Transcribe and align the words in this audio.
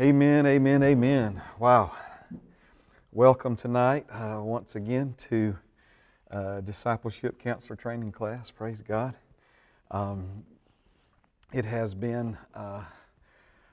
Amen, 0.00 0.46
amen, 0.46 0.82
amen. 0.82 1.42
Wow. 1.58 1.92
Welcome 3.12 3.54
tonight 3.54 4.06
uh, 4.10 4.40
once 4.42 4.74
again 4.74 5.14
to 5.28 5.54
uh, 6.30 6.62
Discipleship 6.62 7.38
Counselor 7.38 7.76
Training 7.76 8.10
Class. 8.10 8.50
Praise 8.50 8.80
God. 8.80 9.12
Um, 9.90 10.42
it 11.52 11.66
has 11.66 11.92
been 11.92 12.38
uh, 12.54 12.82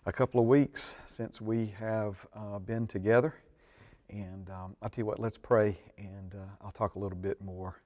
a 0.05 0.11
couple 0.11 0.41
of 0.41 0.47
weeks 0.47 0.95
since 1.15 1.39
we 1.39 1.73
have 1.79 2.17
uh, 2.35 2.59
been 2.59 2.87
together. 2.87 3.33
And 4.09 4.49
um, 4.49 4.75
I'll 4.81 4.89
tell 4.89 5.03
you 5.03 5.05
what, 5.05 5.19
let's 5.19 5.37
pray 5.37 5.77
and 5.97 6.35
uh, 6.35 6.65
I'll 6.65 6.73
talk 6.73 6.95
a 6.95 6.99
little 6.99 7.17
bit 7.17 7.41
more 7.41 7.79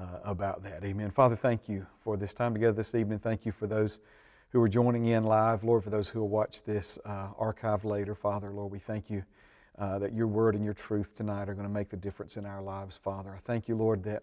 uh, 0.00 0.20
about 0.24 0.62
that. 0.62 0.84
Amen. 0.84 1.10
Father, 1.10 1.34
thank 1.34 1.68
you 1.68 1.84
for 2.04 2.16
this 2.16 2.34
time 2.34 2.54
together 2.54 2.74
this 2.74 2.94
evening. 2.94 3.18
Thank 3.18 3.44
you 3.44 3.50
for 3.50 3.66
those 3.66 3.98
who 4.54 4.62
are 4.62 4.68
joining 4.68 5.06
in 5.06 5.24
live. 5.24 5.64
Lord, 5.64 5.82
for 5.82 5.90
those 5.90 6.06
who 6.06 6.20
will 6.20 6.28
watch 6.28 6.58
this 6.64 6.96
uh, 7.04 7.26
archived 7.40 7.82
later, 7.82 8.14
Father, 8.14 8.50
Lord, 8.50 8.70
we 8.70 8.78
thank 8.78 9.10
you 9.10 9.24
uh, 9.80 9.98
that 9.98 10.14
your 10.14 10.28
word 10.28 10.54
and 10.54 10.64
your 10.64 10.74
truth 10.74 11.08
tonight 11.16 11.48
are 11.48 11.54
going 11.54 11.66
to 11.66 11.74
make 11.74 11.90
the 11.90 11.96
difference 11.96 12.36
in 12.36 12.46
our 12.46 12.62
lives, 12.62 12.96
Father. 13.02 13.34
I 13.34 13.40
thank 13.44 13.66
you, 13.66 13.74
Lord, 13.74 14.04
that 14.04 14.22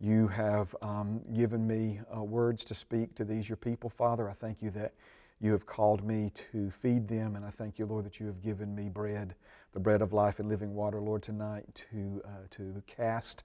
you 0.00 0.26
have 0.26 0.74
um, 0.82 1.20
given 1.32 1.64
me 1.64 2.00
uh, 2.12 2.24
words 2.24 2.64
to 2.64 2.74
speak 2.74 3.14
to 3.14 3.24
these, 3.24 3.48
your 3.48 3.54
people, 3.54 3.88
Father. 3.96 4.28
I 4.28 4.32
thank 4.32 4.62
you 4.62 4.70
that 4.72 4.94
you 5.40 5.52
have 5.52 5.64
called 5.64 6.04
me 6.04 6.32
to 6.50 6.72
feed 6.82 7.06
them, 7.06 7.36
and 7.36 7.44
I 7.44 7.50
thank 7.50 7.78
you, 7.78 7.86
Lord, 7.86 8.04
that 8.04 8.18
you 8.18 8.26
have 8.26 8.42
given 8.42 8.74
me 8.74 8.88
bread, 8.88 9.36
the 9.74 9.80
bread 9.80 10.02
of 10.02 10.12
life 10.12 10.40
and 10.40 10.48
living 10.48 10.74
water, 10.74 10.98
Lord, 11.00 11.22
tonight 11.22 11.66
to, 11.92 12.20
uh, 12.24 12.30
to 12.56 12.82
cast, 12.88 13.44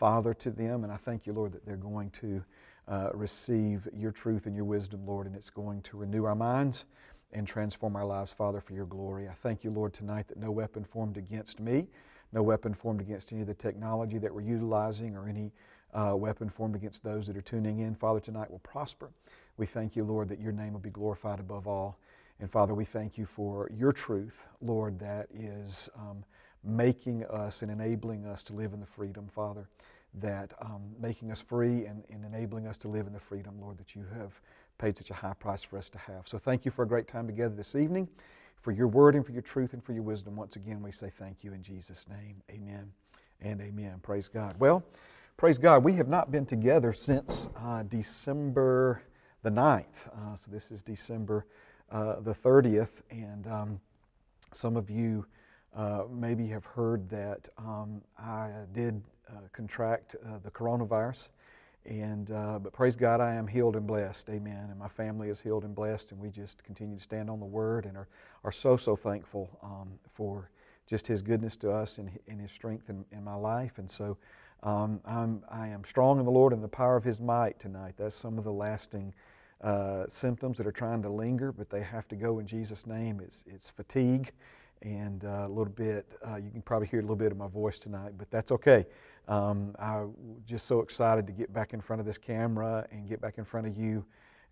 Father, 0.00 0.32
to 0.32 0.50
them. 0.50 0.82
And 0.82 0.90
I 0.90 0.96
thank 0.96 1.26
you, 1.26 1.34
Lord, 1.34 1.52
that 1.52 1.66
they're 1.66 1.76
going 1.76 2.10
to 2.22 2.42
uh, 2.88 3.08
receive 3.14 3.88
your 3.96 4.12
truth 4.12 4.46
and 4.46 4.54
your 4.54 4.64
wisdom, 4.64 5.06
Lord, 5.06 5.26
and 5.26 5.34
it's 5.34 5.50
going 5.50 5.82
to 5.82 5.96
renew 5.96 6.24
our 6.24 6.34
minds 6.34 6.84
and 7.32 7.46
transform 7.46 7.96
our 7.96 8.04
lives, 8.04 8.34
Father, 8.36 8.60
for 8.60 8.74
your 8.74 8.86
glory. 8.86 9.28
I 9.28 9.34
thank 9.42 9.64
you, 9.64 9.70
Lord, 9.70 9.94
tonight 9.94 10.28
that 10.28 10.38
no 10.38 10.50
weapon 10.50 10.84
formed 10.84 11.16
against 11.16 11.60
me, 11.60 11.88
no 12.32 12.42
weapon 12.42 12.74
formed 12.74 13.00
against 13.00 13.32
any 13.32 13.40
of 13.40 13.46
the 13.46 13.54
technology 13.54 14.18
that 14.18 14.32
we're 14.32 14.42
utilizing, 14.42 15.16
or 15.16 15.28
any 15.28 15.52
uh, 15.94 16.14
weapon 16.14 16.50
formed 16.50 16.74
against 16.74 17.02
those 17.02 17.26
that 17.26 17.36
are 17.36 17.42
tuning 17.42 17.80
in, 17.80 17.94
Father, 17.94 18.20
tonight 18.20 18.50
will 18.50 18.60
prosper. 18.60 19.10
We 19.56 19.66
thank 19.66 19.96
you, 19.96 20.04
Lord, 20.04 20.28
that 20.28 20.40
your 20.40 20.52
name 20.52 20.72
will 20.72 20.80
be 20.80 20.90
glorified 20.90 21.40
above 21.40 21.66
all. 21.66 21.98
And 22.40 22.50
Father, 22.50 22.74
we 22.74 22.84
thank 22.84 23.16
you 23.16 23.26
for 23.26 23.70
your 23.72 23.92
truth, 23.92 24.34
Lord, 24.60 24.98
that 24.98 25.28
is 25.32 25.88
um, 25.96 26.24
making 26.64 27.24
us 27.26 27.62
and 27.62 27.70
enabling 27.70 28.26
us 28.26 28.42
to 28.44 28.52
live 28.52 28.72
in 28.72 28.80
the 28.80 28.86
freedom, 28.86 29.28
Father 29.34 29.68
that 30.20 30.52
um, 30.60 30.82
making 31.00 31.32
us 31.32 31.40
free 31.40 31.86
and, 31.86 32.04
and, 32.10 32.24
enabling 32.24 32.66
us 32.66 32.78
to 32.78 32.88
live 32.88 33.06
in 33.06 33.12
the 33.12 33.20
freedom, 33.20 33.54
Lord, 33.60 33.78
that 33.78 33.96
you 33.96 34.04
have 34.16 34.30
paid 34.78 34.96
such 34.96 35.10
a 35.10 35.14
high 35.14 35.34
price 35.34 35.62
for 35.62 35.76
us 35.76 35.88
to 35.90 35.98
have. 35.98 36.22
So 36.26 36.38
thank 36.38 36.64
you 36.64 36.70
for 36.70 36.84
a 36.84 36.86
great 36.86 37.08
time 37.08 37.26
together 37.26 37.54
this 37.54 37.74
evening, 37.74 38.08
for 38.62 38.70
your 38.70 38.86
word 38.86 39.16
and 39.16 39.26
for 39.26 39.32
your 39.32 39.42
truth 39.42 39.72
and 39.72 39.82
for 39.82 39.92
your 39.92 40.02
wisdom. 40.02 40.36
Once 40.36 40.56
again, 40.56 40.82
we 40.82 40.92
say 40.92 41.10
thank 41.18 41.42
you 41.42 41.52
in 41.52 41.62
Jesus' 41.62 42.06
name. 42.08 42.36
Amen 42.50 42.92
and 43.40 43.60
amen. 43.60 44.00
Praise 44.02 44.28
God. 44.28 44.54
Well, 44.58 44.84
praise 45.36 45.58
God. 45.58 45.82
We 45.84 45.94
have 45.94 46.08
not 46.08 46.30
been 46.30 46.46
together 46.46 46.92
since 46.92 47.48
uh, 47.56 47.82
December 47.82 49.02
the 49.42 49.50
9th. 49.50 49.84
Uh, 50.12 50.36
so 50.36 50.50
this 50.50 50.70
is 50.70 50.80
December 50.80 51.46
uh, 51.90 52.20
the 52.20 52.34
30th. 52.34 52.88
And 53.10 53.46
um, 53.46 53.80
some 54.52 54.76
of 54.76 54.90
you 54.90 55.26
uh, 55.76 56.04
maybe 56.10 56.48
have 56.48 56.64
heard 56.64 57.08
that 57.10 57.48
um, 57.58 58.00
I 58.18 58.50
did 58.72 59.02
contract 59.52 60.16
uh, 60.24 60.38
the 60.42 60.50
coronavirus. 60.50 61.28
And 61.86 62.30
uh, 62.30 62.58
but 62.60 62.72
praise 62.72 62.96
God, 62.96 63.20
I 63.20 63.34
am 63.34 63.46
healed 63.46 63.76
and 63.76 63.86
blessed. 63.86 64.28
Amen. 64.30 64.68
And 64.70 64.78
my 64.78 64.88
family 64.88 65.28
is 65.28 65.40
healed 65.40 65.64
and 65.64 65.74
blessed, 65.74 66.12
and 66.12 66.20
we 66.20 66.30
just 66.30 66.64
continue 66.64 66.96
to 66.96 67.02
stand 67.02 67.28
on 67.28 67.40
the 67.40 67.46
Word 67.46 67.84
and 67.84 67.96
are, 67.96 68.08
are 68.42 68.52
so 68.52 68.76
so 68.78 68.96
thankful 68.96 69.50
um, 69.62 69.90
for 70.14 70.50
just 70.86 71.06
His 71.06 71.20
goodness 71.20 71.56
to 71.56 71.70
us 71.70 71.98
and, 71.98 72.10
and 72.26 72.40
His 72.40 72.50
strength 72.50 72.88
in, 72.88 73.04
in 73.12 73.22
my 73.22 73.34
life. 73.34 73.72
And 73.76 73.90
so 73.90 74.16
um, 74.62 75.00
I'm 75.04 75.42
I 75.50 75.68
am 75.68 75.84
strong 75.86 76.18
in 76.18 76.24
the 76.24 76.30
Lord 76.30 76.54
and 76.54 76.64
the 76.64 76.68
power 76.68 76.96
of 76.96 77.04
His 77.04 77.20
might 77.20 77.60
tonight. 77.60 77.94
That's 77.98 78.16
some 78.16 78.38
of 78.38 78.44
the 78.44 78.52
lasting 78.52 79.12
uh, 79.62 80.04
symptoms 80.08 80.56
that 80.56 80.66
are 80.66 80.72
trying 80.72 81.02
to 81.02 81.10
linger, 81.10 81.52
but 81.52 81.68
they 81.68 81.82
have 81.82 82.08
to 82.08 82.16
go 82.16 82.38
in 82.38 82.46
Jesus' 82.46 82.86
name. 82.86 83.20
It's 83.22 83.44
it's 83.46 83.68
fatigue 83.68 84.32
and 84.80 85.24
uh, 85.24 85.46
a 85.46 85.48
little 85.48 85.66
bit. 85.66 86.06
Uh, 86.26 86.36
you 86.36 86.50
can 86.50 86.62
probably 86.62 86.88
hear 86.88 87.00
a 87.00 87.02
little 87.02 87.16
bit 87.16 87.32
of 87.32 87.38
my 87.38 87.48
voice 87.48 87.78
tonight, 87.78 88.12
but 88.16 88.30
that's 88.30 88.50
okay. 88.52 88.86
Um, 89.28 89.74
I'm 89.78 90.14
just 90.46 90.66
so 90.66 90.80
excited 90.80 91.26
to 91.26 91.32
get 91.32 91.52
back 91.52 91.72
in 91.72 91.80
front 91.80 92.00
of 92.00 92.06
this 92.06 92.18
camera 92.18 92.86
and 92.90 93.08
get 93.08 93.20
back 93.20 93.38
in 93.38 93.44
front 93.44 93.66
of 93.66 93.76
you 93.76 94.04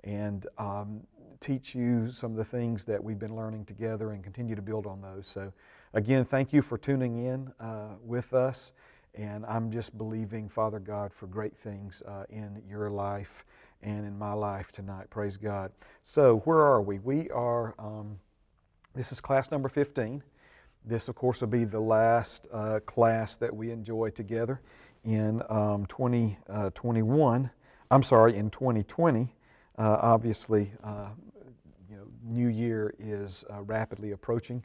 and 0.04 0.46
um, 0.58 1.00
teach 1.40 1.74
you 1.74 2.10
some 2.10 2.32
of 2.32 2.36
the 2.36 2.44
things 2.44 2.84
that 2.84 3.02
we've 3.02 3.18
been 3.18 3.36
learning 3.36 3.64
together 3.64 4.12
and 4.12 4.22
continue 4.22 4.54
to 4.54 4.62
build 4.62 4.86
on 4.86 5.00
those. 5.00 5.28
So, 5.32 5.52
again, 5.92 6.24
thank 6.24 6.52
you 6.52 6.62
for 6.62 6.78
tuning 6.78 7.26
in 7.26 7.52
uh, 7.60 7.96
with 8.02 8.32
us. 8.32 8.72
And 9.14 9.44
I'm 9.44 9.70
just 9.70 9.96
believing, 9.98 10.48
Father 10.48 10.78
God, 10.78 11.12
for 11.12 11.26
great 11.26 11.56
things 11.58 12.02
uh, 12.08 12.24
in 12.30 12.62
your 12.66 12.88
life 12.90 13.44
and 13.82 14.06
in 14.06 14.18
my 14.18 14.32
life 14.32 14.72
tonight. 14.72 15.10
Praise 15.10 15.36
God. 15.36 15.70
So, 16.02 16.38
where 16.44 16.60
are 16.60 16.80
we? 16.80 16.98
We 16.98 17.28
are, 17.30 17.74
um, 17.78 18.18
this 18.94 19.12
is 19.12 19.20
class 19.20 19.50
number 19.50 19.68
15. 19.68 20.22
This, 20.84 21.06
of 21.06 21.14
course, 21.14 21.40
will 21.40 21.48
be 21.48 21.64
the 21.64 21.80
last 21.80 22.48
uh, 22.52 22.80
class 22.86 23.36
that 23.36 23.54
we 23.54 23.70
enjoy 23.70 24.10
together 24.10 24.60
in 25.04 25.40
um, 25.48 25.86
2021. 25.86 27.44
Uh, 27.44 27.48
I'm 27.90 28.02
sorry, 28.02 28.36
in 28.36 28.50
2020. 28.50 29.32
Uh, 29.78 29.82
obviously, 30.00 30.72
uh, 30.82 31.10
you 31.88 31.96
know, 31.96 32.06
New 32.24 32.48
Year 32.48 32.94
is 32.98 33.44
uh, 33.48 33.62
rapidly 33.62 34.10
approaching. 34.10 34.64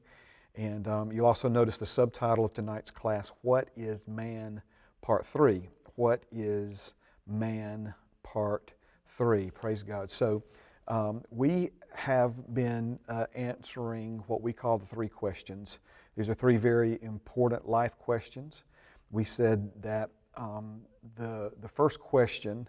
And 0.56 0.88
um, 0.88 1.12
you'll 1.12 1.28
also 1.28 1.48
notice 1.48 1.78
the 1.78 1.86
subtitle 1.86 2.46
of 2.46 2.54
tonight's 2.54 2.90
class 2.90 3.32
What 3.42 3.70
is 3.78 4.00
Man, 4.08 4.64
Part 5.04 5.28
3? 5.28 5.70
What 5.96 6.24
is 6.32 6.94
Man, 7.28 7.94
Part 8.24 8.72
3? 9.18 9.52
Praise 9.52 9.84
God. 9.84 10.10
So, 10.10 10.44
um, 10.88 11.22
we 11.30 11.72
have 11.94 12.54
been 12.54 12.98
uh, 13.10 13.26
answering 13.36 14.24
what 14.28 14.42
we 14.42 14.54
call 14.54 14.78
the 14.78 14.86
three 14.86 15.10
questions 15.10 15.80
these 16.18 16.30
are 16.30 16.34
three 16.34 16.58
very 16.58 16.98
important 17.04 17.70
life 17.70 17.98
questions. 18.00 18.64
We 19.12 19.24
said 19.24 19.70
that 19.84 20.10
um, 20.36 20.82
the, 21.16 21.52
the 21.62 21.68
first 21.68 22.00
question 22.00 22.68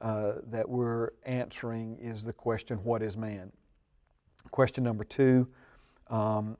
uh, 0.00 0.32
that 0.50 0.68
we're 0.68 1.10
answering 1.24 1.98
is 2.00 2.24
the 2.24 2.32
question, 2.32 2.78
What 2.78 3.02
is 3.02 3.16
man? 3.16 3.52
Question 4.50 4.82
number 4.82 5.04
two, 5.04 5.46
um, 6.08 6.56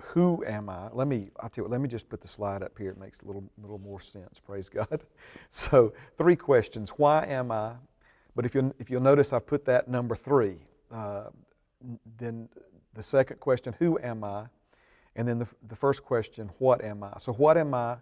who 0.00 0.42
am 0.46 0.70
I? 0.70 0.88
Let 0.92 1.08
me, 1.08 1.28
I'll 1.40 1.50
tell 1.50 1.62
you 1.62 1.62
what, 1.64 1.72
let 1.72 1.80
me 1.82 1.88
just 1.88 2.08
put 2.08 2.22
the 2.22 2.28
slide 2.28 2.62
up 2.62 2.72
here. 2.78 2.90
It 2.90 2.98
makes 2.98 3.20
a 3.20 3.26
little, 3.26 3.44
little 3.60 3.78
more 3.78 4.00
sense. 4.00 4.40
Praise 4.44 4.68
God. 4.68 5.02
So, 5.50 5.92
three 6.16 6.36
questions. 6.36 6.90
Why 6.96 7.26
am 7.26 7.52
I? 7.52 7.72
But 8.34 8.46
if 8.46 8.54
you'll, 8.54 8.74
if 8.78 8.90
you'll 8.90 9.02
notice, 9.02 9.32
I've 9.32 9.46
put 9.46 9.66
that 9.66 9.88
number 9.88 10.16
three. 10.16 10.56
Uh, 10.90 11.24
then 12.18 12.48
the 12.94 13.02
second 13.02 13.40
question, 13.40 13.74
who 13.78 13.98
am 14.02 14.24
I? 14.24 14.46
And 15.16 15.28
then 15.28 15.38
the, 15.38 15.48
the 15.68 15.76
first 15.76 16.02
question, 16.04 16.50
what 16.58 16.84
am 16.84 17.02
I? 17.02 17.12
So, 17.20 17.32
what 17.32 17.56
am 17.56 17.74
I 17.74 17.96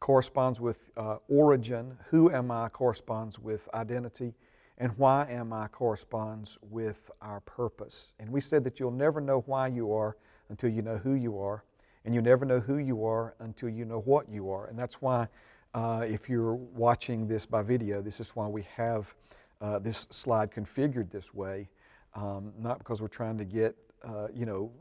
corresponds 0.00 0.60
with 0.60 0.78
uh, 0.96 1.16
origin, 1.28 1.96
who 2.08 2.30
am 2.30 2.50
I 2.50 2.68
corresponds 2.70 3.38
with 3.38 3.68
identity, 3.74 4.34
and 4.78 4.96
why 4.96 5.30
am 5.30 5.52
I 5.52 5.68
corresponds 5.68 6.56
with 6.62 7.10
our 7.20 7.40
purpose. 7.40 8.12
And 8.18 8.30
we 8.30 8.40
said 8.40 8.64
that 8.64 8.80
you'll 8.80 8.90
never 8.90 9.20
know 9.20 9.44
why 9.46 9.68
you 9.68 9.92
are 9.92 10.16
until 10.48 10.70
you 10.70 10.80
know 10.80 10.96
who 10.96 11.14
you 11.14 11.38
are, 11.38 11.64
and 12.04 12.14
you'll 12.14 12.24
never 12.24 12.46
know 12.46 12.60
who 12.60 12.78
you 12.78 13.04
are 13.04 13.34
until 13.40 13.68
you 13.68 13.84
know 13.84 14.00
what 14.00 14.28
you 14.30 14.50
are. 14.50 14.66
And 14.66 14.78
that's 14.78 15.02
why, 15.02 15.28
uh, 15.74 16.04
if 16.08 16.28
you're 16.30 16.54
watching 16.54 17.28
this 17.28 17.44
by 17.44 17.62
video, 17.62 18.00
this 18.00 18.20
is 18.20 18.30
why 18.34 18.48
we 18.48 18.66
have 18.74 19.14
uh, 19.60 19.78
this 19.78 20.06
slide 20.10 20.50
configured 20.50 21.10
this 21.10 21.34
way. 21.34 21.68
Um, 22.14 22.52
not 22.58 22.78
because 22.78 23.02
we're 23.02 23.08
trying 23.08 23.36
to 23.38 23.44
get, 23.44 23.76
uh, 24.02 24.28
you 24.34 24.46
know, 24.46 24.72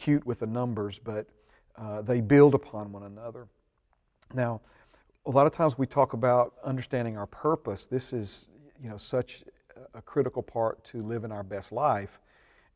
cute 0.00 0.24
with 0.26 0.40
the 0.40 0.46
numbers, 0.46 0.98
but 1.02 1.26
uh, 1.76 2.02
they 2.02 2.20
build 2.20 2.54
upon 2.54 2.92
one 2.92 3.04
another. 3.04 3.46
Now, 4.34 4.60
a 5.26 5.30
lot 5.30 5.46
of 5.46 5.54
times 5.54 5.76
we 5.76 5.86
talk 5.86 6.12
about 6.12 6.54
understanding 6.64 7.16
our 7.16 7.26
purpose. 7.26 7.86
This 7.86 8.12
is, 8.12 8.48
you 8.82 8.88
know, 8.88 8.98
such 8.98 9.44
a 9.94 10.02
critical 10.02 10.42
part 10.42 10.84
to 10.84 11.02
living 11.02 11.32
our 11.32 11.42
best 11.42 11.72
life. 11.72 12.18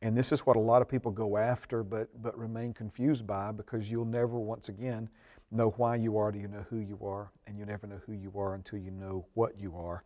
And 0.01 0.15
this 0.15 0.31
is 0.31 0.41
what 0.41 0.55
a 0.55 0.59
lot 0.59 0.81
of 0.81 0.89
people 0.89 1.11
go 1.11 1.37
after 1.37 1.83
but, 1.83 2.09
but 2.21 2.37
remain 2.37 2.73
confused 2.73 3.25
by 3.25 3.51
because 3.51 3.89
you'll 3.89 4.05
never, 4.05 4.37
once 4.37 4.69
again, 4.69 5.09
know 5.51 5.73
why 5.77 5.95
you 5.95 6.17
are 6.17 6.31
till 6.31 6.41
you 6.41 6.47
know 6.47 6.65
who 6.69 6.77
you 6.79 6.99
are, 7.03 7.31
and 7.47 7.57
you 7.57 7.65
never 7.65 7.87
know 7.87 7.99
who 8.05 8.13
you 8.13 8.31
are 8.37 8.55
until 8.55 8.79
you 8.79 8.91
know 8.91 9.25
what 9.33 9.59
you 9.59 9.75
are. 9.75 10.03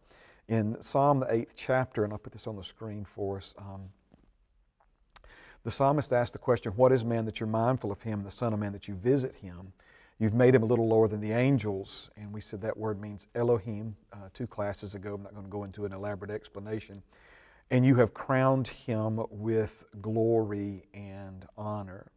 In 0.47 0.77
Psalm, 0.81 1.19
the 1.21 1.33
eighth 1.33 1.53
chapter, 1.55 2.03
and 2.03 2.13
I'll 2.13 2.19
put 2.19 2.33
this 2.33 2.47
on 2.47 2.55
the 2.55 2.63
screen 2.63 3.05
for 3.15 3.37
us, 3.37 3.53
um, 3.57 3.89
the 5.63 5.71
psalmist 5.71 6.13
asked 6.13 6.33
the 6.33 6.39
question, 6.39 6.73
What 6.73 6.91
is 6.91 7.03
man 7.03 7.25
that 7.25 7.39
you're 7.39 7.47
mindful 7.47 7.91
of 7.91 8.01
him, 8.01 8.23
the 8.23 8.31
Son 8.31 8.53
of 8.53 8.59
Man 8.59 8.71
that 8.73 8.87
you 8.87 8.95
visit 8.95 9.35
him? 9.41 9.73
You've 10.19 10.33
made 10.33 10.55
him 10.55 10.63
a 10.63 10.65
little 10.65 10.87
lower 10.87 11.07
than 11.07 11.21
the 11.21 11.31
angels. 11.31 12.09
And 12.17 12.33
we 12.33 12.41
said 12.41 12.61
that 12.61 12.77
word 12.77 13.01
means 13.01 13.27
Elohim 13.35 13.95
uh, 14.13 14.29
two 14.33 14.47
classes 14.47 14.95
ago. 14.95 15.15
I'm 15.15 15.23
not 15.23 15.33
going 15.33 15.45
to 15.45 15.51
go 15.51 15.63
into 15.63 15.85
an 15.85 15.93
elaborate 15.93 16.31
explanation. 16.31 17.03
and 17.71 17.85
you 17.85 17.95
have 17.95 18.13
crowned 18.13 18.67
him 18.69 19.21
with 19.29 19.83
glory 20.01 20.85
and 20.93 21.45
honor. 21.57 22.11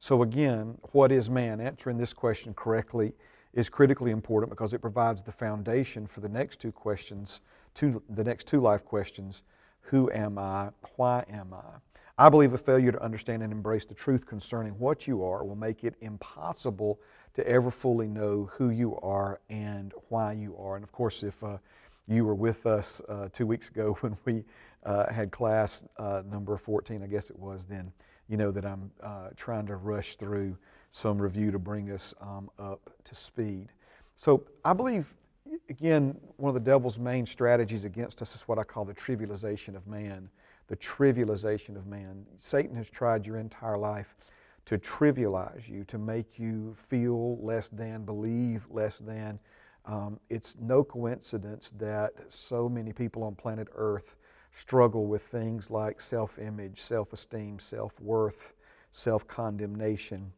So, 0.00 0.22
again, 0.22 0.78
what 0.92 1.10
is 1.12 1.28
man? 1.30 1.60
Answering 1.60 1.98
this 1.98 2.12
question 2.12 2.54
correctly 2.54 3.14
is 3.54 3.68
critically 3.68 4.10
important 4.10 4.50
because 4.50 4.72
it 4.72 4.80
provides 4.80 5.22
the 5.22 5.32
foundation 5.32 6.06
for 6.06 6.20
the 6.20 6.28
next 6.28 6.60
two 6.60 6.72
questions, 6.72 7.40
two, 7.74 8.02
the 8.08 8.24
next 8.24 8.46
two 8.46 8.60
life 8.60 8.84
questions 8.84 9.42
Who 9.90 10.10
am 10.12 10.38
I? 10.38 10.70
Why 10.96 11.24
am 11.30 11.54
I? 11.54 11.78
I 12.16 12.28
believe 12.28 12.52
a 12.54 12.58
failure 12.58 12.92
to 12.92 13.02
understand 13.02 13.42
and 13.42 13.52
embrace 13.52 13.86
the 13.86 13.94
truth 13.94 14.24
concerning 14.24 14.78
what 14.78 15.08
you 15.08 15.24
are 15.24 15.44
will 15.44 15.56
make 15.56 15.82
it 15.82 15.96
impossible 16.00 17.00
to 17.34 17.44
ever 17.44 17.72
fully 17.72 18.06
know 18.06 18.48
who 18.52 18.70
you 18.70 18.96
are 18.98 19.40
and 19.50 19.92
why 20.10 20.32
you 20.32 20.56
are. 20.56 20.76
And 20.76 20.84
of 20.84 20.92
course, 20.92 21.24
if 21.24 21.42
uh, 21.42 21.58
you 22.06 22.24
were 22.24 22.36
with 22.36 22.66
us 22.66 23.00
uh, 23.08 23.30
two 23.32 23.48
weeks 23.48 23.68
ago 23.68 23.96
when 24.00 24.16
we 24.24 24.44
uh, 24.86 25.12
had 25.12 25.32
class 25.32 25.82
uh, 25.98 26.22
number 26.30 26.56
14, 26.56 27.02
I 27.02 27.06
guess 27.06 27.30
it 27.30 27.38
was, 27.38 27.64
then 27.68 27.92
you 28.28 28.36
know 28.36 28.52
that 28.52 28.64
I'm 28.64 28.92
uh, 29.02 29.30
trying 29.36 29.66
to 29.66 29.76
rush 29.76 30.14
through 30.14 30.56
some 30.92 31.20
review 31.20 31.50
to 31.50 31.58
bring 31.58 31.90
us 31.90 32.14
um, 32.20 32.48
up 32.60 32.90
to 33.04 33.14
speed. 33.16 33.70
So 34.16 34.44
I 34.64 34.72
believe, 34.72 35.12
again, 35.68 36.16
one 36.36 36.54
of 36.54 36.54
the 36.54 36.70
devil's 36.70 36.96
main 36.96 37.26
strategies 37.26 37.84
against 37.84 38.22
us 38.22 38.36
is 38.36 38.42
what 38.42 38.60
I 38.60 38.62
call 38.62 38.84
the 38.84 38.94
trivialization 38.94 39.74
of 39.74 39.88
man 39.88 40.28
the 40.68 40.76
trivialization 40.76 41.76
of 41.76 41.86
man. 41.86 42.26
Satan 42.38 42.76
has 42.76 42.88
tried 42.88 43.26
your 43.26 43.38
entire 43.38 43.78
life 43.78 44.14
to 44.66 44.78
trivialize 44.78 45.68
you, 45.68 45.84
to 45.84 45.98
make 45.98 46.38
you 46.38 46.74
feel 46.88 47.38
less 47.44 47.68
than, 47.70 48.04
believe 48.04 48.66
less 48.70 48.98
than. 48.98 49.38
Um, 49.84 50.18
it's 50.30 50.56
no 50.58 50.82
coincidence 50.82 51.70
that 51.78 52.12
so 52.30 52.68
many 52.68 52.92
people 52.92 53.22
on 53.24 53.34
planet 53.34 53.68
Earth 53.74 54.16
struggle 54.52 55.06
with 55.06 55.22
things 55.22 55.70
like 55.70 56.00
self 56.00 56.38
image, 56.38 56.80
self 56.80 57.12
esteem, 57.12 57.58
self 57.58 57.92
worth, 58.00 58.54
self 58.92 59.26
condemnation. 59.26 60.32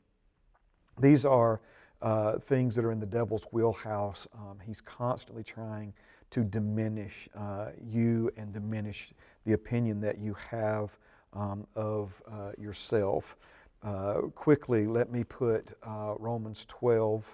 These 0.98 1.24
are 1.24 1.60
uh, 2.02 2.38
things 2.38 2.74
that 2.74 2.84
are 2.84 2.92
in 2.92 3.00
the 3.00 3.06
devil's 3.06 3.44
wheelhouse. 3.52 4.26
Um, 4.34 4.58
he's 4.64 4.80
constantly 4.80 5.44
trying 5.44 5.92
to 6.30 6.42
diminish 6.42 7.28
uh, 7.38 7.68
you 7.80 8.30
and 8.36 8.52
diminish 8.52 9.12
the 9.46 9.52
opinion 9.52 10.00
that 10.00 10.18
you 10.18 10.36
have 10.50 10.90
um, 11.32 11.66
of 11.74 12.10
uh, 12.30 12.50
yourself. 12.58 13.36
Uh, 13.82 14.22
quickly, 14.34 14.86
let 14.86 15.10
me 15.10 15.22
put 15.22 15.72
uh, 15.86 16.14
Romans 16.18 16.66
12, 16.68 17.24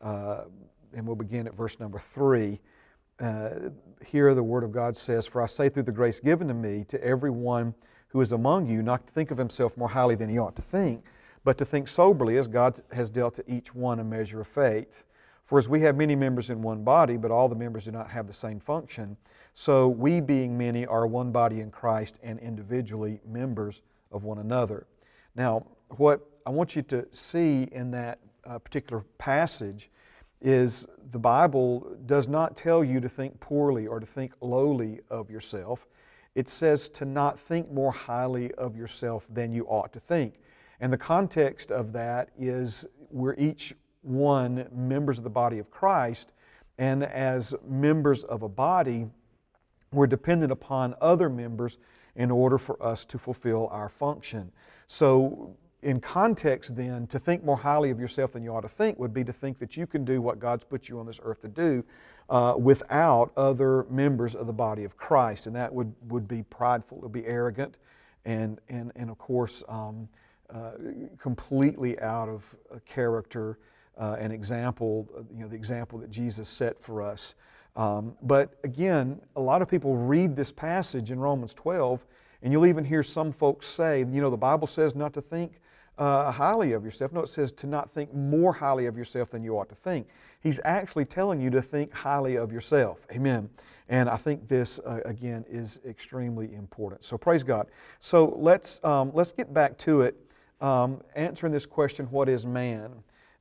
uh, 0.00 0.40
and 0.96 1.06
we'll 1.06 1.14
begin 1.14 1.46
at 1.46 1.54
verse 1.54 1.78
number 1.78 2.02
3. 2.14 2.58
Uh, 3.20 3.50
here, 4.06 4.34
the 4.34 4.42
Word 4.42 4.64
of 4.64 4.72
God 4.72 4.96
says, 4.96 5.26
For 5.26 5.42
I 5.42 5.46
say 5.46 5.68
through 5.68 5.82
the 5.82 5.92
grace 5.92 6.20
given 6.20 6.48
to 6.48 6.54
me 6.54 6.86
to 6.88 7.02
everyone 7.04 7.74
who 8.08 8.20
is 8.22 8.32
among 8.32 8.66
you, 8.66 8.82
not 8.82 9.06
to 9.06 9.12
think 9.12 9.30
of 9.30 9.36
himself 9.36 9.76
more 9.76 9.90
highly 9.90 10.14
than 10.14 10.30
he 10.30 10.38
ought 10.38 10.56
to 10.56 10.62
think, 10.62 11.04
but 11.44 11.58
to 11.58 11.64
think 11.66 11.88
soberly 11.88 12.38
as 12.38 12.48
God 12.48 12.82
has 12.92 13.10
dealt 13.10 13.36
to 13.36 13.50
each 13.50 13.74
one 13.74 14.00
a 14.00 14.04
measure 14.04 14.40
of 14.40 14.48
faith. 14.48 15.04
For 15.44 15.58
as 15.58 15.68
we 15.68 15.82
have 15.82 15.96
many 15.96 16.14
members 16.14 16.48
in 16.48 16.62
one 16.62 16.82
body, 16.84 17.16
but 17.16 17.30
all 17.30 17.48
the 17.48 17.54
members 17.54 17.84
do 17.84 17.90
not 17.90 18.10
have 18.10 18.26
the 18.26 18.32
same 18.32 18.60
function, 18.60 19.16
so 19.60 19.88
we, 19.88 20.22
being 20.22 20.56
many, 20.56 20.86
are 20.86 21.06
one 21.06 21.32
body 21.32 21.60
in 21.60 21.70
Christ 21.70 22.18
and 22.22 22.38
individually 22.38 23.20
members 23.28 23.82
of 24.10 24.24
one 24.24 24.38
another. 24.38 24.86
Now, 25.36 25.66
what 25.98 26.26
I 26.46 26.50
want 26.50 26.74
you 26.74 26.80
to 26.84 27.06
see 27.12 27.68
in 27.70 27.90
that 27.90 28.20
uh, 28.48 28.58
particular 28.58 29.04
passage 29.18 29.90
is 30.40 30.86
the 31.12 31.18
Bible 31.18 31.94
does 32.06 32.26
not 32.26 32.56
tell 32.56 32.82
you 32.82 33.00
to 33.00 33.08
think 33.10 33.38
poorly 33.38 33.86
or 33.86 34.00
to 34.00 34.06
think 34.06 34.32
lowly 34.40 35.00
of 35.10 35.28
yourself. 35.28 35.86
It 36.34 36.48
says 36.48 36.88
to 36.94 37.04
not 37.04 37.38
think 37.38 37.70
more 37.70 37.92
highly 37.92 38.54
of 38.54 38.78
yourself 38.78 39.26
than 39.28 39.52
you 39.52 39.66
ought 39.66 39.92
to 39.92 40.00
think. 40.00 40.36
And 40.80 40.90
the 40.90 40.96
context 40.96 41.70
of 41.70 41.92
that 41.92 42.30
is 42.38 42.86
we're 43.10 43.34
each 43.34 43.74
one 44.00 44.68
members 44.74 45.18
of 45.18 45.24
the 45.24 45.28
body 45.28 45.58
of 45.58 45.70
Christ, 45.70 46.32
and 46.78 47.04
as 47.04 47.52
members 47.68 48.24
of 48.24 48.42
a 48.42 48.48
body, 48.48 49.10
we're 49.92 50.06
dependent 50.06 50.52
upon 50.52 50.94
other 51.00 51.28
members 51.28 51.78
in 52.14 52.30
order 52.30 52.58
for 52.58 52.80
us 52.82 53.04
to 53.06 53.18
fulfill 53.18 53.68
our 53.72 53.88
function. 53.88 54.52
So, 54.88 55.56
in 55.82 55.98
context, 56.00 56.76
then, 56.76 57.06
to 57.06 57.18
think 57.18 57.42
more 57.42 57.56
highly 57.56 57.90
of 57.90 57.98
yourself 57.98 58.32
than 58.32 58.42
you 58.42 58.54
ought 58.54 58.60
to 58.60 58.68
think 58.68 58.98
would 58.98 59.14
be 59.14 59.24
to 59.24 59.32
think 59.32 59.58
that 59.60 59.78
you 59.78 59.86
can 59.86 60.04
do 60.04 60.20
what 60.20 60.38
God's 60.38 60.62
put 60.62 60.88
you 60.90 60.98
on 61.00 61.06
this 61.06 61.18
earth 61.22 61.40
to 61.40 61.48
do 61.48 61.82
uh, 62.28 62.54
without 62.58 63.32
other 63.36 63.84
members 63.88 64.34
of 64.34 64.46
the 64.46 64.52
body 64.52 64.84
of 64.84 64.98
Christ. 64.98 65.46
And 65.46 65.56
that 65.56 65.72
would, 65.72 65.94
would 66.08 66.28
be 66.28 66.42
prideful, 66.42 66.98
it 66.98 67.02
would 67.04 67.12
be 67.12 67.24
arrogant, 67.24 67.76
and, 68.26 68.60
and, 68.68 68.92
and 68.94 69.08
of 69.08 69.16
course, 69.16 69.62
um, 69.68 70.06
uh, 70.54 70.72
completely 71.18 71.98
out 72.00 72.28
of 72.28 72.44
character 72.84 73.58
uh, 73.98 74.16
and 74.18 74.32
example, 74.32 75.08
you 75.34 75.42
know, 75.42 75.48
the 75.48 75.56
example 75.56 75.98
that 75.98 76.10
Jesus 76.10 76.48
set 76.48 76.82
for 76.82 77.02
us. 77.02 77.34
Um, 77.76 78.14
but 78.22 78.58
again, 78.64 79.20
a 79.36 79.40
lot 79.40 79.62
of 79.62 79.68
people 79.68 79.96
read 79.96 80.36
this 80.36 80.50
passage 80.50 81.10
in 81.10 81.20
Romans 81.20 81.54
12, 81.54 82.04
and 82.42 82.52
you'll 82.52 82.66
even 82.66 82.84
hear 82.84 83.02
some 83.02 83.32
folks 83.32 83.66
say, 83.66 84.00
you 84.00 84.20
know, 84.20 84.30
the 84.30 84.36
Bible 84.36 84.66
says 84.66 84.94
not 84.94 85.12
to 85.14 85.20
think 85.20 85.60
uh, 86.00 86.32
highly 86.32 86.72
of 86.72 86.84
yourself. 86.84 87.12
No, 87.12 87.20
it 87.20 87.28
says 87.28 87.52
to 87.52 87.66
not 87.66 87.92
think 87.92 88.12
more 88.14 88.54
highly 88.54 88.86
of 88.86 88.96
yourself 88.96 89.30
than 89.30 89.44
you 89.44 89.58
ought 89.58 89.68
to 89.68 89.74
think. 89.74 90.08
He's 90.40 90.58
actually 90.64 91.04
telling 91.04 91.40
you 91.40 91.50
to 91.50 91.60
think 91.60 91.92
highly 91.92 92.36
of 92.36 92.50
yourself. 92.50 92.98
Amen. 93.12 93.50
And 93.88 94.08
I 94.08 94.16
think 94.16 94.48
this, 94.48 94.78
uh, 94.86 95.00
again, 95.04 95.44
is 95.50 95.78
extremely 95.86 96.54
important. 96.54 97.04
So 97.04 97.18
praise 97.18 97.42
God. 97.42 97.66
So 97.98 98.34
let's, 98.38 98.80
um, 98.82 99.10
let's 99.12 99.32
get 99.32 99.52
back 99.52 99.76
to 99.78 100.02
it, 100.02 100.16
um, 100.60 101.02
answering 101.14 101.52
this 101.52 101.66
question 101.66 102.06
what 102.06 102.28
is 102.28 102.46
man? 102.46 102.92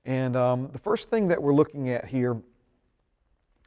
And 0.04 0.36
um, 0.36 0.70
the 0.74 0.80
first 0.80 1.10
thing 1.10 1.28
that 1.30 1.42
we're 1.42 1.54
looking 1.54 1.90
at 1.90 2.06
here 2.06 2.42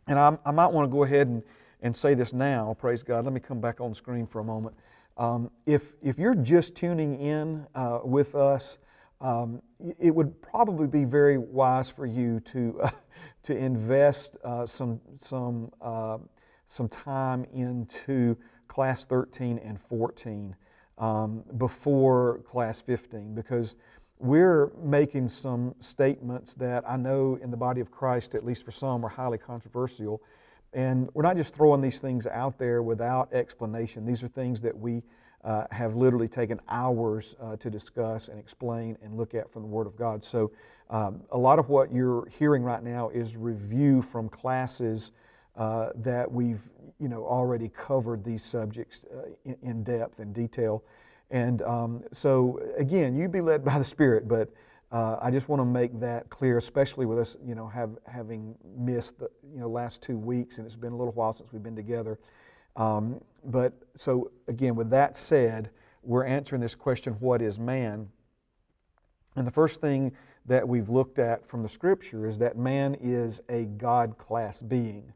and 0.06 0.18
I, 0.18 0.36
I 0.44 0.50
might 0.50 0.68
want 0.68 0.88
to 0.88 0.92
go 0.92 1.04
ahead 1.04 1.28
and, 1.28 1.42
and 1.80 1.96
say 1.96 2.14
this 2.14 2.32
now, 2.32 2.76
praise 2.78 3.02
God. 3.02 3.24
Let 3.24 3.32
me 3.32 3.40
come 3.40 3.60
back 3.60 3.80
on 3.80 3.94
screen 3.94 4.26
for 4.26 4.40
a 4.40 4.44
moment. 4.44 4.76
Um, 5.16 5.50
if, 5.66 5.92
if 6.02 6.18
you're 6.18 6.34
just 6.34 6.74
tuning 6.74 7.20
in 7.20 7.66
uh, 7.74 8.00
with 8.04 8.34
us, 8.34 8.78
um, 9.20 9.62
it 10.00 10.14
would 10.14 10.40
probably 10.42 10.86
be 10.86 11.04
very 11.04 11.38
wise 11.38 11.88
for 11.88 12.06
you 12.06 12.40
to, 12.40 12.80
uh, 12.82 12.90
to 13.44 13.56
invest 13.56 14.36
uh, 14.44 14.66
some, 14.66 15.00
some, 15.16 15.70
uh, 15.80 16.18
some 16.66 16.88
time 16.88 17.44
into 17.52 18.36
class 18.66 19.04
13 19.04 19.58
and 19.58 19.80
14 19.80 20.56
um, 20.98 21.44
before 21.58 22.38
class 22.38 22.80
15 22.80 23.34
because 23.34 23.76
we're 24.22 24.70
making 24.80 25.26
some 25.26 25.74
statements 25.80 26.54
that 26.54 26.88
I 26.88 26.96
know 26.96 27.38
in 27.42 27.50
the 27.50 27.56
body 27.56 27.80
of 27.80 27.90
Christ, 27.90 28.36
at 28.36 28.44
least 28.44 28.64
for 28.64 28.70
some, 28.70 29.04
are 29.04 29.08
highly 29.08 29.36
controversial. 29.36 30.22
And 30.72 31.10
we're 31.12 31.24
not 31.24 31.36
just 31.36 31.54
throwing 31.56 31.80
these 31.80 31.98
things 31.98 32.28
out 32.28 32.56
there 32.56 32.84
without 32.84 33.32
explanation. 33.32 34.06
These 34.06 34.22
are 34.22 34.28
things 34.28 34.60
that 34.60 34.78
we 34.78 35.02
uh, 35.42 35.64
have 35.72 35.96
literally 35.96 36.28
taken 36.28 36.60
hours 36.68 37.34
uh, 37.42 37.56
to 37.56 37.68
discuss 37.68 38.28
and 38.28 38.38
explain 38.38 38.96
and 39.02 39.16
look 39.16 39.34
at 39.34 39.52
from 39.52 39.62
the 39.62 39.68
Word 39.68 39.88
of 39.88 39.96
God. 39.96 40.22
So, 40.22 40.52
um, 40.88 41.22
a 41.32 41.38
lot 41.38 41.58
of 41.58 41.68
what 41.68 41.92
you're 41.92 42.28
hearing 42.38 42.62
right 42.62 42.82
now 42.82 43.08
is 43.08 43.36
review 43.36 44.02
from 44.02 44.28
classes 44.28 45.10
uh, 45.56 45.88
that 45.96 46.30
we've 46.30 46.70
you 47.00 47.08
know 47.08 47.24
already 47.24 47.68
covered 47.68 48.22
these 48.24 48.44
subjects 48.44 49.04
uh, 49.12 49.30
in, 49.44 49.56
in 49.62 49.82
depth 49.82 50.20
and 50.20 50.32
detail. 50.32 50.84
And 51.32 51.62
um, 51.62 52.04
so, 52.12 52.60
again, 52.76 53.16
you 53.16 53.26
be 53.26 53.40
led 53.40 53.64
by 53.64 53.78
the 53.78 53.84
Spirit, 53.84 54.28
but 54.28 54.52
uh, 54.92 55.16
I 55.22 55.30
just 55.30 55.48
want 55.48 55.60
to 55.60 55.64
make 55.64 55.98
that 56.00 56.28
clear, 56.28 56.58
especially 56.58 57.06
with 57.06 57.18
us, 57.18 57.38
you 57.42 57.54
know, 57.54 57.66
have, 57.66 57.96
having 58.06 58.54
missed 58.76 59.18
the 59.18 59.30
you 59.50 59.58
know 59.58 59.68
last 59.68 60.02
two 60.02 60.18
weeks, 60.18 60.58
and 60.58 60.66
it's 60.66 60.76
been 60.76 60.92
a 60.92 60.96
little 60.96 61.14
while 61.14 61.32
since 61.32 61.50
we've 61.50 61.62
been 61.62 61.74
together. 61.74 62.18
Um, 62.76 63.22
but 63.44 63.72
so 63.96 64.30
again, 64.46 64.76
with 64.76 64.90
that 64.90 65.16
said, 65.16 65.70
we're 66.02 66.26
answering 66.26 66.60
this 66.60 66.74
question: 66.74 67.14
What 67.14 67.40
is 67.40 67.58
man? 67.58 68.10
And 69.34 69.46
the 69.46 69.50
first 69.50 69.80
thing 69.80 70.12
that 70.44 70.68
we've 70.68 70.90
looked 70.90 71.18
at 71.18 71.48
from 71.48 71.62
the 71.62 71.68
Scripture 71.70 72.28
is 72.28 72.36
that 72.38 72.58
man 72.58 72.94
is 73.00 73.40
a 73.48 73.64
God 73.64 74.18
class 74.18 74.60
being. 74.60 75.14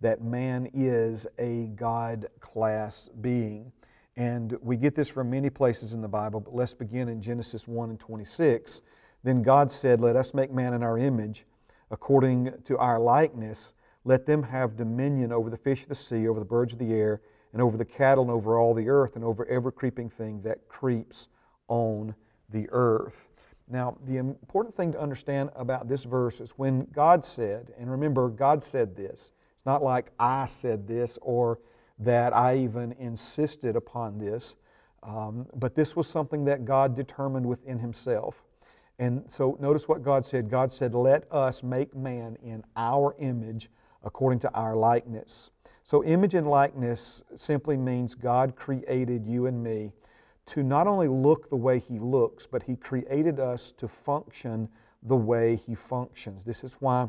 That 0.00 0.20
man 0.20 0.68
is 0.74 1.28
a 1.38 1.66
God 1.76 2.26
class 2.40 3.08
being. 3.20 3.70
And 4.16 4.56
we 4.60 4.76
get 4.76 4.94
this 4.94 5.08
from 5.08 5.30
many 5.30 5.48
places 5.48 5.94
in 5.94 6.02
the 6.02 6.08
Bible, 6.08 6.40
but 6.40 6.54
let's 6.54 6.74
begin 6.74 7.08
in 7.08 7.22
Genesis 7.22 7.66
1 7.66 7.90
and 7.90 7.98
26. 7.98 8.82
Then 9.22 9.42
God 9.42 9.70
said, 9.70 10.00
Let 10.00 10.16
us 10.16 10.34
make 10.34 10.52
man 10.52 10.74
in 10.74 10.82
our 10.82 10.98
image, 10.98 11.46
according 11.90 12.52
to 12.64 12.76
our 12.76 12.98
likeness. 12.98 13.72
Let 14.04 14.26
them 14.26 14.42
have 14.42 14.76
dominion 14.76 15.32
over 15.32 15.48
the 15.48 15.56
fish 15.56 15.82
of 15.82 15.88
the 15.88 15.94
sea, 15.94 16.28
over 16.28 16.40
the 16.40 16.44
birds 16.44 16.72
of 16.72 16.78
the 16.78 16.92
air, 16.92 17.22
and 17.52 17.62
over 17.62 17.76
the 17.76 17.84
cattle, 17.84 18.24
and 18.24 18.30
over 18.30 18.58
all 18.58 18.74
the 18.74 18.88
earth, 18.88 19.16
and 19.16 19.24
over 19.24 19.46
every 19.46 19.72
creeping 19.72 20.10
thing 20.10 20.42
that 20.42 20.68
creeps 20.68 21.28
on 21.68 22.14
the 22.50 22.68
earth. 22.70 23.28
Now, 23.68 23.96
the 24.04 24.18
important 24.18 24.76
thing 24.76 24.92
to 24.92 25.00
understand 25.00 25.50
about 25.56 25.88
this 25.88 26.04
verse 26.04 26.40
is 26.40 26.50
when 26.52 26.86
God 26.92 27.24
said, 27.24 27.72
and 27.78 27.90
remember, 27.90 28.28
God 28.28 28.62
said 28.62 28.94
this. 28.94 29.32
It's 29.54 29.64
not 29.64 29.82
like 29.82 30.10
I 30.18 30.46
said 30.46 30.86
this 30.86 31.18
or 31.22 31.58
that 31.98 32.34
I 32.34 32.56
even 32.56 32.92
insisted 32.92 33.76
upon 33.76 34.18
this. 34.18 34.56
Um, 35.02 35.46
but 35.54 35.74
this 35.74 35.96
was 35.96 36.06
something 36.06 36.44
that 36.44 36.64
God 36.64 36.94
determined 36.94 37.46
within 37.46 37.78
Himself. 37.78 38.44
And 38.98 39.24
so 39.28 39.56
notice 39.60 39.88
what 39.88 40.02
God 40.02 40.24
said. 40.24 40.48
God 40.48 40.72
said, 40.72 40.94
Let 40.94 41.30
us 41.32 41.62
make 41.62 41.94
man 41.94 42.36
in 42.42 42.62
our 42.76 43.16
image 43.18 43.68
according 44.04 44.40
to 44.40 44.52
our 44.54 44.76
likeness. 44.76 45.50
So, 45.84 46.04
image 46.04 46.34
and 46.34 46.48
likeness 46.48 47.22
simply 47.34 47.76
means 47.76 48.14
God 48.14 48.54
created 48.54 49.26
you 49.26 49.46
and 49.46 49.62
me 49.62 49.92
to 50.46 50.62
not 50.62 50.86
only 50.86 51.08
look 51.08 51.50
the 51.50 51.56
way 51.56 51.80
He 51.80 51.98
looks, 51.98 52.46
but 52.46 52.62
He 52.62 52.76
created 52.76 53.40
us 53.40 53.72
to 53.72 53.88
function 53.88 54.68
the 55.02 55.16
way 55.16 55.56
He 55.56 55.74
functions. 55.74 56.44
This 56.44 56.62
is 56.62 56.74
why 56.74 57.08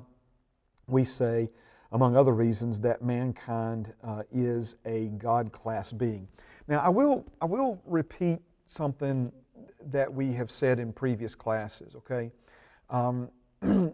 we 0.88 1.04
say, 1.04 1.50
among 1.94 2.18
other 2.18 2.34
reasons, 2.34 2.80
that 2.82 3.04
mankind 3.04 3.94
uh, 4.04 4.24
is 4.32 4.76
a 4.86 5.08
God 5.10 5.52
class 5.52 5.94
being. 5.94 6.28
Now, 6.68 6.80
I 6.80 6.90
will, 6.90 7.26
I 7.40 7.46
will 7.46 7.82
repeat 7.86 8.40
something 8.66 9.32
that 9.92 10.12
we 10.12 10.34
have 10.34 10.50
said 10.50 10.80
in 10.80 10.92
previous 10.92 11.36
classes, 11.36 11.96
okay? 11.96 12.32
Um, 12.90 13.30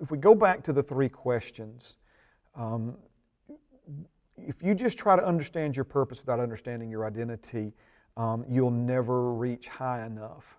if 0.00 0.10
we 0.10 0.16
go 0.16 0.34
back 0.34 0.64
to 0.64 0.72
the 0.72 0.82
three 0.82 1.10
questions, 1.10 1.98
um, 2.54 2.96
if 4.38 4.62
you 4.62 4.74
just 4.74 4.96
try 4.96 5.16
to 5.16 5.24
understand 5.24 5.76
your 5.76 5.84
purpose 5.84 6.20
without 6.20 6.40
understanding 6.40 6.90
your 6.90 7.06
identity, 7.06 7.74
um, 8.16 8.44
you'll 8.48 8.70
never 8.70 9.32
reach 9.32 9.68
high 9.68 10.06
enough 10.06 10.58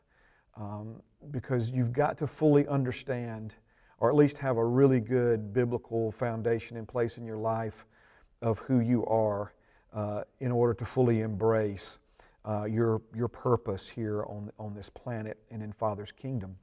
um, 0.55 1.01
because 1.31 1.71
you've 1.71 1.93
got 1.93 2.17
to 2.19 2.27
fully 2.27 2.67
understand 2.67 3.55
or 3.99 4.09
at 4.09 4.15
least 4.15 4.37
have 4.37 4.57
a 4.57 4.65
really 4.65 4.99
good 4.99 5.53
biblical 5.53 6.11
foundation 6.11 6.77
in 6.77 6.85
place 6.85 7.17
in 7.17 7.25
your 7.25 7.37
life 7.37 7.85
of 8.41 8.59
who 8.59 8.79
you 8.79 9.05
are 9.05 9.53
uh, 9.93 10.23
in 10.39 10.51
order 10.51 10.73
to 10.73 10.85
fully 10.85 11.21
embrace 11.21 11.99
uh, 12.47 12.65
your, 12.65 13.01
your 13.15 13.27
purpose 13.27 13.89
here 13.89 14.23
on, 14.23 14.51
on 14.59 14.73
this 14.73 14.89
planet 14.89 15.37
and 15.51 15.61
in 15.61 15.73
Father's 15.73 16.11
kingdom. 16.11 16.55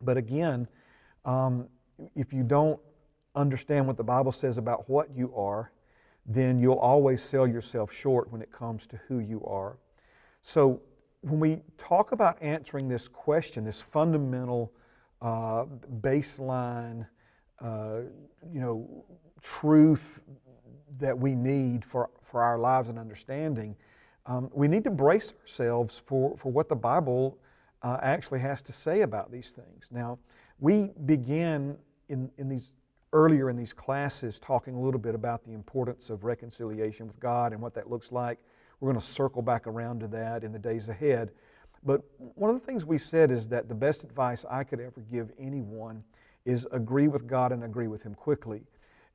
But 0.00 0.16
again, 0.16 0.68
um, 1.24 1.68
if 2.14 2.32
you 2.32 2.42
don't 2.42 2.78
understand 3.34 3.86
what 3.86 3.96
the 3.96 4.04
Bible 4.04 4.32
says 4.32 4.58
about 4.58 4.88
what 4.88 5.08
you 5.16 5.34
are, 5.34 5.72
then 6.26 6.58
you'll 6.58 6.74
always 6.74 7.22
sell 7.22 7.46
yourself 7.46 7.92
short 7.92 8.30
when 8.30 8.40
it 8.40 8.52
comes 8.52 8.86
to 8.86 9.00
who 9.08 9.18
you 9.18 9.44
are. 9.44 9.78
So, 10.42 10.80
when 11.22 11.40
we 11.40 11.62
talk 11.78 12.12
about 12.12 12.42
answering 12.42 12.88
this 12.88 13.08
question, 13.08 13.64
this 13.64 13.80
fundamental 13.80 14.72
uh, 15.24 15.64
baseline, 16.00 17.06
uh, 17.60 18.00
you 18.52 18.60
know, 18.60 19.04
truth 19.40 20.20
that 20.98 21.18
we 21.18 21.34
need 21.34 21.84
for, 21.84 22.10
for 22.22 22.42
our 22.42 22.58
lives 22.58 22.90
and 22.90 22.98
understanding, 22.98 23.74
um, 24.26 24.50
we 24.52 24.68
need 24.68 24.84
to 24.84 24.90
brace 24.90 25.32
ourselves 25.40 26.00
for, 26.06 26.36
for 26.36 26.52
what 26.52 26.68
the 26.68 26.76
Bible 26.76 27.38
uh, 27.82 27.98
actually 28.02 28.40
has 28.40 28.62
to 28.62 28.72
say 28.72 29.00
about 29.00 29.32
these 29.32 29.50
things. 29.50 29.88
Now, 29.90 30.18
we 30.60 30.92
began 31.06 31.78
in, 32.08 32.30
in 32.38 32.48
these 32.48 32.72
earlier 33.14 33.48
in 33.48 33.56
these 33.56 33.72
classes 33.72 34.40
talking 34.40 34.74
a 34.74 34.80
little 34.80 34.98
bit 35.00 35.14
about 35.14 35.44
the 35.44 35.52
importance 35.52 36.10
of 36.10 36.24
reconciliation 36.24 37.06
with 37.06 37.18
God 37.20 37.52
and 37.52 37.62
what 37.62 37.72
that 37.74 37.88
looks 37.88 38.10
like. 38.12 38.38
We're 38.80 38.90
going 38.92 39.00
to 39.00 39.06
circle 39.06 39.40
back 39.40 39.66
around 39.66 40.00
to 40.00 40.08
that 40.08 40.42
in 40.42 40.52
the 40.52 40.58
days 40.58 40.88
ahead. 40.88 41.30
But 41.84 42.02
one 42.18 42.50
of 42.50 42.58
the 42.58 42.64
things 42.64 42.84
we 42.84 42.98
said 42.98 43.30
is 43.30 43.48
that 43.48 43.68
the 43.68 43.74
best 43.74 44.04
advice 44.04 44.44
I 44.48 44.64
could 44.64 44.80
ever 44.80 45.02
give 45.10 45.30
anyone 45.38 46.04
is 46.44 46.66
agree 46.72 47.08
with 47.08 47.26
God 47.26 47.52
and 47.52 47.64
agree 47.64 47.88
with 47.88 48.02
Him 48.02 48.14
quickly. 48.14 48.62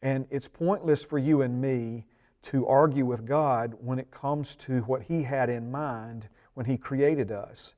And 0.01 0.27
it's 0.29 0.47
pointless 0.47 1.03
for 1.03 1.17
you 1.17 1.41
and 1.41 1.59
me 1.59 2.05
to 2.43 2.67
argue 2.67 3.05
with 3.05 3.25
God 3.25 3.75
when 3.81 3.99
it 3.99 4.11
comes 4.11 4.55
to 4.57 4.81
what 4.81 5.03
He 5.03 5.23
had 5.23 5.49
in 5.49 5.71
mind 5.71 6.29
when 6.53 6.65
He 6.65 6.77
created 6.77 7.31
us. 7.31 7.73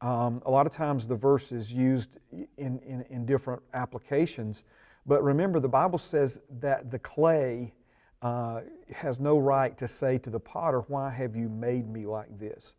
Um, 0.00 0.42
a 0.46 0.50
lot 0.50 0.66
of 0.66 0.72
times 0.72 1.06
the 1.06 1.16
verse 1.16 1.50
is 1.50 1.72
used 1.72 2.10
in, 2.30 2.78
in, 2.78 3.04
in 3.10 3.26
different 3.26 3.62
applications, 3.74 4.62
but 5.04 5.24
remember, 5.24 5.58
the 5.58 5.68
Bible 5.68 5.98
says 5.98 6.40
that 6.60 6.90
the 6.90 6.98
clay 6.98 7.72
uh, 8.20 8.60
has 8.92 9.18
no 9.18 9.38
right 9.38 9.76
to 9.78 9.88
say 9.88 10.18
to 10.18 10.30
the 10.30 10.38
potter, 10.38 10.80
Why 10.88 11.10
have 11.10 11.34
you 11.34 11.48
made 11.48 11.88
me 11.88 12.06
like 12.06 12.38
this? 12.38 12.74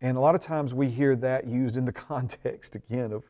And 0.00 0.16
a 0.16 0.20
lot 0.20 0.34
of 0.34 0.40
times 0.40 0.72
we 0.72 0.88
hear 0.88 1.14
that 1.16 1.46
used 1.46 1.76
in 1.76 1.84
the 1.84 1.92
context, 2.10 2.76
again, 2.76 3.12
of, 3.12 3.24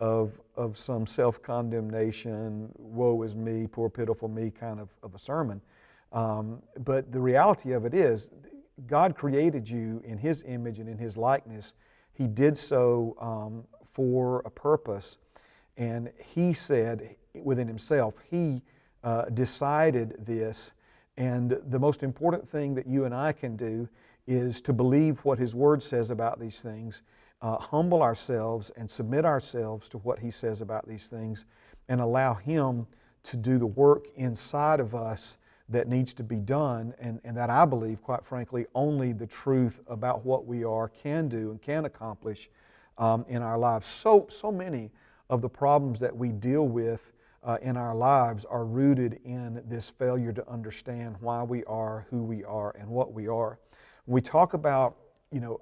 of, 0.00 0.32
of 0.56 0.78
some 0.78 1.06
self 1.06 1.42
condemnation, 1.42 2.70
woe 2.78 3.22
is 3.22 3.34
me, 3.34 3.66
poor, 3.66 3.88
pitiful 3.88 4.28
me 4.28 4.50
kind 4.50 4.80
of, 4.80 4.88
of 5.02 5.14
a 5.14 5.18
sermon. 5.18 5.60
Um, 6.12 6.62
but 6.78 7.10
the 7.12 7.20
reality 7.20 7.72
of 7.72 7.84
it 7.84 7.94
is, 7.94 8.28
God 8.86 9.16
created 9.16 9.68
you 9.68 10.02
in 10.04 10.18
His 10.18 10.42
image 10.46 10.78
and 10.78 10.88
in 10.88 10.98
His 10.98 11.16
likeness. 11.16 11.74
He 12.12 12.26
did 12.26 12.56
so 12.56 13.16
um, 13.20 13.64
for 13.92 14.42
a 14.44 14.50
purpose. 14.50 15.18
And 15.76 16.10
He 16.34 16.52
said, 16.52 17.16
within 17.42 17.66
himself. 17.66 18.14
He 18.30 18.62
uh, 19.02 19.26
decided 19.26 20.16
this. 20.26 20.70
And 21.16 21.58
the 21.68 21.78
most 21.78 22.02
important 22.02 22.48
thing 22.48 22.74
that 22.74 22.86
you 22.86 23.04
and 23.04 23.14
I 23.14 23.32
can 23.32 23.56
do 23.56 23.88
is 24.26 24.60
to 24.62 24.72
believe 24.72 25.24
what 25.24 25.38
His 25.38 25.54
Word 25.54 25.82
says 25.82 26.10
about 26.10 26.40
these 26.40 26.56
things, 26.56 27.02
uh, 27.42 27.58
humble 27.58 28.02
ourselves 28.02 28.70
and 28.76 28.90
submit 28.90 29.24
ourselves 29.24 29.88
to 29.90 29.98
what 29.98 30.20
He 30.20 30.30
says 30.30 30.60
about 30.60 30.88
these 30.88 31.06
things, 31.06 31.44
and 31.88 32.00
allow 32.00 32.34
Him 32.34 32.86
to 33.24 33.36
do 33.36 33.58
the 33.58 33.66
work 33.66 34.06
inside 34.16 34.80
of 34.80 34.94
us 34.94 35.36
that 35.68 35.88
needs 35.88 36.12
to 36.14 36.22
be 36.22 36.36
done, 36.36 36.94
and, 36.98 37.20
and 37.24 37.36
that 37.36 37.48
I 37.50 37.64
believe, 37.64 38.02
quite 38.02 38.24
frankly, 38.24 38.66
only 38.74 39.12
the 39.12 39.26
truth 39.26 39.80
about 39.86 40.24
what 40.24 40.46
we 40.46 40.62
are 40.62 40.88
can 40.88 41.28
do 41.28 41.50
and 41.50 41.60
can 41.60 41.86
accomplish 41.86 42.50
um, 42.98 43.24
in 43.28 43.42
our 43.42 43.58
lives. 43.58 43.86
So, 43.86 44.28
so 44.30 44.52
many 44.52 44.90
of 45.30 45.40
the 45.40 45.48
problems 45.48 46.00
that 46.00 46.14
we 46.14 46.28
deal 46.28 46.68
with 46.68 47.00
uh, 47.42 47.58
in 47.62 47.76
our 47.76 47.94
lives 47.94 48.44
are 48.44 48.64
rooted 48.64 49.20
in 49.24 49.62
this 49.68 49.88
failure 49.88 50.32
to 50.32 50.48
understand 50.48 51.16
why 51.20 51.42
we 51.42 51.64
are 51.64 52.06
who 52.10 52.22
we 52.22 52.44
are 52.44 52.74
and 52.78 52.88
what 52.88 53.12
we 53.12 53.26
are. 53.26 53.58
We 54.06 54.20
talk 54.20 54.54
about, 54.54 54.96
you 55.30 55.40
know, 55.40 55.60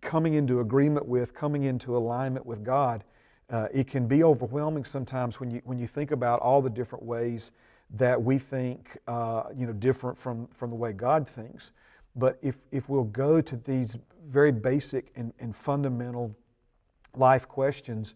coming 0.00 0.34
into 0.34 0.60
agreement 0.60 1.06
with, 1.06 1.34
coming 1.34 1.64
into 1.64 1.96
alignment 1.96 2.46
with 2.46 2.64
God, 2.64 3.04
uh, 3.50 3.68
it 3.72 3.86
can 3.88 4.06
be 4.06 4.22
overwhelming 4.22 4.84
sometimes 4.84 5.40
when 5.40 5.50
you, 5.50 5.60
when 5.64 5.78
you 5.78 5.86
think 5.86 6.10
about 6.10 6.40
all 6.40 6.62
the 6.62 6.70
different 6.70 7.04
ways 7.04 7.50
that 7.94 8.22
we 8.22 8.38
think, 8.38 8.98
uh, 9.08 9.44
you 9.56 9.66
know, 9.66 9.72
different 9.72 10.16
from, 10.16 10.46
from 10.56 10.70
the 10.70 10.76
way 10.76 10.92
God 10.92 11.28
thinks. 11.28 11.72
But 12.14 12.38
if, 12.42 12.56
if 12.70 12.88
we'll 12.88 13.04
go 13.04 13.40
to 13.40 13.56
these 13.56 13.96
very 14.28 14.52
basic 14.52 15.10
and, 15.16 15.32
and 15.40 15.54
fundamental 15.56 16.36
life 17.16 17.48
questions, 17.48 18.14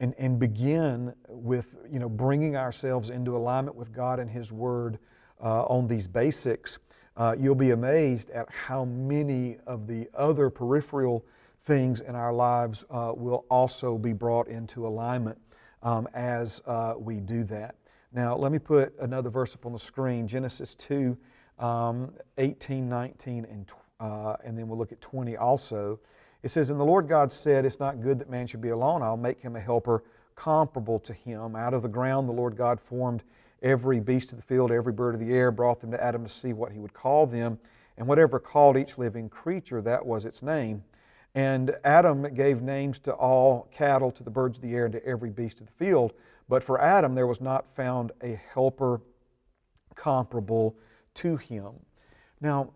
and, 0.00 0.14
and 0.18 0.38
begin 0.38 1.14
with 1.28 1.76
you 1.90 1.98
know, 1.98 2.08
bringing 2.08 2.56
ourselves 2.56 3.10
into 3.10 3.36
alignment 3.36 3.76
with 3.76 3.92
God 3.92 4.18
and 4.18 4.30
His 4.30 4.50
Word 4.50 4.98
uh, 5.42 5.62
on 5.64 5.86
these 5.86 6.06
basics, 6.06 6.78
uh, 7.16 7.34
you'll 7.38 7.54
be 7.54 7.70
amazed 7.70 8.30
at 8.30 8.48
how 8.50 8.84
many 8.84 9.58
of 9.66 9.86
the 9.86 10.08
other 10.14 10.50
peripheral 10.50 11.24
things 11.64 12.00
in 12.00 12.14
our 12.14 12.32
lives 12.32 12.84
uh, 12.90 13.12
will 13.14 13.44
also 13.50 13.96
be 13.96 14.12
brought 14.12 14.48
into 14.48 14.86
alignment 14.86 15.38
um, 15.82 16.08
as 16.14 16.60
uh, 16.66 16.94
we 16.96 17.20
do 17.20 17.44
that. 17.44 17.76
Now, 18.12 18.36
let 18.36 18.52
me 18.52 18.58
put 18.58 18.94
another 19.00 19.30
verse 19.30 19.54
up 19.54 19.66
on 19.66 19.72
the 19.72 19.78
screen 19.78 20.26
Genesis 20.28 20.74
2 20.76 21.16
um, 21.58 22.12
18, 22.38 22.88
19, 22.88 23.46
and, 23.50 23.70
uh, 24.00 24.36
and 24.44 24.58
then 24.58 24.68
we'll 24.68 24.78
look 24.78 24.92
at 24.92 25.00
20 25.00 25.36
also. 25.36 26.00
It 26.42 26.50
says, 26.50 26.70
And 26.70 26.78
the 26.78 26.84
Lord 26.84 27.08
God 27.08 27.32
said, 27.32 27.64
It's 27.64 27.80
not 27.80 28.02
good 28.02 28.18
that 28.18 28.28
man 28.28 28.46
should 28.46 28.60
be 28.60 28.70
alone. 28.70 29.02
I'll 29.02 29.16
make 29.16 29.40
him 29.40 29.56
a 29.56 29.60
helper 29.60 30.04
comparable 30.36 30.98
to 31.00 31.12
him. 31.12 31.54
Out 31.54 31.74
of 31.74 31.82
the 31.82 31.88
ground, 31.88 32.28
the 32.28 32.32
Lord 32.32 32.56
God 32.56 32.80
formed 32.80 33.22
every 33.64 33.98
beast 33.98 34.30
of 34.30 34.36
the 34.36 34.44
field, 34.44 34.70
every 34.70 34.92
bird 34.92 35.14
of 35.14 35.20
the 35.20 35.32
air, 35.32 35.50
brought 35.50 35.80
them 35.80 35.90
to 35.90 36.00
Adam 36.02 36.24
to 36.24 36.30
see 36.30 36.52
what 36.52 36.70
he 36.70 36.78
would 36.78 36.94
call 36.94 37.26
them. 37.26 37.58
And 37.96 38.06
whatever 38.06 38.38
called 38.38 38.76
each 38.76 38.98
living 38.98 39.28
creature, 39.28 39.82
that 39.82 40.06
was 40.06 40.24
its 40.24 40.42
name. 40.42 40.84
And 41.34 41.74
Adam 41.82 42.32
gave 42.34 42.62
names 42.62 43.00
to 43.00 43.12
all 43.12 43.68
cattle, 43.72 44.12
to 44.12 44.22
the 44.22 44.30
birds 44.30 44.58
of 44.58 44.62
the 44.62 44.74
air, 44.74 44.84
and 44.84 44.92
to 44.92 45.04
every 45.04 45.30
beast 45.30 45.60
of 45.60 45.66
the 45.66 45.72
field. 45.72 46.12
But 46.48 46.62
for 46.62 46.80
Adam, 46.80 47.16
there 47.16 47.26
was 47.26 47.40
not 47.40 47.64
found 47.74 48.12
a 48.22 48.40
helper 48.52 49.00
comparable 49.96 50.76
to 51.14 51.36
him. 51.36 51.72
Now, 52.40 52.70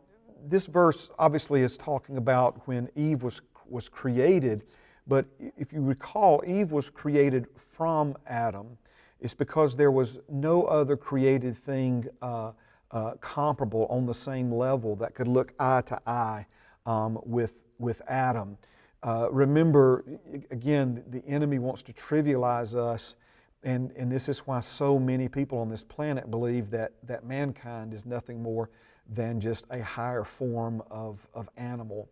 this 0.45 0.67
verse 0.67 1.11
obviously 1.19 1.63
is 1.63 1.77
talking 1.77 2.17
about 2.17 2.67
when 2.67 2.89
Eve 2.97 3.23
was 3.23 3.41
was 3.71 3.89
created. 3.89 4.65
But 5.07 5.27
if 5.57 5.73
you 5.73 5.81
recall, 5.81 6.43
Eve 6.47 6.71
was 6.73 6.91
created 6.91 7.47
from 7.77 8.17
Adam. 8.27 8.77
It's 9.21 9.35
because 9.35 9.77
there 9.77 9.91
was 9.91 10.19
no 10.29 10.65
other 10.65 10.97
created 10.97 11.57
thing 11.57 12.07
uh, 12.23 12.53
uh, 12.91 13.13
comparable 13.21 13.87
on 13.91 14.07
the 14.07 14.15
same 14.15 14.53
level 14.53 14.97
that 14.97 15.15
could 15.15 15.29
look 15.29 15.53
eye 15.59 15.83
to 15.83 16.01
eye 16.07 16.47
um, 16.87 17.19
with, 17.25 17.53
with 17.79 18.01
Adam. 18.09 18.57
Uh, 19.03 19.29
remember, 19.31 20.05
again, 20.51 21.03
the 21.11 21.25
enemy 21.27 21.59
wants 21.59 21.83
to 21.83 21.93
trivialize 21.93 22.75
us 22.75 23.15
and, 23.63 23.91
and 23.97 24.11
this 24.11 24.29
is 24.29 24.41
why 24.41 24.61
so 24.61 24.99
many 24.99 25.29
people 25.29 25.59
on 25.59 25.69
this 25.69 25.83
planet 25.83 26.31
believe 26.31 26.71
that, 26.71 26.93
that 27.03 27.25
mankind 27.25 27.93
is 27.93 28.07
nothing 28.07 28.43
more 28.43 28.71
than 29.15 29.41
just 29.41 29.65
a 29.71 29.83
higher 29.83 30.25
form 30.25 30.83
of, 30.91 31.19
of 31.35 31.49
animal. 31.57 32.09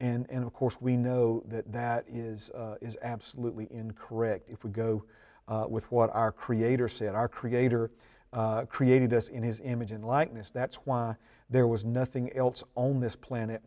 And, 0.00 0.26
and 0.30 0.44
of 0.44 0.52
course, 0.52 0.76
we 0.80 0.96
know 0.96 1.42
that 1.48 1.70
that 1.72 2.04
is, 2.12 2.50
uh, 2.50 2.74
is 2.80 2.96
absolutely 3.02 3.68
incorrect 3.70 4.48
if 4.50 4.62
we 4.64 4.70
go 4.70 5.02
uh, 5.50 5.66
with 5.68 5.90
what 5.90 6.14
our 6.14 6.32
Creator 6.32 6.88
said. 6.88 7.14
Our 7.14 7.28
Creator 7.28 7.90
uh, 8.32 8.62
created 8.66 9.12
us 9.12 9.28
in 9.28 9.42
His 9.42 9.60
image 9.62 9.90
and 9.90 10.04
likeness. 10.04 10.50
That's 10.54 10.76
why 10.84 11.16
there 11.50 11.66
was 11.66 11.84
nothing 11.84 12.32
else 12.34 12.62
on 12.76 13.00
this 13.00 13.16
planet 13.16 13.60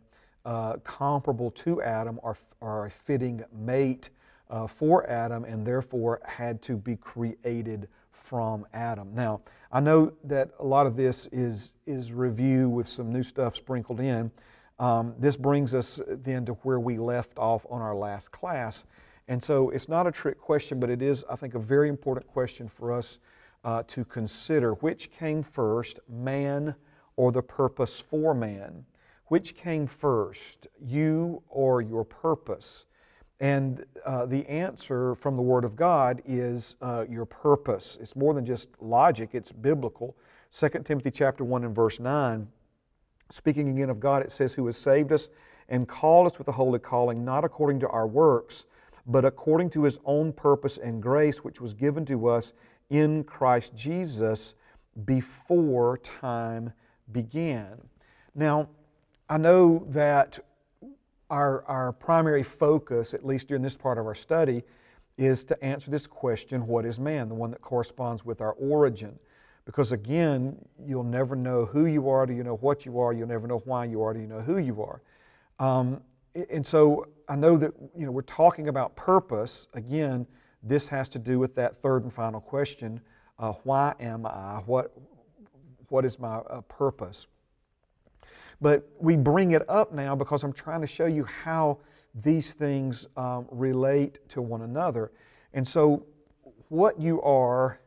uh, 0.44 0.76
comparable 0.84 1.50
to 1.50 1.82
Adam 1.82 2.18
or, 2.22 2.36
or 2.60 2.86
a 2.86 2.90
fitting 2.90 3.44
mate 3.52 4.08
uh, 4.50 4.66
for 4.66 5.08
Adam, 5.08 5.44
and 5.44 5.66
therefore 5.66 6.20
had 6.24 6.62
to 6.62 6.76
be 6.76 6.96
created 6.96 7.88
from 8.10 8.66
Adam. 8.72 9.14
Now, 9.14 9.42
I 9.70 9.80
know 9.80 10.12
that 10.24 10.50
a 10.58 10.64
lot 10.64 10.86
of 10.86 10.96
this 10.96 11.28
is, 11.32 11.72
is 11.86 12.12
review 12.12 12.68
with 12.68 12.88
some 12.88 13.12
new 13.12 13.22
stuff 13.22 13.56
sprinkled 13.56 14.00
in. 14.00 14.30
Um, 14.78 15.14
this 15.18 15.36
brings 15.36 15.74
us 15.74 16.00
then 16.08 16.46
to 16.46 16.52
where 16.62 16.80
we 16.80 16.98
left 16.98 17.38
off 17.38 17.66
on 17.70 17.80
our 17.80 17.94
last 17.94 18.30
class. 18.32 18.84
And 19.28 19.42
so 19.42 19.70
it's 19.70 19.88
not 19.88 20.06
a 20.06 20.12
trick 20.12 20.38
question, 20.38 20.78
but 20.78 20.90
it 20.90 21.00
is, 21.00 21.24
I 21.30 21.36
think, 21.36 21.54
a 21.54 21.58
very 21.58 21.88
important 21.88 22.26
question 22.26 22.68
for 22.68 22.92
us 22.92 23.18
uh, 23.64 23.82
to 23.88 24.04
consider. 24.04 24.74
Which 24.74 25.10
came 25.10 25.42
first, 25.42 25.98
man 26.08 26.74
or 27.16 27.32
the 27.32 27.42
purpose 27.42 28.00
for 28.00 28.34
man? 28.34 28.84
Which 29.28 29.56
came 29.56 29.86
first, 29.86 30.66
you 30.78 31.42
or 31.48 31.80
your 31.80 32.04
purpose? 32.04 32.84
And 33.40 33.84
uh, 34.04 34.26
the 34.26 34.46
answer 34.48 35.14
from 35.14 35.36
the 35.36 35.42
Word 35.42 35.64
of 35.64 35.76
God 35.76 36.22
is 36.26 36.76
uh, 36.82 37.04
your 37.08 37.24
purpose. 37.24 37.98
It's 38.00 38.14
more 38.14 38.34
than 38.34 38.44
just 38.44 38.68
logic, 38.80 39.30
it's 39.32 39.52
biblical. 39.52 40.14
2 40.56 40.68
Timothy 40.84 41.10
chapter 41.10 41.42
1 41.42 41.64
and 41.64 41.74
verse 41.74 41.98
9, 41.98 42.46
speaking 43.30 43.68
again 43.70 43.90
of 43.90 43.98
God, 43.98 44.22
it 44.22 44.30
says, 44.30 44.54
Who 44.54 44.66
has 44.66 44.76
saved 44.76 45.10
us 45.10 45.30
and 45.68 45.88
called 45.88 46.30
us 46.30 46.38
with 46.38 46.46
a 46.46 46.52
holy 46.52 46.78
calling, 46.78 47.24
not 47.24 47.44
according 47.44 47.80
to 47.80 47.88
our 47.88 48.06
works, 48.06 48.66
but 49.06 49.24
according 49.24 49.70
to 49.70 49.84
His 49.84 49.98
own 50.04 50.32
purpose 50.32 50.78
and 50.78 51.02
grace, 51.02 51.38
which 51.38 51.60
was 51.60 51.74
given 51.74 52.04
to 52.06 52.28
us 52.28 52.52
in 52.90 53.24
Christ 53.24 53.74
Jesus 53.74 54.54
before 55.04 55.98
time 55.98 56.72
began. 57.10 57.80
Now, 58.34 58.68
I 59.28 59.38
know 59.38 59.86
that 59.90 60.38
our, 61.30 61.64
our 61.64 61.92
primary 61.92 62.42
focus, 62.42 63.14
at 63.14 63.24
least 63.24 63.48
during 63.48 63.62
this 63.62 63.76
part 63.76 63.98
of 63.98 64.06
our 64.06 64.14
study, 64.14 64.62
is 65.16 65.44
to 65.44 65.64
answer 65.64 65.90
this 65.90 66.06
question 66.06 66.66
what 66.66 66.84
is 66.84 66.98
man? 66.98 67.28
The 67.28 67.34
one 67.34 67.50
that 67.52 67.60
corresponds 67.60 68.24
with 68.24 68.40
our 68.40 68.52
origin. 68.52 69.18
Because 69.64 69.92
again, 69.92 70.56
you'll 70.84 71.04
never 71.04 71.34
know 71.34 71.64
who 71.64 71.86
you 71.86 72.08
are, 72.08 72.26
do 72.26 72.34
you 72.34 72.44
know 72.44 72.56
what 72.56 72.84
you 72.84 72.98
are, 73.00 73.12
you'll 73.12 73.28
never 73.28 73.46
know 73.46 73.62
why 73.64 73.86
you 73.86 74.02
are, 74.02 74.12
do 74.12 74.20
you 74.20 74.26
know 74.26 74.40
who 74.40 74.58
you 74.58 74.82
are. 74.82 75.00
Um, 75.58 76.02
and 76.50 76.66
so 76.66 77.06
I 77.28 77.36
know 77.36 77.56
that 77.56 77.72
you 77.96 78.06
know 78.06 78.12
we're 78.12 78.22
talking 78.22 78.68
about 78.68 78.96
purpose. 78.96 79.68
Again, 79.74 80.26
this 80.62 80.88
has 80.88 81.08
to 81.10 81.18
do 81.18 81.38
with 81.38 81.54
that 81.56 81.80
third 81.82 82.02
and 82.02 82.12
final 82.12 82.40
question: 82.40 83.00
uh, 83.38 83.52
Why 83.62 83.94
am 84.00 84.26
I? 84.26 84.62
What 84.66 84.92
what 85.88 86.04
is 86.04 86.18
my 86.18 86.36
uh, 86.36 86.60
purpose? 86.62 87.26
But 88.60 88.88
we 88.98 89.16
bring 89.16 89.52
it 89.52 89.68
up 89.68 89.92
now 89.92 90.14
because 90.14 90.42
I'm 90.42 90.52
trying 90.52 90.80
to 90.80 90.86
show 90.86 91.06
you 91.06 91.24
how 91.24 91.78
these 92.14 92.52
things 92.52 93.06
um, 93.16 93.46
relate 93.50 94.26
to 94.30 94.40
one 94.40 94.62
another. 94.62 95.12
And 95.52 95.66
so, 95.66 96.06
what 96.68 97.00
you 97.00 97.20
are 97.22 97.80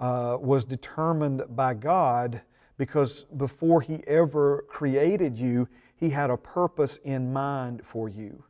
uh, 0.00 0.36
was 0.40 0.64
determined 0.64 1.42
by 1.50 1.74
God 1.74 2.40
because 2.78 3.24
before 3.36 3.80
He 3.80 4.02
ever 4.06 4.64
created 4.68 5.38
you, 5.38 5.68
He 6.02 6.10
had 6.10 6.30
a 6.30 6.36
purpose 6.36 6.98
in 7.04 7.32
mind 7.32 7.82
for 7.84 8.08
you. 8.08 8.42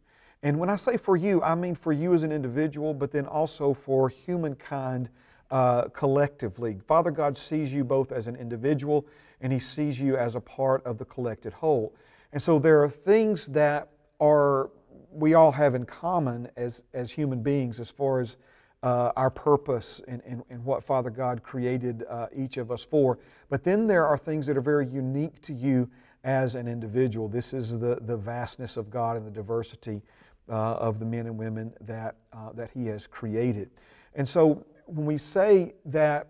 And 0.42 0.58
when 0.58 0.70
I 0.70 0.76
say 0.76 0.96
for 0.96 1.18
you, 1.18 1.42
I 1.42 1.54
mean 1.54 1.74
for 1.74 1.92
you 1.92 2.14
as 2.14 2.22
an 2.22 2.32
individual, 2.32 2.94
but 2.94 3.12
then 3.12 3.26
also 3.26 3.74
for 3.74 4.08
humankind 4.08 5.10
uh, 5.50 5.88
collectively. 5.88 6.78
Father 6.88 7.10
God 7.10 7.36
sees 7.36 7.70
you 7.70 7.84
both 7.84 8.10
as 8.10 8.26
an 8.26 8.36
individual 8.36 9.04
and 9.42 9.52
He 9.52 9.58
sees 9.58 10.00
you 10.00 10.16
as 10.16 10.34
a 10.34 10.40
part 10.40 10.82
of 10.86 10.96
the 10.96 11.04
collected 11.04 11.52
whole. 11.52 11.94
And 12.32 12.40
so 12.40 12.58
there 12.58 12.82
are 12.82 12.88
things 12.88 13.44
that 13.48 13.90
are 14.18 14.70
we 15.10 15.34
all 15.34 15.52
have 15.52 15.74
in 15.74 15.84
common 15.84 16.48
as, 16.56 16.82
as 16.94 17.10
human 17.10 17.42
beings 17.42 17.80
as 17.80 17.90
far 17.90 18.20
as 18.20 18.36
uh, 18.82 19.12
our 19.14 19.28
purpose 19.28 20.00
and, 20.08 20.22
and, 20.24 20.42
and, 20.48 20.64
what 20.64 20.82
Father 20.82 21.10
God 21.10 21.42
created 21.42 22.04
uh, 22.08 22.28
each 22.34 22.56
of 22.56 22.70
us 22.70 22.82
for. 22.82 23.18
But 23.50 23.62
then 23.62 23.86
there 23.86 24.06
are 24.06 24.16
things 24.16 24.46
that 24.46 24.56
are 24.56 24.62
very 24.62 24.86
unique 24.86 25.42
to 25.42 25.52
you 25.52 25.90
as 26.24 26.54
an 26.54 26.68
individual. 26.68 27.28
This 27.28 27.52
is 27.52 27.78
the, 27.78 27.98
the 28.00 28.16
vastness 28.16 28.76
of 28.76 28.90
God 28.90 29.16
and 29.16 29.26
the 29.26 29.30
diversity 29.30 30.02
uh, 30.48 30.52
of 30.52 30.98
the 30.98 31.04
men 31.04 31.26
and 31.26 31.38
women 31.38 31.72
that, 31.80 32.16
uh, 32.32 32.52
that 32.54 32.70
He 32.72 32.86
has 32.86 33.06
created. 33.06 33.70
And 34.14 34.28
so 34.28 34.64
when 34.86 35.06
we 35.06 35.18
say 35.18 35.74
that 35.86 36.28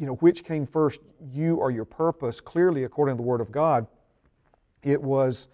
you 0.00 0.06
know, 0.06 0.14
which 0.14 0.44
came 0.44 0.66
first, 0.66 1.00
you 1.32 1.56
or 1.56 1.70
your 1.70 1.84
purpose? 1.84 2.40
Clearly, 2.40 2.84
according 2.84 3.16
to 3.16 3.22
the 3.22 3.26
Word 3.26 3.42
of 3.42 3.52
God, 3.52 3.86
it 4.82 5.00
was 5.00 5.48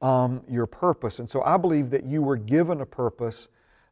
um, 0.00 0.42
your 0.48 0.66
purpose. 0.66 1.20
And 1.20 1.30
so 1.30 1.40
I 1.42 1.56
believe 1.56 1.90
that 1.90 2.04
you 2.04 2.20
were 2.20 2.36
given 2.36 2.80
a 2.80 2.86
purpose 2.86 3.46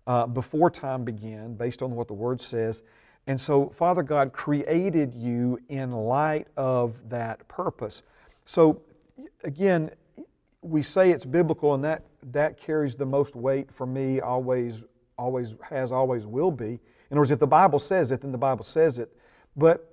uh, 0.08 0.26
before 0.26 0.68
time 0.68 1.04
began, 1.04 1.54
based 1.54 1.80
on 1.80 1.92
what 1.92 2.08
the 2.08 2.14
Word 2.14 2.40
says. 2.40 2.82
And 3.28 3.40
so, 3.40 3.72
Father 3.76 4.02
God 4.02 4.32
created 4.32 5.14
you 5.14 5.60
in 5.68 5.92
light 5.92 6.48
of 6.56 7.08
that 7.10 7.46
purpose. 7.46 8.02
So, 8.46 8.82
again, 9.44 9.90
we 10.62 10.82
say 10.82 11.10
it's 11.10 11.24
biblical, 11.24 11.74
and 11.74 11.84
that, 11.84 12.04
that 12.32 12.58
carries 12.60 12.96
the 12.96 13.06
most 13.06 13.34
weight 13.34 13.72
for 13.72 13.86
me, 13.86 14.20
always, 14.20 14.82
always 15.18 15.54
has, 15.68 15.92
always 15.92 16.26
will 16.26 16.50
be. 16.50 16.78
In 17.10 17.12
other 17.12 17.20
words, 17.20 17.30
if 17.30 17.38
the 17.38 17.46
Bible 17.46 17.78
says 17.78 18.10
it, 18.10 18.20
then 18.20 18.32
the 18.32 18.38
Bible 18.38 18.64
says 18.64 18.98
it. 18.98 19.10
But 19.56 19.90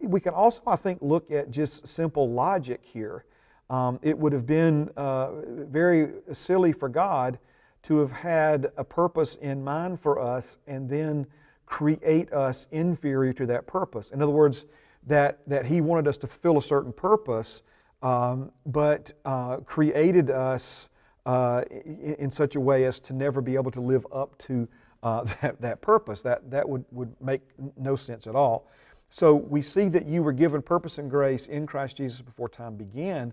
we 0.00 0.20
can 0.20 0.32
also, 0.32 0.60
I 0.66 0.76
think, 0.76 1.00
look 1.02 1.30
at 1.30 1.50
just 1.50 1.88
simple 1.88 2.30
logic 2.30 2.80
here. 2.82 3.24
Um, 3.68 3.98
it 4.02 4.16
would 4.16 4.32
have 4.32 4.46
been 4.46 4.90
uh, 4.96 5.30
very 5.46 6.12
silly 6.32 6.72
for 6.72 6.88
God 6.88 7.38
to 7.84 7.98
have 7.98 8.12
had 8.12 8.70
a 8.76 8.84
purpose 8.84 9.36
in 9.40 9.64
mind 9.64 10.00
for 10.00 10.20
us 10.20 10.56
and 10.66 10.88
then 10.88 11.26
create 11.66 12.32
us 12.32 12.66
inferior 12.70 13.32
to 13.32 13.46
that 13.46 13.66
purpose. 13.66 14.10
In 14.10 14.22
other 14.22 14.30
words, 14.30 14.66
that, 15.06 15.40
that 15.48 15.66
He 15.66 15.80
wanted 15.80 16.06
us 16.06 16.16
to 16.18 16.26
fulfill 16.26 16.58
a 16.58 16.62
certain 16.62 16.92
purpose, 16.92 17.62
um, 18.02 18.50
but 18.66 19.12
uh, 19.24 19.58
created 19.58 20.30
us 20.30 20.88
uh, 21.24 21.62
in, 21.70 22.16
in, 22.18 22.30
such 22.30 22.56
a 22.56 22.60
way 22.60 22.84
as 22.84 22.98
to 22.98 23.12
never 23.12 23.40
be 23.40 23.54
able 23.54 23.70
to 23.70 23.80
live 23.80 24.04
up 24.12 24.36
to 24.38 24.68
uh, 25.02 25.22
that, 25.42 25.60
that 25.60 25.80
purpose. 25.80 26.20
That, 26.22 26.50
that 26.50 26.68
would, 26.68 26.84
would 26.90 27.14
make 27.20 27.42
no 27.76 27.94
sense 27.94 28.26
at 28.26 28.34
all. 28.34 28.66
So 29.10 29.34
we 29.34 29.62
see 29.62 29.88
that 29.90 30.06
you 30.06 30.22
were 30.22 30.32
given 30.32 30.62
purpose 30.62 30.98
and 30.98 31.10
grace 31.10 31.46
in 31.46 31.66
Christ 31.66 31.96
Jesus 31.96 32.22
before 32.22 32.48
time 32.48 32.76
began, 32.76 33.32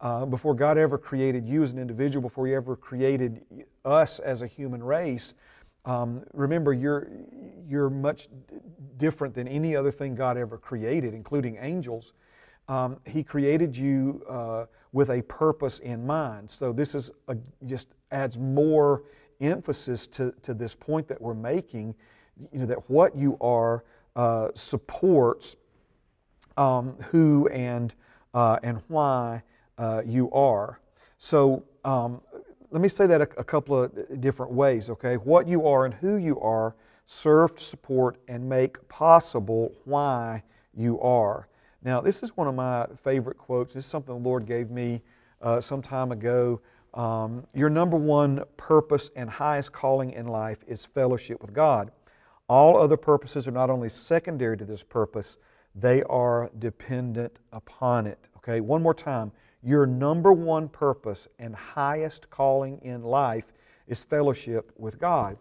uh, 0.00 0.24
before 0.24 0.54
God 0.54 0.78
ever 0.78 0.96
created 0.96 1.46
you 1.46 1.62
as 1.62 1.70
an 1.70 1.78
individual, 1.78 2.22
before 2.22 2.46
He 2.46 2.54
ever 2.54 2.74
created 2.74 3.44
us 3.84 4.18
as 4.20 4.42
a 4.42 4.46
human 4.46 4.82
race. 4.82 5.34
Um, 5.84 6.22
remember, 6.32 6.72
you're, 6.72 7.08
you're 7.68 7.90
much 7.90 8.28
different 8.96 9.34
than 9.34 9.46
any 9.46 9.76
other 9.76 9.92
thing 9.92 10.14
God 10.14 10.36
ever 10.38 10.56
created, 10.56 11.14
including 11.14 11.58
angels. 11.60 12.12
Um, 12.68 12.98
he 13.06 13.22
created 13.22 13.76
you 13.76 14.22
uh, 14.28 14.66
with 14.92 15.10
a 15.10 15.22
purpose 15.22 15.78
in 15.78 16.06
mind. 16.06 16.50
So 16.50 16.72
this 16.72 16.94
is 16.94 17.10
a, 17.28 17.36
just 17.66 17.88
adds 18.10 18.36
more 18.36 19.04
emphasis 19.40 20.06
to, 20.08 20.34
to 20.42 20.54
this 20.54 20.74
point 20.74 21.08
that 21.08 21.20
we're 21.20 21.34
making. 21.34 21.94
You 22.52 22.60
know 22.60 22.66
that 22.66 22.88
what 22.90 23.16
you 23.16 23.36
are 23.40 23.84
uh, 24.16 24.48
supports 24.54 25.56
um, 26.56 26.96
who 27.10 27.48
and, 27.48 27.94
uh, 28.34 28.58
and 28.62 28.80
why 28.88 29.42
uh, 29.78 30.02
you 30.04 30.30
are. 30.32 30.80
So 31.18 31.62
um, 31.84 32.20
let 32.70 32.82
me 32.82 32.88
say 32.88 33.06
that 33.06 33.20
a, 33.20 33.28
a, 33.38 33.44
couple 33.44 33.84
of 33.84 34.20
different 34.20 34.52
ways, 34.52 34.90
okay? 34.90 35.14
What 35.14 35.48
you 35.48 35.66
are 35.66 35.84
and 35.84 35.94
who 35.94 36.16
you 36.16 36.38
are 36.40 36.74
serve 37.06 37.56
to 37.56 37.64
support 37.64 38.18
and 38.28 38.46
make 38.48 38.88
possible 38.88 39.72
why 39.84 40.42
you 40.74 41.00
are. 41.00 41.48
Now, 41.88 42.02
this 42.02 42.22
is 42.22 42.36
one 42.36 42.46
of 42.46 42.54
my 42.54 42.86
favorite 43.02 43.38
quotes. 43.38 43.72
This 43.72 43.86
is 43.86 43.90
something 43.90 44.14
the 44.14 44.28
Lord 44.28 44.44
gave 44.44 44.70
me 44.70 45.00
uh, 45.40 45.58
some 45.58 45.80
time 45.80 46.12
ago. 46.12 46.60
Um, 46.92 47.46
your 47.54 47.70
number 47.70 47.96
one 47.96 48.44
purpose 48.58 49.08
and 49.16 49.30
highest 49.30 49.72
calling 49.72 50.10
in 50.10 50.26
life 50.26 50.58
is 50.66 50.84
fellowship 50.84 51.40
with 51.40 51.54
God. 51.54 51.90
All 52.46 52.78
other 52.78 52.98
purposes 52.98 53.48
are 53.48 53.52
not 53.52 53.70
only 53.70 53.88
secondary 53.88 54.54
to 54.58 54.66
this 54.66 54.82
purpose, 54.82 55.38
they 55.74 56.02
are 56.02 56.50
dependent 56.58 57.38
upon 57.54 58.06
it. 58.06 58.18
Okay, 58.36 58.60
one 58.60 58.82
more 58.82 58.92
time. 58.92 59.32
Your 59.62 59.86
number 59.86 60.30
one 60.30 60.68
purpose 60.68 61.26
and 61.38 61.56
highest 61.56 62.28
calling 62.28 62.82
in 62.82 63.02
life 63.02 63.46
is 63.86 64.04
fellowship 64.04 64.72
with 64.76 64.98
God. 64.98 65.38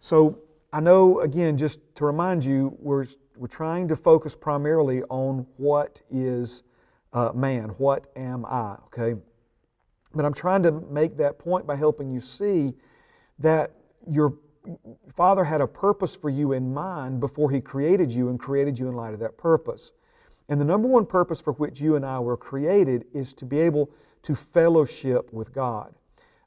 So, 0.00 0.40
I 0.74 0.80
know, 0.80 1.20
again, 1.20 1.56
just 1.56 1.80
to 1.94 2.04
remind 2.04 2.44
you, 2.44 2.76
we're, 2.80 3.06
we're 3.36 3.46
trying 3.46 3.88
to 3.88 3.96
focus 3.96 4.34
primarily 4.34 5.02
on 5.04 5.46
what 5.56 6.00
is 6.10 6.62
uh, 7.12 7.32
man, 7.34 7.70
what 7.78 8.06
am 8.16 8.44
I, 8.44 8.76
okay? 8.86 9.18
But 10.14 10.24
I'm 10.24 10.34
trying 10.34 10.62
to 10.64 10.72
make 10.72 11.16
that 11.16 11.38
point 11.38 11.66
by 11.66 11.76
helping 11.76 12.10
you 12.10 12.20
see 12.20 12.74
that 13.38 13.72
your 14.08 14.34
Father 15.14 15.44
had 15.44 15.60
a 15.60 15.66
purpose 15.66 16.16
for 16.16 16.28
you 16.28 16.52
in 16.52 16.72
mind 16.74 17.20
before 17.20 17.50
He 17.50 17.60
created 17.60 18.10
you 18.10 18.28
and 18.28 18.38
created 18.38 18.78
you 18.78 18.88
in 18.88 18.94
light 18.94 19.14
of 19.14 19.20
that 19.20 19.38
purpose. 19.38 19.92
And 20.48 20.60
the 20.60 20.64
number 20.64 20.88
one 20.88 21.06
purpose 21.06 21.40
for 21.40 21.52
which 21.54 21.80
you 21.80 21.96
and 21.96 22.04
I 22.04 22.18
were 22.18 22.36
created 22.36 23.04
is 23.12 23.32
to 23.34 23.44
be 23.44 23.60
able 23.60 23.90
to 24.22 24.34
fellowship 24.34 25.32
with 25.32 25.52
God, 25.52 25.94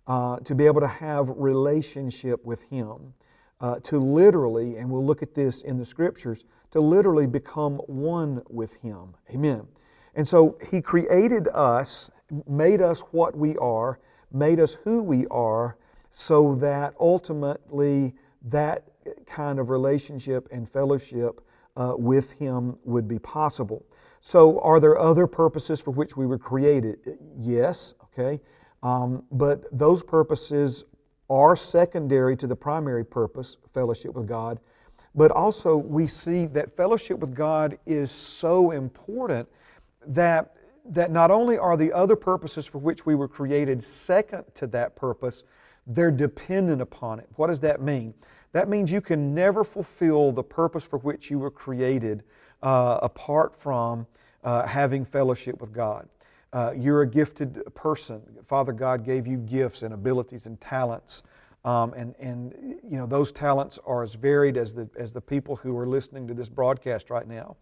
uh, 0.07 0.37
to 0.39 0.55
be 0.55 0.65
able 0.65 0.81
to 0.81 0.87
have 0.87 1.29
relationship 1.29 2.43
with 2.45 2.63
Him, 2.63 3.13
uh, 3.61 3.79
to 3.79 3.99
literally, 3.99 4.77
and 4.77 4.89
we'll 4.89 5.05
look 5.05 5.21
at 5.21 5.33
this 5.33 5.61
in 5.61 5.77
the 5.77 5.85
scriptures, 5.85 6.45
to 6.71 6.79
literally 6.79 7.27
become 7.27 7.77
one 7.87 8.41
with 8.49 8.75
Him. 8.75 9.15
Amen. 9.33 9.67
And 10.15 10.27
so 10.27 10.57
He 10.69 10.81
created 10.81 11.47
us, 11.49 12.09
made 12.47 12.81
us 12.81 13.01
what 13.11 13.35
we 13.37 13.55
are, 13.57 13.99
made 14.31 14.59
us 14.59 14.77
who 14.83 15.01
we 15.01 15.25
are, 15.27 15.77
so 16.11 16.55
that 16.55 16.93
ultimately 16.99 18.13
that 18.41 18.83
kind 19.25 19.59
of 19.59 19.69
relationship 19.69 20.47
and 20.51 20.69
fellowship 20.69 21.41
uh, 21.75 21.93
with 21.97 22.33
Him 22.33 22.77
would 22.83 23.07
be 23.07 23.19
possible. 23.19 23.85
So, 24.21 24.59
are 24.59 24.79
there 24.79 24.99
other 24.99 25.27
purposes 25.27 25.79
for 25.79 25.91
which 25.91 26.17
we 26.17 26.25
were 26.25 26.37
created? 26.37 27.17
Yes, 27.37 27.93
okay. 28.05 28.41
Um, 28.83 29.23
but 29.31 29.65
those 29.71 30.03
purposes 30.03 30.83
are 31.29 31.55
secondary 31.55 32.35
to 32.37 32.47
the 32.47 32.55
primary 32.55 33.05
purpose, 33.05 33.57
fellowship 33.73 34.13
with 34.13 34.27
God. 34.27 34.59
But 35.15 35.31
also, 35.31 35.75
we 35.75 36.07
see 36.07 36.45
that 36.47 36.75
fellowship 36.75 37.19
with 37.19 37.33
God 37.33 37.77
is 37.85 38.11
so 38.11 38.71
important 38.71 39.47
that, 40.05 40.55
that 40.85 41.11
not 41.11 41.31
only 41.31 41.57
are 41.57 41.75
the 41.75 41.91
other 41.91 42.15
purposes 42.15 42.65
for 42.65 42.77
which 42.77 43.05
we 43.05 43.15
were 43.15 43.27
created 43.27 43.83
second 43.83 44.43
to 44.55 44.67
that 44.67 44.95
purpose, 44.95 45.43
they're 45.87 46.11
dependent 46.11 46.81
upon 46.81 47.19
it. 47.19 47.27
What 47.35 47.47
does 47.47 47.59
that 47.61 47.81
mean? 47.81 48.13
That 48.51 48.69
means 48.69 48.91
you 48.91 49.01
can 49.01 49.33
never 49.33 49.63
fulfill 49.63 50.31
the 50.31 50.43
purpose 50.43 50.83
for 50.83 50.99
which 50.99 51.29
you 51.29 51.39
were 51.39 51.51
created 51.51 52.23
uh, 52.61 52.99
apart 53.01 53.55
from 53.59 54.05
uh, 54.43 54.65
having 54.65 55.05
fellowship 55.05 55.59
with 55.61 55.73
God. 55.73 56.07
Uh, 56.51 56.71
you're 56.75 57.01
a 57.01 57.07
gifted 57.07 57.61
person. 57.75 58.21
Father 58.47 58.71
God 58.71 59.05
gave 59.05 59.27
you 59.27 59.37
gifts 59.37 59.83
and 59.83 59.93
abilities 59.93 60.47
and 60.47 60.59
talents. 60.59 61.23
Um, 61.65 61.93
and, 61.93 62.15
and 62.19 62.53
you 62.89 62.97
know 62.97 63.05
those 63.05 63.31
talents 63.31 63.79
are 63.85 64.01
as 64.01 64.13
varied 64.13 64.55
as 64.55 64.73
the, 64.73 64.89
as 64.97 65.11
the 65.11 65.21
people 65.21 65.55
who 65.57 65.77
are 65.77 65.87
listening 65.87 66.27
to 66.27 66.33
this 66.33 66.49
broadcast 66.49 67.09
right 67.09 67.27
now. 67.27 67.57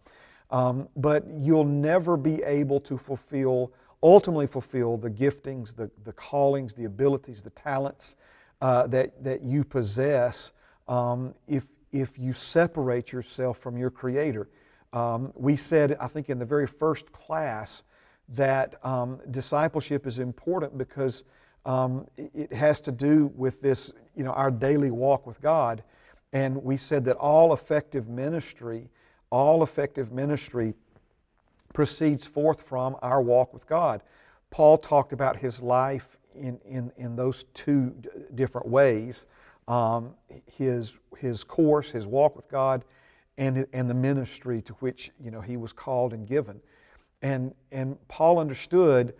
Um, 0.50 0.88
but 0.96 1.24
you'll 1.38 1.64
never 1.64 2.16
be 2.16 2.42
able 2.42 2.80
to 2.80 2.96
fulfill, 2.96 3.72
ultimately 4.02 4.46
fulfill 4.46 4.96
the 4.96 5.10
giftings, 5.10 5.74
the, 5.74 5.90
the 6.04 6.12
callings, 6.12 6.74
the 6.74 6.84
abilities, 6.84 7.42
the 7.42 7.50
talents 7.50 8.16
uh, 8.62 8.86
that, 8.86 9.22
that 9.22 9.42
you 9.42 9.62
possess 9.62 10.52
um, 10.88 11.34
if, 11.46 11.64
if 11.92 12.18
you 12.18 12.32
separate 12.32 13.12
yourself 13.12 13.58
from 13.58 13.76
your 13.76 13.90
Creator. 13.90 14.48
Um, 14.92 15.32
we 15.34 15.54
said, 15.54 15.96
I 16.00 16.08
think, 16.08 16.30
in 16.30 16.38
the 16.38 16.46
very 16.46 16.66
first 16.66 17.12
class 17.12 17.82
that 18.30 18.84
um, 18.84 19.20
discipleship 19.30 20.06
is 20.06 20.18
important 20.18 20.78
because 20.78 21.24
um, 21.68 22.06
it 22.16 22.50
has 22.52 22.80
to 22.80 22.90
do 22.90 23.30
with 23.36 23.60
this, 23.60 23.92
you 24.16 24.24
know, 24.24 24.32
our 24.32 24.50
daily 24.50 24.90
walk 24.90 25.26
with 25.26 25.40
God. 25.42 25.82
And 26.32 26.64
we 26.64 26.78
said 26.78 27.04
that 27.04 27.16
all 27.16 27.52
effective 27.52 28.08
ministry, 28.08 28.88
all 29.30 29.62
effective 29.62 30.10
ministry 30.10 30.72
proceeds 31.74 32.26
forth 32.26 32.62
from 32.62 32.96
our 33.02 33.20
walk 33.20 33.52
with 33.52 33.66
God. 33.66 34.00
Paul 34.50 34.78
talked 34.78 35.12
about 35.12 35.36
his 35.36 35.60
life 35.60 36.16
in, 36.34 36.58
in, 36.64 36.90
in 36.96 37.16
those 37.16 37.44
two 37.52 37.94
different 38.34 38.66
ways 38.66 39.26
um, 39.68 40.14
his, 40.46 40.94
his 41.18 41.44
course, 41.44 41.90
his 41.90 42.06
walk 42.06 42.34
with 42.34 42.48
God, 42.48 42.82
and, 43.36 43.66
and 43.74 43.90
the 43.90 43.94
ministry 43.94 44.62
to 44.62 44.72
which 44.74 45.10
you 45.22 45.30
know, 45.30 45.42
he 45.42 45.58
was 45.58 45.74
called 45.74 46.14
and 46.14 46.26
given. 46.26 46.60
And, 47.20 47.54
and 47.70 47.96
Paul 48.08 48.38
understood 48.38 49.12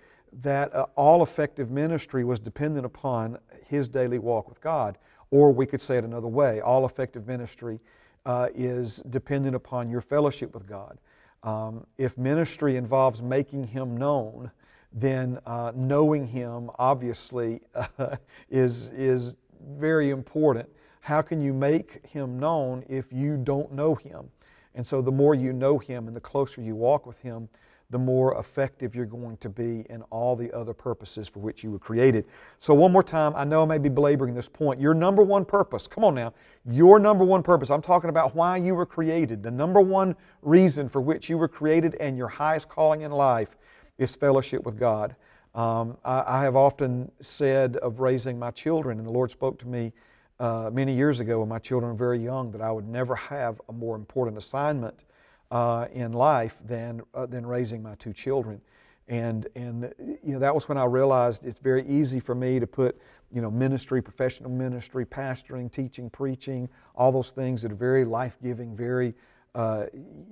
that 0.42 0.74
uh, 0.74 0.86
all 0.96 1.22
effective 1.22 1.70
ministry 1.70 2.24
was 2.24 2.40
dependent 2.40 2.86
upon 2.86 3.38
his 3.66 3.88
daily 3.88 4.18
walk 4.18 4.48
with 4.48 4.60
God. 4.60 4.98
Or 5.30 5.52
we 5.52 5.66
could 5.66 5.80
say 5.80 5.98
it 5.98 6.04
another 6.04 6.28
way 6.28 6.60
all 6.60 6.86
effective 6.86 7.26
ministry 7.26 7.80
uh, 8.24 8.48
is 8.54 8.96
dependent 9.10 9.54
upon 9.54 9.90
your 9.90 10.00
fellowship 10.00 10.54
with 10.54 10.66
God. 10.66 10.98
Um, 11.42 11.86
if 11.98 12.16
ministry 12.18 12.76
involves 12.76 13.22
making 13.22 13.66
Him 13.66 13.96
known, 13.96 14.50
then 14.92 15.38
uh, 15.46 15.72
knowing 15.74 16.26
Him 16.26 16.70
obviously 16.78 17.60
is, 18.50 18.88
is 18.88 19.36
very 19.76 20.10
important 20.10 20.68
how 21.08 21.22
can 21.22 21.40
you 21.40 21.54
make 21.54 22.04
him 22.04 22.38
known 22.38 22.84
if 22.86 23.10
you 23.10 23.38
don't 23.38 23.72
know 23.72 23.94
him? 23.94 24.28
And 24.74 24.86
so 24.86 25.00
the 25.00 25.10
more 25.10 25.34
you 25.34 25.54
know 25.54 25.78
him 25.78 26.06
and 26.06 26.14
the 26.14 26.20
closer 26.20 26.60
you 26.60 26.74
walk 26.74 27.06
with 27.06 27.18
him, 27.20 27.48
the 27.90 27.98
more 27.98 28.38
effective 28.38 28.94
you're 28.94 29.06
going 29.06 29.38
to 29.38 29.48
be 29.48 29.86
in 29.88 30.02
all 30.10 30.36
the 30.36 30.52
other 30.52 30.74
purposes 30.74 31.26
for 31.26 31.40
which 31.40 31.64
you 31.64 31.70
were 31.70 31.78
created. 31.78 32.26
So, 32.60 32.74
one 32.74 32.92
more 32.92 33.02
time, 33.02 33.32
I 33.34 33.44
know 33.44 33.62
I 33.62 33.64
may 33.64 33.78
be 33.78 33.88
belaboring 33.88 34.34
this 34.34 34.48
point. 34.48 34.78
Your 34.78 34.92
number 34.92 35.22
one 35.22 35.46
purpose, 35.46 35.86
come 35.86 36.04
on 36.04 36.14
now, 36.14 36.34
your 36.70 36.98
number 36.98 37.24
one 37.24 37.42
purpose, 37.42 37.70
I'm 37.70 37.80
talking 37.80 38.10
about 38.10 38.34
why 38.34 38.58
you 38.58 38.74
were 38.74 38.84
created. 38.84 39.42
The 39.42 39.50
number 39.50 39.80
one 39.80 40.14
reason 40.42 40.88
for 40.90 41.00
which 41.00 41.30
you 41.30 41.38
were 41.38 41.48
created 41.48 41.94
and 41.98 42.18
your 42.18 42.28
highest 42.28 42.68
calling 42.68 43.02
in 43.02 43.10
life 43.10 43.56
is 43.96 44.14
fellowship 44.14 44.64
with 44.64 44.78
God. 44.78 45.16
Um, 45.54 45.96
I, 46.04 46.24
I 46.26 46.42
have 46.42 46.56
often 46.56 47.10
said 47.22 47.76
of 47.76 48.00
raising 48.00 48.38
my 48.38 48.50
children, 48.50 48.98
and 48.98 49.06
the 49.06 49.12
Lord 49.12 49.30
spoke 49.30 49.58
to 49.60 49.66
me 49.66 49.94
uh, 50.40 50.70
many 50.70 50.94
years 50.94 51.20
ago 51.20 51.40
when 51.40 51.48
my 51.48 51.58
children 51.58 51.90
were 51.90 51.98
very 51.98 52.22
young 52.22 52.52
that 52.52 52.60
I 52.60 52.70
would 52.70 52.86
never 52.86 53.16
have 53.16 53.62
a 53.70 53.72
more 53.72 53.96
important 53.96 54.36
assignment 54.36 55.04
uh, 55.50 55.86
in 55.92 56.12
life 56.12 56.56
than, 56.66 57.02
uh, 57.14 57.26
than 57.26 57.46
raising 57.46 57.82
my 57.82 57.94
two 57.96 58.12
children. 58.12 58.60
And, 59.08 59.46
and 59.54 59.94
you 59.98 60.34
know, 60.34 60.38
that 60.38 60.54
was 60.54 60.68
when 60.68 60.76
I 60.76 60.84
realized 60.84 61.44
it's 61.44 61.58
very 61.58 61.86
easy 61.88 62.20
for 62.20 62.34
me 62.34 62.60
to 62.60 62.66
put 62.66 63.00
you 63.32 63.42
know, 63.42 63.50
ministry, 63.50 64.02
professional 64.02 64.50
ministry, 64.50 65.04
pastoring, 65.04 65.70
teaching, 65.70 66.08
preaching, 66.10 66.68
all 66.94 67.12
those 67.12 67.30
things 67.30 67.62
that 67.62 67.72
are 67.72 67.76
very 67.76 68.04
life-giving, 68.04 68.74
very, 68.74 69.14
uh, 69.54 69.84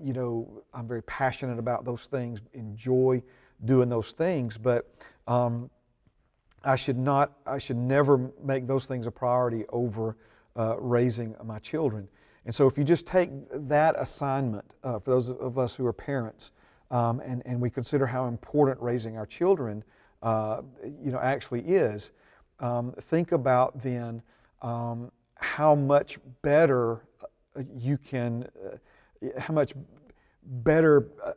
you 0.03 0.13
know, 0.13 0.63
I'm 0.73 0.89
very 0.89 1.03
passionate 1.03 1.59
about 1.59 1.85
those 1.85 2.07
things, 2.07 2.41
enjoy 2.55 3.23
doing 3.65 3.89
those 3.89 4.13
things. 4.13 4.57
But 4.57 4.95
um, 5.27 5.69
I 6.65 6.77
should 6.77 6.99
not, 6.99 7.33
I 7.47 7.59
should 7.59 7.77
never 7.77 8.31
make 8.43 8.67
those 8.67 8.87
things 8.87 9.07
a 9.07 9.11
priority 9.11 9.65
over 9.69 10.17
uh, 10.57 10.77
raising 10.79 11.35
my 11.45 11.59
children. 11.59 12.09
And 12.47 12.55
so, 12.55 12.69
if 12.69 12.79
you 12.79 12.85
just 12.85 13.07
take 13.07 13.31
that 13.69 13.97
assignment 13.99 14.65
uh, 14.85 15.01
for 15.01 15.11
those 15.11 15.31
of 15.31 15.59
us 15.59 15.75
who 15.75 15.85
are 15.85 15.93
parents, 15.93 16.53
um, 16.93 17.21
and, 17.21 17.43
and 17.45 17.61
we 17.61 17.69
consider 17.69 18.07
how 18.07 18.29
important 18.29 18.81
raising 18.81 19.19
our 19.19 19.27
children, 19.27 19.83
uh, 20.23 20.63
you 20.85 21.11
know, 21.11 21.19
actually 21.19 21.63
is, 21.63 22.11
um, 22.61 22.95
think 23.11 23.33
about 23.33 23.83
then 23.83 24.23
um, 24.63 25.11
how 25.35 25.75
much 25.75 26.19
better 26.43 27.03
uh, 27.57 27.63
you 27.77 27.99
can, 27.99 28.47
uh, 28.65 29.41
how 29.41 29.53
much 29.53 29.73
better 30.45 31.09
uh, 31.25 31.33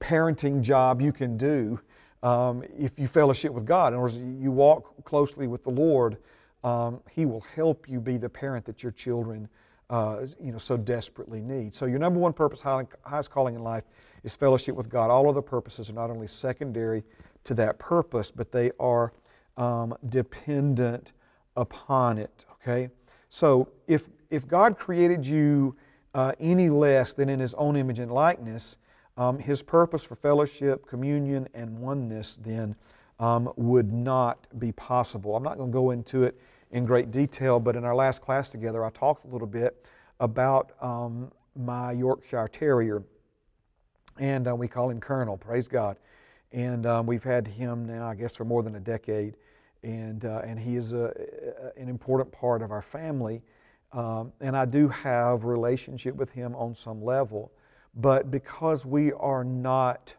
parenting 0.00 0.60
job 0.60 1.00
you 1.00 1.12
can 1.12 1.36
do 1.36 1.78
um, 2.24 2.64
if 2.76 2.98
you 2.98 3.06
fellowship 3.06 3.52
with 3.52 3.64
God. 3.64 3.92
In 3.92 3.94
other 3.94 4.02
words, 4.02 4.16
you 4.16 4.50
walk 4.50 5.04
closely 5.04 5.46
with 5.46 5.62
the 5.62 5.70
Lord, 5.70 6.16
um, 6.64 7.00
He 7.10 7.24
will 7.24 7.44
help 7.54 7.88
you 7.88 8.00
be 8.00 8.16
the 8.16 8.28
parent 8.28 8.64
that 8.64 8.82
your 8.82 8.92
children 8.92 9.48
uh, 9.90 10.22
you 10.42 10.52
know, 10.52 10.58
so 10.58 10.76
desperately 10.76 11.40
need. 11.40 11.74
So 11.74 11.86
your 11.86 11.98
number 11.98 12.18
one 12.18 12.32
purpose, 12.32 12.60
highest 12.60 13.30
calling 13.30 13.54
in 13.54 13.62
life, 13.62 13.84
is 14.22 14.34
fellowship 14.34 14.74
with 14.74 14.88
God. 14.88 15.10
All 15.10 15.28
other 15.28 15.42
purposes 15.42 15.90
are 15.90 15.94
not 15.94 16.10
only 16.10 16.26
secondary 16.26 17.04
to 17.44 17.54
that 17.54 17.78
purpose, 17.78 18.32
but 18.34 18.50
they 18.50 18.70
are 18.80 19.12
um, 19.56 19.94
dependent 20.08 21.12
upon 21.56 22.18
it. 22.18 22.44
Okay? 22.52 22.88
So 23.28 23.68
if, 23.86 24.04
if 24.30 24.46
God 24.48 24.78
created 24.78 25.26
you 25.26 25.76
uh, 26.14 26.32
any 26.40 26.70
less 26.70 27.12
than 27.12 27.28
in 27.28 27.38
His 27.38 27.54
own 27.54 27.76
image 27.76 27.98
and 27.98 28.10
likeness, 28.10 28.76
um, 29.16 29.38
his 29.38 29.62
purpose 29.62 30.02
for 30.02 30.16
fellowship, 30.16 30.86
communion, 30.86 31.48
and 31.54 31.78
oneness 31.78 32.38
then 32.42 32.74
um, 33.20 33.52
would 33.56 33.92
not 33.92 34.46
be 34.58 34.72
possible. 34.72 35.36
I'm 35.36 35.42
not 35.42 35.56
going 35.56 35.70
to 35.70 35.72
go 35.72 35.90
into 35.92 36.24
it 36.24 36.38
in 36.70 36.84
great 36.84 37.10
detail, 37.10 37.60
but 37.60 37.76
in 37.76 37.84
our 37.84 37.94
last 37.94 38.20
class 38.20 38.50
together, 38.50 38.84
I 38.84 38.90
talked 38.90 39.24
a 39.24 39.28
little 39.28 39.46
bit 39.46 39.84
about 40.20 40.72
um, 40.80 41.30
my 41.54 41.92
Yorkshire 41.92 42.48
Terrier, 42.52 43.02
and 44.18 44.48
uh, 44.48 44.54
we 44.54 44.68
call 44.68 44.90
him 44.90 45.00
Colonel, 45.00 45.36
praise 45.36 45.68
God. 45.68 45.96
And 46.52 46.86
um, 46.86 47.06
we've 47.06 47.24
had 47.24 47.46
him 47.46 47.84
now, 47.84 48.08
I 48.08 48.14
guess, 48.14 48.36
for 48.36 48.44
more 48.44 48.62
than 48.62 48.76
a 48.76 48.80
decade, 48.80 49.36
and, 49.82 50.24
uh, 50.24 50.42
and 50.44 50.58
he 50.58 50.76
is 50.76 50.92
a, 50.92 51.12
a, 51.76 51.80
an 51.80 51.88
important 51.88 52.30
part 52.32 52.62
of 52.62 52.70
our 52.70 52.82
family. 52.82 53.42
um, 53.94 54.32
and 54.40 54.56
I 54.56 54.64
do 54.64 54.88
have 54.88 55.44
relationship 55.44 56.16
with 56.16 56.30
Him 56.30 56.54
on 56.56 56.74
some 56.74 57.02
level. 57.02 57.52
But 57.94 58.30
because 58.30 58.84
we 58.84 59.12
are 59.12 59.44
not 59.44 60.12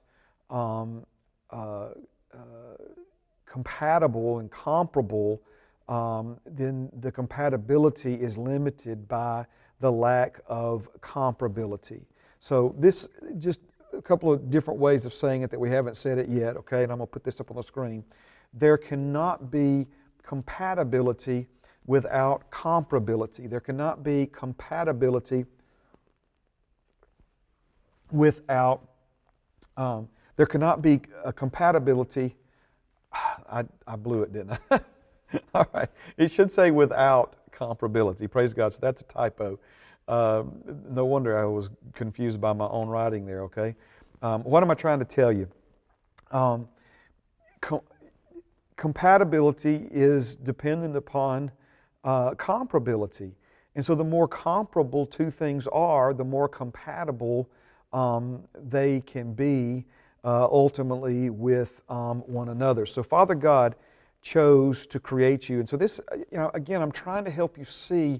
um, 0.49 1.05
uh, 1.51 1.89
uh, 2.33 2.37
compatible 3.45 4.39
and 4.39 4.49
comparable, 4.49 5.41
um, 5.87 6.39
then 6.45 6.89
the 6.99 7.11
compatibility 7.11 8.15
is 8.15 8.37
limited 8.37 9.07
by 9.07 9.45
the 9.79 9.91
lack 9.91 10.39
of 10.47 10.89
comparability. 11.01 12.01
So 12.39 12.75
this 12.79 13.07
just 13.39 13.59
a 13.93 14.01
couple 14.01 14.31
of 14.31 14.49
different 14.49 14.79
ways 14.79 15.05
of 15.05 15.13
saying 15.13 15.43
it 15.43 15.51
that 15.51 15.59
we 15.59 15.69
haven't 15.69 15.97
said 15.97 16.17
it 16.17 16.29
yet, 16.29 16.57
okay? 16.57 16.83
And 16.83 16.91
I'm 16.91 16.97
going 16.97 17.07
to 17.07 17.11
put 17.11 17.23
this 17.23 17.39
up 17.39 17.51
on 17.51 17.57
the 17.57 17.63
screen. 17.63 18.03
There 18.53 18.77
cannot 18.77 19.51
be 19.51 19.87
compatibility 20.23 21.47
without 21.85 22.49
comparability. 22.51 23.49
There 23.49 23.59
cannot 23.59 24.03
be 24.03 24.25
compatibility 24.27 25.45
without, 28.11 28.89
um, 29.77 30.07
there 30.35 30.45
cannot 30.45 30.81
be 30.81 31.01
a 31.23 31.31
compatibility. 31.31 32.35
I, 33.13 33.63
I 33.87 33.95
blew 33.95 34.23
it, 34.23 34.33
didn't 34.33 34.57
I? 34.71 34.79
All 35.53 35.67
right. 35.73 35.89
It 36.17 36.31
should 36.31 36.51
say 36.51 36.71
without 36.71 37.35
comparability. 37.51 38.29
Praise 38.29 38.53
God. 38.53 38.73
So 38.73 38.79
that's 38.81 39.01
a 39.01 39.05
typo. 39.05 39.59
Um, 40.07 40.61
no 40.89 41.05
wonder 41.05 41.37
I 41.37 41.45
was 41.45 41.69
confused 41.93 42.39
by 42.39 42.53
my 42.53 42.67
own 42.67 42.87
writing 42.87 43.25
there, 43.25 43.41
okay? 43.43 43.75
Um, 44.21 44.43
what 44.43 44.61
am 44.61 44.69
I 44.69 44.75
trying 44.75 44.99
to 44.99 45.05
tell 45.05 45.31
you? 45.31 45.47
Um, 46.31 46.67
com- 47.61 47.81
compatibility 48.77 49.87
is 49.91 50.35
dependent 50.35 50.95
upon 50.95 51.51
uh, 52.03 52.31
comparability. 52.31 53.31
And 53.75 53.83
so 53.83 53.95
the 53.95 54.03
more 54.03 54.27
comparable 54.27 55.05
two 55.05 55.31
things 55.31 55.67
are, 55.67 56.13
the 56.13 56.23
more 56.23 56.47
compatible 56.47 57.49
um, 57.91 58.43
they 58.69 59.01
can 59.01 59.33
be 59.33 59.85
uh, 60.23 60.45
ultimately 60.45 61.29
with 61.29 61.81
um, 61.89 62.19
one 62.21 62.49
another. 62.49 62.85
So 62.85 63.03
Father 63.03 63.35
God 63.35 63.75
chose 64.25 64.87
to 64.87 64.99
create 64.99 65.47
you. 65.47 65.59
And 65.59 65.69
so 65.69 65.77
this, 65.77 65.99
you 66.31 66.37
know, 66.39 66.49
again, 66.55 66.81
I'm 66.81 66.91
trying 66.91 67.23
to 67.25 67.31
help 67.31 67.59
you 67.59 67.63
see, 67.63 68.19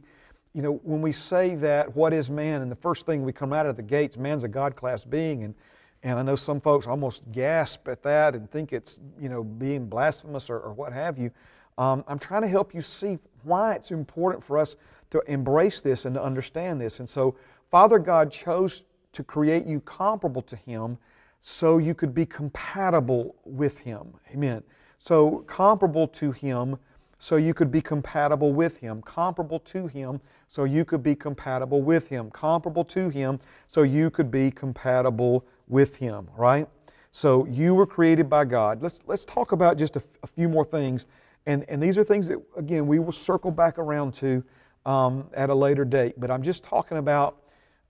you 0.53 0.61
know, 0.61 0.79
when 0.83 1.01
we 1.01 1.11
say 1.11 1.55
that, 1.55 1.93
what 1.95 2.13
is 2.13 2.29
man? 2.29 2.61
And 2.61 2.71
the 2.71 2.75
first 2.75 3.07
thing 3.07 3.23
we 3.23 3.33
come 3.33 3.51
out 3.51 3.65
of 3.65 3.75
the 3.75 3.81
gates, 3.81 4.15
man's 4.15 4.43
a 4.43 4.47
God 4.47 4.75
class 4.75 5.03
being. 5.03 5.43
And, 5.43 5.55
and 6.03 6.19
I 6.19 6.21
know 6.21 6.35
some 6.35 6.61
folks 6.61 6.85
almost 6.85 7.23
gasp 7.31 7.87
at 7.87 8.03
that 8.03 8.35
and 8.35 8.49
think 8.51 8.71
it's, 8.71 8.99
you 9.19 9.29
know, 9.29 9.43
being 9.43 9.87
blasphemous 9.87 10.47
or, 10.47 10.59
or 10.59 10.73
what 10.73 10.93
have 10.93 11.17
you. 11.17 11.31
Um, 11.79 12.03
I'm 12.07 12.19
trying 12.19 12.43
to 12.43 12.47
help 12.47 12.75
you 12.75 12.83
see 12.83 13.17
why 13.41 13.73
it's 13.73 13.89
important 13.89 14.43
for 14.43 14.59
us 14.59 14.75
to 15.09 15.21
embrace 15.25 15.81
this 15.81 16.05
and 16.05 16.13
to 16.13 16.23
understand 16.23 16.79
this. 16.79 16.99
And 16.99 17.09
so, 17.09 17.35
Father 17.71 17.97
God 17.97 18.31
chose 18.31 18.83
to 19.13 19.23
create 19.23 19.65
you 19.65 19.79
comparable 19.79 20.43
to 20.43 20.55
Him 20.55 20.99
so 21.41 21.79
you 21.79 21.95
could 21.95 22.13
be 22.13 22.27
compatible 22.27 23.35
with 23.43 23.79
Him. 23.79 24.13
Amen. 24.31 24.61
So, 25.05 25.43
comparable 25.47 26.07
to 26.07 26.31
Him 26.31 26.77
so 27.19 27.35
you 27.35 27.53
could 27.53 27.71
be 27.71 27.81
compatible 27.81 28.53
with 28.53 28.77
Him. 28.77 29.01
Comparable 29.03 29.59
to 29.59 29.87
Him 29.87 30.19
so 30.49 30.63
you 30.63 30.83
could 30.83 31.03
be 31.03 31.13
compatible 31.13 31.81
with 31.81 32.07
Him. 32.07 32.31
Comparable 32.31 32.85
to 32.85 33.09
Him 33.09 33.39
so 33.67 33.83
you 33.83 34.09
could 34.09 34.31
be 34.31 34.49
compatible 34.49 35.45
with 35.67 35.95
Him, 35.95 36.27
right? 36.35 36.67
So, 37.11 37.45
you 37.45 37.75
were 37.75 37.85
created 37.85 38.29
by 38.29 38.45
God. 38.45 38.81
Let's, 38.81 39.01
let's 39.05 39.25
talk 39.25 39.51
about 39.51 39.77
just 39.77 39.95
a, 39.95 40.03
a 40.23 40.27
few 40.27 40.49
more 40.49 40.65
things 40.65 41.05
and, 41.45 41.63
and 41.69 41.81
these 41.81 41.97
are 41.97 42.03
things 42.03 42.27
that, 42.27 42.39
again, 42.57 42.87
we 42.87 42.99
will 42.99 43.11
circle 43.11 43.51
back 43.51 43.77
around 43.77 44.13
to 44.15 44.43
um, 44.85 45.27
at 45.33 45.49
a 45.49 45.55
later 45.55 45.85
date. 45.85 46.19
But 46.19 46.31
I'm 46.31 46.41
just 46.41 46.63
talking 46.63 46.97
about, 46.97 47.37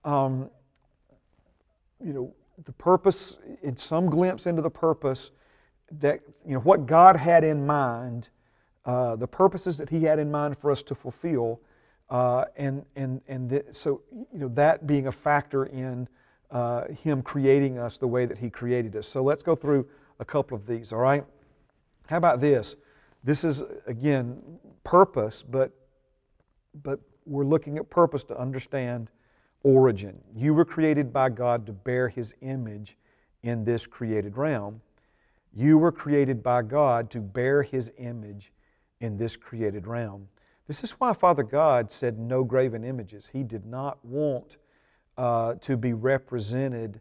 um, 0.04 0.50
you 2.04 2.12
know, 2.12 2.34
the 2.64 2.72
purpose, 2.72 3.38
in 3.62 3.76
some 3.76 4.10
glimpse 4.10 4.46
into 4.46 4.62
the 4.62 4.70
purpose 4.70 5.30
that, 6.00 6.20
you 6.44 6.54
know, 6.54 6.60
what 6.60 6.86
God 6.86 7.16
had 7.16 7.44
in 7.44 7.66
mind, 7.66 8.28
uh, 8.84 9.16
the 9.16 9.26
purposes 9.26 9.76
that 9.78 9.88
He 9.88 10.04
had 10.04 10.18
in 10.18 10.30
mind 10.30 10.58
for 10.58 10.70
us 10.70 10.82
to 10.84 10.94
fulfill. 10.94 11.60
Uh, 12.08 12.44
and 12.56 12.84
and, 12.94 13.20
and 13.26 13.50
th- 13.50 13.66
so, 13.72 14.00
you 14.12 14.38
know, 14.38 14.48
that 14.48 14.86
being 14.86 15.08
a 15.08 15.12
factor 15.12 15.66
in 15.66 16.08
uh, 16.50 16.84
Him 17.02 17.22
creating 17.22 17.78
us 17.78 17.98
the 17.98 18.06
way 18.06 18.26
that 18.26 18.38
He 18.38 18.48
created 18.50 18.94
us. 18.94 19.08
So 19.08 19.22
let's 19.22 19.42
go 19.42 19.56
through 19.56 19.88
a 20.20 20.24
couple 20.24 20.56
of 20.56 20.66
these, 20.66 20.92
all 20.92 21.00
right? 21.00 21.24
How 22.06 22.16
about 22.16 22.40
this? 22.40 22.76
This 23.24 23.42
is, 23.42 23.62
again, 23.86 24.40
purpose, 24.84 25.42
but, 25.48 25.72
but 26.84 27.00
we're 27.24 27.44
looking 27.44 27.76
at 27.76 27.90
purpose 27.90 28.22
to 28.24 28.38
understand 28.38 29.10
origin. 29.64 30.16
You 30.36 30.54
were 30.54 30.64
created 30.64 31.12
by 31.12 31.30
God 31.30 31.66
to 31.66 31.72
bear 31.72 32.08
His 32.08 32.34
image 32.40 32.96
in 33.42 33.64
this 33.64 33.84
created 33.84 34.36
realm. 34.36 34.80
You 35.54 35.78
were 35.78 35.92
created 35.92 36.42
by 36.42 36.62
God 36.62 37.10
to 37.10 37.20
bear 37.20 37.62
His 37.62 37.90
image 37.98 38.52
in 39.00 39.16
this 39.16 39.36
created 39.36 39.86
realm. 39.86 40.28
This 40.66 40.82
is 40.82 40.92
why 40.92 41.12
Father 41.12 41.42
God 41.42 41.92
said 41.92 42.18
no 42.18 42.42
graven 42.42 42.84
images. 42.84 43.30
He 43.32 43.42
did 43.42 43.66
not 43.66 44.04
want 44.04 44.56
uh, 45.16 45.54
to 45.62 45.76
be 45.76 45.92
represented 45.92 47.00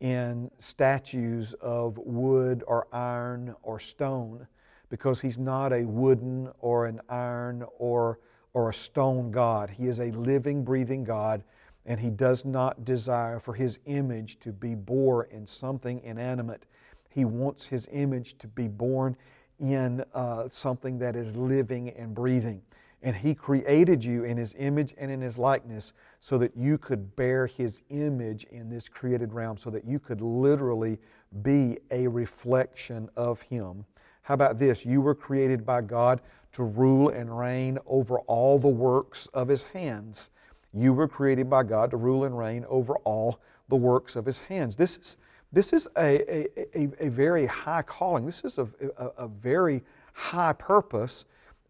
in 0.00 0.50
statues 0.58 1.54
of 1.60 1.98
wood 1.98 2.62
or 2.66 2.86
iron 2.92 3.54
or 3.62 3.78
stone 3.78 4.46
because 4.88 5.20
he's 5.20 5.38
not 5.38 5.72
a 5.72 5.84
wooden 5.84 6.50
or 6.58 6.86
an 6.86 7.00
iron 7.08 7.64
or, 7.78 8.18
or 8.54 8.70
a 8.70 8.74
stone 8.74 9.30
God. 9.30 9.70
He 9.70 9.86
is 9.86 10.00
a 10.00 10.10
living, 10.12 10.64
breathing 10.64 11.04
God, 11.04 11.44
and 11.86 12.00
he 12.00 12.10
does 12.10 12.44
not 12.44 12.84
desire 12.84 13.38
for 13.38 13.54
his 13.54 13.78
image 13.86 14.38
to 14.40 14.52
be 14.52 14.74
bore 14.74 15.24
in 15.24 15.46
something 15.46 16.00
inanimate. 16.02 16.64
He 17.10 17.24
wants 17.24 17.66
his 17.66 17.86
image 17.92 18.38
to 18.38 18.46
be 18.46 18.68
borne 18.68 19.16
in 19.58 20.02
uh, 20.14 20.48
something 20.50 20.98
that 21.00 21.16
is 21.16 21.36
living 21.36 21.90
and 21.90 22.14
breathing. 22.14 22.62
And 23.02 23.14
he 23.14 23.34
created 23.34 24.04
you 24.04 24.24
in 24.24 24.36
his 24.36 24.54
image 24.58 24.94
and 24.96 25.10
in 25.10 25.20
his 25.20 25.38
likeness 25.38 25.92
so 26.20 26.38
that 26.38 26.56
you 26.56 26.78
could 26.78 27.14
bear 27.16 27.46
his 27.46 27.80
image 27.90 28.44
in 28.50 28.68
this 28.68 28.88
created 28.88 29.32
realm, 29.32 29.58
so 29.58 29.70
that 29.70 29.84
you 29.84 29.98
could 29.98 30.20
literally 30.20 30.98
be 31.42 31.78
a 31.90 32.06
reflection 32.06 33.08
of 33.16 33.40
him. 33.42 33.84
How 34.22 34.34
about 34.34 34.58
this? 34.58 34.84
You 34.84 35.00
were 35.00 35.14
created 35.14 35.64
by 35.64 35.80
God 35.80 36.20
to 36.52 36.62
rule 36.64 37.10
and 37.10 37.36
reign 37.36 37.78
over 37.86 38.18
all 38.20 38.58
the 38.58 38.68
works 38.68 39.28
of 39.32 39.48
His 39.48 39.62
hands. 39.62 40.30
You 40.72 40.92
were 40.92 41.08
created 41.08 41.48
by 41.48 41.62
God 41.62 41.90
to 41.90 41.96
rule 41.96 42.24
and 42.24 42.36
reign 42.36 42.64
over 42.68 42.94
all 42.98 43.40
the 43.68 43.76
works 43.76 44.16
of 44.16 44.26
His 44.26 44.38
hands. 44.38 44.76
This 44.76 44.96
is, 44.96 45.16
this 45.52 45.72
is 45.72 45.88
a, 45.96 46.46
a, 46.56 46.68
a, 46.74 47.06
a 47.06 47.10
very 47.10 47.46
high 47.46 47.82
calling. 47.82 48.24
This 48.24 48.42
is 48.44 48.58
a, 48.58 48.68
a, 48.98 49.06
a 49.24 49.28
very 49.28 49.82
high 50.12 50.52
purpose. 50.52 51.24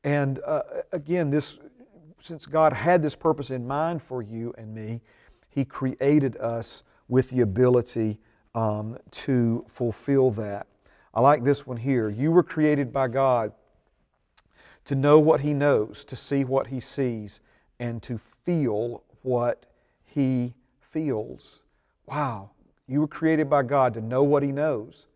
And 0.05 0.41
uh, 0.47 0.63
again, 0.93 1.31
this, 1.31 1.59
since 2.23 2.47
God 2.47 2.73
had 2.73 3.03
this 3.03 3.15
purpose 3.15 3.51
in 3.51 3.67
mind 3.67 4.03
for 4.03 4.23
you 4.23 4.55
and 4.59 4.75
me, 4.75 5.01
He 5.49 5.65
created 5.65 6.37
us 6.37 6.83
with 7.09 7.31
the 7.31 7.41
ability 7.41 8.19
um, 8.55 8.99
to 9.13 9.65
fulfill 9.69 10.31
that. 10.33 10.67
I 11.15 11.21
like 11.21 11.43
this 11.43 11.67
one 11.67 11.77
here. 11.77 12.09
You 12.09 12.31
were 12.31 12.43
created 12.43 12.93
by 12.93 13.09
God 13.09 13.53
to 14.85 14.95
know 14.95 15.19
what 15.19 15.41
He 15.41 15.55
knows, 15.55 16.05
to 16.05 16.17
see 16.17 16.45
what 16.45 16.67
He 16.67 16.81
sees, 16.81 17.41
and 17.79 18.03
to 18.03 18.21
feel 18.45 19.03
what 19.23 19.67
He 20.05 20.55
feels. 20.81 21.61
Wow. 22.07 22.51
You 22.91 23.01
were 23.01 23.09
created 23.09 23.49
by 23.49 23.63
God 23.63 23.95
to 23.95 24.01
know 24.01 24.23
what 24.23 24.43
He 24.43 24.51
knows, 24.51 25.07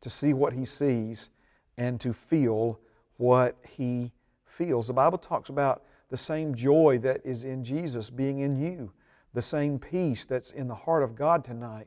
to 0.00 0.10
see 0.10 0.34
what 0.34 0.52
He 0.52 0.64
sees, 0.64 1.30
and 1.78 2.00
to 2.00 2.12
feel 2.12 2.80
what 3.16 3.56
He 3.62 4.12
feels. 4.44 4.88
The 4.88 4.92
Bible 4.92 5.18
talks 5.18 5.48
about 5.48 5.84
the 6.08 6.16
same 6.16 6.54
joy 6.54 6.98
that 7.02 7.20
is 7.24 7.44
in 7.44 7.64
Jesus 7.64 8.10
being 8.10 8.40
in 8.40 8.60
you, 8.60 8.90
the 9.32 9.40
same 9.40 9.78
peace 9.78 10.24
that's 10.24 10.50
in 10.50 10.66
the 10.66 10.74
heart 10.74 11.04
of 11.04 11.14
God 11.14 11.44
tonight 11.44 11.86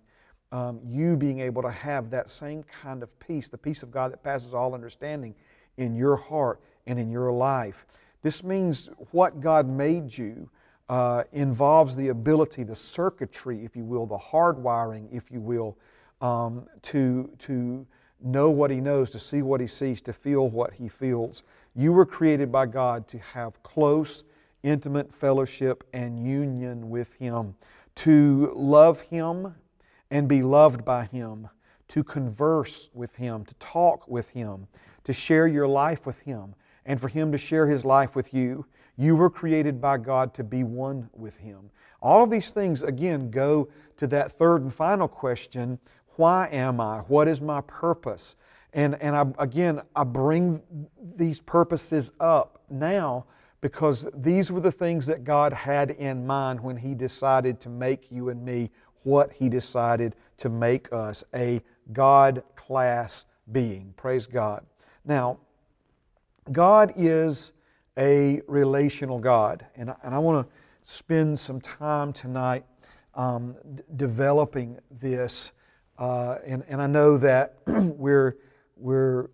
um, 0.54 0.80
you 0.86 1.18
being 1.18 1.40
able 1.40 1.64
to 1.64 1.72
have 1.72 2.12
that 2.12 2.30
same 2.30 2.64
kind 2.64 3.02
of 3.02 3.20
peace, 3.20 3.48
the 3.48 3.58
peace 3.58 3.82
of 3.82 3.90
God 3.90 4.14
that 4.14 4.24
passes 4.24 4.54
all 4.54 4.76
understanding 4.76 5.34
in 5.78 5.96
your 5.96 6.16
heart 6.16 6.62
and 6.86 7.00
in 7.00 7.10
your 7.10 7.32
life. 7.32 7.88
This 8.22 8.44
means 8.44 8.88
what 9.12 9.42
God 9.42 9.68
made 9.68 10.16
you 10.16 10.48
uh, 10.90 11.24
involves 11.32 11.96
the 11.96 12.10
ability, 12.10 12.64
the 12.64 12.76
circuitry, 12.76 13.64
if 13.64 13.76
you 13.76 13.84
will, 13.84 14.06
the 14.06 14.18
hardwiring, 14.18 15.08
if 15.12 15.32
you 15.32 15.40
will, 15.40 15.78
um, 16.22 16.68
to, 16.82 17.30
to 17.40 17.86
know 18.22 18.50
what 18.50 18.72
He 18.72 18.82
knows, 18.82 19.10
to 19.12 19.20
see 19.20 19.42
what 19.42 19.62
He 19.62 19.68
sees, 19.68 20.02
to 20.02 20.14
feel 20.14 20.50
what 20.50 20.74
He 20.74 20.88
feels. 20.88 21.44
You 21.76 21.94
were 21.94 22.06
created 22.06 22.52
by 22.52 22.66
God 22.68 23.08
to 23.10 23.18
have 23.20 23.62
close, 23.64 24.24
intimate 24.62 25.14
fellowship 25.14 25.84
and 25.94 26.26
union 26.26 26.90
with 26.90 27.14
Him, 27.14 27.56
to 27.96 28.52
love 28.56 29.02
Him 29.02 29.56
and 30.12 30.28
be 30.28 30.44
loved 30.44 30.86
by 30.86 31.06
Him, 31.06 31.50
to 31.90 32.04
converse 32.04 32.90
with 32.94 33.16
Him, 33.16 33.46
to 33.46 33.54
talk 33.56 34.08
with 34.08 34.30
Him, 34.30 34.68
to 35.04 35.14
share 35.14 35.48
your 35.48 35.68
life 35.68 36.06
with 36.06 36.20
Him, 36.20 36.56
and 36.86 37.00
for 37.00 37.08
Him 37.08 37.32
to 37.32 37.38
share 37.38 37.68
His 37.68 37.84
life 37.84 38.16
with 38.16 38.34
you. 38.34 38.66
You 38.98 39.16
were 39.16 39.30
created 39.30 39.82
by 39.82 39.98
God 39.98 40.34
to 40.36 40.44
be 40.44 40.64
one 40.64 41.10
with 41.14 41.36
Him. 41.38 41.70
All 42.02 42.24
of 42.24 42.30
these 42.30 42.52
things, 42.52 42.84
again, 42.84 43.32
go 43.32 43.70
to 43.98 44.08
that 44.08 44.38
third 44.38 44.62
and 44.62 44.74
final 44.74 45.08
question 45.08 45.80
why 46.16 46.48
am 46.52 46.80
I? 46.80 47.00
What 47.00 47.28
is 47.28 47.42
my 47.42 47.62
purpose? 47.62 48.36
And, 48.74 49.02
and 49.02 49.16
I, 49.16 49.26
again, 49.40 49.82
I 49.96 50.04
bring 50.04 50.62
these 51.16 51.40
purposes 51.40 52.12
up 52.20 52.62
now 52.70 53.26
because 53.62 54.06
these 54.16 54.52
were 54.52 54.60
the 54.60 54.72
things 54.72 55.06
that 55.08 55.24
God 55.24 55.54
had 55.54 55.92
in 55.92 56.26
mind 56.26 56.60
when 56.60 56.76
He 56.76 56.94
decided 56.94 57.60
to 57.62 57.70
make 57.70 58.12
you 58.12 58.30
and 58.30 58.44
me 58.44 58.70
what 59.04 59.32
He 59.32 59.50
decided 59.50 60.16
to 60.38 60.50
make 60.50 60.92
us 60.92 61.24
a 61.34 61.62
God 61.94 62.44
class 62.56 63.26
being. 63.52 63.94
Praise 63.98 64.28
God. 64.28 64.66
Now, 65.06 65.40
God 66.52 66.94
is 66.98 67.53
a 67.98 68.42
relational 68.48 69.20
God, 69.20 69.66
and, 69.76 69.94
and 70.04 70.16
I 70.16 70.20
want 70.20 70.48
to 70.48 70.54
spend 70.84 71.40
some 71.40 71.62
time 71.62 72.14
tonight 72.14 72.66
um, 73.16 73.56
d- 73.76 73.84
developing 73.96 74.80
this. 74.92 75.52
Uh, 75.98 76.38
and, 76.46 76.64
and 76.68 76.82
I 76.82 76.88
know 76.88 77.18
that 77.18 77.58
we're, 77.68 78.38
we're, 78.76 79.28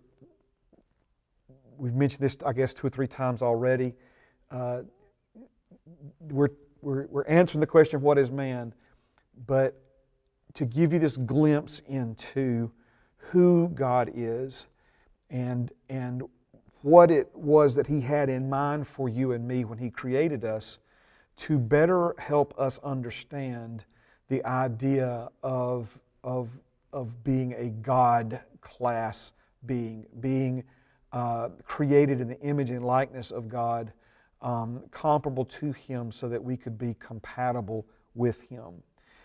we've 1.76 1.94
mentioned 1.94 2.20
this, 2.20 2.36
I 2.44 2.52
guess, 2.52 2.74
two 2.74 2.86
or 2.86 2.90
three 2.90 3.08
times 3.08 3.42
already. 3.42 3.94
Uh, 4.50 4.82
we're, 6.20 6.50
we're, 6.82 7.06
we're 7.06 7.26
answering 7.26 7.60
the 7.60 7.66
question, 7.66 8.00
what 8.02 8.18
is 8.18 8.30
man? 8.30 8.74
But 9.46 9.80
to 10.54 10.66
give 10.66 10.92
you 10.92 10.98
this 10.98 11.16
glimpse 11.16 11.80
into 11.88 12.70
who 13.16 13.70
God 13.74 14.10
is 14.14 14.66
and, 15.30 15.70
and 15.88 16.22
what 16.82 17.10
it 17.10 17.30
was 17.34 17.74
that 17.74 17.86
He 17.86 18.00
had 18.00 18.28
in 18.28 18.48
mind 18.48 18.86
for 18.86 19.08
you 19.08 19.32
and 19.32 19.46
me 19.46 19.64
when 19.64 19.78
He 19.78 19.90
created 19.90 20.44
us 20.44 20.78
to 21.38 21.58
better 21.58 22.14
help 22.18 22.58
us 22.58 22.78
understand 22.82 23.84
the 24.28 24.44
idea 24.44 25.28
of, 25.42 25.98
of, 26.22 26.48
of 26.92 27.24
being 27.24 27.54
a 27.54 27.68
God 27.68 28.40
class 28.60 29.32
being, 29.66 30.06
being 30.20 30.64
uh, 31.12 31.48
created 31.64 32.20
in 32.20 32.28
the 32.28 32.40
image 32.40 32.70
and 32.70 32.84
likeness 32.84 33.30
of 33.30 33.48
God, 33.48 33.92
um, 34.42 34.82
comparable 34.90 35.44
to 35.44 35.72
Him 35.72 36.12
so 36.12 36.28
that 36.28 36.42
we 36.42 36.56
could 36.56 36.78
be 36.78 36.94
compatible 36.98 37.86
with 38.14 38.40
Him. 38.48 38.82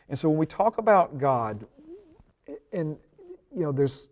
And 0.09 0.17
so 0.17 0.29
when 0.29 0.37
we 0.37 0.45
talk 0.45 0.77
about 0.77 1.17
God, 1.17 1.65
and 2.71 2.97
you 3.55 3.63
know, 3.63 3.71
there's 3.71 4.09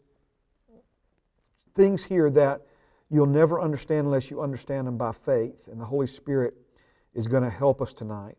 things 1.75 2.03
here 2.03 2.29
that 2.31 2.61
you'll 3.13 3.27
never 3.27 3.61
understand 3.61 4.07
unless 4.07 4.31
you 4.31 4.41
understand 4.41 4.87
them 4.87 4.97
by 4.97 5.11
faith, 5.11 5.67
and 5.67 5.79
the 5.79 5.85
Holy 5.85 6.07
Spirit 6.07 6.55
is 7.13 7.27
going 7.27 7.43
to 7.43 7.49
help 7.49 7.79
us 7.79 7.93
tonight. 7.93 8.35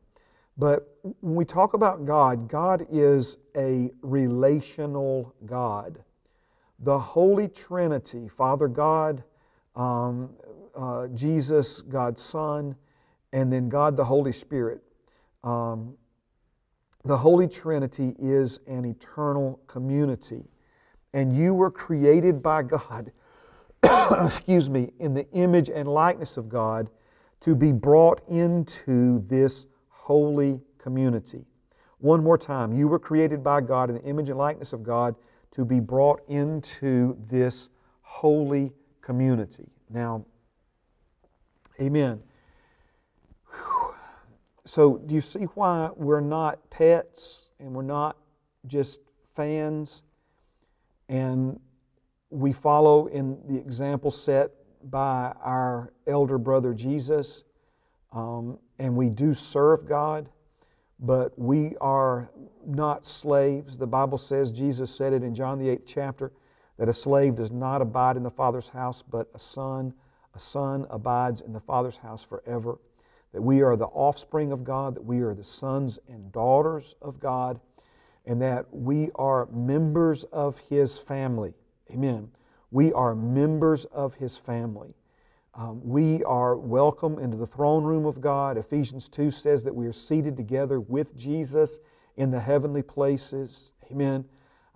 But 0.58 0.96
when 1.20 1.37
we 1.37 1.44
talk 1.44 1.74
about 1.74 2.04
God, 2.04 2.48
God 2.48 2.87
is 2.90 3.37
a 3.56 3.90
relational 4.02 5.34
God. 5.46 6.02
The 6.80 6.98
Holy 6.98 7.48
Trinity, 7.48 8.28
Father 8.28 8.66
God, 8.66 9.22
um, 9.76 10.30
uh, 10.74 11.06
Jesus, 11.08 11.80
God's 11.80 12.20
Son, 12.20 12.74
and 13.32 13.52
then 13.52 13.68
God 13.68 13.96
the 13.96 14.04
Holy 14.04 14.32
Spirit. 14.32 14.82
Um, 15.44 15.94
the 17.04 17.16
Holy 17.16 17.46
Trinity 17.46 18.14
is 18.18 18.58
an 18.66 18.84
eternal 18.84 19.60
community. 19.68 20.44
And 21.12 21.37
you 21.37 21.54
were 21.54 21.70
created 21.70 22.42
by 22.42 22.62
God, 22.62 23.12
excuse 24.25 24.68
me, 24.68 24.92
in 24.99 25.14
the 25.14 25.29
image 25.33 25.68
and 25.68 25.88
likeness 25.88 26.37
of 26.37 26.49
God 26.49 26.88
to 27.40 27.55
be 27.55 27.73
brought 27.73 28.23
into 28.29 29.20
this 29.27 29.66
holy 29.88 30.61
community. 30.79 31.44
One 31.99 32.23
more 32.23 32.38
time. 32.38 32.73
You 32.73 32.88
were 32.88 32.99
created 32.99 33.42
by 33.42 33.61
God 33.61 33.90
in 33.90 33.97
the 33.97 34.03
image 34.03 34.29
and 34.29 34.38
likeness 34.38 34.73
of 34.73 34.83
God 34.83 35.14
to 35.53 35.64
be 35.64 35.81
brought 35.81 36.20
into 36.29 37.16
this 37.29 37.68
holy 38.03 38.73
community. 39.01 39.68
Now, 39.90 40.27
amen. 41.81 42.23
So, 44.66 44.99
do 44.99 45.14
you 45.14 45.20
see 45.20 45.44
why 45.55 45.90
we're 45.94 46.20
not 46.20 46.70
pets 46.70 47.51
and 47.59 47.75
we're 47.75 47.83
not 47.83 48.16
just 48.66 49.01
fans 49.37 50.03
and 51.09 51.61
we 52.35 52.53
follow 52.53 53.07
in 53.07 53.38
the 53.47 53.57
example 53.57 54.11
set 54.11 54.51
by 54.83 55.33
our 55.42 55.92
elder 56.07 56.38
brother 56.38 56.75
Jesus 56.75 57.44
um, 58.12 58.59
and 58.79 58.97
we 58.97 59.09
do 59.09 59.35
serve 59.35 59.88
God, 59.88 60.29
but 61.01 61.38
we 61.38 61.77
are 61.81 62.31
not 62.66 63.07
slaves. 63.07 63.77
The 63.77 63.87
Bible 63.87 64.18
says, 64.18 64.53
Jesus 64.53 64.94
said 64.94 65.12
it 65.12 65.23
in 65.23 65.35
John 65.35 65.59
the 65.59 65.66
8th 65.66 65.83
chapter, 65.87 66.33
that 66.79 66.88
a 66.88 66.92
slave 66.92 67.37
does 67.37 67.51
not 67.51 67.83
abide 67.83 68.16
in 68.16 68.23
the 68.23 68.31
Father's 68.31 68.68
house, 68.68 69.03
but 69.03 69.29
a 69.35 69.38
son, 69.38 69.94
a 70.35 70.40
son 70.40 70.87
abides 70.90 71.40
in 71.40 71.53
the 71.53 71.61
Father's 71.61 71.99
house 71.99 72.23
forever 72.23 72.79
that 73.33 73.42
we 73.42 73.62
are 73.62 73.75
the 73.75 73.87
offspring 73.87 74.53
of 74.53 74.62
God, 74.62 74.94
that 74.94 75.05
we 75.05 75.20
are 75.20 75.35
the 75.35 75.42
sons 75.42 75.99
and 76.09 76.31
daughters 76.31 76.94
of 77.03 77.18
God, 77.18 77.59
and 78.25 78.40
that 78.40 78.66
we 78.70 79.11
are 79.16 79.47
members 79.47 80.23
of 80.25 80.57
His 80.70 80.99
family. 80.99 81.53
Amen. 81.90 82.31
We 82.70 82.92
are 82.92 83.14
members 83.14 83.85
of 83.87 84.14
His 84.14 84.37
family. 84.37 84.94
Um, 85.55 85.81
we 85.85 86.25
are 86.25 86.57
welcome 86.57 87.18
into 87.18 87.37
the 87.37 87.47
throne 87.47 87.85
room 87.85 88.07
of 88.07 88.20
God. 88.20 88.59
Ephesians 88.59 89.09
2 89.09 89.31
says 89.31 89.62
that 89.64 89.75
we 89.75 89.87
are 89.87 89.92
seated 89.92 90.37
together 90.37 90.81
with 90.81 91.16
Jesus 91.16 91.79
in 92.16 92.31
the 92.31 92.40
heavenly 92.40 92.83
places. 92.83 93.73
Amen. 93.90 94.25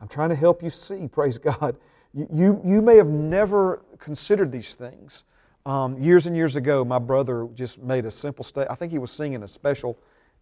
I'm 0.01 0.09
trying 0.09 0.29
to 0.29 0.37
help 0.37 0.63
you 0.63 0.71
see, 0.71 1.09
praise 1.13 1.39
God. 1.39 1.77
You, 2.15 2.29
you, 2.33 2.61
you 2.65 2.83
may 2.83 2.97
have 2.97 3.09
never 3.09 3.83
considered 3.99 4.53
these 4.53 4.75
things. 4.75 5.25
Um, 5.67 5.99
years 5.99 6.27
and 6.27 6.37
years 6.37 6.57
ago, 6.57 6.85
my 6.85 6.99
brother 6.99 7.49
just 7.55 7.79
made 7.79 8.07
a 8.07 8.11
simple 8.11 8.45
statement. 8.45 8.71
I 8.71 8.75
think 8.75 8.93
he 8.93 8.99
was 8.99 9.11
singing 9.11 9.43
a 9.43 9.49
special, 9.49 9.99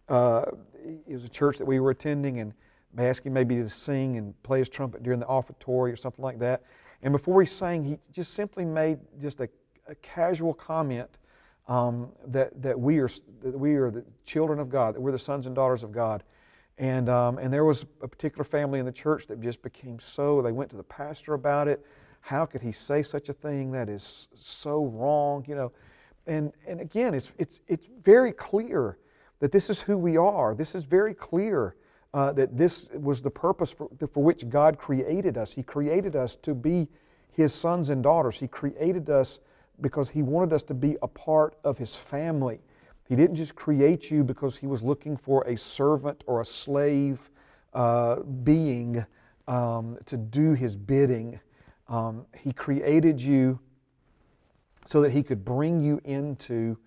uh, 0.07 0.45
it 0.85 1.13
was 1.13 1.23
a 1.25 1.29
church 1.29 1.57
that 1.57 1.65
we 1.65 1.79
were 1.79 1.89
attending, 1.89 2.39
and 2.39 2.53
asked 2.97 3.25
him 3.25 3.33
maybe 3.33 3.55
to 3.55 3.69
sing 3.69 4.17
and 4.17 4.41
play 4.43 4.59
his 4.59 4.69
trumpet 4.69 5.03
during 5.03 5.19
the 5.19 5.25
offertory 5.25 5.91
or 5.91 5.95
something 5.95 6.23
like 6.23 6.39
that. 6.39 6.63
And 7.01 7.11
before 7.11 7.41
he 7.41 7.47
sang, 7.47 7.83
he 7.83 7.99
just 8.11 8.33
simply 8.33 8.65
made 8.65 8.99
just 9.21 9.39
a, 9.39 9.49
a 9.87 9.95
casual 9.95 10.53
comment 10.53 11.09
um, 11.67 12.09
that, 12.27 12.61
that, 12.61 12.79
we 12.79 12.99
are, 12.99 13.09
that 13.43 13.57
we 13.57 13.75
are 13.75 13.91
the 13.91 14.05
children 14.25 14.59
of 14.59 14.69
God, 14.69 14.95
that 14.95 15.01
we're 15.01 15.11
the 15.11 15.19
sons 15.19 15.45
and 15.45 15.55
daughters 15.55 15.83
of 15.83 15.91
God. 15.91 16.23
And, 16.77 17.09
um, 17.09 17.37
and 17.39 17.51
there 17.51 17.65
was 17.65 17.85
a 18.01 18.07
particular 18.07 18.43
family 18.43 18.79
in 18.79 18.85
the 18.85 18.91
church 18.91 19.27
that 19.27 19.41
just 19.41 19.61
became 19.61 19.99
so, 19.99 20.41
they 20.41 20.51
went 20.51 20.69
to 20.71 20.77
the 20.77 20.83
pastor 20.83 21.33
about 21.33 21.67
it. 21.67 21.85
How 22.21 22.45
could 22.45 22.61
he 22.61 22.71
say 22.71 23.03
such 23.03 23.29
a 23.29 23.33
thing 23.33 23.71
that 23.71 23.89
is 23.89 24.27
so 24.35 24.85
wrong? 24.85 25.43
You 25.47 25.55
know, 25.55 25.71
and, 26.25 26.51
and 26.67 26.79
again, 26.81 27.13
it's, 27.13 27.31
it's, 27.37 27.59
it's 27.67 27.87
very 28.03 28.31
clear 28.31 28.97
that 29.39 29.51
this 29.51 29.69
is 29.69 29.79
who 29.79 29.97
we 29.97 30.17
are. 30.17 30.53
This 30.55 30.75
is 30.75 30.83
very 30.83 31.13
clear 31.13 31.75
uh, 32.17 32.31
that 32.31 32.57
this 32.57 32.87
was 32.93 33.21
the 33.21 33.29
purpose 33.29 33.69
for, 33.69 33.89
for 34.11 34.23
which 34.23 34.49
God 34.49 34.79
created 34.79 35.37
us. 35.37 35.51
He 35.51 35.61
created 35.61 36.15
us 36.15 36.35
to 36.37 36.55
be 36.55 36.87
His 37.31 37.53
sons 37.53 37.89
and 37.89 38.01
daughters. 38.01 38.39
He 38.39 38.47
created 38.47 39.07
us 39.07 39.39
because 39.81 40.09
He 40.09 40.23
wanted 40.23 40.51
us 40.51 40.63
to 40.63 40.73
be 40.73 40.97
a 41.03 41.07
part 41.07 41.57
of 41.63 41.77
His 41.77 41.93
family. 41.93 42.59
He 43.07 43.15
didn't 43.15 43.35
just 43.35 43.53
create 43.53 44.09
you 44.09 44.23
because 44.23 44.57
He 44.57 44.65
was 44.65 44.81
looking 44.81 45.15
for 45.15 45.43
a 45.43 45.55
servant 45.55 46.23
or 46.25 46.41
a 46.41 46.45
slave 46.45 47.29
uh, 47.75 48.21
being 48.43 49.05
um, 49.47 49.99
to 50.07 50.17
do 50.17 50.53
His 50.53 50.75
bidding. 50.75 51.39
Um, 51.87 52.25
he 52.35 52.51
created 52.51 53.21
you 53.21 53.59
so 54.87 55.01
that 55.01 55.11
He 55.11 55.21
could 55.21 55.45
bring 55.45 55.79
you 55.79 56.01
into 56.03 56.79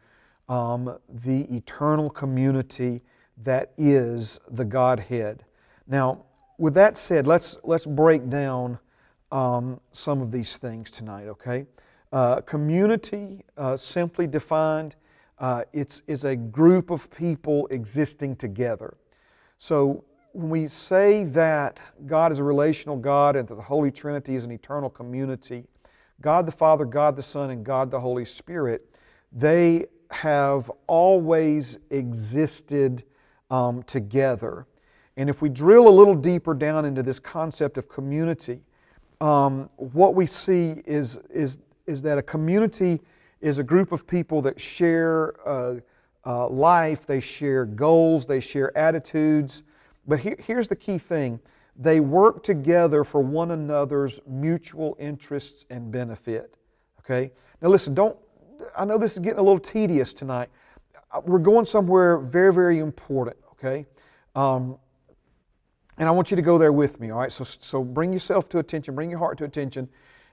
um, 0.48 0.98
the 1.08 1.42
eternal 1.54 2.10
community 2.10 3.02
that 3.44 3.72
is 3.78 4.40
the 4.50 4.64
Godhead. 4.64 5.44
Now, 5.86 6.24
with 6.58 6.74
that 6.74 6.98
said, 6.98 7.26
let's, 7.26 7.58
let's 7.64 7.86
break 7.86 8.28
down 8.28 8.78
um, 9.32 9.80
some 9.92 10.20
of 10.20 10.30
these 10.30 10.56
things 10.56 10.90
tonight, 10.90 11.26
okay? 11.26 11.66
Uh, 12.12 12.40
community, 12.42 13.44
uh, 13.56 13.76
simply 13.76 14.26
defined, 14.26 14.96
uh, 15.38 15.62
it's, 15.72 16.02
is 16.06 16.24
a 16.24 16.36
group 16.36 16.90
of 16.90 17.10
people 17.10 17.66
existing 17.68 18.36
together. 18.36 18.96
So 19.58 20.04
when 20.32 20.50
we 20.50 20.68
say 20.68 21.24
that 21.24 21.80
God 22.06 22.32
is 22.32 22.38
a 22.38 22.44
relational 22.44 22.96
God 22.96 23.36
and 23.36 23.48
that 23.48 23.54
the 23.54 23.62
Holy 23.62 23.90
Trinity 23.90 24.36
is 24.36 24.44
an 24.44 24.50
eternal 24.50 24.90
community, 24.90 25.64
God 26.20 26.46
the 26.46 26.52
Father, 26.52 26.84
God 26.84 27.16
the 27.16 27.22
Son, 27.22 27.50
and 27.50 27.64
God 27.64 27.90
the 27.90 28.00
Holy 28.00 28.24
Spirit, 28.24 28.94
they 29.32 29.86
have 30.10 30.70
always 30.86 31.78
existed 31.90 33.04
um, 33.50 33.82
together. 33.84 34.66
And 35.16 35.28
if 35.28 35.42
we 35.42 35.48
drill 35.48 35.88
a 35.88 35.90
little 35.90 36.14
deeper 36.14 36.54
down 36.54 36.84
into 36.84 37.02
this 37.02 37.18
concept 37.18 37.76
of 37.76 37.88
community, 37.88 38.60
um, 39.20 39.68
what 39.76 40.14
we 40.14 40.26
see 40.26 40.82
is, 40.86 41.18
is, 41.28 41.58
is 41.86 42.00
that 42.02 42.16
a 42.16 42.22
community 42.22 43.00
is 43.40 43.58
a 43.58 43.62
group 43.62 43.92
of 43.92 44.06
people 44.06 44.40
that 44.42 44.60
share 44.60 45.34
uh, 45.48 45.76
uh, 46.24 46.48
life, 46.48 47.06
they 47.06 47.20
share 47.20 47.64
goals, 47.64 48.26
they 48.26 48.40
share 48.40 48.76
attitudes. 48.76 49.62
But 50.06 50.20
here, 50.20 50.36
here's 50.38 50.68
the 50.68 50.76
key 50.76 50.98
thing 50.98 51.40
they 51.76 52.00
work 52.00 52.42
together 52.42 53.04
for 53.04 53.22
one 53.22 53.52
another's 53.52 54.20
mutual 54.26 54.96
interests 54.98 55.64
and 55.70 55.90
benefit. 55.90 56.54
Okay? 57.00 57.32
Now, 57.62 57.68
listen, 57.68 57.94
don't, 57.94 58.16
I 58.76 58.84
know 58.84 58.98
this 58.98 59.12
is 59.12 59.18
getting 59.18 59.38
a 59.38 59.42
little 59.42 59.60
tedious 59.60 60.12
tonight. 60.12 60.50
We're 61.24 61.38
going 61.38 61.66
somewhere 61.66 62.18
very, 62.18 62.52
very 62.52 62.78
important, 62.78 63.36
okay? 63.52 63.86
Um, 64.34 64.78
and 65.98 66.08
I 66.08 66.12
want 66.12 66.30
you 66.30 66.36
to 66.36 66.42
go 66.42 66.56
there 66.56 66.72
with 66.72 67.00
me, 67.00 67.10
all 67.10 67.18
right? 67.18 67.32
So, 67.32 67.44
so 67.44 67.82
bring 67.84 68.12
yourself 68.12 68.48
to 68.50 68.58
attention, 68.58 68.94
bring 68.94 69.10
your 69.10 69.18
heart 69.18 69.38
to 69.38 69.44
attention, 69.44 69.88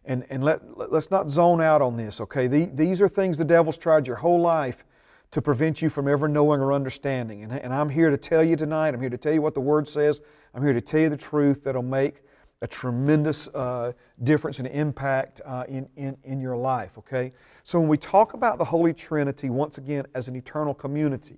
and, 0.06 0.26
and 0.30 0.44
let, 0.44 0.62
let's 0.92 1.12
not 1.12 1.30
zone 1.30 1.62
out 1.62 1.82
on 1.82 1.98
this, 1.98 2.22
okay? 2.22 2.48
The, 2.48 2.66
these 2.74 3.02
are 3.02 3.10
things 3.10 3.38
the 3.38 3.44
devil's 3.44 3.78
tried 3.78 4.08
your 4.08 4.16
whole 4.16 4.40
life 4.40 4.86
to 5.32 5.42
prevent 5.42 5.82
you 5.82 5.90
from 5.90 6.08
ever 6.08 6.28
knowing 6.28 6.62
or 6.62 6.72
understanding. 6.72 7.44
And, 7.44 7.52
and 7.52 7.74
I'm 7.74 7.90
here 7.90 8.10
to 8.10 8.18
tell 8.18 8.44
you 8.44 8.56
tonight, 8.56 8.94
I'm 8.94 9.02
here 9.02 9.10
to 9.10 9.18
tell 9.18 9.34
you 9.34 9.42
what 9.42 9.54
the 9.54 9.60
Word 9.60 9.88
says, 9.88 10.22
I'm 10.54 10.64
here 10.64 10.74
to 10.74 10.82
tell 10.82 11.02
you 11.02 11.10
the 11.10 11.18
truth 11.18 11.64
that'll 11.64 11.82
make 11.82 12.22
a 12.62 12.68
tremendous 12.68 13.48
uh, 13.50 13.92
difference 14.24 14.60
and 14.60 14.68
impact 14.68 15.42
uh, 15.46 15.66
in, 15.68 15.88
in, 15.96 16.18
in 16.24 16.40
your 16.40 16.56
life, 16.56 16.98
okay? 16.98 17.34
So 17.68 17.82
when 17.82 17.90
we 17.90 17.98
talk 17.98 18.34
about 18.34 18.60
the 18.60 18.64
Holy 18.64 18.94
Trinity, 18.94 19.50
once 19.50 19.78
again, 19.78 20.06
as 20.16 20.30
an 20.30 20.38
eternal 20.38 20.74
community, 20.74 21.38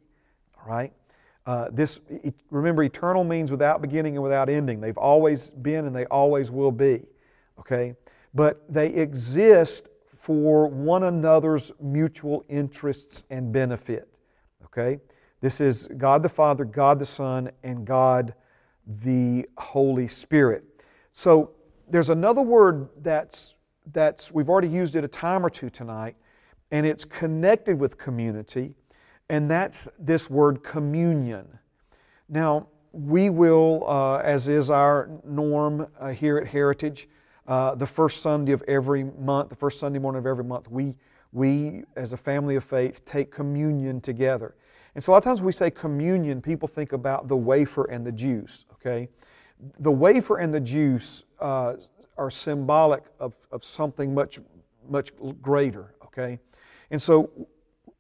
all 0.60 0.72
right? 0.72 0.94
Uh, 1.48 1.70
this, 1.72 2.00
remember, 2.52 2.84
eternal 2.84 3.24
means 3.24 3.50
without 3.50 3.82
beginning 3.82 4.14
and 4.14 4.22
without 4.22 4.48
ending. 4.48 4.80
They've 4.80 4.96
always 4.96 5.50
been 5.50 5.88
and 5.88 5.96
they 5.96 6.06
always 6.06 6.52
will 6.52 6.72
be, 6.72 7.08
okay? 7.60 7.96
But 8.36 8.64
they 8.72 8.90
exist 8.90 9.88
for 10.16 10.68
one 10.68 11.02
another's 11.02 11.72
mutual 11.82 12.46
interests 12.48 13.24
and 13.32 13.52
benefit, 13.52 14.08
okay? 14.66 15.00
This 15.42 15.60
is 15.60 15.88
God 15.98 16.22
the 16.22 16.30
Father, 16.30 16.64
God 16.64 17.00
the 17.00 17.08
Son, 17.08 17.50
and 17.64 17.88
God 17.88 18.36
the 18.86 19.50
Holy 19.58 20.08
Spirit. 20.08 20.64
So 21.12 21.54
there's 21.90 22.10
another 22.10 22.44
word 22.44 22.88
that's, 23.02 23.56
that's 23.94 24.32
we've 24.32 24.50
already 24.50 24.68
used 24.68 24.96
it 24.96 25.04
a 25.04 25.08
time 25.08 25.46
or 25.46 25.50
two 25.50 25.70
tonight, 25.70 26.16
and 26.72 26.86
it's 26.86 27.06
connected 27.06 27.80
with 27.80 27.98
community, 27.98 28.76
and 29.30 29.50
that's 29.50 29.88
this 29.98 30.30
word 30.30 30.64
communion. 30.64 31.48
Now, 32.28 32.68
we 32.92 33.30
will, 33.30 33.84
uh, 33.88 34.18
as 34.18 34.48
is 34.48 34.70
our 34.70 35.10
norm 35.24 35.88
uh, 36.00 36.10
here 36.10 36.38
at 36.38 36.48
Heritage, 36.48 37.08
uh, 37.48 37.76
the 37.76 37.88
first 37.88 38.22
Sunday 38.22 38.52
of 38.52 38.62
every 38.68 39.04
month, 39.04 39.50
the 39.50 39.56
first 39.56 39.80
Sunday 39.80 40.00
morning 40.00 40.20
of 40.20 40.26
every 40.26 40.44
month, 40.44 40.70
we, 40.70 40.96
we, 41.32 41.84
as 41.96 42.14
a 42.14 42.18
family 42.18 42.56
of 42.56 42.64
faith, 42.64 43.04
take 43.06 43.32
communion 43.32 44.02
together. 44.02 44.56
And 44.96 45.04
so 45.04 45.12
a 45.12 45.14
lot 45.14 45.18
of 45.20 45.24
times 45.24 45.42
we 45.42 45.52
say 45.52 45.70
communion, 45.70 46.42
people 46.42 46.68
think 46.68 46.94
about 46.94 47.28
the 47.28 47.36
wafer 47.36 47.86
and 47.86 48.06
the 48.06 48.12
juice, 48.12 48.66
okay? 48.74 49.08
The 49.80 49.92
wafer 49.92 50.38
and 50.38 50.54
the 50.54 50.60
juice 50.60 51.24
uh, 51.40 51.74
are 52.20 52.30
symbolic 52.30 53.04
of, 53.20 53.34
of 53.52 53.64
something 53.64 54.14
much, 54.14 54.40
much 54.90 55.12
greater, 55.42 55.96
okay? 56.04 56.38
And 56.92 57.02
so 57.02 57.32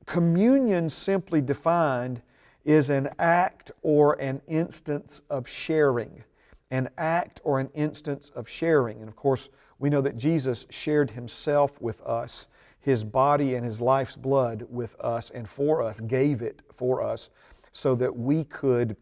communion, 0.05 0.89
simply 0.89 1.41
defined, 1.41 2.21
is 2.65 2.89
an 2.89 3.09
act 3.17 3.71
or 3.81 4.19
an 4.21 4.41
instance 4.47 5.21
of 5.29 5.47
sharing. 5.47 6.23
An 6.71 6.89
act 6.97 7.39
or 7.43 7.59
an 7.59 7.69
instance 7.73 8.31
of 8.35 8.47
sharing. 8.47 8.99
And 8.99 9.07
of 9.07 9.15
course, 9.15 9.49
we 9.79 9.89
know 9.89 10.01
that 10.01 10.17
Jesus 10.17 10.65
shared 10.69 11.09
himself 11.09 11.81
with 11.81 12.01
us, 12.01 12.47
his 12.81 13.03
body 13.03 13.55
and 13.55 13.65
his 13.65 13.79
life's 13.79 14.15
blood 14.15 14.65
with 14.69 14.99
us 14.99 15.31
and 15.31 15.47
for 15.49 15.81
us, 15.81 15.99
gave 16.01 16.41
it 16.41 16.61
for 16.75 17.01
us, 17.01 17.29
so 17.71 17.95
that 17.95 18.15
we 18.15 18.43
could 18.43 18.97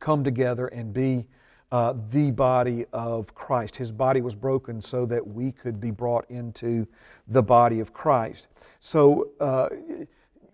come 0.00 0.24
together 0.24 0.68
and 0.68 0.92
be 0.92 1.26
uh, 1.72 1.94
the 2.10 2.30
body 2.30 2.86
of 2.92 3.34
Christ. 3.34 3.76
His 3.76 3.90
body 3.90 4.20
was 4.20 4.34
broken 4.34 4.80
so 4.80 5.04
that 5.06 5.26
we 5.26 5.52
could 5.52 5.80
be 5.80 5.90
brought 5.90 6.30
into 6.30 6.86
the 7.28 7.42
body 7.42 7.80
of 7.80 7.92
Christ. 7.92 8.46
So, 8.80 9.30
uh, 9.40 9.68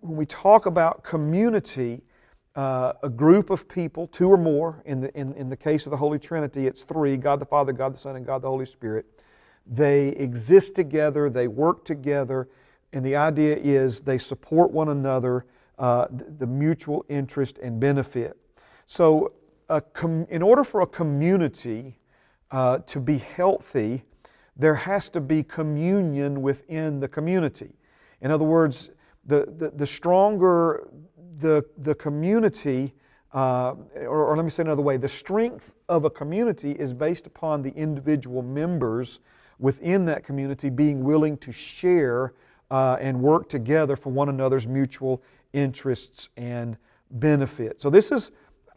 when 0.01 0.17
we 0.17 0.25
talk 0.25 0.65
about 0.65 1.03
community, 1.03 2.01
uh, 2.55 2.93
a 3.03 3.09
group 3.09 3.49
of 3.49 3.67
people, 3.69 4.07
two 4.07 4.27
or 4.27 4.37
more, 4.37 4.81
in 4.85 5.01
the, 5.01 5.17
in, 5.17 5.33
in 5.33 5.49
the 5.49 5.55
case 5.55 5.85
of 5.85 5.91
the 5.91 5.97
Holy 5.97 6.19
Trinity, 6.19 6.67
it's 6.67 6.83
three 6.83 7.15
God 7.15 7.39
the 7.39 7.45
Father, 7.45 7.71
God 7.71 7.93
the 7.93 7.97
Son, 7.97 8.15
and 8.15 8.25
God 8.25 8.41
the 8.41 8.49
Holy 8.49 8.65
Spirit. 8.65 9.05
They 9.65 10.09
exist 10.09 10.75
together, 10.75 11.29
they 11.29 11.47
work 11.47 11.85
together, 11.85 12.49
and 12.91 13.05
the 13.05 13.15
idea 13.15 13.55
is 13.55 14.01
they 14.01 14.17
support 14.17 14.71
one 14.71 14.89
another, 14.89 15.45
uh, 15.79 16.07
the, 16.11 16.25
the 16.39 16.47
mutual 16.47 17.05
interest 17.07 17.59
and 17.59 17.79
benefit. 17.79 18.37
So, 18.87 19.31
com- 19.81 20.27
in 20.29 20.41
order 20.41 20.63
for 20.63 20.81
a 20.81 20.87
community 20.87 21.97
uh, 22.51 22.79
to 22.79 22.99
be 22.99 23.17
healthy, 23.17 24.03
there 24.55 24.75
has 24.75 25.09
to 25.09 25.19
be 25.19 25.43
communion 25.43 26.41
within 26.41 26.99
the 26.99 27.07
community. 27.07 27.75
In 28.21 28.31
other 28.31 28.43
words, 28.43 28.89
the, 29.25 29.47
the, 29.57 29.71
the 29.75 29.87
stronger 29.87 30.87
the, 31.39 31.65
the 31.79 31.95
community, 31.95 32.93
uh, 33.33 33.73
or, 33.95 34.25
or 34.25 34.37
let 34.37 34.45
me 34.45 34.51
say 34.51 34.63
another 34.63 34.81
way, 34.81 34.97
the 34.97 35.09
strength 35.09 35.73
of 35.89 36.05
a 36.05 36.09
community 36.09 36.71
is 36.71 36.93
based 36.93 37.25
upon 37.25 37.61
the 37.61 37.71
individual 37.71 38.41
members 38.41 39.19
within 39.59 40.05
that 40.05 40.23
community 40.23 40.69
being 40.69 41.03
willing 41.03 41.37
to 41.37 41.51
share 41.51 42.33
uh, 42.71 42.97
and 42.99 43.19
work 43.19 43.49
together 43.49 43.95
for 43.95 44.11
one 44.11 44.29
another's 44.29 44.67
mutual 44.67 45.21
interests 45.53 46.29
and 46.37 46.77
benefit. 47.11 47.81
So, 47.81 47.89
this 47.89 48.11
is 48.11 48.31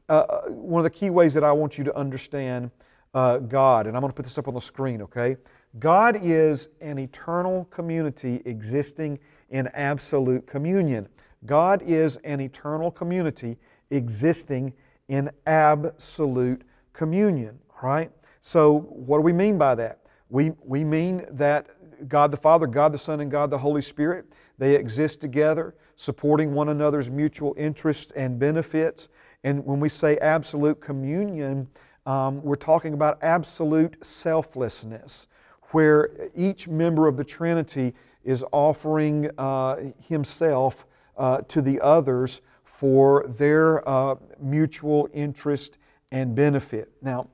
uh, 0.09 0.13
uh, 0.13 0.41
one 0.49 0.81
of 0.81 0.85
the 0.85 0.91
key 0.91 1.11
ways 1.11 1.35
that 1.35 1.45
I 1.45 1.53
want 1.53 1.79
you 1.79 1.85
to 1.85 1.97
understand 1.97 2.71
uh, 3.15 3.39
God. 3.39 3.87
And 3.87 3.97
I'm 3.97 4.01
going 4.01 4.13
to 4.13 4.17
put 4.17 4.25
this 4.25 4.39
up 4.39 4.49
on 4.49 4.55
the 4.55 4.61
screen, 4.61 5.03
okay? 5.03 5.37
God 5.79 6.21
is 6.23 6.69
an 6.81 6.99
eternal 6.99 7.65
community 7.67 8.43
existing 8.45 9.19
in 9.51 9.69
absolute 9.69 10.47
communion. 10.47 11.09
God 11.45 11.83
is 11.83 12.17
an 12.25 12.41
eternal 12.41 12.91
community 12.91 13.59
existing 13.91 14.73
in 15.09 15.31
absolute 15.47 16.63
communion, 16.93 17.59
right? 17.83 18.11
So, 18.43 18.81
what 18.91 19.19
do 19.19 19.23
we 19.23 19.33
mean 19.33 19.59
by 19.59 19.75
that? 19.77 20.01
We, 20.29 20.53
we 20.65 20.85
mean 20.85 21.27
that 21.33 21.69
God 22.09 22.31
the 22.31 22.37
Father, 22.37 22.67
God 22.67 22.93
the 22.93 22.99
Son, 22.99 23.21
and 23.21 23.31
God 23.31 23.51
the 23.51 23.59
Holy 23.59 23.83
Spirit, 23.83 24.27
they 24.59 24.75
exist 24.75 25.21
together, 25.21 25.75
supporting 25.97 26.53
one 26.53 26.69
another's 26.69 27.11
mutual 27.11 27.55
interests 27.57 28.13
and 28.17 28.39
benefits. 28.39 29.09
And 29.45 29.65
when 29.65 29.81
we 29.81 29.89
say 29.89 30.17
absolute 30.19 30.81
communion, 30.81 31.69
um, 32.07 32.43
we're 32.43 32.57
talking 32.57 32.95
about 32.95 33.23
absolute 33.23 34.05
selflessness, 34.05 35.29
where 35.71 36.11
each 36.35 36.69
member 36.69 37.09
of 37.09 37.17
the 37.17 37.25
Trinity 37.25 37.95
is 38.25 38.45
offering 38.53 39.31
uh, 39.39 39.77
himself 40.09 40.87
uh, 41.17 41.39
to 41.49 41.63
the 41.63 41.81
others 41.81 42.41
for 42.65 43.27
their 43.39 43.89
uh, 43.89 44.17
mutual 44.41 45.09
interest 45.13 45.79
and 46.11 46.35
benefit. 46.35 46.91
Now, 47.03 47.29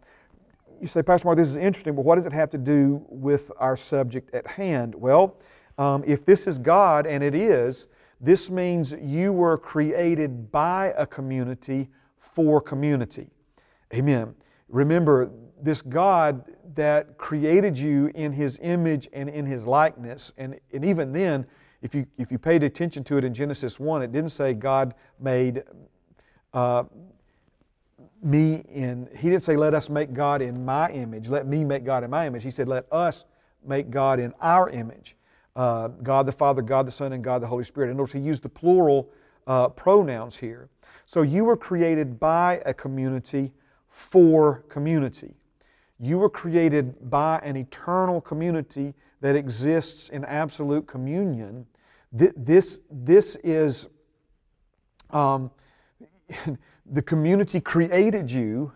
you 0.80 0.88
say, 0.88 1.02
Pastor 1.02 1.26
Mark, 1.26 1.36
this 1.36 1.48
is 1.48 1.56
interesting, 1.56 1.94
but 1.94 2.04
what 2.04 2.16
does 2.16 2.26
it 2.26 2.32
have 2.32 2.50
to 2.50 2.58
do 2.58 3.04
with 3.08 3.50
our 3.58 3.76
subject 3.76 4.34
at 4.34 4.46
hand? 4.46 4.94
Well, 4.94 5.36
um, 5.78 6.02
if 6.06 6.24
this 6.24 6.46
is 6.46 6.58
God, 6.58 7.06
and 7.06 7.22
it 7.22 7.34
is, 7.34 7.86
this 8.22 8.48
means 8.48 8.92
you 8.92 9.32
were 9.32 9.58
created 9.58 10.52
by 10.52 10.94
a 10.96 11.04
community 11.04 11.90
for 12.34 12.60
community. 12.60 13.28
Amen. 13.92 14.34
Remember, 14.68 15.30
this 15.60 15.82
God 15.82 16.44
that 16.74 17.18
created 17.18 17.76
you 17.76 18.10
in 18.14 18.32
His 18.32 18.58
image 18.62 19.08
and 19.12 19.28
in 19.28 19.44
His 19.44 19.66
likeness, 19.66 20.32
and, 20.38 20.58
and 20.72 20.84
even 20.84 21.12
then, 21.12 21.46
if 21.82 21.94
you, 21.94 22.06
if 22.16 22.30
you 22.30 22.38
paid 22.38 22.62
attention 22.62 23.02
to 23.04 23.16
it 23.16 23.24
in 23.24 23.34
Genesis 23.34 23.78
1, 23.78 24.02
it 24.02 24.12
didn't 24.12 24.30
say 24.30 24.54
God 24.54 24.94
made 25.18 25.64
uh, 26.54 26.84
me 28.22 28.64
in, 28.68 29.08
He 29.16 29.30
didn't 29.30 29.42
say, 29.42 29.56
let 29.56 29.74
us 29.74 29.88
make 29.88 30.12
God 30.12 30.42
in 30.42 30.64
my 30.64 30.90
image, 30.90 31.28
let 31.28 31.46
me 31.46 31.64
make 31.64 31.84
God 31.84 32.04
in 32.04 32.10
my 32.10 32.26
image. 32.26 32.42
He 32.42 32.50
said, 32.50 32.68
let 32.68 32.86
us 32.92 33.24
make 33.64 33.90
God 33.90 34.20
in 34.20 34.32
our 34.40 34.70
image. 34.70 35.16
Uh, 35.54 35.88
God 35.88 36.26
the 36.26 36.32
Father, 36.32 36.62
God 36.62 36.86
the 36.86 36.92
Son, 36.92 37.12
and 37.12 37.22
God 37.22 37.42
the 37.42 37.46
Holy 37.46 37.64
Spirit. 37.64 37.88
In 37.88 37.96
other 37.96 38.04
words, 38.04 38.12
He 38.12 38.20
used 38.20 38.42
the 38.42 38.48
plural 38.48 39.10
uh, 39.46 39.68
pronouns 39.68 40.36
here. 40.36 40.68
So 41.06 41.22
you 41.22 41.44
were 41.44 41.56
created 41.56 42.18
by 42.18 42.62
a 42.64 42.72
community 42.72 43.52
for 43.88 44.64
community. 44.68 45.34
You 45.98 46.18
were 46.18 46.30
created 46.30 47.10
by 47.10 47.38
an 47.44 47.56
eternal 47.56 48.20
community 48.20 48.94
that 49.20 49.36
exists 49.36 50.08
in 50.08 50.24
absolute 50.24 50.86
communion. 50.86 51.66
This, 52.12 52.80
this 52.90 53.36
is 53.44 53.86
um, 55.10 55.50
the 56.86 57.02
community 57.02 57.60
created 57.60 58.30
you, 58.30 58.72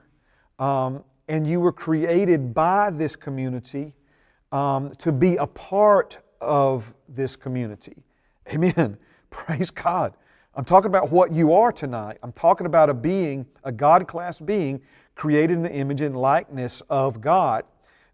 um, 0.58 1.02
and 1.28 1.46
you 1.46 1.58
were 1.58 1.72
created 1.72 2.54
by 2.54 2.90
this 2.90 3.16
community 3.16 3.92
um, 4.52 4.94
to 4.98 5.10
be 5.10 5.36
a 5.36 5.46
part 5.46 6.18
of 6.40 6.92
this 7.08 7.36
community. 7.36 7.96
Amen. 8.48 8.96
Praise 9.30 9.70
God. 9.70 10.14
I'm 10.54 10.64
talking 10.64 10.86
about 10.86 11.10
what 11.10 11.32
you 11.32 11.52
are 11.52 11.70
tonight. 11.72 12.18
I'm 12.22 12.32
talking 12.32 12.66
about 12.66 12.88
a 12.88 12.94
being, 12.94 13.46
a 13.64 13.72
God 13.72 14.08
class 14.08 14.38
being, 14.38 14.80
created 15.14 15.54
in 15.54 15.62
the 15.62 15.72
image 15.72 16.00
and 16.00 16.16
likeness 16.16 16.82
of 16.88 17.20
God. 17.20 17.64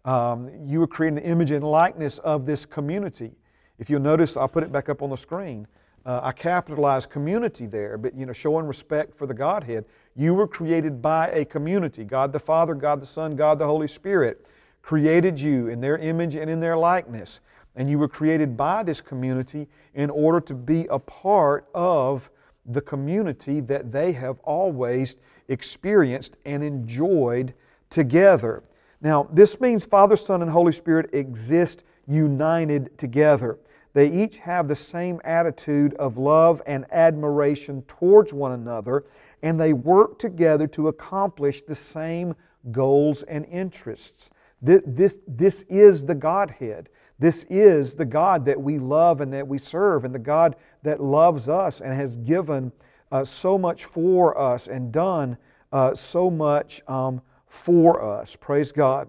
Um, 0.04 0.50
you 0.66 0.80
were 0.80 0.88
created 0.88 1.18
in 1.18 1.24
the 1.24 1.30
image 1.30 1.50
and 1.52 1.64
likeness 1.64 2.18
of 2.18 2.44
this 2.46 2.64
community. 2.66 3.32
If 3.78 3.88
you'll 3.88 4.00
notice, 4.00 4.36
I'll 4.36 4.48
put 4.48 4.64
it 4.64 4.72
back 4.72 4.88
up 4.88 5.02
on 5.02 5.10
the 5.10 5.16
screen. 5.16 5.66
Uh, 6.04 6.20
I 6.22 6.32
capitalized 6.32 7.10
community 7.10 7.66
there, 7.66 7.96
but 7.96 8.16
you 8.16 8.26
know, 8.26 8.32
showing 8.32 8.66
respect 8.66 9.16
for 9.16 9.26
the 9.26 9.34
Godhead. 9.34 9.84
You 10.16 10.34
were 10.34 10.48
created 10.48 11.00
by 11.00 11.28
a 11.30 11.44
community. 11.44 12.02
God 12.04 12.32
the 12.32 12.40
Father, 12.40 12.74
God 12.74 13.00
the 13.00 13.06
Son, 13.06 13.36
God 13.36 13.60
the 13.60 13.66
Holy 13.66 13.86
Spirit 13.86 14.44
created 14.82 15.40
you 15.40 15.68
in 15.68 15.80
their 15.80 15.96
image 15.98 16.34
and 16.34 16.50
in 16.50 16.60
their 16.60 16.76
likeness. 16.76 17.40
And 17.74 17.88
you 17.88 17.98
were 17.98 18.08
created 18.08 18.56
by 18.56 18.82
this 18.82 19.00
community 19.00 19.68
in 19.94 20.10
order 20.10 20.40
to 20.40 20.54
be 20.54 20.86
a 20.90 20.98
part 20.98 21.68
of 21.74 22.30
the 22.66 22.80
community 22.80 23.60
that 23.60 23.90
they 23.90 24.12
have 24.12 24.38
always 24.40 25.16
experienced 25.48 26.36
and 26.44 26.62
enjoyed 26.62 27.54
together. 27.90 28.62
Now, 29.00 29.28
this 29.32 29.60
means 29.60 29.84
Father, 29.84 30.16
Son, 30.16 30.42
and 30.42 30.50
Holy 30.50 30.72
Spirit 30.72 31.10
exist 31.12 31.82
united 32.06 32.96
together. 32.98 33.58
They 33.94 34.10
each 34.10 34.38
have 34.38 34.68
the 34.68 34.76
same 34.76 35.20
attitude 35.24 35.94
of 35.94 36.16
love 36.16 36.62
and 36.66 36.86
admiration 36.92 37.82
towards 37.82 38.32
one 38.32 38.52
another, 38.52 39.04
and 39.42 39.60
they 39.60 39.72
work 39.72 40.18
together 40.18 40.66
to 40.68 40.88
accomplish 40.88 41.62
the 41.62 41.74
same 41.74 42.34
goals 42.70 43.22
and 43.24 43.44
interests. 43.46 44.30
This, 44.62 44.82
this, 44.86 45.18
this 45.26 45.62
is 45.62 46.06
the 46.06 46.14
Godhead. 46.14 46.88
This 47.22 47.46
is 47.48 47.94
the 47.94 48.04
God 48.04 48.46
that 48.46 48.60
we 48.60 48.80
love 48.80 49.20
and 49.20 49.32
that 49.32 49.46
we 49.46 49.56
serve, 49.56 50.04
and 50.04 50.12
the 50.12 50.18
God 50.18 50.56
that 50.82 51.00
loves 51.00 51.48
us 51.48 51.80
and 51.80 51.94
has 51.94 52.16
given 52.16 52.72
uh, 53.12 53.24
so 53.24 53.56
much 53.56 53.84
for 53.84 54.36
us 54.36 54.66
and 54.66 54.90
done 54.90 55.36
uh, 55.70 55.94
so 55.94 56.28
much 56.28 56.82
um, 56.88 57.22
for 57.46 58.02
us. 58.02 58.34
Praise 58.34 58.72
God. 58.72 59.08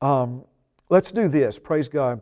Um, 0.00 0.44
let's 0.88 1.12
do 1.12 1.28
this. 1.28 1.56
Praise 1.56 1.88
God. 1.88 2.20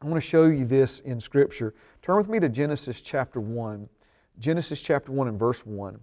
I 0.00 0.06
want 0.06 0.22
to 0.22 0.28
show 0.28 0.44
you 0.44 0.64
this 0.64 1.00
in 1.00 1.20
Scripture. 1.20 1.74
Turn 2.00 2.16
with 2.18 2.28
me 2.28 2.38
to 2.38 2.48
Genesis 2.48 3.00
chapter 3.00 3.40
1. 3.40 3.88
Genesis 4.38 4.80
chapter 4.80 5.10
1 5.10 5.26
and 5.26 5.36
verse 5.36 5.66
1. 5.66 5.98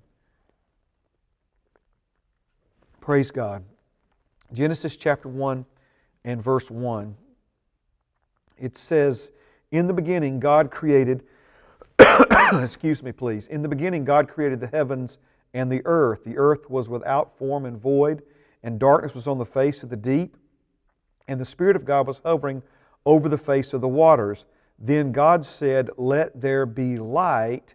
Praise 2.99 3.32
God. 3.32 3.63
Genesis 4.51 4.97
chapter 4.97 5.30
1 5.30 5.65
and 6.26 6.43
verse 6.43 6.70
1. 6.70 7.15
It 8.60 8.78
says, 8.78 9.32
In 9.72 9.88
the 9.88 9.93
beginning, 9.93 10.39
God 10.39 10.72
created, 10.72 11.24
excuse 12.53 13.03
me, 13.03 13.12
please. 13.12 13.47
In 13.47 13.62
the 13.62 13.68
beginning, 13.68 14.05
God 14.05 14.28
created 14.28 14.60
the 14.60 14.68
heavens 14.68 15.18
and 15.53 15.72
the 15.72 15.82
earth. 15.86 16.24
The 16.24 16.38
earth 16.38 16.70
was 16.70 16.89
without 16.89 17.38
form 17.38 17.66
and 17.66 17.82
void, 17.82 18.22
and 18.64 18.80
darkness 18.80 19.14
was 19.14 19.28
on 19.28 19.38
the 19.38 19.45
face 19.45 19.84
of 19.84 19.89
the 19.89 19.95
deep, 19.95 20.38
and 21.28 21.39
the 21.39 21.45
Spirit 21.45 21.76
of 21.76 21.86
God 21.86 22.08
was 22.08 22.22
hovering 22.24 22.64
over 23.05 23.30
the 23.30 23.38
face 23.38 23.74
of 23.74 23.82
the 23.82 23.88
waters. 23.88 24.45
Then 24.80 25.12
God 25.12 25.45
said, 25.45 25.89
Let 25.97 26.39
there 26.39 26.66
be 26.66 26.97
light, 26.97 27.74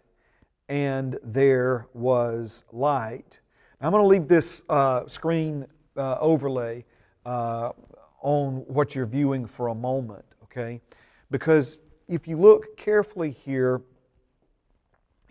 and 0.69 1.17
there 1.23 1.87
was 1.93 2.63
light. 2.71 3.39
Now, 3.81 3.87
I'm 3.87 3.91
going 3.91 4.03
to 4.03 4.07
leave 4.07 4.27
this 4.27 4.61
uh, 4.69 5.07
screen 5.07 5.65
uh, 5.97 6.17
overlay 6.19 6.85
uh, 7.25 7.71
on 8.21 8.63
what 8.67 8.95
you're 8.95 9.05
viewing 9.05 9.45
for 9.45 9.67
a 9.67 9.75
moment, 9.75 10.25
okay? 10.55 10.81
Because 11.31 11.79
if 12.07 12.27
you 12.27 12.37
look 12.37 12.77
carefully 12.77 13.31
here, 13.31 13.81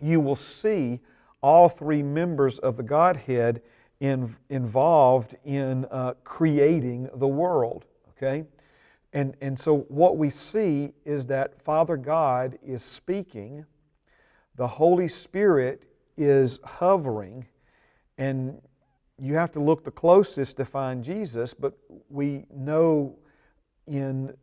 you 0.01 0.19
will 0.19 0.35
see 0.35 0.99
all 1.41 1.69
three 1.69 2.03
members 2.03 2.59
of 2.59 2.77
the 2.77 2.83
Godhead 2.83 3.61
in, 3.99 4.35
involved 4.49 5.35
in 5.45 5.85
uh, 5.85 6.13
creating 6.23 7.09
the 7.15 7.27
world, 7.27 7.85
okay? 8.17 8.45
And, 9.13 9.35
and 9.41 9.59
so 9.59 9.79
what 9.89 10.17
we 10.17 10.29
see 10.29 10.91
is 11.05 11.27
that 11.27 11.61
Father 11.63 11.95
God 11.95 12.57
is 12.65 12.83
speaking, 12.83 13.65
the 14.55 14.67
Holy 14.67 15.07
Spirit 15.07 15.83
is 16.17 16.59
hovering, 16.63 17.45
and 18.17 18.61
you 19.19 19.35
have 19.35 19.51
to 19.53 19.59
look 19.59 19.83
the 19.83 19.91
closest 19.91 20.57
to 20.57 20.65
find 20.65 21.03
Jesus, 21.03 21.53
but 21.53 21.77
we 22.09 22.45
know 22.53 23.15
in 23.87 24.33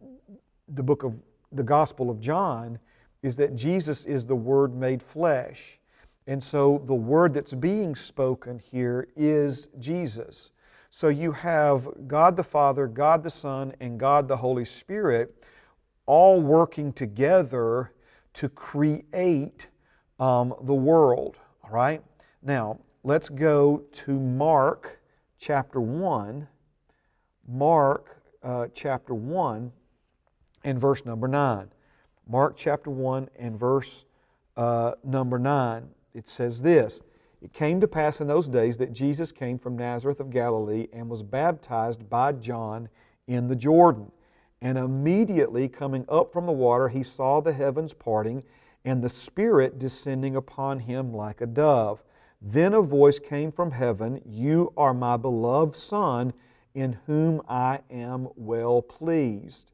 the 0.75 0.83
book 0.83 1.03
of 1.03 1.15
the 1.53 1.63
Gospel 1.63 2.11
of 2.11 2.21
John 2.21 2.79
is 3.23 3.37
that 3.37 3.57
Jesus 3.57 4.05
is 4.05 4.25
the 4.25 4.35
Word 4.35 4.75
made 4.75 5.03
flesh. 5.03 5.79
And 6.27 6.43
so 6.43 6.83
the 6.87 6.95
word 6.95 7.35
that's 7.35 7.55
being 7.55 7.97
spoken 7.97 8.61
here 8.61 9.09
is 9.17 9.69
Jesus. 9.79 10.53
So 10.91 11.09
you 11.09 11.33
have 11.33 11.89
God 12.07 12.37
the 12.37 12.45
Father, 12.45 12.87
God 12.87 13.23
the 13.23 13.31
Son, 13.31 13.75
and 13.81 13.99
God 13.99 14.29
the 14.29 14.37
Holy 14.37 14.65
Spirit 14.65 15.35
all 16.07 16.41
working 16.41 16.93
together 16.93 17.93
to 18.35 18.49
create 18.49 19.67
um, 20.19 20.55
the 20.63 20.75
world. 20.75 21.37
All 21.65 21.71
right? 21.71 22.03
Now, 22.43 22.79
let's 23.03 23.29
go 23.29 23.83
to 23.93 24.13
Mark 24.13 25.01
chapter 25.39 25.81
1. 25.81 26.47
Mark 27.49 28.23
uh, 28.43 28.67
chapter 28.73 29.15
1 29.15 29.73
and 30.65 30.79
verse 30.79 31.05
number 31.05 31.29
9. 31.29 31.69
Mark 32.29 32.57
chapter 32.57 32.91
1 32.91 33.29
and 33.39 33.59
verse 33.59 34.05
uh, 34.57 34.93
number 35.03 35.39
9. 35.39 35.89
It 36.15 36.29
says 36.29 36.63
this 36.63 37.01
it 37.41 37.55
came 37.55 37.81
to 37.81 37.89
pass 37.89 38.21
in 38.21 38.27
those 38.27 38.49
days 38.49 38.77
that 38.79 38.93
Jesus 38.93 39.33
came 39.33 39.59
from 39.59 39.79
Nazareth 39.79 40.21
of 40.21 40.31
Galilee 40.31 40.89
and 40.93 41.09
was 41.09 41.23
baptized 41.23 42.11
by 42.11 42.33
John 42.33 42.89
in 43.27 43.49
the 43.49 43.57
Jordan. 43.57 44.13
And 44.61 44.77
immediately 44.77 45.67
coming 45.69 46.05
up 46.09 46.33
from 46.33 46.45
the 46.45 46.53
water, 46.53 46.89
he 46.89 47.03
saw 47.03 47.41
the 47.41 47.55
heavens 47.55 47.95
parting 47.95 48.43
and 48.85 49.03
the 49.03 49.09
Spirit 49.09 49.79
descending 49.79 50.37
upon 50.37 50.81
him 50.81 51.15
like 51.15 51.41
a 51.41 51.47
dove. 51.47 52.03
Then 52.43 52.75
a 52.75 52.83
voice 52.83 53.19
came 53.19 53.53
from 53.53 53.71
heaven 53.71 54.21
You 54.27 54.73
are 54.77 54.95
my 54.95 55.17
beloved 55.17 55.77
Son, 55.77 56.35
in 56.75 56.99
whom 57.07 57.41
I 57.49 57.81
am 57.91 58.29
well 58.37 58.83
pleased. 58.83 59.70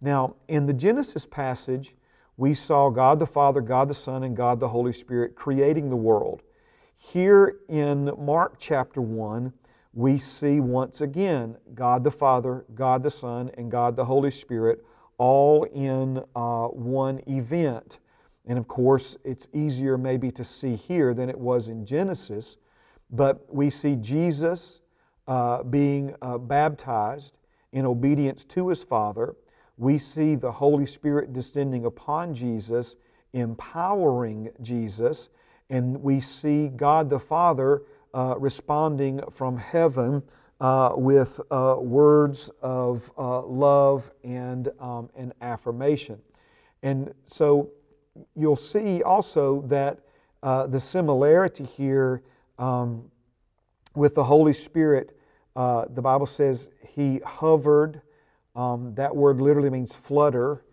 Now, 0.00 0.36
in 0.48 0.66
the 0.66 0.72
Genesis 0.72 1.26
passage, 1.26 1.94
we 2.36 2.54
saw 2.54 2.90
God 2.90 3.18
the 3.18 3.26
Father, 3.26 3.60
God 3.60 3.88
the 3.88 3.94
Son, 3.94 4.24
and 4.24 4.36
God 4.36 4.60
the 4.60 4.68
Holy 4.68 4.92
Spirit 4.92 5.36
creating 5.36 5.90
the 5.90 5.96
world. 5.96 6.42
Here 6.96 7.56
in 7.68 8.10
Mark 8.18 8.56
chapter 8.58 9.00
1, 9.00 9.52
we 9.92 10.18
see 10.18 10.58
once 10.58 11.00
again 11.00 11.56
God 11.74 12.02
the 12.02 12.10
Father, 12.10 12.64
God 12.74 13.02
the 13.02 13.10
Son, 13.10 13.50
and 13.56 13.70
God 13.70 13.94
the 13.94 14.06
Holy 14.06 14.30
Spirit 14.30 14.84
all 15.18 15.64
in 15.64 16.22
uh, 16.34 16.66
one 16.68 17.20
event. 17.28 17.98
And 18.46 18.58
of 18.58 18.66
course, 18.66 19.16
it's 19.24 19.46
easier 19.52 19.96
maybe 19.96 20.30
to 20.32 20.44
see 20.44 20.74
here 20.74 21.14
than 21.14 21.30
it 21.30 21.38
was 21.38 21.68
in 21.68 21.86
Genesis, 21.86 22.56
but 23.10 23.46
we 23.54 23.70
see 23.70 23.96
Jesus 23.96 24.80
uh, 25.28 25.62
being 25.62 26.14
uh, 26.20 26.38
baptized 26.38 27.38
in 27.72 27.86
obedience 27.86 28.44
to 28.46 28.68
his 28.68 28.82
Father. 28.82 29.36
We 29.76 29.98
see 29.98 30.34
the 30.34 30.52
Holy 30.52 30.86
Spirit 30.86 31.32
descending 31.32 31.84
upon 31.84 32.34
Jesus, 32.34 32.96
empowering 33.32 34.50
Jesus 34.60 35.28
and 35.70 36.02
we 36.02 36.20
see 36.20 36.68
God 36.68 37.10
the 37.10 37.18
Father 37.18 37.82
uh, 38.12 38.34
responding 38.38 39.20
from 39.32 39.56
heaven 39.56 40.22
uh, 40.60 40.92
with 40.94 41.40
uh, 41.50 41.76
words 41.78 42.50
of 42.62 43.10
uh, 43.18 43.42
love 43.42 44.10
and, 44.22 44.70
um, 44.78 45.10
and 45.16 45.32
affirmation. 45.40 46.20
And 46.82 47.12
so 47.26 47.70
you'll 48.36 48.56
see 48.56 49.02
also 49.02 49.62
that 49.62 49.98
uh, 50.42 50.66
the 50.66 50.80
similarity 50.80 51.64
here 51.64 52.22
um, 52.58 53.10
with 53.94 54.14
the 54.14 54.24
Holy 54.24 54.54
Spirit, 54.54 55.16
uh, 55.56 55.86
the 55.88 56.02
Bible 56.02 56.26
says 56.26 56.68
he 56.86 57.20
hovered. 57.24 58.02
Um, 58.54 58.94
that 58.94 59.14
word 59.14 59.40
literally 59.40 59.70
means 59.70 59.92
flutter 59.92 60.64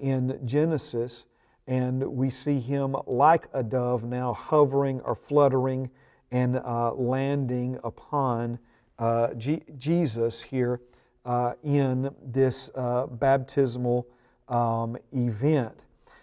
in 0.00 0.40
Genesis. 0.44 1.26
And 1.66 2.02
we 2.02 2.30
see 2.30 2.58
him 2.58 2.96
like 3.06 3.48
a 3.52 3.62
dove 3.62 4.02
now 4.04 4.32
hovering 4.34 5.00
or 5.02 5.14
fluttering 5.14 5.90
and 6.32 6.56
uh, 6.56 6.92
landing 6.94 7.78
upon 7.84 8.58
uh, 8.98 9.34
G- 9.34 9.62
Jesus 9.78 10.40
here 10.40 10.80
uh, 11.24 11.52
in 11.62 12.10
this 12.24 12.70
uh, 12.74 13.06
baptismal 13.06 14.06
um, 14.48 14.96
event. 15.12 15.74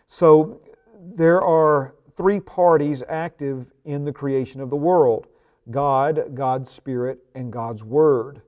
So 0.07 0.59
there 1.15 1.41
are 1.41 1.93
three 2.17 2.39
parties 2.39 3.03
active 3.07 3.67
in 3.85 4.03
the 4.03 4.11
creation 4.11 4.59
of 4.59 4.69
the 4.69 4.75
world 4.75 5.27
God, 5.71 6.33
God's 6.33 6.69
Spirit, 6.69 7.19
and 7.35 7.53
God's 7.53 7.83
Word. 7.83 8.41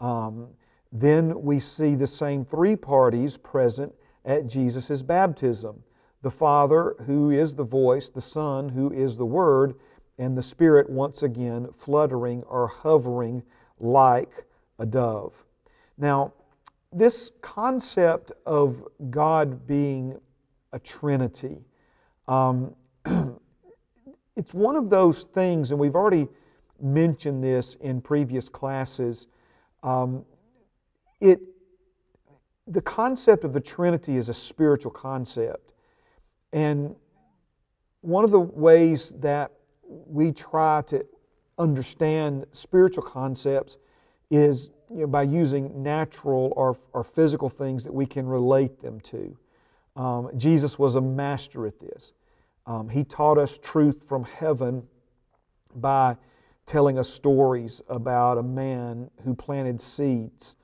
Um, 0.00 0.48
then 0.94 1.42
we 1.42 1.58
see 1.58 1.96
the 1.96 2.06
same 2.06 2.44
three 2.44 2.76
parties 2.76 3.36
present 3.36 3.92
at 4.24 4.46
Jesus' 4.46 5.02
baptism 5.02 5.82
the 6.22 6.30
Father, 6.30 6.96
who 7.04 7.30
is 7.30 7.54
the 7.54 7.64
voice, 7.64 8.08
the 8.08 8.20
Son, 8.20 8.70
who 8.70 8.90
is 8.90 9.18
the 9.18 9.26
Word, 9.26 9.74
and 10.18 10.38
the 10.38 10.42
Spirit 10.42 10.88
once 10.88 11.22
again 11.22 11.68
fluttering 11.76 12.42
or 12.44 12.66
hovering 12.66 13.42
like 13.78 14.46
a 14.78 14.86
dove. 14.86 15.44
Now, 15.98 16.32
this 16.90 17.30
concept 17.42 18.32
of 18.46 18.82
God 19.10 19.66
being 19.66 20.18
a 20.72 20.78
Trinity, 20.78 21.58
um, 22.26 22.74
it's 24.36 24.54
one 24.54 24.76
of 24.76 24.88
those 24.88 25.24
things, 25.24 25.72
and 25.72 25.78
we've 25.78 25.96
already 25.96 26.26
mentioned 26.80 27.44
this 27.44 27.74
in 27.82 28.00
previous 28.00 28.48
classes. 28.48 29.26
Um, 29.82 30.24
it, 31.24 31.40
the 32.66 32.82
concept 32.82 33.44
of 33.44 33.52
the 33.52 33.60
Trinity 33.60 34.16
is 34.16 34.28
a 34.28 34.34
spiritual 34.34 34.90
concept. 34.90 35.72
And 36.52 36.94
one 38.02 38.24
of 38.24 38.30
the 38.30 38.40
ways 38.40 39.14
that 39.20 39.52
we 39.88 40.32
try 40.32 40.82
to 40.82 41.04
understand 41.58 42.46
spiritual 42.52 43.02
concepts 43.02 43.78
is 44.30 44.70
you 44.90 45.00
know, 45.00 45.06
by 45.06 45.22
using 45.22 45.82
natural 45.82 46.52
or, 46.56 46.76
or 46.92 47.02
physical 47.02 47.48
things 47.48 47.84
that 47.84 47.94
we 47.94 48.04
can 48.04 48.26
relate 48.26 48.80
them 48.80 49.00
to. 49.00 49.36
Um, 49.96 50.30
Jesus 50.36 50.78
was 50.78 50.96
a 50.96 51.00
master 51.00 51.66
at 51.66 51.80
this. 51.80 52.12
Um, 52.66 52.88
he 52.88 53.04
taught 53.04 53.38
us 53.38 53.58
truth 53.58 54.04
from 54.06 54.24
heaven 54.24 54.82
by 55.74 56.16
telling 56.66 56.98
us 56.98 57.08
stories 57.08 57.82
about 57.88 58.38
a 58.38 58.42
man 58.42 59.10
who 59.24 59.34
planted 59.34 59.80
seeds, 59.80 60.56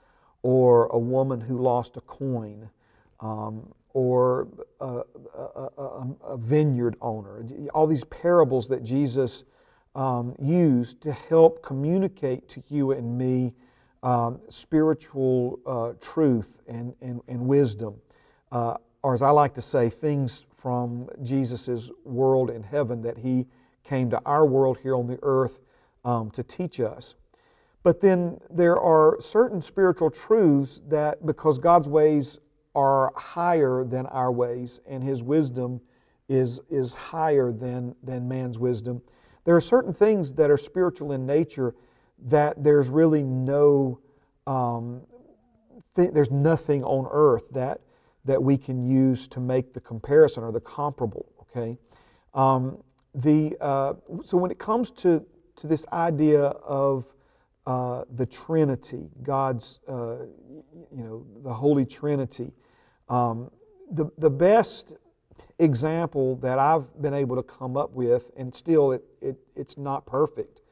or 0.43 0.86
a 0.86 0.99
woman 0.99 1.41
who 1.41 1.59
lost 1.59 1.97
a 1.97 2.01
coin, 2.03 2.70
um, 3.20 3.72
or 3.93 4.49
a, 4.80 5.03
a, 5.45 6.07
a, 6.24 6.36
vineyard 6.36 6.97
owner. 7.01 7.45
All 7.74 7.86
these 7.86 8.05
parables 8.05 8.68
that 8.68 8.84
Jesus 8.84 9.45
um, 9.95 10.34
used 10.41 11.01
to 11.03 11.12
help 11.12 11.62
communicate 11.62 12.49
to 12.51 12.62
you 12.68 12.93
and 12.93 13.18
me 13.18 13.53
um, 14.03 14.41
spiritual 14.49 15.59
uh, 15.66 15.93
truth 16.01 16.62
and, 16.68 16.95
and, 17.01 17.20
and 17.28 17.47
wisdom. 17.47 17.97
Uh, 18.53 18.76
or, 19.03 19.14
as 19.14 19.22
I 19.22 19.30
like 19.30 19.55
to 19.55 19.62
say, 19.62 19.91
things 19.91 20.45
from 20.57 21.09
Jesus' 21.22 21.91
world 22.05 22.51
in 22.51 22.62
heaven 22.62 23.03
that 23.03 23.18
he 23.18 23.47
came 23.82 24.11
to 24.11 24.20
our 24.24 24.47
world 24.47 24.78
here 24.82 24.95
on 24.95 25.07
the 25.07 25.18
earth 25.22 25.59
um, 26.05 26.30
to 26.32 26.43
teach 26.43 26.80
us. 26.80 27.14
But 27.82 28.00
then 28.00 28.38
there 28.50 28.78
are 28.78 29.18
certain 29.20 29.62
spiritual 29.62 30.10
truths 30.10 30.80
that, 30.88 31.24
because 31.24 31.58
God's 31.58 31.88
ways 31.88 32.38
are 32.74 33.12
higher 33.16 33.84
than 33.84 34.06
our 34.06 34.30
ways 34.30 34.80
and 34.86 35.02
His 35.02 35.22
wisdom 35.22 35.80
is, 36.28 36.60
is 36.70 36.94
higher 36.94 37.52
than, 37.52 37.94
than 38.02 38.28
man's 38.28 38.58
wisdom, 38.58 39.02
there 39.44 39.56
are 39.56 39.60
certain 39.60 39.92
things 39.92 40.34
that 40.34 40.50
are 40.50 40.58
spiritual 40.58 41.12
in 41.12 41.26
nature 41.26 41.74
that 42.26 42.62
there's 42.62 42.88
really 42.88 43.22
no, 43.22 43.98
um, 44.46 45.00
th- 45.96 46.10
there's 46.12 46.30
nothing 46.30 46.84
on 46.84 47.08
earth 47.10 47.44
that, 47.52 47.80
that 48.26 48.42
we 48.42 48.58
can 48.58 48.84
use 48.84 49.26
to 49.28 49.40
make 49.40 49.72
the 49.72 49.80
comparison 49.80 50.44
or 50.44 50.52
the 50.52 50.60
comparable, 50.60 51.26
okay? 51.40 51.78
Um, 52.34 52.82
the, 53.14 53.56
uh, 53.60 53.94
so 54.24 54.36
when 54.36 54.50
it 54.50 54.58
comes 54.58 54.90
to, 54.92 55.24
to 55.56 55.66
this 55.66 55.86
idea 55.92 56.42
of 56.42 57.06
uh, 57.66 58.04
the 58.14 58.26
Trinity, 58.26 59.08
God's, 59.22 59.80
uh, 59.88 60.24
you 60.90 61.04
know, 61.04 61.26
the 61.42 61.52
Holy 61.52 61.84
Trinity, 61.84 62.52
um, 63.08 63.50
the, 63.90 64.11
the 64.18 64.30
best 64.30 64.92
example 65.58 66.36
that 66.36 66.58
I've 66.58 67.00
been 67.02 67.14
able 67.14 67.36
to 67.36 67.42
come 67.42 67.76
up 67.76 67.92
with, 67.92 68.30
and 68.36 68.54
still 68.54 68.92
it, 68.92 69.04
it, 69.20 69.36
it's 69.54 69.76
not 69.76 70.06
perfect, 70.06 70.62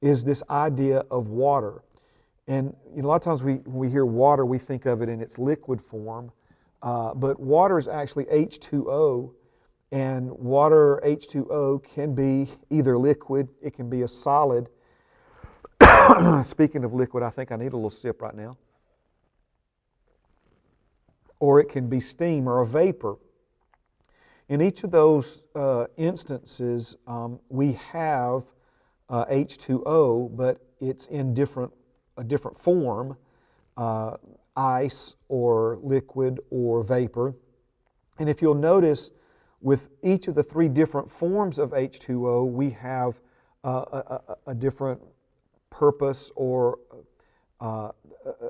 is 0.00 0.24
this 0.24 0.42
idea 0.48 1.04
of 1.10 1.28
water. 1.28 1.82
And 2.46 2.74
you 2.94 3.02
know, 3.02 3.08
a 3.08 3.10
lot 3.10 3.16
of 3.16 3.22
times 3.22 3.42
we, 3.42 3.54
when 3.56 3.76
we 3.76 3.90
hear 3.90 4.06
water, 4.06 4.44
we 4.44 4.58
think 4.58 4.86
of 4.86 5.02
it 5.02 5.08
in 5.08 5.20
its 5.20 5.38
liquid 5.38 5.82
form, 5.82 6.32
uh, 6.82 7.12
but 7.14 7.38
water 7.38 7.78
is 7.78 7.88
actually 7.88 8.24
H2O, 8.26 9.32
and 9.92 10.30
water 10.30 11.00
H2O 11.04 11.82
can 11.82 12.14
be 12.14 12.48
either 12.70 12.96
liquid, 12.96 13.48
it 13.60 13.74
can 13.74 13.90
be 13.90 14.02
a 14.02 14.08
solid. 14.08 14.68
Speaking 16.42 16.84
of 16.84 16.92
liquid, 16.92 17.22
I 17.22 17.30
think 17.30 17.52
I 17.52 17.56
need 17.56 17.72
a 17.72 17.76
little 17.76 17.90
sip 17.90 18.20
right 18.22 18.34
now. 18.34 18.56
Or 21.38 21.60
it 21.60 21.68
can 21.68 21.88
be 21.88 22.00
steam 22.00 22.48
or 22.48 22.60
a 22.60 22.66
vapor. 22.66 23.16
In 24.48 24.60
each 24.60 24.82
of 24.82 24.90
those 24.90 25.42
uh, 25.54 25.86
instances, 25.96 26.96
um, 27.06 27.38
we 27.48 27.74
have 27.92 28.42
uh, 29.08 29.24
H2O, 29.26 30.36
but 30.36 30.60
it's 30.80 31.06
in 31.06 31.34
different, 31.34 31.72
a 32.16 32.24
different 32.24 32.58
form 32.58 33.16
uh, 33.76 34.16
ice 34.56 35.14
or 35.28 35.78
liquid 35.82 36.40
or 36.50 36.82
vapor. 36.82 37.34
And 38.18 38.28
if 38.28 38.42
you'll 38.42 38.54
notice, 38.54 39.10
with 39.60 39.88
each 40.02 40.26
of 40.26 40.34
the 40.34 40.42
three 40.42 40.68
different 40.68 41.10
forms 41.10 41.58
of 41.58 41.70
H2O, 41.70 42.50
we 42.50 42.70
have 42.70 43.20
uh, 43.62 43.84
a, 43.92 44.36
a, 44.48 44.54
different 44.54 45.00
purpose 45.70 46.30
or 46.34 46.78
uh, 47.60 47.90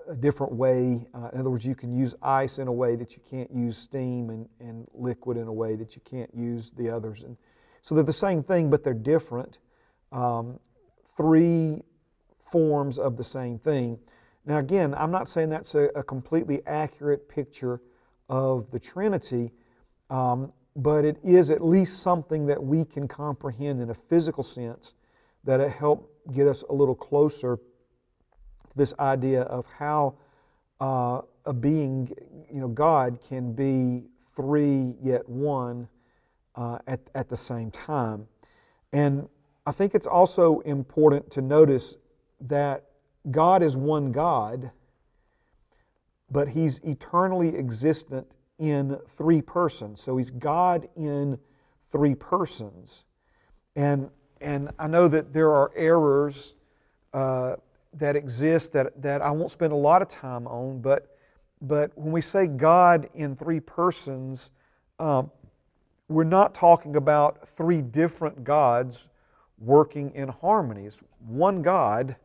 a, 0.09 0.14
different 0.14 0.53
way. 0.53 1.07
Uh, 1.14 1.29
in 1.33 1.41
other 1.41 1.51
words, 1.51 1.64
you 1.64 1.75
can 1.75 1.93
use 1.93 2.14
ice 2.23 2.59
in 2.59 2.68
a 2.68 2.73
way 2.73 2.97
that 2.97 3.12
you 3.12 3.23
can't 3.29 3.51
use 3.53 3.77
steam 3.77 4.31
and, 4.31 4.49
and 4.61 4.87
liquid 4.95 5.37
in 5.37 5.47
a 5.47 5.53
way 5.53 5.77
that 5.77 5.95
you 5.95 6.03
can't 6.05 6.33
use 6.35 6.71
the 6.77 6.89
others. 6.89 7.23
And 7.23 7.37
so 7.83 7.95
they're 7.95 8.05
the 8.05 8.12
same 8.12 8.43
thing, 8.43 8.71
but 8.71 8.85
they're 8.85 8.95
different. 8.95 9.59
Um, 10.12 10.59
three 11.16 11.83
forms 12.51 12.99
of 12.99 13.16
the 13.16 13.25
same 13.25 13.59
thing. 13.59 13.99
Now, 14.47 14.59
again, 14.59 14.95
I'm 14.95 15.11
not 15.11 15.29
saying 15.29 15.51
that's 15.51 15.75
a, 15.75 15.91
a 15.95 16.03
completely 16.03 16.62
accurate 16.66 17.29
picture 17.29 17.81
of 18.29 18.71
the 18.71 18.79
Trinity, 18.79 19.53
um, 20.09 20.53
but 20.77 21.05
it 21.05 21.18
is 21.23 21.51
at 21.51 21.64
least 21.64 22.01
something 22.01 22.47
that 22.47 22.62
we 22.62 22.85
can 22.85 23.07
comprehend 23.07 23.81
in 23.81 23.91
a 23.91 23.95
physical 23.95 24.43
sense 24.43 24.95
that 25.45 25.61
it 25.61 25.71
help 25.71 26.11
get 26.33 26.47
us 26.47 26.62
a 26.68 26.72
little 26.72 26.95
closer 26.95 27.57
to 27.57 27.62
this 28.76 28.95
idea 28.99 29.43
of 29.43 29.66
how 29.78 30.14
uh, 30.81 31.20
a 31.45 31.53
being, 31.53 32.11
you 32.53 32.61
know, 32.61 32.68
God 32.68 33.18
can 33.28 33.53
be 33.53 34.05
three 34.37 34.97
yet 35.03 35.28
one 35.28 35.89
uh, 36.55 36.78
at, 36.87 37.01
at 37.14 37.28
the 37.28 37.37
same 37.37 37.70
time. 37.70 38.26
And 38.93 39.28
I 39.66 39.72
think 39.72 39.95
it's 39.95 40.07
also 40.07 40.61
important 40.61 41.31
to 41.33 41.43
notice 41.43 41.97
that 42.41 42.87
God 43.31 43.62
is 43.62 43.76
one 43.76 44.12
God, 44.12 44.70
but 46.31 46.49
He's 46.49 46.78
eternally 46.78 47.57
existent 47.57 48.26
in 48.59 48.99
three 49.09 49.43
persons. 49.43 50.01
So 50.01 50.16
He's 50.16 50.31
God 50.31 50.89
in 50.97 51.39
three 51.93 52.14
persons. 52.14 53.05
And, 53.76 54.11
and 54.41 54.70
I 54.78 54.86
know 54.86 55.09
that 55.09 55.32
there 55.32 55.53
are 55.53 55.70
errors 55.76 56.55
uh, 57.12 57.57
that 57.95 58.16
exist 58.16 58.72
that, 58.72 59.03
that 59.03 59.20
I 59.22 59.30
won't 59.30 59.51
spend 59.51 59.72
a 59.72 59.76
lot 59.76 60.03
of 60.03 60.09
time 60.09 60.47
on, 60.47 60.80
but, 60.80 61.16
but 61.61 61.97
when 61.97 62.12
we 62.12 62.20
say 62.20 62.47
God 62.47 63.09
in 63.14 63.36
three 63.36 63.61
persons, 63.61 64.51
um, 64.99 65.30
we're 66.09 66.24
not 66.24 66.55
talking 66.55 66.97
about 66.97 67.49
three 67.57 67.82
different 67.82 68.45
gods 68.45 69.09
working 69.59 70.12
in 70.14 70.28
harmony. 70.28 70.86
It's 70.86 70.99
one 71.26 71.62
God 71.62 72.16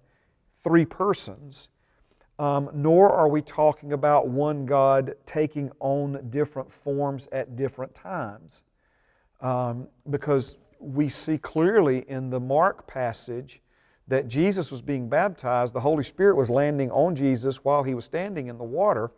three 0.63 0.85
persons, 0.85 1.69
um, 2.39 2.71
nor 2.73 3.11
are 3.11 3.27
we 3.27 3.41
talking 3.41 3.93
about 3.93 4.27
one 4.27 4.65
God 4.65 5.13
taking 5.25 5.71
on 5.79 6.29
different 6.31 6.73
forms 6.73 7.27
at 7.31 7.55
different 7.55 7.93
times. 7.93 8.63
Um, 9.41 9.87
because 10.09 10.57
we 10.85 11.09
see 11.09 11.37
clearly 11.37 12.05
in 12.07 12.29
the 12.29 12.39
Mark 12.39 12.87
passage 12.87 13.61
that 14.07 14.27
Jesus 14.27 14.71
was 14.71 14.81
being 14.81 15.09
baptized, 15.09 15.73
the 15.73 15.79
Holy 15.79 16.03
Spirit 16.03 16.35
was 16.35 16.49
landing 16.49 16.91
on 16.91 17.15
Jesus 17.15 17.63
while 17.63 17.83
he 17.83 17.93
was 17.93 18.05
standing 18.05 18.47
in 18.47 18.57
the 18.57 18.63
water, 18.63 19.11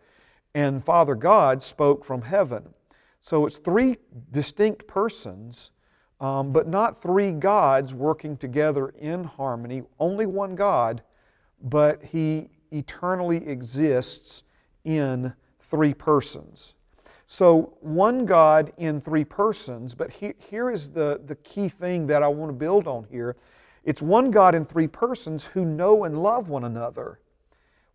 and 0.56 0.84
Father 0.84 1.16
God 1.16 1.62
spoke 1.62 2.06
from 2.06 2.22
heaven. 2.22 2.74
So 3.22 3.46
it's 3.46 3.58
three 3.58 3.98
distinct 4.32 4.88
persons, 4.88 5.72
um, 6.22 6.54
but 6.54 6.68
not 6.68 7.02
three 7.02 7.32
gods 7.32 7.94
working 7.94 8.38
together 8.38 8.90
in 8.90 9.26
harmony, 9.26 9.84
only 10.00 10.26
one 10.26 10.56
God 10.56 11.02
but 11.62 12.04
he 12.04 12.50
eternally 12.72 13.48
exists 13.48 14.44
in 14.84 15.34
three 15.70 15.94
persons. 15.94 16.74
So, 17.30 17.74
one 17.82 18.26
God 18.26 18.72
in 18.78 19.02
three 19.02 19.26
persons, 19.26 19.94
but 19.94 20.10
he, 20.10 20.34
here 20.38 20.72
is 20.72 20.90
the, 20.90 21.20
the 21.26 21.36
key 21.36 21.68
thing 21.68 22.08
that 22.08 22.24
I 22.24 22.28
want 22.30 22.50
to 22.50 22.54
build 22.54 22.88
on 22.88 23.06
here. 23.12 23.36
It's 23.84 24.02
one 24.02 24.32
God 24.32 24.56
in 24.56 24.66
three 24.66 24.88
persons 24.88 25.44
who 25.54 25.66
know 25.66 26.06
and 26.06 26.24
love 26.24 26.48
one 26.48 26.64
another. 26.64 27.20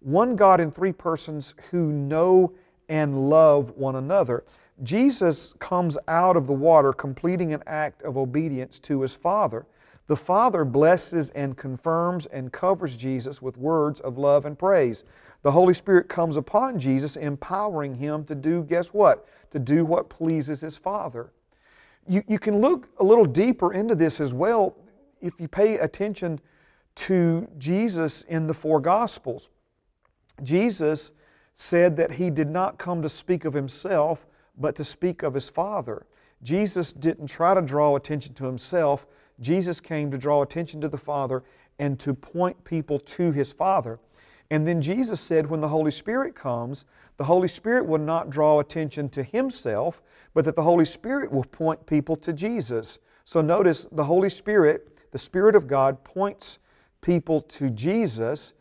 One 0.01 0.37
God 0.37 0.61
in 0.61 0.71
three 0.71 0.93
persons 0.93 1.55
who 1.71 1.93
know 1.93 2.53
and 2.91 3.31
love 3.31 3.73
one 3.77 3.97
another. 3.97 4.45
Jesus 4.83 5.55
comes 5.59 5.97
out 6.09 6.37
of 6.37 6.47
the 6.47 6.53
water 6.53 6.93
completing 6.93 7.55
an 7.55 7.63
act 7.67 8.03
of 8.03 8.19
obedience 8.19 8.79
to 8.81 9.01
his 9.01 9.15
Father. 9.15 9.65
The 10.09 10.17
Father 10.17 10.65
blesses 10.65 11.31
and 11.31 11.57
confirms 11.57 12.27
and 12.27 12.53
covers 12.53 12.97
Jesus 12.97 13.41
with 13.41 13.57
words 13.57 14.01
of 14.01 14.19
love 14.19 14.45
and 14.45 14.59
praise. 14.59 15.05
The 15.43 15.51
Holy 15.51 15.75
Spirit 15.75 16.09
comes 16.09 16.37
upon 16.37 16.79
Jesus, 16.79 17.17
empowering 17.17 17.95
him 17.95 18.25
to 18.27 18.35
do, 18.35 18.63
guess 18.63 18.89
what? 18.89 19.27
To 19.51 19.59
do 19.59 19.85
what 19.85 20.09
pleases 20.09 20.61
his 20.61 20.77
Father. 20.77 21.33
You, 22.07 22.23
you 22.29 22.39
can 22.39 22.61
look 22.61 22.89
a 22.99 23.05
little 23.05 23.25
deeper 23.25 23.73
into 23.73 23.95
this 23.95 24.21
as 24.21 24.33
well 24.33 24.77
if 25.21 25.41
you 25.41 25.49
pay 25.49 25.79
attention 25.79 26.41
to 26.95 27.49
Jesus 27.59 28.23
in 28.29 28.47
the 28.47 28.55
four 28.55 28.81
Gospels. 28.81 29.49
Jesus 30.43 31.11
said 31.57 31.97
that 31.97 32.13
he 32.13 32.31
did 32.31 32.49
not 32.49 32.79
come 32.79 33.03
to 33.03 33.09
speak 33.09 33.45
of 33.45 33.55
himself, 33.55 34.27
but 34.59 34.77
to 34.77 34.85
speak 34.85 35.23
of 35.23 35.35
his 35.35 35.49
Father. 35.49 36.07
Jesus 36.43 36.93
didn't 36.93 37.29
try 37.29 37.55
to 37.55 37.63
draw 37.63 37.97
attention 37.97 38.35
to 38.35 38.45
himself. 38.45 39.07
Jesus 39.41 39.81
came 39.81 40.11
to 40.11 40.19
draw 40.19 40.43
attention 40.43 40.81
to 40.81 40.89
the 40.89 40.99
Father 40.99 41.43
and 41.79 41.99
to 42.01 42.15
point 42.15 42.63
people 42.65 42.99
to 42.99 43.33
his 43.33 43.53
Father. 43.53 43.99
And 44.53 44.69
then 44.69 44.83
Jesus 44.83 45.19
said, 45.19 45.49
when 45.49 45.63
the 45.63 45.69
Holy 45.69 45.91
Spirit 45.91 46.35
comes, 46.35 46.85
the 47.17 47.25
Holy 47.25 47.49
Spirit 47.49 47.87
will 47.87 47.97
not 47.97 48.29
draw 48.29 48.61
attention 48.61 49.09
to 49.09 49.23
himself, 49.23 50.03
but 50.35 50.45
that 50.45 50.57
the 50.57 50.63
Holy 50.63 50.85
Spirit 50.85 51.33
will 51.33 51.45
point 51.45 51.87
people 51.87 52.17
to 52.17 52.35
Jesus. 52.35 52.99
So 53.25 53.41
notice 53.41 53.87
the 53.93 54.05
Holy 54.05 54.29
Spirit, 54.29 54.99
the 55.11 55.19
Spirit 55.19 55.57
of 55.57 55.67
God, 55.67 56.05
points 56.05 56.59
people 57.01 57.41
to 57.41 57.71
Jesus, 57.71 58.53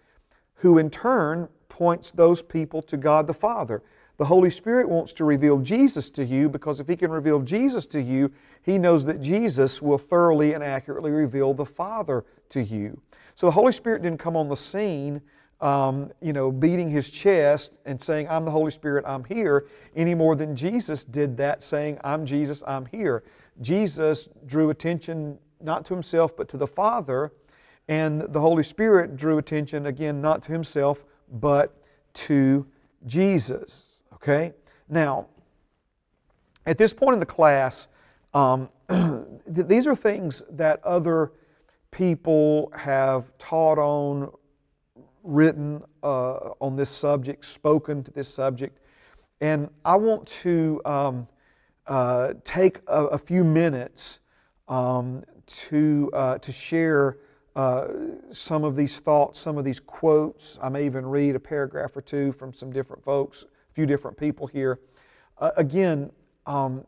who 0.55 0.77
in 0.77 0.89
turn 0.89 1.49
points 1.67 2.11
those 2.11 2.41
people 2.41 2.81
to 2.83 2.95
God 2.95 3.27
the 3.27 3.33
Father. 3.33 3.83
The 4.15 4.23
Holy 4.23 4.49
Spirit 4.49 4.87
wants 4.87 5.11
to 5.11 5.25
reveal 5.25 5.59
Jesus 5.59 6.09
to 6.11 6.23
you 6.23 6.47
because 6.47 6.79
if 6.79 6.87
He 6.87 6.95
can 6.95 7.11
reveal 7.11 7.41
Jesus 7.41 7.85
to 7.87 8.01
you, 8.01 8.31
He 8.61 8.77
knows 8.77 9.03
that 9.03 9.21
Jesus 9.21 9.81
will 9.81 9.97
thoroughly 9.97 10.53
and 10.53 10.63
accurately 10.63 11.11
reveal 11.11 11.53
the 11.53 11.65
Father 11.65 12.23
to 12.47 12.61
you. 12.63 13.01
So 13.35 13.47
the 13.47 13.51
Holy 13.51 13.73
Spirit 13.73 14.03
didn't 14.03 14.19
come 14.19 14.37
on 14.37 14.47
the 14.47 14.55
scene, 14.55 15.21
um, 15.61 16.11
you 16.21 16.33
know, 16.33 16.51
beating 16.51 16.89
his 16.89 17.09
chest 17.09 17.73
and 17.85 18.01
saying, 18.01 18.27
I'm 18.29 18.45
the 18.45 18.51
Holy 18.51 18.71
Spirit, 18.71 19.05
I'm 19.07 19.23
here, 19.23 19.67
any 19.95 20.15
more 20.15 20.35
than 20.35 20.55
Jesus 20.55 21.03
did 21.03 21.37
that, 21.37 21.61
saying, 21.61 21.99
I'm 22.03 22.25
Jesus, 22.25 22.63
I'm 22.65 22.85
here. 22.87 23.23
Jesus 23.61 24.27
drew 24.47 24.71
attention 24.71 25.37
not 25.61 25.85
to 25.85 25.93
himself, 25.93 26.35
but 26.35 26.49
to 26.49 26.57
the 26.57 26.67
Father, 26.67 27.31
and 27.87 28.21
the 28.33 28.39
Holy 28.39 28.63
Spirit 28.63 29.15
drew 29.15 29.37
attention 29.37 29.85
again 29.85 30.21
not 30.21 30.43
to 30.43 30.51
himself, 30.51 31.05
but 31.33 31.75
to 32.13 32.65
Jesus. 33.05 33.97
Okay? 34.13 34.53
Now, 34.89 35.27
at 36.65 36.77
this 36.77 36.93
point 36.93 37.13
in 37.13 37.19
the 37.19 37.25
class, 37.25 37.87
um, 38.33 38.69
these 39.47 39.87
are 39.87 39.95
things 39.95 40.41
that 40.51 40.83
other 40.83 41.31
people 41.91 42.71
have 42.75 43.25
taught 43.37 43.77
on, 43.77 44.31
written 45.23 45.83
uh, 46.03 46.51
on 46.59 46.75
this 46.75 46.89
subject, 46.89 47.45
spoken 47.45 48.03
to 48.03 48.11
this 48.11 48.27
subject. 48.27 48.79
And 49.39 49.69
I 49.85 49.95
want 49.95 50.27
to 50.43 50.81
um, 50.85 51.27
uh, 51.87 52.33
take 52.43 52.79
a, 52.87 53.05
a, 53.05 53.17
few 53.17 53.43
minutes 53.43 54.19
um, 54.67 55.23
to, 55.47 56.09
uh, 56.13 56.37
to 56.37 56.51
share 56.51 57.17
uh, 57.55 57.87
some 58.31 58.63
of 58.63 58.75
these 58.75 58.97
thoughts, 58.97 59.39
some 59.39 59.57
of 59.57 59.65
these 59.65 59.79
quotes. 59.79 60.57
I 60.61 60.69
may 60.69 60.85
even 60.85 61.05
read 61.05 61.35
a 61.35 61.39
paragraph 61.39 61.97
or 61.97 62.01
two 62.01 62.31
from 62.33 62.53
some 62.53 62.71
different 62.71 63.03
folks, 63.03 63.43
a 63.43 63.73
few 63.73 63.85
different 63.85 64.17
people 64.17 64.47
here. 64.47 64.79
Uh, 65.37 65.51
again, 65.57 66.11
um, 66.45 66.85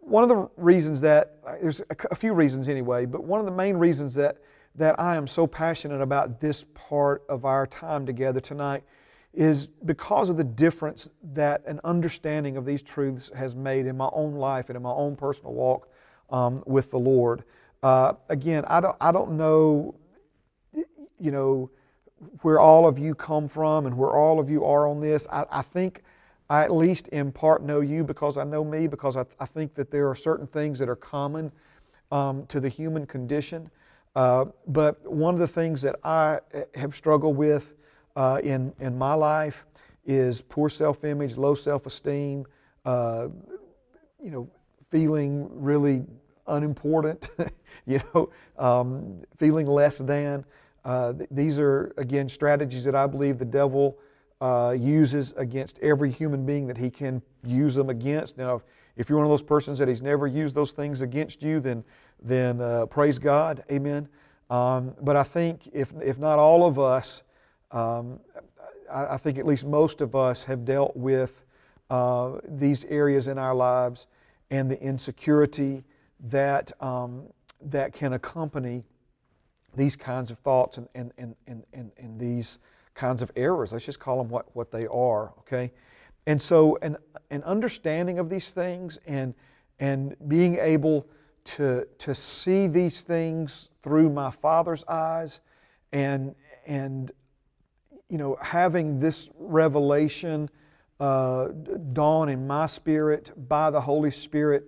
one 0.00 0.24
of 0.24 0.28
the 0.28 0.48
reasons 0.56 1.00
that, 1.02 1.38
there's 1.60 1.80
a, 1.80 1.96
a 2.10 2.16
few 2.16 2.32
reasons 2.32 2.68
anyway, 2.68 3.06
but 3.06 3.22
one 3.22 3.38
of 3.38 3.46
the 3.46 3.52
main 3.52 3.76
reasons 3.76 4.12
that, 4.14 4.38
that 4.76 4.98
I 4.98 5.16
am 5.16 5.26
so 5.26 5.46
passionate 5.46 6.00
about 6.00 6.40
this 6.40 6.64
part 6.74 7.22
of 7.28 7.44
our 7.44 7.66
time 7.66 8.06
together 8.06 8.40
tonight 8.40 8.84
is 9.32 9.68
because 9.84 10.28
of 10.28 10.36
the 10.36 10.44
difference 10.44 11.08
that 11.34 11.64
an 11.66 11.80
understanding 11.84 12.56
of 12.56 12.64
these 12.64 12.82
truths 12.82 13.30
has 13.34 13.54
made 13.54 13.86
in 13.86 13.96
my 13.96 14.08
own 14.12 14.34
life 14.34 14.68
and 14.68 14.76
in 14.76 14.82
my 14.82 14.90
own 14.90 15.14
personal 15.16 15.52
walk 15.52 15.88
um, 16.30 16.62
with 16.66 16.90
the 16.90 16.98
Lord. 16.98 17.44
Uh, 17.82 18.14
again, 18.28 18.64
I 18.66 18.80
don't, 18.80 18.96
I 19.00 19.12
don't 19.12 19.32
know, 19.32 19.94
you 20.74 21.30
know, 21.30 21.70
where 22.42 22.60
all 22.60 22.86
of 22.86 22.98
you 22.98 23.14
come 23.14 23.48
from 23.48 23.86
and 23.86 23.96
where 23.96 24.10
all 24.10 24.40
of 24.40 24.50
you 24.50 24.64
are 24.64 24.86
on 24.86 25.00
this. 25.00 25.26
I, 25.32 25.44
I 25.50 25.62
think 25.62 26.02
I 26.50 26.64
at 26.64 26.74
least 26.74 27.08
in 27.08 27.32
part 27.32 27.62
know 27.62 27.80
you 27.80 28.04
because 28.04 28.36
I 28.36 28.44
know 28.44 28.64
me, 28.64 28.88
because 28.88 29.16
I, 29.16 29.24
I 29.38 29.46
think 29.46 29.74
that 29.74 29.90
there 29.90 30.08
are 30.08 30.16
certain 30.16 30.46
things 30.46 30.78
that 30.80 30.88
are 30.88 30.96
common 30.96 31.52
um, 32.10 32.46
to 32.46 32.60
the 32.60 32.68
human 32.68 33.06
condition. 33.06 33.70
Uh, 34.16 34.46
but 34.66 35.04
one 35.10 35.34
of 35.34 35.40
the 35.40 35.48
things 35.48 35.82
that 35.82 35.96
I 36.02 36.40
have 36.74 36.96
struggled 36.96 37.36
with 37.36 37.74
uh, 38.16 38.40
in, 38.42 38.72
in 38.80 38.98
my 38.98 39.14
life 39.14 39.64
is 40.04 40.40
poor 40.40 40.68
self 40.68 41.04
image, 41.04 41.36
low 41.36 41.54
self 41.54 41.86
esteem, 41.86 42.44
uh, 42.84 43.28
you 44.22 44.30
know, 44.30 44.48
feeling 44.90 45.48
really 45.52 46.04
unimportant, 46.46 47.28
you 47.86 48.00
know, 48.14 48.30
um, 48.58 49.22
feeling 49.38 49.66
less 49.66 49.98
than. 49.98 50.44
Uh, 50.84 51.12
th- 51.12 51.28
these 51.30 51.58
are, 51.58 51.92
again, 51.96 52.28
strategies 52.28 52.84
that 52.84 52.94
I 52.94 53.06
believe 53.06 53.38
the 53.38 53.44
devil 53.44 53.98
uh, 54.40 54.74
uses 54.78 55.34
against 55.36 55.78
every 55.80 56.10
human 56.10 56.46
being 56.46 56.66
that 56.66 56.78
he 56.78 56.90
can 56.90 57.22
use 57.44 57.74
them 57.74 57.90
against. 57.90 58.38
Now, 58.38 58.62
if 58.96 59.08
you're 59.08 59.18
one 59.18 59.26
of 59.26 59.30
those 59.30 59.42
persons 59.42 59.78
that 59.78 59.88
he's 59.88 60.02
never 60.02 60.26
used 60.26 60.54
those 60.54 60.72
things 60.72 61.02
against 61.02 61.42
you, 61.42 61.60
then, 61.60 61.84
then 62.22 62.60
uh, 62.60 62.86
praise 62.86 63.18
God. 63.18 63.64
Amen. 63.70 64.08
Um, 64.50 64.94
but 65.02 65.16
I 65.16 65.22
think 65.22 65.68
if, 65.72 65.92
if 66.02 66.18
not 66.18 66.38
all 66.38 66.66
of 66.66 66.78
us, 66.78 67.22
um, 67.70 68.18
I, 68.92 69.14
I, 69.14 69.16
think 69.16 69.38
at 69.38 69.46
least 69.46 69.64
most 69.64 70.00
of 70.00 70.16
us 70.16 70.42
have 70.42 70.64
dealt 70.64 70.96
with 70.96 71.44
uh, 71.88 72.38
these 72.48 72.84
areas 72.84 73.28
in 73.28 73.38
our 73.38 73.54
lives 73.54 74.08
and 74.50 74.68
the 74.68 74.80
insecurity 74.82 75.84
that, 76.28 76.72
um, 76.82 77.22
that 77.62 77.92
can 77.92 78.14
accompany 78.14 78.82
these 79.76 79.94
kinds 79.94 80.32
of 80.32 80.38
thoughts 80.40 80.78
and, 80.78 80.88
and, 80.96 81.12
and, 81.18 81.36
and, 81.46 81.62
and, 81.72 81.92
and 81.96 82.18
these 82.18 82.58
kinds 82.94 83.22
of 83.22 83.30
errors. 83.36 83.72
Let's 83.72 83.84
just 83.84 84.00
call 84.00 84.18
them 84.18 84.28
what, 84.28 84.54
what 84.56 84.72
they 84.72 84.86
are, 84.88 85.32
okay? 85.40 85.70
And 86.26 86.40
so, 86.40 86.76
an, 86.82 86.96
an 87.30 87.42
understanding 87.44 88.18
of 88.18 88.28
these 88.28 88.50
things 88.50 88.98
and, 89.06 89.32
and 89.78 90.16
being 90.28 90.56
able 90.58 91.06
to, 91.44 91.86
to 91.98 92.14
see 92.14 92.66
these 92.66 93.00
things 93.00 93.68
through 93.82 94.10
my 94.10 94.30
Father's 94.30 94.84
eyes 94.84 95.40
and, 95.92 96.34
and 96.66 97.12
you 98.08 98.18
know, 98.18 98.36
having 98.42 98.98
this 98.98 99.30
revelation 99.38 100.50
uh, 100.98 101.48
dawn 101.92 102.28
in 102.28 102.46
my 102.46 102.66
spirit 102.66 103.32
by 103.48 103.70
the 103.70 103.80
Holy 103.80 104.10
Spirit 104.10 104.64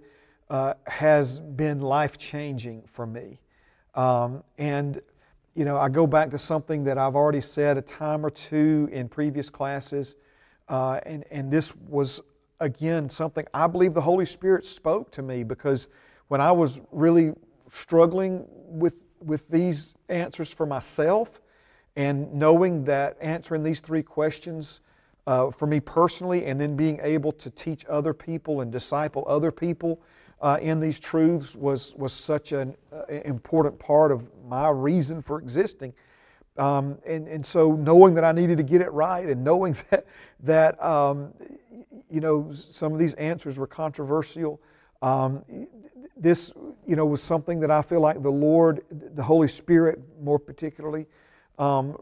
uh, 0.49 0.75
has 0.87 1.41
been 1.41 1.81
life 1.81 2.17
changing 2.17 2.83
for 2.93 3.07
me. 3.07 3.41
Um, 3.95 4.43
and, 4.59 5.01
you 5.55 5.65
know, 5.65 5.77
I 5.77 5.89
go 5.89 6.07
back 6.07 6.31
to 6.31 6.39
something 6.39 6.85
that 6.85 6.97
I've 6.99 7.17
already 7.17 7.41
said 7.41 7.77
a 7.77 7.83
time 7.83 8.25
or 8.25 8.31
two 8.31 8.89
in 8.93 9.09
previous 9.09 9.51
classes. 9.51 10.17
Uh, 10.69 11.01
and, 11.05 11.25
and 11.31 11.51
this 11.51 11.75
was, 11.89 12.21
again, 12.61 13.11
something 13.11 13.45
I 13.53 13.67
believe 13.67 13.93
the 13.93 14.01
Holy 14.01 14.27
Spirit 14.27 14.65
spoke 14.65 15.11
to 15.13 15.23
me 15.23 15.43
because 15.43 15.89
when 16.33 16.41
I 16.41 16.51
was 16.51 16.81
really 16.93 17.35
struggling 17.69 18.47
with, 18.49 18.95
with 19.21 19.47
these 19.51 19.93
answers 20.09 20.51
for 20.51 20.65
myself 20.65 21.43
and 21.95 22.33
knowing 22.33 22.85
that 22.85 23.19
answering 23.21 23.63
these 23.63 23.81
three 23.81 24.03
questions 24.03 24.81
uh, 25.27 25.51
for 25.51 25.67
me 25.67 25.79
personally 25.79 26.47
and 26.47 26.59
then 26.59 26.75
being 26.75 26.99
able 27.03 27.33
to 27.33 27.51
teach 27.51 27.85
other 27.85 28.15
people 28.15 28.63
and 28.63 28.73
disciple 28.73 29.27
other 29.29 29.51
people 29.53 30.01
uh, 30.41 30.57
in 30.63 30.81
these 30.81 30.99
truths 30.99 31.55
was, 31.55 31.93
was 31.97 32.15
such 32.15 32.53
an 32.53 32.75
uh, 32.91 33.05
important 33.27 33.79
part 33.79 34.11
of 34.11 34.27
my 34.49 34.71
reason 34.71 35.21
for 35.21 35.39
existing. 35.39 35.93
Um, 36.57 36.97
and, 37.07 37.29
and 37.29 37.45
so 37.45 37.73
knowing 37.73 38.15
that 38.15 38.25
I 38.25 38.33
needed 38.33 38.57
to 38.57 38.63
get 38.63 38.81
it 38.81 38.91
right 38.91 39.29
and 39.29 39.45
knowing 39.45 39.77
that, 39.91 40.07
that 40.45 40.83
um, 40.83 41.35
you 42.11 42.23
know, 42.23 42.55
some 42.71 42.95
of 42.95 42.99
these 42.99 43.13
answers 43.15 43.59
were 43.59 43.67
controversial, 43.67 44.63
um, 45.03 45.45
this, 46.17 46.53
you 46.87 46.97
know, 46.97 47.05
was 47.05 47.23
something 47.23 47.61
that 47.61 47.71
I 47.71 47.83
feel 47.83 48.01
like 48.01 48.23
the 48.23 48.31
Lord, 48.31 48.83
the 48.91 49.23
Holy 49.25 49.49
Spirit 49.49 49.99
more 50.21 50.39
particularly, 50.39 51.07
um, 51.59 51.97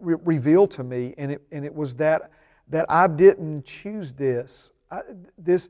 re- 0.00 0.16
revealed 0.24 0.70
to 0.72 0.84
me. 0.84 1.14
And 1.18 1.32
it, 1.32 1.42
and 1.52 1.64
it 1.64 1.74
was 1.74 1.94
that, 1.96 2.30
that 2.68 2.86
I 2.88 3.06
didn't 3.06 3.66
choose 3.66 4.14
this. 4.14 4.70
I, 4.90 5.02
this, 5.36 5.68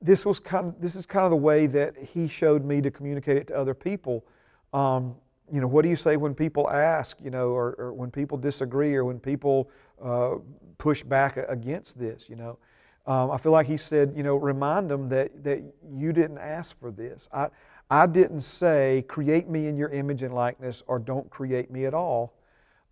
this 0.00 0.24
was 0.24 0.40
kind 0.40 0.68
of, 0.68 0.80
this 0.80 0.94
is 0.94 1.04
kind 1.06 1.24
of 1.24 1.30
the 1.30 1.36
way 1.36 1.66
that 1.66 1.94
he 2.14 2.26
showed 2.26 2.64
me 2.64 2.80
to 2.80 2.90
communicate 2.90 3.36
it 3.36 3.46
to 3.48 3.56
other 3.56 3.74
people. 3.74 4.24
Um, 4.72 5.16
you 5.52 5.60
know, 5.60 5.66
what 5.68 5.82
do 5.82 5.88
you 5.88 5.96
say 5.96 6.16
when 6.16 6.34
people 6.34 6.68
ask, 6.70 7.18
you 7.22 7.30
know, 7.30 7.50
or, 7.50 7.74
or 7.78 7.92
when 7.92 8.10
people 8.10 8.38
disagree 8.38 8.94
or 8.94 9.04
when 9.04 9.20
people 9.20 9.70
uh, 10.02 10.36
push 10.78 11.02
back 11.04 11.36
against 11.36 11.98
this, 11.98 12.24
you 12.28 12.36
know? 12.36 12.58
Um, 13.06 13.30
I 13.30 13.38
feel 13.38 13.52
like 13.52 13.66
he 13.66 13.76
said, 13.76 14.14
you 14.16 14.22
know, 14.22 14.36
remind 14.36 14.90
them 14.90 15.08
that, 15.10 15.44
that 15.44 15.62
you 15.94 16.12
didn't 16.12 16.38
ask 16.38 16.78
for 16.80 16.90
this. 16.90 17.28
I, 17.32 17.48
I 17.88 18.06
didn't 18.06 18.40
say, 18.40 19.04
create 19.06 19.48
me 19.48 19.68
in 19.68 19.76
your 19.76 19.90
image 19.90 20.22
and 20.22 20.34
likeness 20.34 20.82
or 20.88 20.98
don't 20.98 21.30
create 21.30 21.70
me 21.70 21.86
at 21.86 21.94
all. 21.94 22.34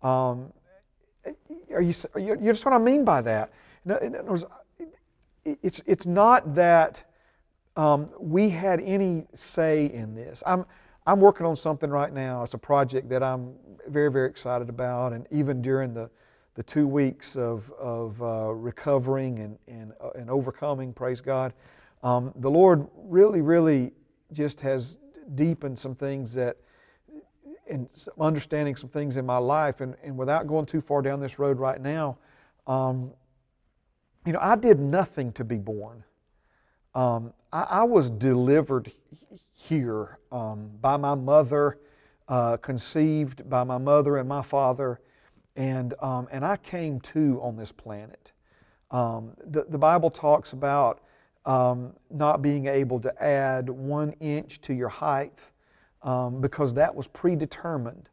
Um, 0.01 0.53
are 1.73 1.81
you, 1.81 1.93
you, 2.15 2.37
you 2.41 2.51
just 2.53 2.63
what 2.63 2.73
I 2.73 2.77
mean 2.77 3.03
by 3.03 3.21
that? 3.23 3.51
It's, 5.43 5.81
it's 5.85 6.05
not 6.05 6.55
that 6.55 7.03
um, 7.75 8.09
we 8.19 8.49
had 8.49 8.79
any 8.81 9.25
say 9.33 9.87
in 9.87 10.15
this. 10.15 10.41
I'm, 10.45 10.65
I'm 11.05 11.19
working 11.19 11.45
on 11.45 11.57
something 11.57 11.89
right 11.89 12.13
now. 12.13 12.43
It's 12.43 12.53
a 12.53 12.57
project 12.59 13.09
that 13.09 13.21
I'm 13.21 13.53
very, 13.89 14.09
very 14.09 14.29
excited 14.29 14.69
about. 14.69 15.11
And 15.11 15.27
even 15.29 15.61
during 15.61 15.93
the, 15.93 16.09
the 16.55 16.63
two 16.63 16.87
weeks 16.87 17.35
of, 17.35 17.69
of 17.79 18.21
uh, 18.21 18.53
recovering 18.53 19.39
and, 19.39 19.57
and, 19.67 19.91
uh, 20.01 20.09
and 20.15 20.29
overcoming, 20.29 20.93
praise 20.93 21.21
God, 21.21 21.53
um, 22.01 22.31
the 22.37 22.49
Lord 22.49 22.87
really, 22.95 23.41
really 23.41 23.91
just 24.31 24.61
has 24.61 24.97
deepened 25.35 25.77
some 25.77 25.95
things 25.95 26.33
that, 26.33 26.57
and 27.69 27.89
understanding 28.19 28.75
some 28.75 28.89
things 28.89 29.17
in 29.17 29.25
my 29.25 29.37
life. 29.37 29.81
And, 29.81 29.95
and 30.03 30.17
without 30.17 30.47
going 30.47 30.65
too 30.65 30.81
far 30.81 31.01
down 31.01 31.19
this 31.19 31.39
road 31.39 31.59
right 31.59 31.81
now, 31.81 32.17
um, 32.67 33.11
you 34.25 34.33
know, 34.33 34.39
I 34.41 34.55
did 34.55 34.79
nothing 34.79 35.31
to 35.33 35.43
be 35.43 35.57
born. 35.57 36.03
Um, 36.95 37.33
I, 37.51 37.61
I, 37.63 37.83
was 37.83 38.09
delivered 38.09 38.91
here 39.53 40.19
um, 40.31 40.69
by 40.81 40.95
my 40.95 41.13
mother, 41.13 41.79
uh, 42.29 42.57
conceived 42.57 43.47
by 43.49 43.63
my 43.63 43.77
mother 43.77 44.17
and 44.17 44.29
my 44.29 44.41
father, 44.41 45.01
and, 45.55 45.93
um, 46.01 46.27
and 46.31 46.45
I 46.45 46.57
came 46.57 46.99
to 47.01 47.39
on 47.41 47.55
this 47.55 47.71
planet. 47.71 48.31
Um, 48.91 49.31
the, 49.45 49.65
the 49.69 49.77
Bible 49.77 50.09
talks 50.09 50.53
about 50.53 51.01
um, 51.45 51.93
not 52.09 52.41
being 52.41 52.67
able 52.67 52.99
to 53.01 53.23
add 53.23 53.69
one 53.69 54.11
inch 54.19 54.61
to 54.61 54.73
your 54.73 54.89
height 54.89 55.37
um, 56.03 56.41
because 56.41 56.73
that 56.73 56.93
was 56.93 57.07
predetermined. 57.07 58.09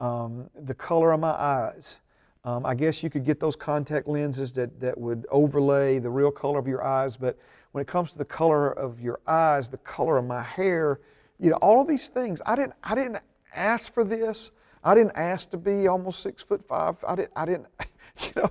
Um, 0.00 0.50
the 0.64 0.74
color 0.74 1.12
of 1.12 1.20
my 1.20 1.30
eyes. 1.30 1.96
Um, 2.44 2.64
I 2.64 2.74
guess 2.74 3.02
you 3.02 3.10
could 3.10 3.24
get 3.24 3.40
those 3.40 3.56
contact 3.56 4.06
lenses 4.06 4.52
that, 4.52 4.78
that 4.80 4.96
would 4.96 5.26
overlay 5.30 5.98
the 5.98 6.10
real 6.10 6.30
color 6.30 6.58
of 6.58 6.68
your 6.68 6.84
eyes, 6.84 7.16
but 7.16 7.36
when 7.72 7.82
it 7.82 7.88
comes 7.88 8.12
to 8.12 8.18
the 8.18 8.24
color 8.24 8.70
of 8.70 9.00
your 9.00 9.20
eyes, 9.26 9.68
the 9.68 9.78
color 9.78 10.18
of 10.18 10.26
my 10.26 10.42
hair, 10.42 11.00
you 11.40 11.50
know, 11.50 11.56
all 11.56 11.80
of 11.80 11.88
these 11.88 12.08
things, 12.08 12.40
I 12.46 12.54
didn't, 12.54 12.74
I 12.84 12.94
didn't 12.94 13.18
ask 13.54 13.92
for 13.92 14.04
this. 14.04 14.50
I 14.86 14.94
didn't 14.94 15.16
ask 15.16 15.50
to 15.50 15.56
be 15.56 15.88
almost 15.88 16.22
six 16.22 16.42
foot 16.42 16.66
five. 16.66 16.96
I 17.06 17.16
didn't, 17.16 17.32
I 17.34 17.44
didn't 17.44 17.66
you 18.22 18.32
know, 18.36 18.50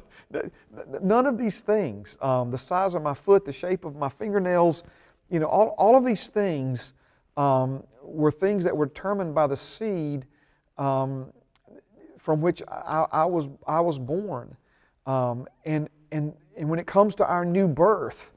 None 1.02 1.26
of 1.26 1.38
these 1.38 1.62
things, 1.62 2.18
um, 2.22 2.52
the 2.52 2.58
size 2.58 2.94
of 2.94 3.02
my 3.02 3.14
foot, 3.14 3.46
the 3.46 3.54
shape 3.54 3.86
of 3.86 3.96
my 3.96 4.10
fingernails, 4.10 4.84
you 5.30 5.40
know, 5.40 5.48
all, 5.48 5.70
all 5.78 5.96
of 5.96 6.04
these 6.04 6.28
things 6.28 6.94
um, 7.38 7.84
were 8.04 8.32
things 8.32 8.64
that 8.64 8.76
were 8.76 8.88
determined 8.88 9.34
by 9.34 9.48
the 9.48 9.56
seed 9.56 10.26
um, 10.78 11.32
from 12.18 12.42
which 12.42 12.62
I, 12.68 13.06
I, 13.12 13.26
was, 13.26 13.48
I 13.66 13.80
was 13.80 13.98
born. 13.98 14.56
Um, 15.06 15.48
and, 15.64 15.90
and, 16.12 16.34
and 16.58 16.68
when 16.68 16.80
it 16.80 16.88
comes 16.88 17.16
to 17.16 17.26
our 17.26 17.46
new 17.46 17.68
birth, 17.68 18.32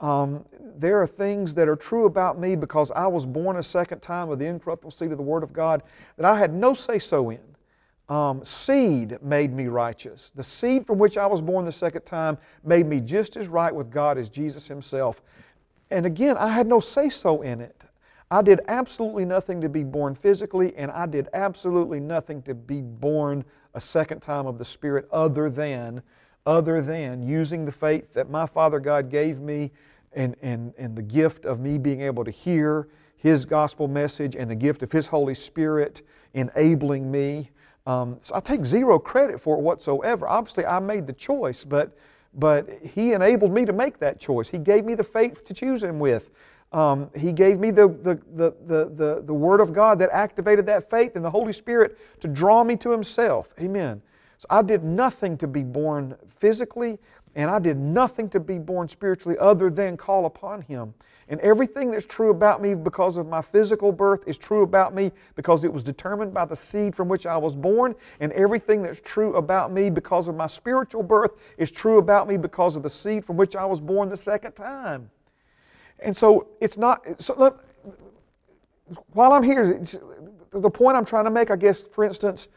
um, 0.00 0.44
there 0.76 1.02
are 1.02 1.06
things 1.06 1.54
that 1.54 1.68
are 1.68 1.76
true 1.76 2.06
about 2.06 2.38
me 2.38 2.54
because 2.54 2.90
I 2.92 3.06
was 3.06 3.26
born 3.26 3.56
a 3.56 3.62
second 3.62 4.00
time 4.00 4.28
with 4.28 4.38
the 4.38 4.46
incorruptible 4.46 4.92
seed 4.92 5.10
of 5.10 5.18
the 5.18 5.24
Word 5.24 5.42
of 5.42 5.52
God 5.52 5.82
that 6.16 6.24
I 6.24 6.38
had 6.38 6.54
no 6.54 6.74
say 6.74 6.98
so 6.98 7.30
in 7.30 7.40
um, 8.08 8.42
seed 8.44 9.18
made 9.22 9.52
me 9.52 9.66
righteous. 9.66 10.32
The 10.34 10.42
seed 10.42 10.86
from 10.86 10.98
which 10.98 11.18
I 11.18 11.26
was 11.26 11.40
born 11.40 11.64
the 11.64 11.72
second 11.72 12.02
time 12.02 12.38
made 12.64 12.86
me 12.86 13.00
just 13.00 13.36
as 13.36 13.48
right 13.48 13.74
with 13.74 13.90
God 13.90 14.16
as 14.16 14.28
Jesus 14.28 14.66
Himself. 14.66 15.20
And 15.90 16.06
again, 16.06 16.36
I 16.36 16.48
had 16.48 16.66
no 16.66 16.80
say 16.80 17.10
so 17.10 17.42
in 17.42 17.60
it. 17.60 17.74
I 18.30 18.42
did 18.42 18.60
absolutely 18.68 19.24
nothing 19.24 19.60
to 19.62 19.68
be 19.68 19.84
born 19.84 20.14
physically, 20.14 20.76
and 20.76 20.90
I 20.90 21.06
did 21.06 21.28
absolutely 21.32 22.00
nothing 22.00 22.42
to 22.42 22.54
be 22.54 22.82
born 22.82 23.44
a 23.74 23.80
second 23.80 24.20
time 24.20 24.46
of 24.46 24.58
the 24.58 24.64
Spirit 24.64 25.08
other 25.10 25.48
than, 25.48 26.02
other 26.44 26.82
than 26.82 27.22
using 27.22 27.64
the 27.64 27.72
faith 27.72 28.12
that 28.12 28.30
my 28.30 28.46
Father 28.46 28.80
God 28.80 29.10
gave 29.10 29.40
me 29.40 29.70
and, 30.12 30.36
and, 30.42 30.72
and 30.78 30.96
the 30.96 31.02
gift 31.02 31.44
of 31.44 31.60
me 31.60 31.78
being 31.78 32.02
able 32.02 32.24
to 32.24 32.30
hear 32.30 32.88
His 33.16 33.44
gospel 33.44 33.88
message 33.88 34.36
and 34.36 34.50
the 34.50 34.56
gift 34.56 34.82
of 34.82 34.92
His 34.92 35.06
Holy 35.06 35.34
Spirit 35.34 36.02
enabling 36.34 37.10
me 37.10 37.50
um, 37.88 38.18
so 38.22 38.34
I 38.34 38.40
take 38.40 38.66
zero 38.66 38.98
credit 38.98 39.40
for 39.40 39.56
it 39.56 39.62
whatsoever. 39.62 40.28
Obviously, 40.28 40.66
I 40.66 40.78
made 40.78 41.06
the 41.06 41.14
choice, 41.14 41.64
but, 41.64 41.96
but 42.34 42.68
He 42.82 43.14
enabled 43.14 43.50
me 43.50 43.64
to 43.64 43.72
make 43.72 43.98
that 44.00 44.20
choice. 44.20 44.46
He 44.46 44.58
gave 44.58 44.84
me 44.84 44.94
the 44.94 45.02
faith 45.02 45.42
to 45.46 45.54
choose 45.54 45.82
Him 45.82 45.98
with. 45.98 46.28
Um, 46.70 47.08
he 47.16 47.32
gave 47.32 47.58
me 47.58 47.70
the, 47.70 47.88
the, 47.88 48.20
the, 48.36 48.54
the, 48.66 48.92
the, 48.94 49.22
the 49.24 49.32
Word 49.32 49.62
of 49.62 49.72
God 49.72 49.98
that 50.00 50.10
activated 50.10 50.66
that 50.66 50.90
faith 50.90 51.16
and 51.16 51.24
the 51.24 51.30
Holy 51.30 51.54
Spirit 51.54 51.96
to 52.20 52.28
draw 52.28 52.62
me 52.62 52.76
to 52.76 52.90
Himself. 52.90 53.48
Amen. 53.58 54.02
So 54.36 54.46
I 54.50 54.60
did 54.60 54.84
nothing 54.84 55.38
to 55.38 55.46
be 55.46 55.62
born 55.62 56.14
physically, 56.36 56.98
and 57.34 57.50
I 57.50 57.58
did 57.58 57.76
nothing 57.76 58.28
to 58.30 58.40
be 58.40 58.58
born 58.58 58.88
spiritually 58.88 59.36
other 59.38 59.70
than 59.70 59.96
call 59.96 60.26
upon 60.26 60.62
Him. 60.62 60.94
And 61.30 61.40
everything 61.40 61.90
that's 61.90 62.06
true 62.06 62.30
about 62.30 62.62
me 62.62 62.74
because 62.74 63.18
of 63.18 63.26
my 63.26 63.42
physical 63.42 63.92
birth 63.92 64.22
is 64.26 64.38
true 64.38 64.62
about 64.62 64.94
me 64.94 65.12
because 65.34 65.62
it 65.62 65.72
was 65.72 65.82
determined 65.82 66.32
by 66.32 66.46
the 66.46 66.56
seed 66.56 66.96
from 66.96 67.08
which 67.08 67.26
I 67.26 67.36
was 67.36 67.54
born. 67.54 67.94
And 68.20 68.32
everything 68.32 68.82
that's 68.82 69.00
true 69.00 69.36
about 69.36 69.70
me 69.70 69.90
because 69.90 70.28
of 70.28 70.36
my 70.36 70.46
spiritual 70.46 71.02
birth 71.02 71.32
is 71.58 71.70
true 71.70 71.98
about 71.98 72.28
me 72.28 72.38
because 72.38 72.76
of 72.76 72.82
the 72.82 72.90
seed 72.90 73.26
from 73.26 73.36
which 73.36 73.56
I 73.56 73.66
was 73.66 73.78
born 73.78 74.08
the 74.08 74.16
second 74.16 74.52
time. 74.52 75.10
And 76.00 76.16
so 76.16 76.48
it's 76.60 76.78
not, 76.78 77.04
so 77.20 77.58
while 79.12 79.32
I'm 79.34 79.42
here, 79.42 79.82
the 80.50 80.70
point 80.70 80.96
I'm 80.96 81.04
trying 81.04 81.24
to 81.24 81.30
make, 81.30 81.50
I 81.50 81.56
guess, 81.56 81.86
for 81.86 82.04
instance, 82.04 82.48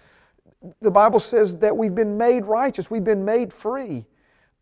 the 0.82 0.91
Bible 0.91 1.19
says 1.19 1.57
that 1.57 1.76
we've 1.76 1.95
been 1.95 2.17
made 2.17 2.45
righteous, 2.45 2.89
we've 2.89 3.03
been 3.03 3.26
made 3.26 3.51
free. 3.51 4.05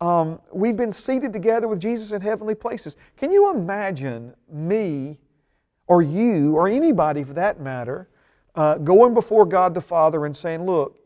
Um, 0.00 0.40
we've 0.52 0.76
been 0.76 0.92
seated 0.92 1.32
together 1.32 1.68
with 1.68 1.78
Jesus 1.78 2.12
in 2.12 2.20
heavenly 2.20 2.54
places. 2.54 2.96
Can 3.16 3.30
you 3.30 3.50
imagine 3.50 4.34
me 4.50 5.18
or 5.86 6.00
you 6.00 6.56
or 6.56 6.68
anybody 6.68 7.22
for 7.22 7.34
that 7.34 7.60
matter 7.60 8.08
uh, 8.54 8.76
going 8.76 9.12
before 9.12 9.44
God 9.44 9.74
the 9.74 9.80
Father 9.80 10.24
and 10.24 10.34
saying, 10.34 10.64
Look, 10.64 10.98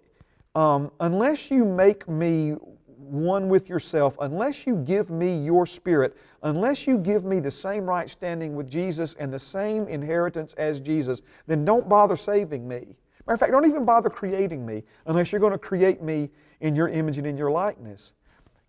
um, 0.54 0.92
unless 1.00 1.50
you 1.50 1.64
make 1.64 2.08
me 2.08 2.54
one 2.96 3.48
with 3.48 3.68
yourself, 3.68 4.16
unless 4.20 4.66
you 4.66 4.76
give 4.76 5.10
me 5.10 5.38
your 5.38 5.66
spirit, 5.66 6.16
unless 6.42 6.86
you 6.86 6.96
give 6.96 7.24
me 7.24 7.40
the 7.40 7.50
same 7.50 7.84
right 7.84 8.08
standing 8.08 8.54
with 8.54 8.70
Jesus 8.70 9.14
and 9.18 9.32
the 9.32 9.38
same 9.38 9.88
inheritance 9.88 10.54
as 10.54 10.80
Jesus, 10.80 11.20
then 11.46 11.64
don't 11.64 11.88
bother 11.88 12.16
saving 12.16 12.66
me. 12.66 12.96
Matter 13.26 13.34
of 13.34 13.40
fact, 13.40 13.52
don't 13.52 13.66
even 13.66 13.84
bother 13.84 14.10
creating 14.10 14.64
me 14.64 14.82
unless 15.06 15.32
you're 15.32 15.40
going 15.40 15.52
to 15.52 15.58
create 15.58 16.02
me 16.02 16.30
in 16.60 16.76
your 16.76 16.88
image 16.88 17.18
and 17.18 17.26
in 17.26 17.36
your 17.36 17.50
likeness. 17.50 18.12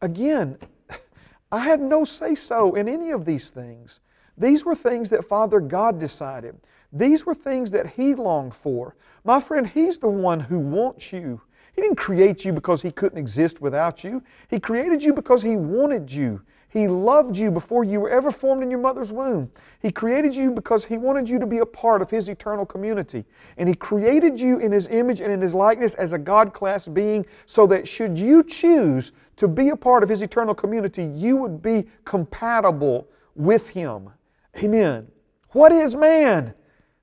Again, 0.06 0.60
I 1.52 1.60
had 1.60 1.82
no 1.82 2.06
say 2.06 2.36
so 2.36 2.76
in 2.76 2.88
any 2.88 3.10
of 3.10 3.26
these 3.26 3.50
things. 3.50 4.02
These 4.38 4.64
were 4.64 4.76
things 4.76 5.10
that 5.10 5.28
Father 5.28 5.60
God 5.60 6.00
decided. 6.00 6.56
These 6.94 7.26
were 7.26 7.34
things 7.34 7.72
that 7.72 7.88
He 7.88 8.14
longed 8.14 8.54
for. 8.54 8.96
My 9.24 9.42
friend, 9.42 9.66
He's 9.66 9.98
the 9.98 10.08
one 10.08 10.40
who 10.40 10.60
wants 10.60 11.12
you. 11.12 11.42
He 11.74 11.82
didn't 11.82 11.98
create 11.98 12.46
you 12.46 12.54
because 12.54 12.84
He 12.84 12.92
couldn't 12.92 13.18
exist 13.18 13.62
without 13.62 14.04
you. 14.04 14.22
He 14.48 14.60
created 14.60 15.04
you 15.04 15.12
because 15.12 15.42
He 15.42 15.58
wanted 15.58 16.12
you. 16.12 16.40
He 16.76 16.90
loved 16.90 17.38
you 17.38 17.52
before 17.52 17.86
you 17.86 18.02
were 18.02 18.10
ever 18.10 18.32
formed 18.32 18.62
in 18.62 18.70
your 18.70 18.82
mother's 18.82 19.10
womb. 19.10 19.50
He 19.80 19.90
created 19.90 20.36
you 20.36 20.52
because 20.52 20.84
He 20.84 20.98
wanted 20.98 21.30
you 21.30 21.40
to 21.40 21.46
be 21.46 21.60
a 21.60 21.66
part 21.66 22.02
of 22.02 22.10
His 22.10 22.28
eternal 22.28 22.66
community. 22.66 23.24
And 23.56 23.70
He 23.70 23.76
created 23.76 24.38
you 24.38 24.60
in 24.60 24.74
His 24.74 24.88
image 24.88 25.22
and 25.22 25.32
in 25.32 25.40
His 25.40 25.54
likeness 25.54 25.94
as 25.94 26.12
a 26.12 26.18
God 26.18 26.54
class 26.54 26.86
being 26.86 27.26
so 27.46 27.66
that 27.68 27.88
should 27.88 28.20
you 28.20 28.44
choose 28.44 29.14
to 29.38 29.48
be 29.48 29.70
a 29.70 29.76
part 29.78 30.04
of 30.04 30.10
His 30.10 30.22
eternal 30.22 30.54
community, 30.54 31.06
you 31.06 31.38
would 31.38 31.62
be 31.62 31.86
compatible 32.04 33.08
with 33.36 33.70
Him. 33.70 34.10
Amen. 34.58 35.08
What 35.52 35.72
is 35.72 35.96
man? 35.96 36.54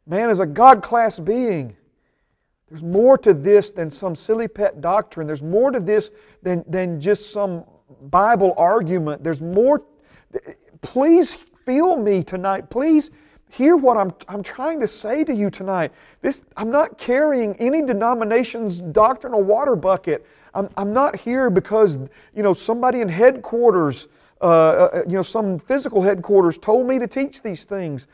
Man 0.07 0.29
is 0.29 0.41
a 0.41 0.47
God 0.47 0.83
class 0.83 1.19
being. 1.19 1.75
There's 2.69 2.83
more 2.83 3.17
to 3.17 3.33
this 3.33 3.71
than 3.71 3.91
some 3.91 4.17
silly 4.17 4.49
pet 4.49 4.83
doctrine. 4.83 5.27
There's 5.27 5.41
more 5.41 5.71
to 5.71 5.81
this 5.81 6.11
than, 6.43 6.63
than 6.69 7.01
just 7.01 7.33
some 7.33 7.65
Bible 8.03 8.55
argument. 8.57 9.23
There's 9.23 9.41
more. 9.41 9.83
Please 10.81 11.37
feel 11.65 11.97
me 11.97 12.23
tonight. 12.23 12.71
Please 12.71 13.11
hear 13.49 13.77
what 13.77 13.97
I'm, 13.97 14.13
I'm 14.29 14.43
trying 14.43 14.81
to 14.81 14.87
say 14.87 15.25
to 15.25 15.35
you 15.35 15.51
tonight. 15.51 15.93
This, 16.23 16.41
I'm 16.57 16.71
not 16.71 16.97
carrying 16.97 17.55
any 17.57 17.83
denomination's 17.83 18.81
doctrinal 18.81 19.43
water 19.43 19.77
bucket. 19.77 20.27
I'm, 20.55 20.71
I'm 20.77 20.93
not 20.93 21.17
here 21.17 21.51
because 21.51 21.97
you 22.35 22.43
know 22.43 22.55
somebody 22.55 23.01
in 23.01 23.09
headquarters, 23.09 24.09
uh, 24.41 24.45
uh, 24.45 25.03
you 25.07 25.15
know, 25.15 25.23
some 25.23 25.59
physical 25.59 26.03
headquarters 26.03 26.59
told 26.59 26.87
me 26.87 26.99
to 26.99 27.07
teach 27.07 27.43
these 27.43 27.65
things. 27.65 28.07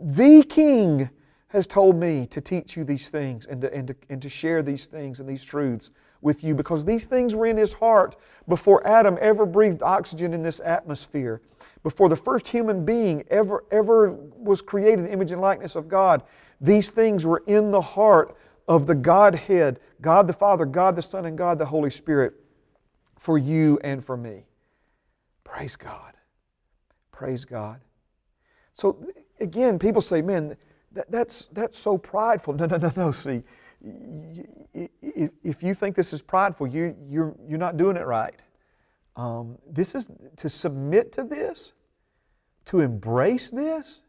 The 0.00 0.44
King 0.44 1.10
has 1.48 1.66
told 1.66 1.96
me 1.96 2.26
to 2.28 2.40
teach 2.40 2.76
you 2.76 2.84
these 2.84 3.08
things 3.08 3.46
and 3.46 3.60
to, 3.62 3.72
and, 3.74 3.88
to, 3.88 3.96
and 4.08 4.22
to 4.22 4.28
share 4.28 4.62
these 4.62 4.86
things 4.86 5.20
and 5.20 5.28
these 5.28 5.44
truths 5.44 5.90
with 6.26 6.44
you 6.44 6.54
because 6.54 6.84
these 6.84 7.06
things 7.06 7.34
were 7.34 7.46
in 7.46 7.56
his 7.56 7.72
heart 7.72 8.16
before 8.48 8.86
Adam 8.86 9.16
ever 9.20 9.46
breathed 9.46 9.82
oxygen 9.82 10.34
in 10.34 10.42
this 10.42 10.60
atmosphere, 10.60 11.40
before 11.82 12.08
the 12.08 12.16
first 12.16 12.46
human 12.48 12.84
being 12.84 13.24
ever, 13.30 13.64
ever 13.70 14.10
was 14.36 14.60
created 14.60 14.98
in 14.98 15.04
the 15.06 15.12
image 15.12 15.32
and 15.32 15.40
likeness 15.40 15.76
of 15.76 15.88
God. 15.88 16.22
These 16.60 16.90
things 16.90 17.24
were 17.24 17.42
in 17.46 17.70
the 17.70 17.80
heart 17.80 18.36
of 18.68 18.86
the 18.86 18.94
Godhead 18.94 19.80
God 20.00 20.26
the 20.26 20.32
Father, 20.32 20.66
God 20.66 20.96
the 20.96 21.02
Son, 21.02 21.24
and 21.24 21.38
God 21.38 21.58
the 21.58 21.64
Holy 21.64 21.90
Spirit 21.90 22.34
for 23.18 23.38
you 23.38 23.78
and 23.82 24.04
for 24.04 24.16
me. 24.16 24.44
Praise 25.44 25.76
God. 25.76 26.12
Praise 27.12 27.44
God. 27.44 27.80
So, 28.74 29.06
again, 29.40 29.78
people 29.78 30.02
say, 30.02 30.20
man, 30.20 30.56
that, 30.92 31.10
that's, 31.10 31.46
that's 31.52 31.78
so 31.78 31.96
prideful. 31.96 32.54
No, 32.58 32.66
no, 32.66 32.76
no, 32.76 32.92
no. 32.96 33.12
See, 33.12 33.42
if, 33.82 35.30
if 35.42 35.62
you 35.62 35.74
think 35.74 35.96
this 35.96 36.12
is 36.12 36.22
prideful, 36.22 36.66
you, 36.66 36.96
you're, 37.08 37.34
you're 37.48 37.58
not 37.58 37.76
doing 37.76 37.96
it 37.96 38.06
right. 38.06 38.34
Um, 39.16 39.56
this 39.68 39.94
is 39.94 40.08
to 40.36 40.48
submit 40.48 41.12
to 41.14 41.24
this, 41.24 41.72
to 42.66 42.80
embrace 42.80 43.50
this, 43.50 44.02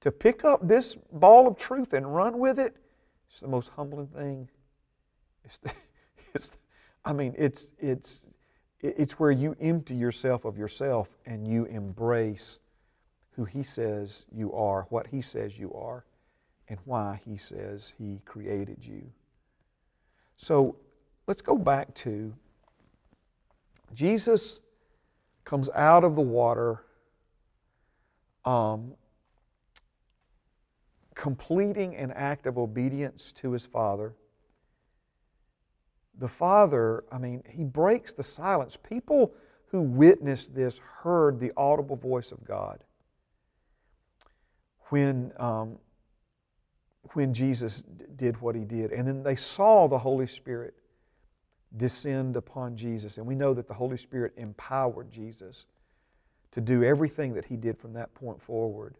to 0.00 0.10
pick 0.10 0.44
up 0.44 0.66
this 0.66 0.96
ball 1.12 1.46
of 1.46 1.56
truth 1.56 1.92
and 1.92 2.14
run 2.14 2.38
with 2.38 2.58
it. 2.58 2.76
It's 3.30 3.40
the 3.40 3.48
most 3.48 3.68
humbling 3.70 4.08
thing. 4.08 4.48
It's, 5.44 5.58
the, 5.58 5.72
it's 6.34 6.50
I 7.04 7.12
mean, 7.12 7.34
it's, 7.38 7.68
it's, 7.78 8.22
it's 8.80 9.18
where 9.18 9.30
you 9.30 9.56
empty 9.60 9.94
yourself 9.94 10.44
of 10.44 10.58
yourself 10.58 11.08
and 11.24 11.46
you 11.46 11.64
embrace 11.66 12.58
who 13.32 13.44
He 13.44 13.62
says 13.62 14.24
you 14.32 14.52
are, 14.54 14.86
what 14.90 15.06
He 15.06 15.22
says 15.22 15.58
you 15.58 15.72
are, 15.74 16.04
and 16.68 16.78
why 16.84 17.20
He 17.24 17.36
says 17.36 17.94
He 17.98 18.20
created 18.24 18.78
you. 18.80 19.02
So 20.36 20.76
let's 21.26 21.42
go 21.42 21.56
back 21.56 21.94
to 21.96 22.34
Jesus 23.94 24.60
comes 25.44 25.68
out 25.74 26.04
of 26.04 26.16
the 26.16 26.22
water, 26.22 26.82
um, 28.44 28.92
completing 31.14 31.96
an 31.96 32.10
act 32.12 32.46
of 32.46 32.58
obedience 32.58 33.32
to 33.36 33.52
His 33.52 33.64
Father. 33.64 34.12
The 36.18 36.28
Father, 36.28 37.04
I 37.10 37.18
mean, 37.18 37.42
He 37.48 37.64
breaks 37.64 38.12
the 38.12 38.24
silence. 38.24 38.76
People 38.76 39.32
who 39.68 39.80
witnessed 39.80 40.54
this 40.54 40.74
heard 41.02 41.40
the 41.40 41.52
audible 41.56 41.96
voice 41.96 42.32
of 42.32 42.44
God 42.44 42.80
when, 44.88 45.32
um, 45.38 45.78
when 47.14 47.34
Jesus 47.34 47.82
did 48.16 48.40
what 48.40 48.54
he 48.54 48.64
did. 48.64 48.92
And 48.92 49.06
then 49.06 49.22
they 49.22 49.36
saw 49.36 49.88
the 49.88 49.98
Holy 49.98 50.26
Spirit 50.26 50.74
descend 51.76 52.36
upon 52.36 52.76
Jesus. 52.76 53.18
And 53.18 53.26
we 53.26 53.34
know 53.34 53.54
that 53.54 53.68
the 53.68 53.74
Holy 53.74 53.98
Spirit 53.98 54.32
empowered 54.36 55.12
Jesus 55.12 55.66
to 56.52 56.60
do 56.60 56.82
everything 56.82 57.34
that 57.34 57.44
he 57.44 57.56
did 57.56 57.78
from 57.78 57.92
that 57.94 58.14
point 58.14 58.40
forward 58.42 58.94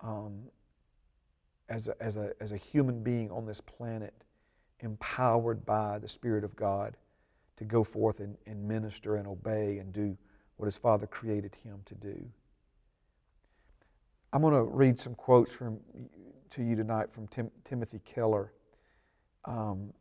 um, 0.00 0.42
as, 1.68 1.88
a, 1.88 1.94
as, 2.00 2.16
a, 2.16 2.32
as 2.40 2.52
a 2.52 2.56
human 2.56 3.02
being 3.02 3.30
on 3.30 3.46
this 3.46 3.60
planet, 3.60 4.14
empowered 4.80 5.64
by 5.64 5.98
the 5.98 6.08
Spirit 6.08 6.44
of 6.44 6.54
God 6.56 6.96
to 7.56 7.64
go 7.64 7.82
forth 7.82 8.20
and, 8.20 8.36
and 8.46 8.66
minister 8.66 9.16
and 9.16 9.26
obey 9.26 9.78
and 9.78 9.92
do 9.92 10.16
what 10.56 10.66
his 10.66 10.76
Father 10.76 11.06
created 11.06 11.56
him 11.64 11.80
to 11.86 11.94
do. 11.94 12.28
I'm 14.32 14.42
going 14.42 14.54
to 14.54 14.62
read 14.62 15.00
some 15.00 15.14
quotes 15.14 15.52
from 15.52 15.80
to 16.50 16.62
you 16.62 16.76
tonight 16.76 17.12
from 17.12 17.26
Tim, 17.28 17.50
Timothy 17.68 18.00
Keller. 18.04 18.52
Um, 19.44 19.92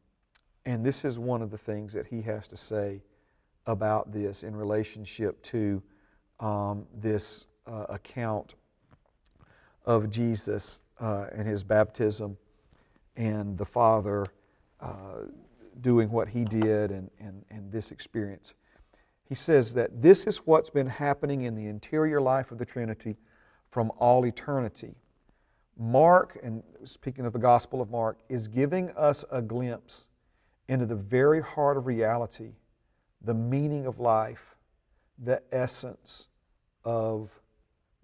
and 0.65 0.85
this 0.85 1.05
is 1.05 1.17
one 1.17 1.41
of 1.41 1.51
the 1.51 1.57
things 1.57 1.93
that 1.93 2.07
he 2.07 2.21
has 2.23 2.47
to 2.49 2.57
say 2.57 3.01
about 3.65 4.11
this 4.11 4.43
in 4.43 4.55
relationship 4.55 5.41
to 5.43 5.81
um, 6.39 6.85
this 6.93 7.45
uh, 7.65 7.85
account 7.89 8.55
of 9.85 10.09
Jesus 10.09 10.79
uh, 10.99 11.27
and 11.33 11.47
his 11.47 11.63
baptism 11.63 12.37
and 13.15 13.57
the 13.57 13.65
Father 13.65 14.25
uh, 14.79 15.25
doing 15.81 16.09
what 16.09 16.27
he 16.27 16.43
did 16.43 16.91
and, 16.91 17.09
and, 17.19 17.43
and 17.49 17.71
this 17.71 17.91
experience. 17.91 18.53
He 19.27 19.35
says 19.35 19.73
that 19.73 20.01
this 20.01 20.25
is 20.25 20.37
what's 20.37 20.69
been 20.69 20.87
happening 20.87 21.41
in 21.41 21.55
the 21.55 21.67
interior 21.67 22.21
life 22.21 22.51
of 22.51 22.57
the 22.57 22.65
Trinity 22.65 23.17
from 23.71 23.91
all 23.97 24.25
eternity. 24.25 24.95
Mark, 25.77 26.39
and 26.43 26.63
speaking 26.85 27.25
of 27.25 27.33
the 27.33 27.39
Gospel 27.39 27.81
of 27.81 27.89
Mark, 27.89 28.17
is 28.29 28.47
giving 28.47 28.89
us 28.91 29.23
a 29.31 29.41
glimpse 29.41 30.01
into 30.67 30.85
the 30.85 30.95
very 30.95 31.41
heart 31.41 31.77
of 31.77 31.85
reality, 31.85 32.51
the 33.21 33.33
meaning 33.33 33.85
of 33.85 33.99
life, 33.99 34.55
the 35.23 35.41
essence 35.51 36.27
of 36.83 37.29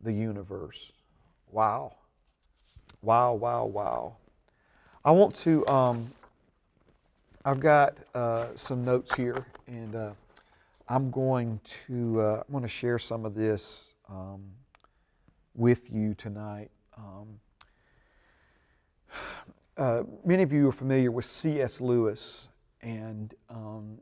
the 0.02 0.12
universe. 0.12 0.92
Wow. 1.52 1.96
Wow, 3.02 3.34
wow, 3.34 3.66
wow. 3.66 4.18
I 5.04 5.12
want 5.12 5.36
to, 5.38 5.68
um, 5.68 6.12
I've 7.44 7.60
got 7.60 7.98
uh, 8.16 8.48
some 8.56 8.86
notes 8.86 9.14
here, 9.16 9.46
and 9.68 9.96
uh, 9.96 10.12
I'm 10.88 11.12
going 11.12 11.60
to, 11.88 12.22
uh, 12.22 12.44
I'm 12.48 12.52
going 12.52 12.64
to 12.64 12.70
share 12.70 13.00
some 13.00 13.26
of 13.26 13.36
this. 13.36 13.82
Um, 14.10 14.44
with 15.56 15.92
you 15.92 16.14
tonight. 16.16 16.70
Um, 16.98 17.40
uh, 19.78 20.04
many 20.24 20.44
of 20.44 20.52
you 20.52 20.70
are 20.70 20.74
familiar 20.74 21.12
with 21.12 21.26
C.S. 21.26 21.82
Lewis, 21.82 22.48
and 22.82 23.34
um, 23.50 24.00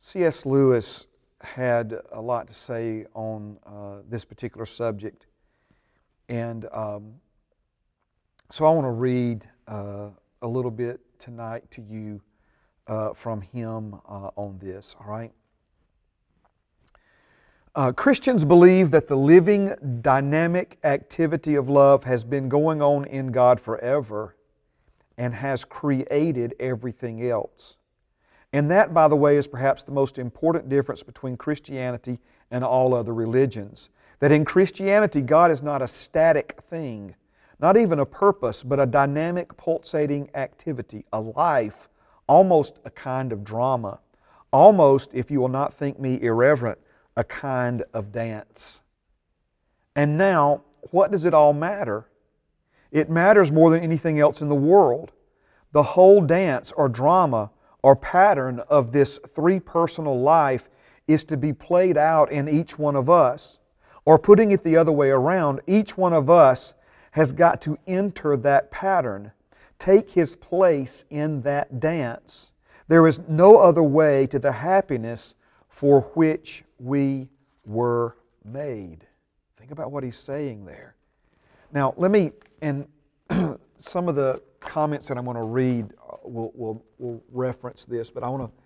C.S. 0.00 0.44
Lewis 0.44 1.06
had 1.40 2.00
a 2.12 2.20
lot 2.20 2.48
to 2.48 2.54
say 2.54 3.06
on 3.14 3.58
uh, 3.66 4.02
this 4.08 4.24
particular 4.24 4.66
subject. 4.66 5.26
And 6.28 6.66
um, 6.72 7.14
so 8.50 8.64
I 8.64 8.70
want 8.70 8.86
to 8.86 8.90
read 8.90 9.48
uh, 9.68 10.08
a 10.42 10.46
little 10.48 10.70
bit 10.70 11.00
tonight 11.18 11.70
to 11.72 11.82
you 11.82 12.20
uh, 12.86 13.14
from 13.14 13.40
him 13.40 13.94
uh, 14.08 14.30
on 14.36 14.58
this, 14.62 14.94
all 15.00 15.10
right? 15.10 15.32
Uh, 17.76 17.90
Christians 17.90 18.44
believe 18.44 18.92
that 18.92 19.08
the 19.08 19.16
living, 19.16 19.74
dynamic 20.00 20.78
activity 20.84 21.56
of 21.56 21.68
love 21.68 22.04
has 22.04 22.22
been 22.22 22.48
going 22.48 22.80
on 22.80 23.04
in 23.06 23.32
God 23.32 23.60
forever 23.60 24.36
and 25.18 25.34
has 25.34 25.64
created 25.64 26.54
everything 26.60 27.28
else. 27.28 27.74
And 28.52 28.70
that, 28.70 28.94
by 28.94 29.08
the 29.08 29.16
way, 29.16 29.36
is 29.36 29.48
perhaps 29.48 29.82
the 29.82 29.90
most 29.90 30.18
important 30.18 30.68
difference 30.68 31.02
between 31.02 31.36
Christianity 31.36 32.20
and 32.52 32.62
all 32.62 32.94
other 32.94 33.12
religions. 33.12 33.88
That 34.20 34.30
in 34.30 34.44
Christianity, 34.44 35.20
God 35.20 35.50
is 35.50 35.60
not 35.60 35.82
a 35.82 35.88
static 35.88 36.60
thing, 36.70 37.16
not 37.58 37.76
even 37.76 37.98
a 37.98 38.06
purpose, 38.06 38.62
but 38.62 38.78
a 38.78 38.86
dynamic, 38.86 39.56
pulsating 39.56 40.30
activity, 40.36 41.04
a 41.12 41.20
life, 41.20 41.88
almost 42.28 42.78
a 42.84 42.90
kind 42.90 43.32
of 43.32 43.42
drama. 43.42 43.98
Almost, 44.52 45.08
if 45.12 45.28
you 45.28 45.40
will 45.40 45.48
not 45.48 45.74
think 45.74 45.98
me 45.98 46.22
irreverent, 46.22 46.78
a 47.16 47.24
kind 47.24 47.82
of 47.92 48.12
dance. 48.12 48.80
And 49.96 50.18
now, 50.18 50.62
what 50.90 51.10
does 51.10 51.24
it 51.24 51.34
all 51.34 51.52
matter? 51.52 52.06
It 52.90 53.10
matters 53.10 53.50
more 53.50 53.70
than 53.70 53.80
anything 53.80 54.18
else 54.20 54.40
in 54.40 54.48
the 54.48 54.54
world. 54.54 55.12
The 55.72 55.82
whole 55.82 56.20
dance 56.20 56.72
or 56.76 56.88
drama 56.88 57.50
or 57.82 57.96
pattern 57.96 58.60
of 58.68 58.92
this 58.92 59.18
three 59.34 59.60
personal 59.60 60.20
life 60.20 60.68
is 61.06 61.24
to 61.24 61.36
be 61.36 61.52
played 61.52 61.96
out 61.96 62.30
in 62.32 62.48
each 62.48 62.78
one 62.78 62.96
of 62.96 63.10
us. 63.10 63.58
Or 64.04 64.18
putting 64.18 64.52
it 64.52 64.64
the 64.64 64.76
other 64.76 64.92
way 64.92 65.10
around, 65.10 65.60
each 65.66 65.96
one 65.96 66.12
of 66.12 66.28
us 66.28 66.74
has 67.12 67.32
got 67.32 67.60
to 67.62 67.78
enter 67.86 68.36
that 68.36 68.70
pattern, 68.70 69.32
take 69.78 70.10
his 70.10 70.36
place 70.36 71.04
in 71.10 71.42
that 71.42 71.80
dance. 71.80 72.46
There 72.88 73.06
is 73.06 73.20
no 73.28 73.58
other 73.58 73.82
way 73.82 74.26
to 74.26 74.38
the 74.38 74.52
happiness 74.52 75.34
for 75.74 76.02
which 76.14 76.64
we 76.78 77.28
were 77.66 78.16
made. 78.44 79.06
Think 79.58 79.70
about 79.70 79.90
what 79.90 80.04
he's 80.04 80.16
saying 80.16 80.64
there. 80.64 80.94
Now, 81.72 81.94
let 81.96 82.10
me, 82.10 82.30
and 82.62 82.86
some 83.78 84.08
of 84.08 84.14
the 84.14 84.40
comments 84.60 85.08
that 85.08 85.18
I'm 85.18 85.24
going 85.24 85.36
to 85.36 85.42
read 85.42 85.92
uh, 86.00 86.16
will, 86.22 86.52
will, 86.54 86.84
will 86.98 87.22
reference 87.32 87.84
this, 87.84 88.10
but 88.10 88.22
I 88.22 88.28
want 88.28 88.44
to 88.44 88.64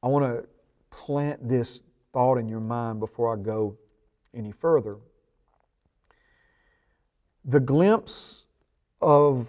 I 0.00 0.06
want 0.06 0.24
to 0.24 0.48
plant 0.90 1.48
this 1.48 1.82
thought 2.12 2.38
in 2.38 2.48
your 2.48 2.60
mind 2.60 3.00
before 3.00 3.32
I 3.32 3.36
go 3.36 3.76
any 4.32 4.52
further. 4.52 4.96
The 7.44 7.58
glimpse 7.58 8.46
of 9.00 9.48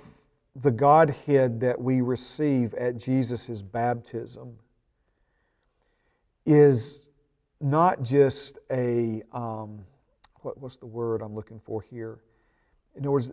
the 0.55 0.71
Godhead 0.71 1.59
that 1.59 1.79
we 1.79 2.01
receive 2.01 2.73
at 2.73 2.97
Jesus' 2.97 3.61
baptism 3.61 4.57
is 6.49 7.07
not 7.61 8.01
just 8.01 8.57
a, 8.71 9.21
um, 9.31 9.85
what, 10.41 10.57
what's 10.59 10.77
the 10.77 10.87
word 10.87 11.21
I'm 11.21 11.35
looking 11.35 11.61
for 11.63 11.83
here? 11.83 12.23
In 12.95 13.03
other 13.03 13.11
words, 13.11 13.31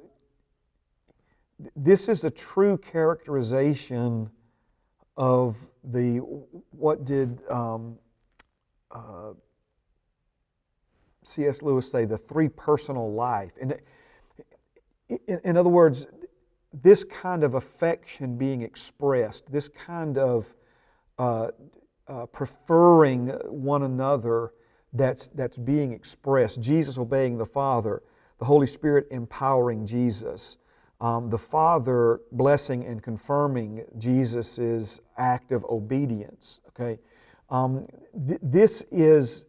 this 1.74 2.10
is 2.10 2.24
a 2.24 2.30
true 2.30 2.76
characterization 2.76 4.28
of 5.16 5.56
the 5.82 6.18
what 6.72 7.06
did 7.06 7.40
um, 7.48 7.98
uh, 8.90 9.32
C.S. 11.22 11.62
Lewis 11.62 11.90
say 11.90 12.04
the 12.04 12.18
three 12.18 12.50
personal 12.50 13.10
life. 13.14 13.52
And 13.62 13.78
in, 15.08 15.40
in 15.42 15.56
other 15.56 15.70
words, 15.70 16.06
this 16.82 17.02
kind 17.02 17.44
of 17.44 17.54
affection 17.54 18.36
being 18.36 18.60
expressed, 18.60 19.50
this 19.50 19.68
kind 19.68 20.18
of 20.18 20.52
uh, 21.18 21.48
uh, 22.08 22.26
preferring 22.26 23.28
one 23.48 23.82
another 23.82 24.52
that's, 24.92 25.28
that's 25.28 25.56
being 25.56 25.92
expressed, 25.92 26.60
Jesus 26.60 26.98
obeying 26.98 27.38
the 27.38 27.46
Father, 27.46 28.02
the 28.38 28.44
Holy 28.44 28.66
Spirit 28.66 29.06
empowering 29.10 29.86
Jesus, 29.86 30.58
um, 31.00 31.28
the 31.28 31.38
Father 31.38 32.20
blessing 32.32 32.84
and 32.84 33.02
confirming 33.02 33.84
Jesus' 33.98 35.00
act 35.18 35.52
of 35.52 35.64
obedience. 35.64 36.60
Okay, 36.68 36.98
um, 37.50 37.86
th- 38.26 38.40
this 38.42 38.82
is 38.90 39.44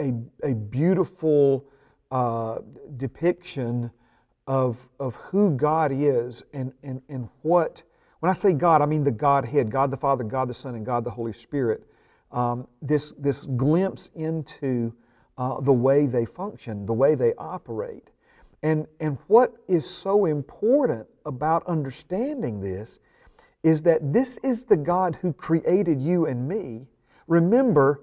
a, 0.00 0.12
a 0.42 0.54
beautiful 0.54 1.64
uh, 2.10 2.58
depiction 2.96 3.90
of, 4.46 4.88
of 5.00 5.14
who 5.16 5.56
God 5.56 5.90
is 5.92 6.42
and, 6.52 6.72
and, 6.82 7.00
and 7.08 7.28
what, 7.42 7.82
when 8.20 8.30
I 8.30 8.34
say 8.34 8.52
God, 8.52 8.82
I 8.82 8.86
mean 8.86 9.04
the 9.04 9.10
Godhead 9.10 9.70
God 9.70 9.90
the 9.90 9.96
Father, 9.96 10.24
God 10.24 10.48
the 10.48 10.54
Son, 10.54 10.74
and 10.74 10.84
God 10.84 11.04
the 11.04 11.10
Holy 11.10 11.32
Spirit. 11.32 11.84
Um, 12.34 12.66
this, 12.82 13.12
this 13.16 13.46
glimpse 13.46 14.10
into 14.14 14.92
uh, 15.38 15.60
the 15.60 15.72
way 15.72 16.06
they 16.06 16.26
function, 16.26 16.84
the 16.84 16.92
way 16.92 17.14
they 17.14 17.32
operate. 17.38 18.10
And, 18.62 18.86
and 18.98 19.18
what 19.28 19.54
is 19.68 19.88
so 19.88 20.26
important 20.26 21.06
about 21.24 21.64
understanding 21.66 22.60
this 22.60 22.98
is 23.62 23.82
that 23.82 24.12
this 24.12 24.36
is 24.42 24.64
the 24.64 24.76
God 24.76 25.18
who 25.22 25.32
created 25.32 26.00
you 26.00 26.26
and 26.26 26.48
me. 26.48 26.86
Remember, 27.28 28.02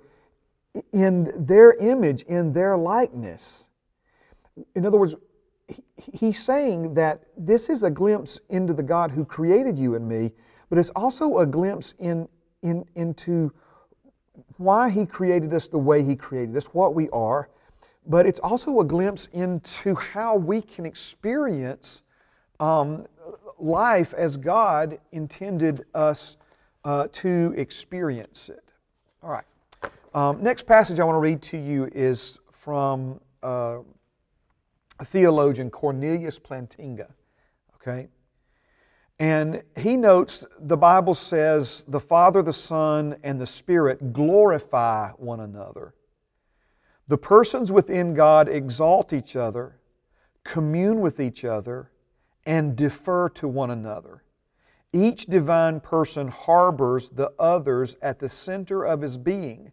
in 0.93 1.31
their 1.35 1.73
image, 1.73 2.23
in 2.23 2.53
their 2.53 2.77
likeness. 2.77 3.69
In 4.75 4.85
other 4.85 4.97
words, 4.97 5.15
he's 5.97 6.41
saying 6.41 6.93
that 6.95 7.23
this 7.37 7.69
is 7.69 7.83
a 7.83 7.89
glimpse 7.89 8.39
into 8.49 8.73
the 8.73 8.83
God 8.83 9.11
who 9.11 9.25
created 9.25 9.77
you 9.77 9.95
and 9.95 10.07
me, 10.07 10.31
but 10.69 10.77
it's 10.77 10.89
also 10.91 11.39
a 11.39 11.45
glimpse 11.45 11.93
in, 11.99 12.27
in, 12.61 12.85
into 12.95 13.51
why 14.61 14.89
he 14.89 15.05
created 15.05 15.53
us 15.53 15.67
the 15.67 15.77
way 15.77 16.03
he 16.03 16.15
created 16.15 16.55
us, 16.55 16.65
what 16.67 16.93
we 16.93 17.09
are, 17.09 17.49
but 18.05 18.25
it's 18.25 18.39
also 18.39 18.79
a 18.79 18.85
glimpse 18.85 19.27
into 19.33 19.95
how 19.95 20.35
we 20.35 20.61
can 20.61 20.85
experience 20.85 22.03
um, 22.59 23.05
life 23.59 24.13
as 24.13 24.37
God 24.37 24.99
intended 25.11 25.85
us 25.93 26.37
uh, 26.83 27.07
to 27.13 27.53
experience 27.57 28.49
it. 28.49 28.63
All 29.21 29.29
right. 29.29 29.45
Um, 30.13 30.43
next 30.43 30.65
passage 30.65 30.99
I 30.99 31.03
want 31.03 31.15
to 31.15 31.19
read 31.19 31.41
to 31.43 31.57
you 31.57 31.89
is 31.93 32.37
from 32.51 33.19
uh, 33.43 33.77
theologian 35.05 35.69
Cornelius 35.69 36.37
Plantinga. 36.39 37.07
Okay? 37.75 38.07
And 39.21 39.61
he 39.77 39.97
notes 39.97 40.43
the 40.59 40.75
Bible 40.75 41.13
says 41.13 41.83
the 41.87 41.99
Father, 41.99 42.41
the 42.41 42.51
Son, 42.51 43.17
and 43.21 43.39
the 43.39 43.45
Spirit 43.45 44.13
glorify 44.13 45.11
one 45.11 45.41
another. 45.41 45.93
The 47.07 47.19
persons 47.19 47.71
within 47.71 48.15
God 48.15 48.49
exalt 48.49 49.13
each 49.13 49.35
other, 49.35 49.77
commune 50.43 51.01
with 51.01 51.19
each 51.19 51.45
other, 51.45 51.91
and 52.47 52.75
defer 52.75 53.29
to 53.29 53.47
one 53.47 53.69
another. 53.69 54.23
Each 54.91 55.27
divine 55.27 55.81
person 55.81 56.27
harbors 56.27 57.09
the 57.09 57.31
others 57.37 57.97
at 58.01 58.17
the 58.17 58.27
center 58.27 58.83
of 58.83 59.01
his 59.01 59.19
being. 59.19 59.71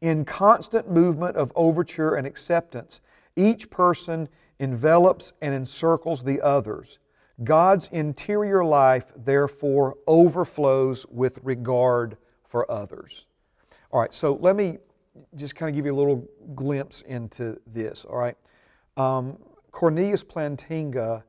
In 0.00 0.24
constant 0.24 0.88
movement 0.88 1.36
of 1.36 1.50
overture 1.56 2.14
and 2.14 2.28
acceptance, 2.28 3.00
each 3.34 3.70
person 3.70 4.28
envelops 4.60 5.32
and 5.42 5.52
encircles 5.52 6.22
the 6.22 6.40
others. 6.40 7.00
God's 7.44 7.88
interior 7.92 8.64
life, 8.64 9.04
therefore, 9.16 9.96
overflows 10.06 11.06
with 11.08 11.38
regard 11.42 12.16
for 12.48 12.70
others. 12.70 13.26
All 13.90 14.00
right, 14.00 14.12
so 14.12 14.38
let 14.40 14.56
me 14.56 14.78
just 15.36 15.54
kind 15.54 15.70
of 15.70 15.76
give 15.76 15.86
you 15.86 15.94
a 15.94 15.96
little 15.96 16.28
glimpse 16.54 17.02
into 17.02 17.58
this. 17.66 18.04
All 18.08 18.18
right, 18.18 18.36
um, 18.96 19.38
Cornelius 19.70 20.24
Plantinga 20.24 21.22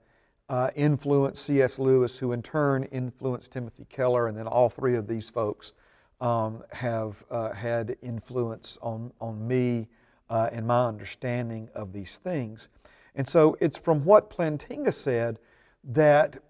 uh, 0.49 0.69
influenced 0.75 1.45
C.S. 1.45 1.77
Lewis, 1.77 2.17
who 2.17 2.31
in 2.31 2.41
turn 2.41 2.85
influenced 2.85 3.51
Timothy 3.51 3.85
Keller, 3.89 4.27
and 4.27 4.37
then 4.37 4.47
all 4.47 4.69
three 4.69 4.95
of 4.95 5.07
these 5.07 5.29
folks 5.29 5.73
um, 6.21 6.63
have 6.71 7.23
uh, 7.29 7.53
had 7.53 7.95
influence 8.01 8.77
on, 8.81 9.11
on 9.21 9.47
me 9.47 9.87
uh, 10.29 10.49
and 10.51 10.65
my 10.65 10.87
understanding 10.87 11.69
of 11.75 11.93
these 11.93 12.19
things. 12.23 12.67
And 13.15 13.27
so 13.27 13.57
it's 13.59 13.77
from 13.77 14.03
what 14.05 14.29
Plantinga 14.29 14.93
said 14.93 15.39
that 15.83 16.41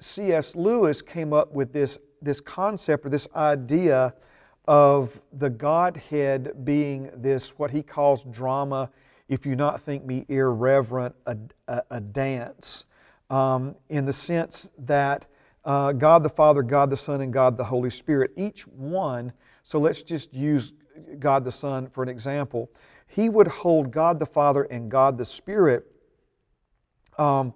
C.S. 0.00 0.54
Lewis 0.54 1.02
came 1.02 1.32
up 1.32 1.52
with 1.52 1.72
this, 1.72 1.98
this 2.22 2.40
concept 2.40 3.06
or 3.06 3.10
this 3.10 3.26
idea 3.34 4.14
of 4.66 5.20
the 5.32 5.50
Godhead 5.50 6.64
being 6.64 7.10
this, 7.16 7.50
what 7.58 7.70
he 7.70 7.82
calls 7.82 8.24
drama, 8.24 8.90
if 9.28 9.44
you 9.44 9.56
not 9.56 9.80
think 9.80 10.04
me 10.04 10.24
irreverent, 10.28 11.14
a, 11.26 11.36
a, 11.68 11.82
a 11.90 12.00
dance, 12.00 12.84
um, 13.30 13.74
in 13.88 14.04
the 14.04 14.12
sense 14.12 14.68
that 14.78 15.26
uh, 15.64 15.92
God 15.92 16.22
the 16.22 16.28
Father, 16.30 16.62
God 16.62 16.90
the 16.90 16.96
Son, 16.96 17.20
and 17.20 17.32
God 17.32 17.56
the 17.56 17.64
Holy 17.64 17.90
Spirit, 17.90 18.30
each 18.36 18.66
one, 18.66 19.32
so 19.62 19.78
let's 19.78 20.02
just 20.02 20.32
use 20.32 20.72
God 21.18 21.44
the 21.44 21.52
Son 21.52 21.88
for 21.88 22.02
an 22.02 22.08
example, 22.08 22.70
he 23.06 23.28
would 23.28 23.48
hold 23.48 23.90
God 23.90 24.18
the 24.18 24.26
Father 24.26 24.64
and 24.64 24.90
God 24.90 25.18
the 25.18 25.26
Spirit 25.26 25.90
um, 27.18 27.52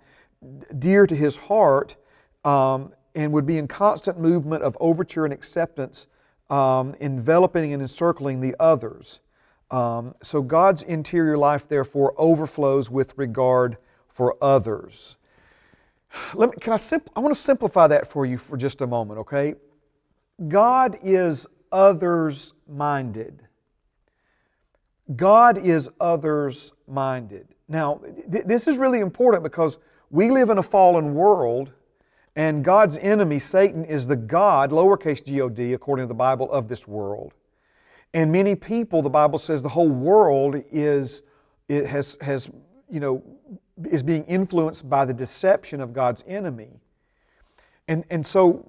dear 0.78 1.06
to 1.06 1.14
his 1.14 1.36
heart 1.36 1.96
um, 2.44 2.92
and 3.14 3.32
would 3.32 3.46
be 3.46 3.58
in 3.58 3.68
constant 3.68 4.18
movement 4.18 4.62
of 4.62 4.76
overture 4.80 5.24
and 5.24 5.32
acceptance, 5.32 6.06
um, 6.50 6.94
enveloping 7.00 7.72
and 7.72 7.82
encircling 7.82 8.40
the 8.40 8.54
others. 8.58 9.20
Um, 9.70 10.14
so 10.22 10.42
God's 10.42 10.82
interior 10.82 11.38
life, 11.38 11.68
therefore, 11.68 12.14
overflows 12.18 12.90
with 12.90 13.16
regard 13.16 13.76
for 14.08 14.36
others. 14.42 15.16
Let 16.34 16.50
me, 16.50 16.56
can 16.60 16.74
I, 16.74 16.76
simp- 16.76 17.08
I 17.16 17.20
want 17.20 17.34
to 17.34 17.40
simplify 17.40 17.86
that 17.86 18.10
for 18.10 18.26
you 18.26 18.36
for 18.36 18.56
just 18.56 18.82
a 18.82 18.86
moment, 18.86 19.20
okay? 19.20 19.54
God 20.48 20.98
is 21.02 21.46
others 21.70 22.52
minded. 22.68 23.42
God 25.16 25.58
is 25.58 25.88
others 26.00 26.72
minded. 26.86 27.48
Now, 27.68 28.00
th- 28.30 28.44
this 28.44 28.66
is 28.66 28.76
really 28.76 29.00
important 29.00 29.42
because 29.42 29.78
we 30.12 30.30
live 30.30 30.50
in 30.50 30.58
a 30.58 30.62
fallen 30.62 31.14
world, 31.14 31.72
and 32.36 32.62
God's 32.62 32.98
enemy, 32.98 33.38
Satan, 33.38 33.84
is 33.84 34.06
the 34.06 34.14
God, 34.14 34.70
lowercase 34.70 35.24
g 35.24 35.40
o 35.40 35.48
d, 35.48 35.72
according 35.72 36.04
to 36.04 36.08
the 36.08 36.14
Bible, 36.14 36.52
of 36.52 36.68
this 36.68 36.86
world. 36.86 37.32
And 38.12 38.30
many 38.30 38.54
people, 38.54 39.00
the 39.00 39.08
Bible 39.08 39.38
says, 39.38 39.62
the 39.62 39.70
whole 39.70 39.88
world 39.88 40.62
is, 40.70 41.22
it 41.68 41.86
has, 41.86 42.18
has, 42.20 42.50
you 42.90 43.00
know, 43.00 43.22
is 43.90 44.02
being 44.02 44.24
influenced 44.24 44.88
by 44.88 45.06
the 45.06 45.14
deception 45.14 45.80
of 45.80 45.94
God's 45.94 46.22
enemy. 46.26 46.68
And, 47.88 48.04
and 48.10 48.26
so, 48.26 48.68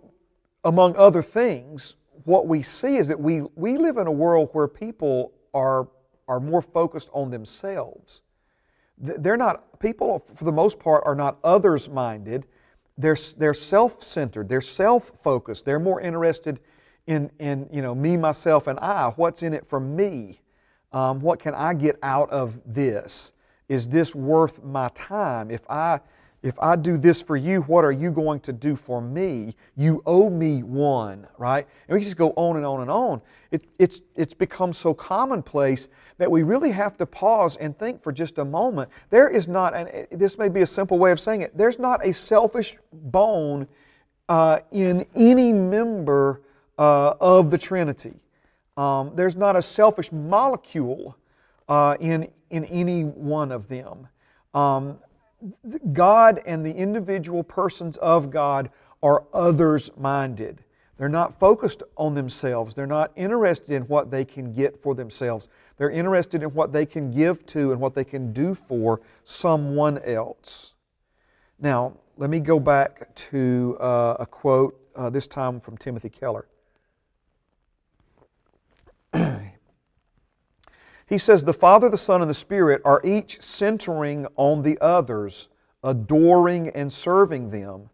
among 0.63 0.95
other 0.95 1.21
things, 1.21 1.95
what 2.23 2.47
we 2.47 2.61
see 2.61 2.95
is 2.95 3.09
that 3.09 3.19
we, 3.19 3.41
we 3.55 3.77
live 3.77 3.97
in 3.97 4.07
a 4.07 4.11
world 4.11 4.49
where 4.53 4.69
people 4.69 5.33
are, 5.53 5.89
are 6.29 6.39
more 6.39 6.61
focused 6.61 7.09
on 7.11 7.31
themselves 7.31 8.21
they're 8.97 9.37
not, 9.37 9.79
people 9.79 10.25
for 10.35 10.43
the 10.43 10.51
most 10.51 10.79
part 10.79 11.03
are 11.05 11.15
not 11.15 11.37
others 11.43 11.89
minded. 11.89 12.45
They're, 12.97 13.17
they're 13.37 13.53
self 13.53 14.03
centered, 14.03 14.47
they're 14.49 14.61
self 14.61 15.11
focused. 15.23 15.65
They're 15.65 15.79
more 15.79 15.99
interested 16.01 16.59
in, 17.07 17.29
in, 17.39 17.67
you 17.71 17.81
know, 17.81 17.93
me, 17.95 18.17
myself, 18.17 18.67
and 18.67 18.79
I. 18.79 19.09
What's 19.15 19.43
in 19.43 19.53
it 19.53 19.67
for 19.67 19.79
me? 19.79 20.41
Um, 20.91 21.19
what 21.19 21.39
can 21.39 21.55
I 21.55 21.73
get 21.73 21.97
out 22.03 22.29
of 22.29 22.59
this? 22.65 23.31
Is 23.67 23.89
this 23.89 24.13
worth 24.13 24.63
my 24.63 24.89
time? 24.93 25.49
If 25.49 25.61
I 25.69 25.99
if 26.43 26.59
I 26.59 26.75
do 26.75 26.97
this 26.97 27.21
for 27.21 27.37
you, 27.37 27.61
what 27.61 27.85
are 27.85 27.91
you 27.91 28.11
going 28.11 28.41
to 28.41 28.51
do 28.51 28.75
for 28.75 29.01
me? 29.01 29.55
You 29.77 30.03
owe 30.05 30.29
me 30.29 30.61
one, 30.61 31.25
right? 31.37 31.65
And 31.87 31.97
we 31.97 32.03
just 32.03 32.17
go 32.17 32.31
on 32.35 32.57
and 32.57 32.65
on 32.65 32.81
and 32.81 32.91
on. 32.91 33.21
It, 33.51 33.63
it's, 33.79 34.01
it's 34.17 34.33
become 34.33 34.73
so 34.73 34.93
commonplace 34.93 35.87
that 36.17 36.29
we 36.29 36.43
really 36.43 36.71
have 36.71 36.97
to 36.97 37.05
pause 37.05 37.55
and 37.55 37.77
think 37.79 38.03
for 38.03 38.11
just 38.11 38.39
a 38.39 38.45
moment. 38.45 38.89
There 39.09 39.29
is 39.29 39.47
not, 39.47 39.73
and 39.73 40.05
this 40.11 40.37
may 40.37 40.49
be 40.49 40.61
a 40.61 40.67
simple 40.67 40.99
way 40.99 41.11
of 41.11 41.19
saying 41.19 41.43
it, 41.43 41.57
there's 41.57 41.79
not 41.79 42.05
a 42.05 42.13
selfish 42.13 42.75
bone 42.91 43.65
uh, 44.27 44.59
in 44.71 45.05
any 45.15 45.53
member 45.53 46.41
uh, 46.77 47.13
of 47.21 47.51
the 47.51 47.57
Trinity. 47.57 48.15
Um, 48.75 49.11
there's 49.15 49.37
not 49.37 49.55
a 49.55 49.61
selfish 49.61 50.11
molecule 50.11 51.15
uh, 51.69 51.95
in, 52.01 52.27
in 52.49 52.65
any 52.65 53.03
one 53.03 53.51
of 53.53 53.69
them. 53.69 54.07
Um, 54.53 54.97
God 55.93 56.41
and 56.45 56.65
the 56.65 56.73
individual 56.73 57.43
persons 57.43 57.97
of 57.97 58.29
God 58.31 58.69
are 59.01 59.23
others 59.33 59.89
minded. 59.97 60.63
They're 60.97 61.09
not 61.09 61.39
focused 61.39 61.83
on 61.97 62.13
themselves. 62.13 62.75
They're 62.75 62.85
not 62.85 63.11
interested 63.15 63.71
in 63.71 63.83
what 63.83 64.11
they 64.11 64.23
can 64.23 64.53
get 64.53 64.81
for 64.81 64.95
themselves. 64.95 65.47
They're 65.77 65.89
interested 65.89 66.43
in 66.43 66.49
what 66.53 66.71
they 66.71 66.85
can 66.85 67.11
give 67.11 67.45
to 67.47 67.71
and 67.71 67.81
what 67.81 67.95
they 67.95 68.03
can 68.03 68.31
do 68.31 68.53
for 68.53 69.01
someone 69.23 69.97
else. 69.99 70.73
Now, 71.59 71.93
let 72.17 72.29
me 72.29 72.39
go 72.39 72.59
back 72.59 73.13
to 73.15 73.75
uh, 73.79 74.17
a 74.19 74.25
quote, 74.25 74.79
uh, 74.95 75.09
this 75.09 75.25
time 75.25 75.59
from 75.59 75.77
Timothy 75.77 76.09
Keller. 76.09 76.45
he 81.07 81.17
says, 81.17 81.43
The 81.43 81.53
Father, 81.53 81.89
the 81.89 81.97
Son, 81.97 82.21
and 82.21 82.29
the 82.29 82.35
Spirit 82.35 82.81
are 82.85 83.01
each 83.03 83.41
centering 83.41 84.27
on 84.35 84.61
the 84.61 84.77
others, 84.79 85.49
adoring 85.83 86.69
and 86.69 86.91
serving 86.91 87.49
them. 87.49 87.89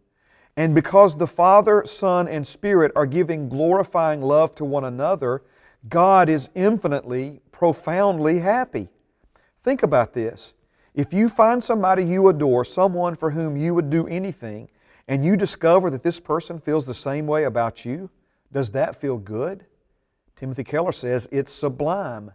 And 0.56 0.74
because 0.74 1.16
the 1.16 1.26
Father, 1.26 1.84
Son, 1.86 2.28
and 2.28 2.46
Spirit 2.46 2.92
are 2.94 3.06
giving 3.06 3.48
glorifying 3.48 4.20
love 4.20 4.54
to 4.56 4.64
one 4.64 4.84
another, 4.84 5.42
God 5.88 6.28
is 6.28 6.48
infinitely, 6.54 7.40
profoundly 7.52 8.38
happy. 8.38 8.88
Think 9.64 9.82
about 9.82 10.12
this. 10.12 10.54
If 10.94 11.12
you 11.12 11.28
find 11.28 11.62
somebody 11.62 12.04
you 12.04 12.28
adore, 12.28 12.64
someone 12.64 13.16
for 13.16 13.30
whom 13.30 13.56
you 13.56 13.74
would 13.74 13.90
do 13.90 14.06
anything, 14.08 14.68
and 15.08 15.24
you 15.24 15.36
discover 15.36 15.90
that 15.90 16.02
this 16.02 16.20
person 16.20 16.60
feels 16.60 16.84
the 16.84 16.94
same 16.94 17.26
way 17.26 17.44
about 17.44 17.84
you, 17.84 18.10
does 18.52 18.70
that 18.72 19.00
feel 19.00 19.16
good? 19.16 19.64
Timothy 20.36 20.64
Keller 20.64 20.92
says 20.92 21.28
it's 21.30 21.52
sublime. 21.52 22.30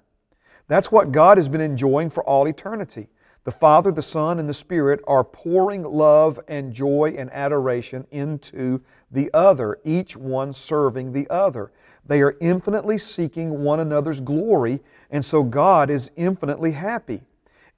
That's 0.68 0.92
what 0.92 1.12
God 1.12 1.38
has 1.38 1.48
been 1.48 1.62
enjoying 1.62 2.10
for 2.10 2.24
all 2.24 2.48
eternity. 2.48 3.08
The 3.44 3.52
Father, 3.52 3.92
the 3.92 4.02
Son, 4.02 4.40
and 4.40 4.50
the 4.50 4.54
Spirit 4.56 5.02
are 5.06 5.24
pouring 5.24 5.84
love 5.84 6.40
and 6.48 6.74
joy 6.74 7.14
and 7.16 7.32
adoration 7.32 8.08
into 8.10 8.82
the 9.12 9.30
other, 9.36 9.78
each 9.84 10.18
one 10.18 10.52
serving 10.52 11.14
the 11.14 11.30
other. 11.30 11.72
They 12.08 12.22
are 12.22 12.38
infinitely 12.42 12.98
seeking 12.98 13.64
one 13.64 13.80
another's 13.80 14.20
glory, 14.20 14.82
and 15.12 15.24
so 15.24 15.44
God 15.44 15.92
is 15.92 16.10
infinitely 16.16 16.72
happy. 16.72 17.22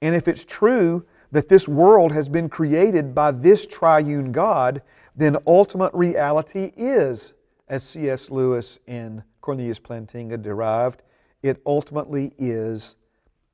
And 0.00 0.14
if 0.14 0.26
it's 0.26 0.44
true 0.44 1.04
that 1.32 1.48
this 1.50 1.68
world 1.68 2.12
has 2.12 2.28
been 2.30 2.48
created 2.48 3.14
by 3.14 3.32
this 3.32 3.66
triune 3.66 4.32
God, 4.32 4.80
then 5.14 5.36
ultimate 5.46 5.92
reality 5.92 6.72
is, 6.76 7.34
as 7.68 7.84
C.S. 7.84 8.30
Lewis 8.30 8.78
and 8.86 9.22
Cornelius 9.42 9.78
Plantinga 9.78 10.42
derived, 10.42 11.02
it 11.42 11.60
ultimately 11.64 12.32
is 12.38 12.96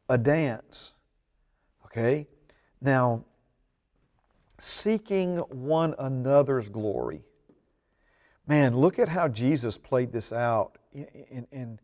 a 0.08 0.18
dance. 0.18 0.92
Okay? 1.86 2.26
Now, 2.80 3.24
seeking 4.58 5.38
one 5.38 5.94
another's 5.98 6.68
glory. 6.68 7.22
Man, 8.46 8.76
look 8.76 8.98
at 8.98 9.08
how 9.08 9.28
Jesus 9.28 9.78
played 9.78 10.12
this 10.12 10.32
out. 10.32 10.78
And, 10.94 11.46
and, 11.50 11.80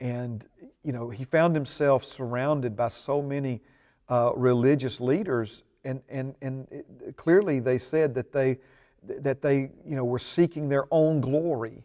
and 0.00 0.44
you 0.82 0.92
know, 0.92 1.10
he 1.10 1.24
found 1.24 1.54
himself 1.54 2.04
surrounded 2.04 2.76
by 2.76 2.88
so 2.88 3.22
many 3.22 3.60
uh, 4.08 4.32
religious 4.36 5.00
leaders, 5.00 5.62
and, 5.84 6.02
and, 6.08 6.34
and 6.42 6.68
it, 6.70 7.16
clearly 7.16 7.58
they 7.58 7.78
said 7.78 8.14
that 8.14 8.32
they, 8.32 8.58
that 9.02 9.40
they 9.40 9.70
you 9.86 9.96
know, 9.96 10.04
were 10.04 10.18
seeking 10.18 10.68
their 10.68 10.84
own 10.90 11.20
glory. 11.20 11.84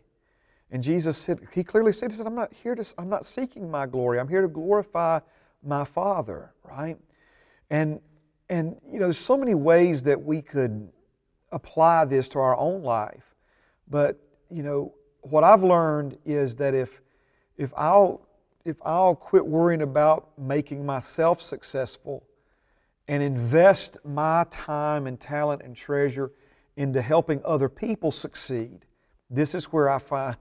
And 0.71 0.83
Jesus 0.83 1.17
said, 1.17 1.39
He 1.53 1.63
clearly 1.63 1.93
said, 1.93 2.11
He 2.11 2.17
said, 2.17 2.27
I'm 2.27 2.35
not 2.35 2.53
here 2.53 2.75
to, 2.75 2.85
I'm 2.97 3.09
not 3.09 3.25
seeking 3.25 3.69
my 3.69 3.85
glory. 3.85 4.19
I'm 4.19 4.27
here 4.27 4.41
to 4.41 4.47
glorify 4.47 5.19
my 5.63 5.83
Father, 5.83 6.53
right? 6.63 6.97
And, 7.69 7.99
and 8.49 8.75
you 8.85 8.99
know, 8.99 9.05
there's 9.05 9.19
so 9.19 9.37
many 9.37 9.55
ways 9.55 10.03
that 10.03 10.21
we 10.21 10.41
could 10.41 10.89
apply 11.51 12.05
this 12.05 12.27
to 12.29 12.39
our 12.39 12.55
own 12.57 12.83
life. 12.83 13.23
But, 13.89 14.19
you 14.49 14.63
know, 14.63 14.93
what 15.21 15.43
I've 15.43 15.63
learned 15.63 16.17
is 16.25 16.55
that 16.57 16.73
if, 16.73 17.01
if 17.57 17.73
I'll 17.75 18.21
if 18.65 18.77
I'll 18.85 19.15
quit 19.15 19.45
worrying 19.45 19.81
about 19.81 20.29
making 20.37 20.85
myself 20.85 21.41
successful 21.41 22.23
and 23.07 23.23
invest 23.23 23.97
my 24.03 24.45
time 24.51 25.07
and 25.07 25.19
talent 25.19 25.61
and 25.63 25.75
treasure 25.75 26.31
into 26.77 27.01
helping 27.01 27.41
other 27.43 27.69
people 27.69 28.11
succeed, 28.11 28.85
this 29.29 29.55
is 29.55 29.65
where 29.65 29.89
I 29.89 29.99
find, 29.99 30.37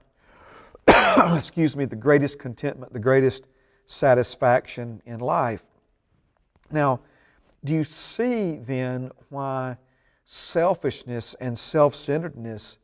excuse 1.35 1.75
me, 1.75 1.85
the 1.85 1.95
greatest 1.95 2.39
contentment, 2.39 2.93
the 2.93 2.99
greatest 2.99 3.45
satisfaction 3.85 5.01
in 5.05 5.19
life. 5.19 5.63
Now, 6.71 7.01
do 7.63 7.73
you 7.73 7.83
see 7.83 8.57
then 8.57 9.11
why 9.29 9.77
selfishness 10.25 11.35
and 11.39 11.57
self 11.57 11.95
centeredness 11.95 12.77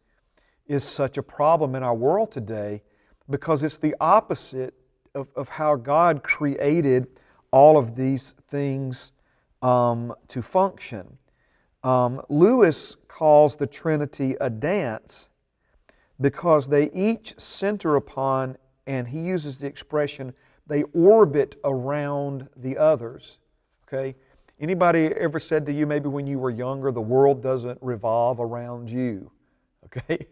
is 0.67 0.83
such 0.83 1.17
a 1.17 1.23
problem 1.23 1.75
in 1.75 1.83
our 1.83 1.95
world 1.95 2.31
today? 2.31 2.81
Because 3.29 3.63
it's 3.63 3.77
the 3.77 3.95
opposite 3.99 4.73
of, 5.13 5.27
of 5.35 5.49
how 5.49 5.75
God 5.75 6.23
created 6.23 7.07
all 7.51 7.77
of 7.77 7.95
these 7.95 8.33
things 8.49 9.11
um, 9.61 10.13
to 10.27 10.41
function. 10.41 11.17
Um, 11.83 12.21
Lewis 12.29 12.95
calls 13.07 13.55
the 13.55 13.67
Trinity 13.67 14.35
a 14.41 14.49
dance 14.49 15.29
because 16.21 16.67
they 16.67 16.91
each 16.91 17.35
center 17.37 17.95
upon, 17.95 18.57
and 18.87 19.07
he 19.07 19.19
uses 19.19 19.57
the 19.57 19.67
expression, 19.67 20.33
they 20.67 20.83
orbit 20.93 21.59
around 21.63 22.47
the 22.55 22.77
others. 22.77 23.37
Okay? 23.87 24.15
Anybody 24.59 25.07
ever 25.07 25.39
said 25.39 25.65
to 25.65 25.73
you, 25.73 25.85
maybe 25.85 26.07
when 26.07 26.25
you 26.25 26.39
were 26.39 26.49
younger, 26.49 26.91
the 26.91 27.01
world 27.01 27.43
doesn't 27.43 27.77
revolve 27.81 28.39
around 28.39 28.89
you? 28.89 29.31
Okay? 29.85 30.25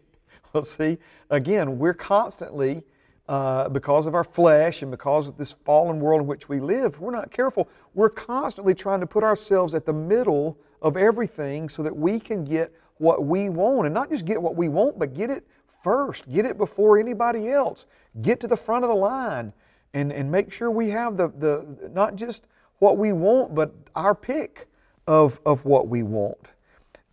Well, 0.52 0.64
see, 0.64 0.98
again, 1.30 1.78
we're 1.78 1.94
constantly 1.94 2.82
uh, 3.28 3.68
because 3.68 4.06
of 4.06 4.14
our 4.14 4.24
flesh 4.24 4.82
and 4.82 4.90
because 4.90 5.28
of 5.28 5.36
this 5.36 5.52
fallen 5.64 6.00
world 6.00 6.20
in 6.20 6.26
which 6.26 6.48
we 6.48 6.60
live, 6.60 7.00
we're 7.00 7.12
not 7.12 7.30
careful, 7.30 7.68
we're 7.94 8.10
constantly 8.10 8.74
trying 8.74 9.00
to 9.00 9.06
put 9.06 9.24
ourselves 9.24 9.74
at 9.74 9.86
the 9.86 9.92
middle 9.92 10.58
of 10.82 10.96
everything 10.96 11.68
so 11.68 11.82
that 11.82 11.96
we 11.96 12.20
can 12.20 12.44
get 12.44 12.74
what 12.98 13.24
we 13.24 13.48
want. 13.48 13.86
And 13.86 13.94
not 13.94 14.10
just 14.10 14.24
get 14.24 14.40
what 14.40 14.54
we 14.54 14.68
want, 14.68 14.98
but 14.98 15.14
get 15.14 15.30
it 15.30 15.46
first. 15.84 16.28
Get 16.32 16.46
it 16.46 16.58
before 16.58 16.98
anybody 16.98 17.48
else. 17.50 17.86
Get 18.22 18.40
to 18.40 18.48
the 18.48 18.56
front 18.56 18.84
of 18.84 18.88
the 18.88 18.96
line 18.96 19.52
and, 19.92 20.12
and 20.12 20.32
make 20.32 20.52
sure 20.52 20.70
we 20.70 20.88
have 20.90 21.16
the, 21.16 21.28
the 21.38 21.90
not 21.92 22.16
just 22.16 22.46
what 22.78 22.98
we 22.98 23.12
want, 23.12 23.54
but 23.54 23.72
our 23.94 24.14
pick 24.14 24.66
of, 25.06 25.38
of 25.46 25.64
what 25.64 25.86
we 25.86 26.02
want. 26.02 26.48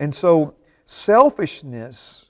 And 0.00 0.12
so 0.12 0.54
selfishness 0.86 2.24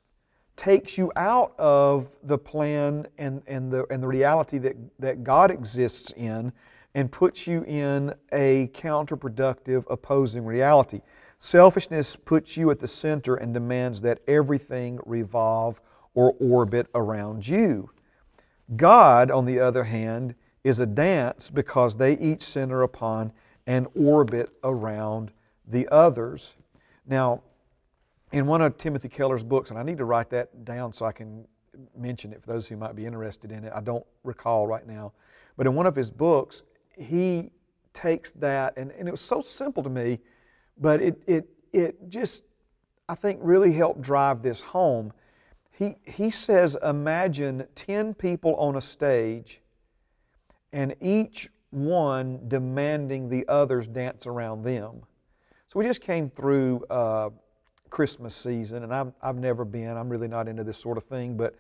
takes 0.57 0.99
you 0.99 1.11
out 1.17 1.55
of 1.59 2.09
the 2.25 2.37
plan 2.37 3.07
and, 3.17 3.43
and, 3.47 3.73
the, 3.73 3.87
and 3.91 4.03
the 4.03 4.07
reality 4.07 4.59
that, 4.59 4.77
that 4.99 5.25
God 5.25 5.51
exists 5.51 6.13
in 6.17 6.53
and 6.95 7.11
puts 7.11 7.47
you 7.47 7.65
in 7.65 8.15
a 8.33 8.69
counterproductive, 8.75 9.85
opposing 9.89 10.45
reality. 10.45 11.01
Selfishness 11.39 12.17
puts 12.17 12.57
you 12.57 12.71
at 12.71 12.79
the 12.79 12.87
center 12.87 13.37
and 13.37 13.55
demands 13.55 14.01
that 14.03 14.21
everything 14.29 15.01
revolve 15.07 15.81
or 16.15 16.35
orbit 16.41 16.87
around 16.95 17.47
you. 17.47 17.91
God, 18.77 19.31
on 19.31 19.45
the 19.45 19.61
other 19.61 19.85
hand, 19.85 20.35
is 20.65 20.79
a 20.79 20.87
dance 20.87 21.51
because 21.51 21.97
they 21.97 22.17
each 22.19 22.45
center 22.45 22.83
upon 22.83 23.33
and 23.67 23.87
orbit 23.95 24.51
around 24.65 25.31
the 25.67 25.89
others. 25.89 26.55
Now, 27.07 27.43
in 28.33 28.47
one 28.47 28.63
of 28.63 28.79
Timothy 28.79 29.09
Keller's 29.09 29.43
books, 29.43 29.71
and 29.71 29.79
I 29.79 29.83
need 29.83 29.99
to 29.99 30.05
write 30.05 30.31
that 30.31 30.65
down 30.65 30.93
so 30.93 31.05
I 31.05 31.13
can 31.13 31.47
mention 31.97 32.33
it 32.33 32.41
for 32.43 32.53
those 32.53 32.67
who 32.67 32.77
might 32.77 32.97
be 32.97 33.07
interested 33.07 33.53
in 33.53 33.65
it. 33.65 33.73
I 33.75 33.81
don't 33.81 34.05
recall 34.25 34.67
right 34.67 34.87
now. 34.87 35.13
But 35.57 35.67
in 35.67 35.75
one 35.75 35.87
of 35.87 35.95
his 35.95 36.11
books, 36.11 36.63
he 36.97 37.51
takes 37.95 38.33
that, 38.33 38.77
and, 38.77 38.91
and 38.93 39.09
it 39.09 39.11
was 39.11 39.21
so 39.21 39.43
simple 39.43 39.83
to 39.83 39.91
me, 39.91 40.19
but 40.79 41.03
it, 41.03 41.23
it, 41.27 41.49
it 41.73 42.09
just, 42.09 42.43
I 43.09 43.15
think, 43.15 43.39
really 43.43 43.73
helped 43.73 44.01
drive 44.01 44.43
this 44.43 44.61
home. 44.61 45.13
He, 45.73 45.97
he 46.05 46.31
says, 46.31 46.77
Imagine 46.83 47.67
10 47.75 48.15
people 48.15 48.55
on 48.57 48.77
a 48.77 48.81
stage, 48.81 49.61
and 50.73 50.95
each 51.01 51.49
one 51.71 52.41
demanding 52.49 53.29
the 53.29 53.47
others 53.49 53.89
dance 53.89 54.27
around 54.27 54.63
them. 54.63 55.03
So 55.69 55.79
we 55.79 55.85
just 55.85 56.01
came 56.01 56.31
through. 56.31 56.85
Uh, 56.91 57.31
Christmas 57.93 58.35
season, 58.35 58.83
and 58.85 58.93
I've, 58.93 59.13
I've 59.23 59.37
never 59.37 59.65
been. 59.67 59.97
I'm 59.97 60.09
really 60.09 60.27
not 60.27 60.49
into 60.49 60.65
this 60.65 60.79
sort 60.79 60.97
of 60.97 61.05
thing, 61.05 61.37
but 61.37 61.55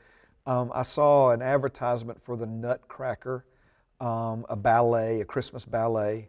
um, 0.47 0.73
I 0.75 0.83
saw 0.83 1.31
an 1.31 1.43
advertisement 1.43 2.21
for 2.25 2.37
the 2.37 2.47
Nutcracker, 2.47 3.45
um, 4.01 4.47
a 4.49 4.57
ballet, 4.57 5.21
a 5.21 5.25
Christmas 5.27 5.67
ballet, 5.67 6.29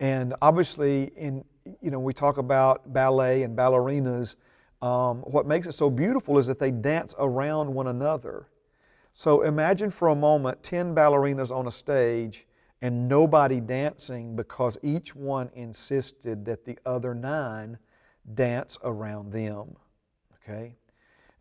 and 0.00 0.34
obviously, 0.42 1.12
in 1.16 1.44
you 1.80 1.92
know, 1.92 2.00
we 2.00 2.12
talk 2.12 2.38
about 2.38 2.92
ballet 2.92 3.44
and 3.44 3.56
ballerinas. 3.56 4.34
Um, 4.82 5.18
what 5.18 5.46
makes 5.46 5.66
it 5.68 5.74
so 5.74 5.88
beautiful 5.88 6.38
is 6.38 6.46
that 6.48 6.58
they 6.58 6.72
dance 6.72 7.14
around 7.18 7.72
one 7.72 7.86
another. 7.86 8.48
So 9.14 9.42
imagine 9.42 9.90
for 9.90 10.08
a 10.08 10.14
moment 10.14 10.62
10 10.62 10.94
ballerinas 10.94 11.50
on 11.50 11.68
a 11.68 11.72
stage 11.72 12.46
and 12.80 13.08
nobody 13.08 13.60
dancing 13.60 14.34
because 14.34 14.76
each 14.82 15.14
one 15.14 15.50
insisted 15.54 16.44
that 16.46 16.64
the 16.64 16.76
other 16.84 17.14
nine 17.14 17.78
dance 18.34 18.76
around 18.82 19.32
them. 19.32 19.76
Okay? 20.42 20.74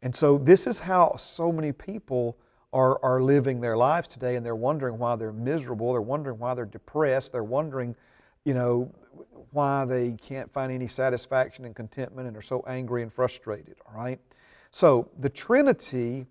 And 0.04 0.16
so 0.16 0.38
this 0.38 0.68
is 0.68 0.78
how 0.78 1.16
so 1.18 1.52
many 1.52 1.72
people 1.72 2.38
are, 2.74 3.04
are 3.04 3.22
living 3.22 3.60
their 3.60 3.76
lives 3.76 4.08
today, 4.08 4.36
and 4.36 4.46
they're 4.46 4.56
wondering 4.56 4.98
why 4.98 5.16
they're 5.16 5.34
miserable. 5.34 5.92
They're 5.92 6.02
wondering 6.02 6.40
why 6.40 6.54
they're 6.54 6.66
depressed. 6.66 7.32
They're 7.32 7.44
wondering, 7.44 7.96
you 8.46 8.54
know, 8.54 8.94
why 9.52 9.86
they 9.86 10.14
can't 10.14 10.52
find 10.52 10.72
any 10.72 10.88
satisfaction 10.88 11.66
and 11.66 11.76
contentment 11.76 12.28
and 12.28 12.38
are 12.38 12.42
so 12.42 12.64
angry 12.68 13.04
and 13.04 13.12
frustrated. 13.14 13.76
All 13.88 14.02
right? 14.02 14.20
So 14.72 15.10
the 15.20 15.30
Trinity, 15.30 16.26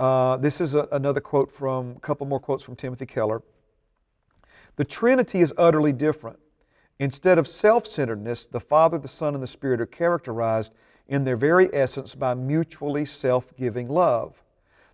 uh, 0.00 0.38
this 0.38 0.60
is 0.60 0.74
a, 0.74 0.88
another 0.92 1.20
quote 1.20 1.52
from, 1.52 1.92
a 1.96 2.00
couple 2.00 2.26
more 2.26 2.40
quotes 2.40 2.64
from 2.64 2.76
Timothy 2.76 3.06
Keller. 3.06 3.42
The 4.76 4.84
Trinity 4.84 5.40
is 5.40 5.52
utterly 5.56 5.92
different. 5.92 6.38
Instead 6.98 7.38
of 7.38 7.48
self 7.48 7.86
centeredness, 7.86 8.46
the 8.46 8.60
Father, 8.60 8.98
the 8.98 9.08
Son, 9.08 9.34
and 9.34 9.42
the 9.42 9.48
Spirit 9.48 9.80
are 9.80 9.86
characterized 9.86 10.72
in 11.08 11.24
their 11.24 11.36
very 11.36 11.68
essence 11.74 12.14
by 12.14 12.34
mutually 12.34 13.04
self 13.04 13.54
giving 13.56 13.88
love. 13.88 14.42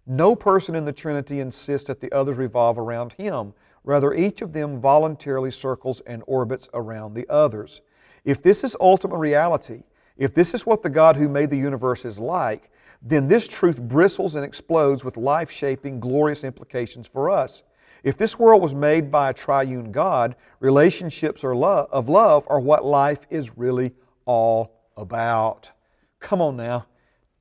No 0.06 0.34
person 0.34 0.74
in 0.74 0.84
the 0.84 0.92
Trinity 0.92 1.40
insists 1.40 1.86
that 1.86 2.00
the 2.00 2.10
others 2.12 2.36
revolve 2.36 2.78
around 2.78 3.12
him. 3.12 3.52
Rather, 3.84 4.14
each 4.14 4.42
of 4.42 4.52
them 4.52 4.80
voluntarily 4.80 5.50
circles 5.50 6.02
and 6.06 6.22
orbits 6.26 6.68
around 6.74 7.14
the 7.14 7.26
others. 7.28 7.80
If 8.24 8.42
this 8.42 8.62
is 8.62 8.76
ultimate 8.80 9.16
reality, 9.16 9.82
if 10.16 10.34
this 10.34 10.52
is 10.52 10.66
what 10.66 10.82
the 10.82 10.90
God 10.90 11.16
who 11.16 11.28
made 11.28 11.50
the 11.50 11.56
universe 11.56 12.04
is 12.04 12.18
like, 12.18 12.70
then 13.02 13.26
this 13.26 13.48
truth 13.48 13.80
bristles 13.80 14.34
and 14.34 14.44
explodes 14.44 15.02
with 15.02 15.16
life 15.16 15.50
shaping, 15.50 15.98
glorious 15.98 16.44
implications 16.44 17.06
for 17.06 17.30
us. 17.30 17.62
If 18.02 18.18
this 18.18 18.38
world 18.38 18.62
was 18.62 18.74
made 18.74 19.10
by 19.10 19.30
a 19.30 19.34
triune 19.34 19.92
God, 19.92 20.36
relationships 20.60 21.42
of 21.42 22.08
love 22.08 22.44
are 22.48 22.60
what 22.60 22.84
life 22.84 23.20
is 23.30 23.56
really 23.56 23.92
all 24.26 24.72
about. 24.96 25.70
Come 26.18 26.42
on 26.42 26.56
now. 26.56 26.86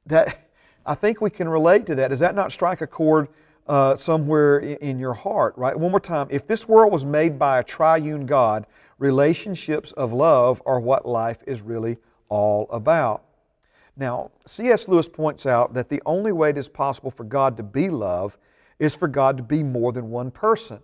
That, 0.05 0.49
I 0.85 0.95
think 0.95 1.21
we 1.21 1.29
can 1.29 1.47
relate 1.47 1.85
to 1.87 1.95
that. 1.95 2.09
Does 2.09 2.19
that 2.19 2.35
not 2.35 2.51
strike 2.51 2.81
a 2.81 2.87
chord 2.87 3.27
uh, 3.69 3.95
somewhere 3.95 4.59
in, 4.59 4.77
in 4.77 4.99
your 4.99 5.13
heart, 5.13 5.55
right? 5.55 5.77
One 5.77 5.91
more 5.91 5.99
time. 5.99 6.27
If 6.31 6.47
this 6.47 6.67
world 6.67 6.91
was 6.91 7.05
made 7.05 7.37
by 7.37 7.59
a 7.59 7.63
triune 7.63 8.25
God, 8.25 8.65
relationships 8.97 9.91
of 9.93 10.11
love 10.11 10.61
are 10.65 10.79
what 10.79 11.07
life 11.07 11.37
is 11.45 11.61
really 11.61 11.97
all 12.27 12.67
about. 12.71 13.23
Now, 13.95 14.31
C.S. 14.45 14.87
Lewis 14.87 15.07
points 15.07 15.45
out 15.45 15.73
that 15.75 15.89
the 15.89 16.01
only 16.05 16.31
way 16.31 16.49
it 16.49 16.57
is 16.57 16.67
possible 16.67 17.11
for 17.11 17.23
God 17.23 17.57
to 17.57 17.63
be 17.63 17.89
love 17.89 18.37
is 18.79 18.95
for 18.95 19.07
God 19.07 19.37
to 19.37 19.43
be 19.43 19.61
more 19.61 19.91
than 19.91 20.09
one 20.09 20.31
person, 20.31 20.79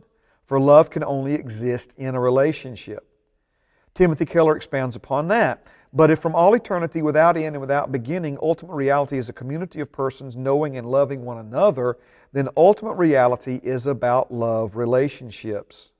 for 0.46 0.60
love 0.60 0.90
can 0.90 1.04
only 1.04 1.34
exist 1.34 1.90
in 1.98 2.14
a 2.14 2.20
relationship. 2.20 3.08
Timothy 3.96 4.26
Keller 4.26 4.56
expounds 4.56 4.96
upon 4.96 5.30
that. 5.30 5.66
But 5.96 6.12
if 6.12 6.20
from 6.20 6.36
all 6.36 6.54
eternity, 6.54 7.02
without 7.02 7.38
end 7.38 7.56
and 7.56 7.62
without 7.62 7.90
beginning, 7.90 8.38
ultimate 8.42 8.76
reality 8.76 9.18
is 9.18 9.30
a 9.30 9.34
community 9.34 9.80
of 9.80 9.94
persons 9.94 10.36
knowing 10.36 10.78
and 10.78 10.86
loving 10.92 11.24
one 11.24 11.38
another, 11.38 11.98
then 12.34 12.50
ultimate 12.58 12.96
reality 12.96 13.62
is 13.64 13.88
about 13.88 14.32
love 14.32 14.76
relationships. 14.76 15.92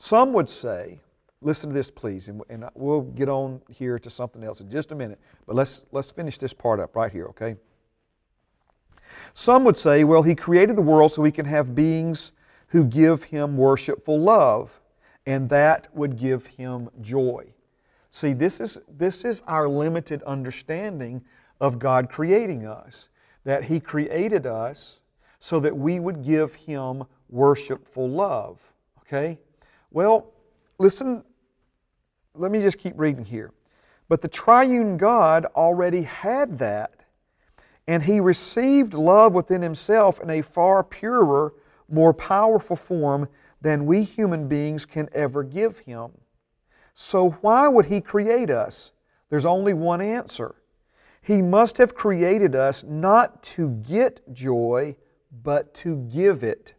Some 0.00 0.32
would 0.32 0.50
say, 0.50 0.98
listen 1.42 1.70
to 1.70 1.74
this, 1.74 1.92
please, 1.92 2.26
and, 2.26 2.42
and 2.50 2.64
we'll 2.74 3.02
get 3.02 3.28
on 3.28 3.62
here 3.70 4.00
to 4.00 4.10
something 4.10 4.42
else 4.42 4.60
in 4.60 4.68
just 4.68 4.90
a 4.90 4.96
minute, 4.96 5.20
but 5.46 5.54
let's, 5.54 5.84
let's 5.92 6.10
finish 6.10 6.38
this 6.38 6.52
part 6.52 6.80
up 6.80 6.96
right 6.96 7.12
here, 7.12 7.26
okay? 7.26 7.54
Some 9.34 9.62
would 9.62 9.78
say, 9.78 10.02
well, 10.02 10.22
he 10.22 10.34
created 10.34 10.74
the 10.74 10.82
world 10.82 11.12
so 11.12 11.22
he 11.22 11.30
can 11.30 11.46
have 11.46 11.72
beings 11.72 12.32
who 12.66 12.82
give 12.82 13.22
him 13.22 13.56
worshipful 13.56 14.18
love, 14.18 14.72
and 15.24 15.48
that 15.50 15.86
would 15.94 16.18
give 16.18 16.46
him 16.46 16.88
joy. 17.00 17.46
See, 18.16 18.32
this 18.32 18.60
is, 18.60 18.78
this 18.88 19.26
is 19.26 19.42
our 19.46 19.68
limited 19.68 20.22
understanding 20.22 21.22
of 21.60 21.78
God 21.78 22.08
creating 22.08 22.66
us. 22.66 23.10
That 23.44 23.64
He 23.64 23.78
created 23.78 24.46
us 24.46 25.00
so 25.38 25.60
that 25.60 25.76
we 25.76 26.00
would 26.00 26.24
give 26.24 26.54
Him 26.54 27.04
worshipful 27.28 28.08
love. 28.08 28.58
Okay? 29.00 29.38
Well, 29.90 30.32
listen, 30.78 31.24
let 32.34 32.50
me 32.50 32.62
just 32.62 32.78
keep 32.78 32.94
reading 32.96 33.26
here. 33.26 33.52
But 34.08 34.22
the 34.22 34.28
triune 34.28 34.96
God 34.96 35.44
already 35.54 36.00
had 36.00 36.58
that 36.58 36.94
and 37.86 38.02
he 38.02 38.18
received 38.18 38.94
love 38.94 39.34
within 39.34 39.60
himself 39.60 40.20
in 40.20 40.30
a 40.30 40.40
far 40.40 40.82
purer, 40.82 41.52
more 41.90 42.14
powerful 42.14 42.76
form 42.76 43.28
than 43.60 43.84
we 43.84 44.04
human 44.04 44.48
beings 44.48 44.86
can 44.86 45.10
ever 45.12 45.42
give 45.42 45.80
him. 45.80 46.12
So, 46.96 47.36
why 47.42 47.68
would 47.68 47.86
he 47.86 48.00
create 48.00 48.50
us? 48.50 48.90
There's 49.30 49.46
only 49.46 49.74
one 49.74 50.00
answer. 50.00 50.56
He 51.22 51.42
must 51.42 51.78
have 51.78 51.94
created 51.94 52.56
us 52.56 52.82
not 52.82 53.42
to 53.54 53.68
get 53.86 54.32
joy, 54.32 54.96
but 55.44 55.74
to 55.74 56.08
give 56.12 56.42
it. 56.42 56.74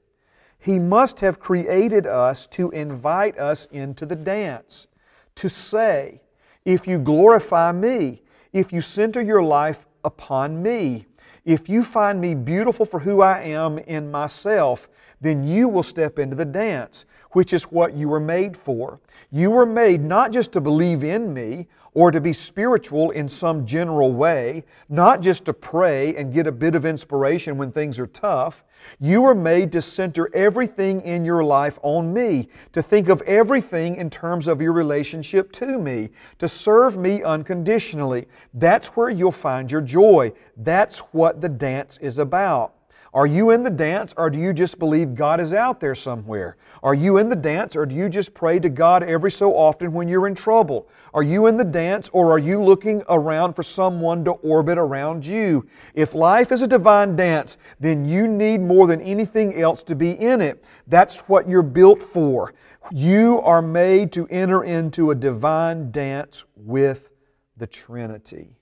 He 0.60 0.80
must 0.80 1.22
have 1.22 1.40
created 1.40 2.06
us 2.06 2.48
to 2.48 2.70
invite 2.72 3.38
us 3.38 3.68
into 3.72 4.06
the 4.06 4.16
dance, 4.16 4.88
to 5.36 5.48
say, 5.48 6.22
If 6.66 6.88
you 6.88 6.98
glorify 6.98 7.72
me, 7.72 8.24
if 8.52 8.74
you 8.74 8.82
center 8.82 9.22
your 9.22 9.44
life 9.44 9.86
upon 10.08 10.64
me. 10.64 11.06
If 11.46 11.70
you 11.70 11.84
find 11.84 12.20
me 12.20 12.34
beautiful 12.34 12.86
for 12.86 13.00
who 13.00 13.22
I 13.22 13.42
am 13.42 13.78
in 13.78 14.10
myself, 14.10 14.90
then 15.22 15.44
you 15.44 15.68
will 15.68 15.84
step 15.84 16.18
into 16.20 16.36
the 16.36 16.46
dance, 16.46 17.06
which 17.32 17.54
is 17.54 17.64
what 17.64 17.94
you 17.94 18.10
were 18.10 18.20
made 18.20 18.56
for. 18.56 19.00
You 19.32 19.52
were 19.52 19.66
made 19.66 20.02
not 20.04 20.32
just 20.32 20.52
to 20.54 20.62
believe 20.62 21.04
in 21.04 21.34
me 21.34 21.68
or 21.94 22.12
to 22.12 22.22
be 22.22 22.32
spiritual 22.32 23.10
in 23.12 23.28
some 23.28 23.66
general 23.66 24.14
way, 24.14 24.64
not 24.88 25.20
just 25.20 25.46
to 25.46 25.54
pray 25.54 26.16
and 26.16 26.32
get 26.32 26.46
a 26.46 26.52
bit 26.52 26.76
of 26.76 26.86
inspiration 26.86 27.58
when 27.58 27.72
things 27.72 27.98
are 27.98 28.08
tough. 28.08 28.64
You 29.00 29.24
were 29.24 29.36
made 29.36 29.72
to 29.72 29.82
center 29.82 30.30
everything 30.36 31.02
in 31.02 31.26
your 31.26 31.44
life 31.44 31.80
on 31.82 32.14
me, 32.14 32.50
to 32.74 32.84
think 32.84 33.10
of 33.10 33.22
everything 33.24 33.96
in 33.96 34.12
terms 34.12 34.48
of 34.48 34.62
your 34.62 34.74
relationship 34.74 35.52
to 35.54 35.80
me, 35.80 36.10
to 36.38 36.48
serve 36.48 36.98
me 36.98 37.24
unconditionally. 37.24 38.28
That's 38.54 38.90
where 38.90 39.10
you'll 39.10 39.32
find 39.32 39.72
your 39.72 39.82
joy. 39.82 40.34
That's 40.56 41.00
what 41.00 41.42
the 41.42 41.50
dance 41.50 41.98
is 42.00 42.20
about. 42.20 42.77
Are 43.18 43.26
you 43.26 43.50
in 43.50 43.64
the 43.64 43.72
dance 43.72 44.14
or 44.16 44.30
do 44.30 44.38
you 44.38 44.54
just 44.54 44.78
believe 44.78 45.16
God 45.16 45.42
is 45.42 45.52
out 45.52 45.80
there 45.80 45.96
somewhere? 45.96 46.56
Are 46.84 46.94
you 46.94 47.18
in 47.18 47.30
the 47.30 47.36
dance 47.36 47.76
or 47.76 47.84
do 47.84 47.96
you 47.96 48.10
just 48.10 48.32
pray 48.32 48.60
to 48.60 48.70
God 48.70 49.02
every 49.02 49.32
so 49.32 49.56
often 49.56 49.92
when 49.92 50.08
you're 50.08 50.28
in 50.28 50.36
trouble? 50.36 50.88
Are 51.16 51.24
you 51.24 51.48
in 51.48 51.58
the 51.58 51.64
dance 51.64 52.12
or 52.14 52.32
are 52.32 52.38
you 52.38 52.64
looking 52.64 53.02
around 53.10 53.54
for 53.54 53.64
someone 53.64 54.24
to 54.26 54.34
orbit 54.34 54.78
around 54.78 55.26
you? 55.26 55.68
If 55.96 56.14
life 56.14 56.52
is 56.52 56.62
a 56.62 56.68
divine 56.68 57.16
dance, 57.16 57.58
then 57.80 58.06
you 58.06 58.28
need 58.28 58.62
more 58.62 58.86
than 58.86 59.02
anything 59.02 59.60
else 59.60 59.82
to 59.86 59.96
be 59.96 60.12
in 60.12 60.40
it. 60.40 60.64
That's 60.86 61.22
what 61.22 61.50
you're 61.50 61.64
built 61.64 62.04
for. 62.04 62.54
You 62.92 63.42
are 63.42 63.64
made 63.64 64.12
to 64.12 64.28
enter 64.28 64.64
into 64.64 65.10
a 65.10 65.16
divine 65.16 65.90
dance 65.90 66.44
with 66.56 67.10
the 67.58 67.66
Trinity. 67.66 68.58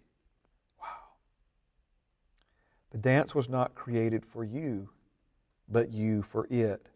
The 2.96 3.02
dance 3.02 3.36
was 3.36 3.50
not 3.50 3.76
created 3.76 4.24
for 4.26 4.46
you, 4.46 4.88
but 5.68 5.92
you 5.92 6.22
for 6.22 6.48
it. 6.50 6.88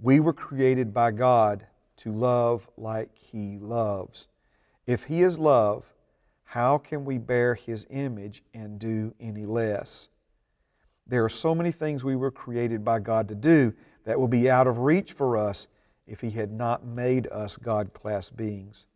We 0.00 0.18
were 0.18 0.32
created 0.32 0.94
by 0.94 1.10
God 1.10 1.66
to 1.98 2.10
love 2.10 2.66
like 2.78 3.10
He 3.12 3.58
loves. 3.58 4.28
If 4.86 5.04
He 5.04 5.22
is 5.22 5.38
love, 5.38 5.84
how 6.44 6.78
can 6.78 7.04
we 7.04 7.18
bear 7.18 7.54
His 7.54 7.84
image 7.90 8.44
and 8.54 8.78
do 8.78 9.12
any 9.20 9.44
less? 9.44 10.08
There 11.06 11.22
are 11.22 11.28
so 11.28 11.54
many 11.54 11.70
things 11.70 12.02
we 12.02 12.16
were 12.16 12.30
created 12.30 12.82
by 12.82 13.00
God 13.00 13.28
to 13.28 13.34
do 13.34 13.74
that 14.06 14.18
will 14.18 14.28
be 14.28 14.48
out 14.48 14.66
of 14.66 14.78
reach 14.78 15.12
for 15.12 15.36
us 15.36 15.66
if 16.06 16.22
He 16.22 16.30
had 16.30 16.50
not 16.50 16.86
made 16.86 17.26
us 17.26 17.58
God 17.58 17.92
class 17.92 18.30
beings. 18.30 18.86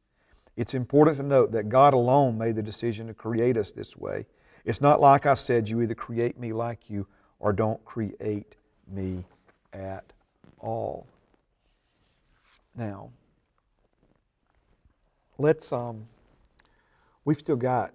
It's 0.57 0.73
important 0.73 1.19
to 1.19 1.23
note 1.23 1.53
that 1.53 1.69
God 1.69 1.93
alone 1.93 2.39
made 2.39 2.57
the 2.57 2.63
decision 2.63 3.09
to 3.09 3.15
create 3.15 3.59
us 3.59 3.73
this 3.73 3.95
way. 3.95 4.25
It's 4.65 4.81
not 4.81 5.01
like 5.01 5.27
I 5.27 5.35
said, 5.35 5.69
you 5.69 5.81
either 5.83 5.95
create 5.95 6.39
me 6.39 6.53
like 6.53 6.91
you 6.91 7.07
or 7.39 7.53
don't 7.53 7.83
create 7.85 8.57
me 8.87 9.25
at 9.73 10.13
all. 10.59 11.07
Now, 12.77 13.11
let's, 15.39 15.73
um, 15.73 16.07
we've 17.25 17.39
still 17.39 17.57
got 17.57 17.93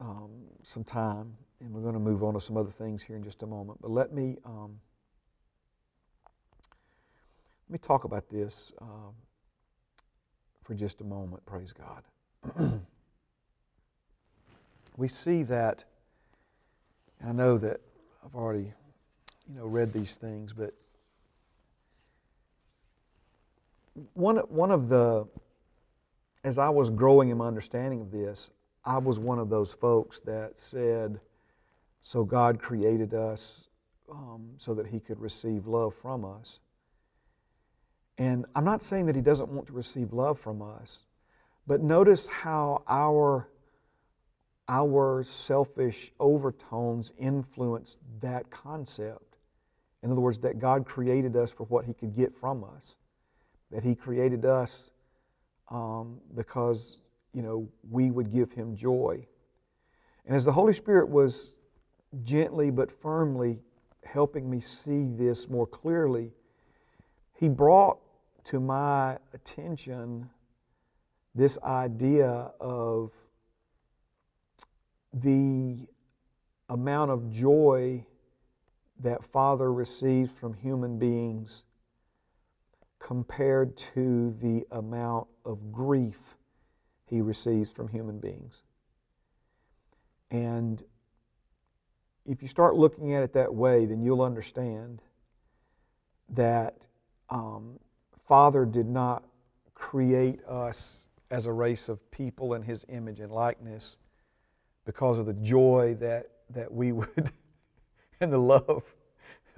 um, 0.00 0.30
some 0.62 0.84
time, 0.84 1.34
and 1.60 1.72
we're 1.72 1.80
going 1.80 1.94
to 1.94 2.00
move 2.00 2.22
on 2.22 2.34
to 2.34 2.40
some 2.40 2.56
other 2.56 2.70
things 2.70 3.02
here 3.02 3.16
in 3.16 3.24
just 3.24 3.42
a 3.42 3.46
moment. 3.46 3.80
But 3.80 3.90
let 3.90 4.12
me, 4.12 4.36
um, 4.44 4.78
let 7.68 7.72
me 7.72 7.78
talk 7.78 8.04
about 8.04 8.28
this 8.28 8.72
um, 8.80 9.14
for 10.64 10.74
just 10.74 11.00
a 11.00 11.04
moment, 11.04 11.44
praise 11.46 11.72
God. 11.72 12.02
we 14.96 15.08
see 15.08 15.42
that, 15.44 15.84
I 17.26 17.32
know 17.32 17.58
that 17.58 17.80
I've 18.24 18.34
already, 18.34 18.72
you 19.48 19.54
know, 19.56 19.66
read 19.66 19.92
these 19.92 20.16
things, 20.16 20.52
but 20.52 20.74
one, 24.14 24.36
one 24.36 24.70
of 24.70 24.88
the 24.88 25.26
as 26.44 26.58
I 26.58 26.68
was 26.68 26.90
growing 26.90 27.30
in 27.30 27.38
my 27.38 27.46
understanding 27.46 28.00
of 28.00 28.10
this, 28.10 28.50
I 28.84 28.98
was 28.98 29.18
one 29.18 29.38
of 29.38 29.50
those 29.50 29.72
folks 29.72 30.20
that 30.20 30.52
said, 30.58 31.20
so 32.00 32.24
God 32.24 32.58
created 32.58 33.12
us 33.12 33.64
um, 34.10 34.50
so 34.56 34.72
that 34.74 34.86
He 34.86 35.00
could 35.00 35.20
receive 35.20 35.66
love 35.66 35.94
from 36.00 36.24
us. 36.24 36.60
And 38.16 38.46
I'm 38.56 38.64
not 38.64 38.82
saying 38.82 39.06
that 39.06 39.16
He 39.16 39.20
doesn't 39.20 39.50
want 39.50 39.66
to 39.66 39.72
receive 39.72 40.12
love 40.12 40.38
from 40.38 40.62
us, 40.62 41.00
but 41.66 41.82
notice 41.82 42.26
how 42.26 42.82
our, 42.88 43.48
our 44.68 45.24
selfish 45.24 46.12
overtones 46.20 47.12
influence 47.18 47.96
that 48.20 48.50
concept. 48.50 49.36
In 50.02 50.12
other 50.12 50.20
words, 50.20 50.38
that 50.40 50.58
God 50.58 50.84
created 50.86 51.36
us 51.36 51.50
for 51.50 51.64
what 51.64 51.84
He 51.86 51.94
could 51.94 52.14
get 52.14 52.36
from 52.36 52.64
us, 52.64 52.94
that 53.70 53.82
He 53.82 53.94
created 53.94 54.44
us 54.44 54.90
um, 55.70 56.18
because 56.34 57.00
you 57.34 57.42
know 57.42 57.68
we 57.90 58.10
would 58.10 58.32
give 58.32 58.52
Him 58.52 58.76
joy. 58.76 59.26
And 60.26 60.36
as 60.36 60.44
the 60.44 60.52
Holy 60.52 60.74
Spirit 60.74 61.08
was 61.08 61.54
gently 62.22 62.70
but 62.70 62.90
firmly 62.90 63.60
helping 64.04 64.48
me 64.48 64.60
see 64.60 65.04
this 65.04 65.48
more 65.48 65.66
clearly, 65.66 66.32
He 67.34 67.48
brought 67.48 67.98
to 68.44 68.60
my 68.60 69.18
attention 69.32 70.30
this 71.34 71.58
idea 71.62 72.50
of 72.60 73.12
the 75.12 75.86
amount 76.68 77.10
of 77.10 77.30
joy 77.30 78.04
that 79.00 79.24
Father 79.24 79.72
receives 79.72 80.32
from 80.32 80.54
human 80.54 80.98
beings 80.98 81.64
compared 82.98 83.76
to 83.76 84.34
the 84.40 84.66
amount 84.70 85.28
of 85.44 85.72
grief 85.72 86.36
he 87.06 87.20
receives 87.20 87.70
from 87.70 87.88
human 87.88 88.18
beings. 88.18 88.62
And 90.30 90.82
if 92.26 92.42
you 92.42 92.48
start 92.48 92.74
looking 92.74 93.14
at 93.14 93.22
it 93.22 93.32
that 93.32 93.54
way, 93.54 93.86
then 93.86 94.02
you'll 94.02 94.20
understand 94.20 95.00
that 96.28 96.86
um, 97.30 97.78
Father 98.26 98.66
did 98.66 98.86
not 98.86 99.24
create 99.74 100.44
us 100.46 101.08
as 101.30 101.46
a 101.46 101.52
race 101.52 101.88
of 101.88 102.10
people 102.10 102.54
in 102.54 102.62
His 102.62 102.84
image 102.88 103.20
and 103.20 103.32
likeness 103.32 103.96
because 104.88 105.18
of 105.18 105.26
the 105.26 105.34
joy 105.34 105.94
that, 106.00 106.30
that 106.48 106.72
we 106.72 106.92
would 106.92 107.30
and 108.22 108.32
the 108.32 108.38
love 108.38 108.82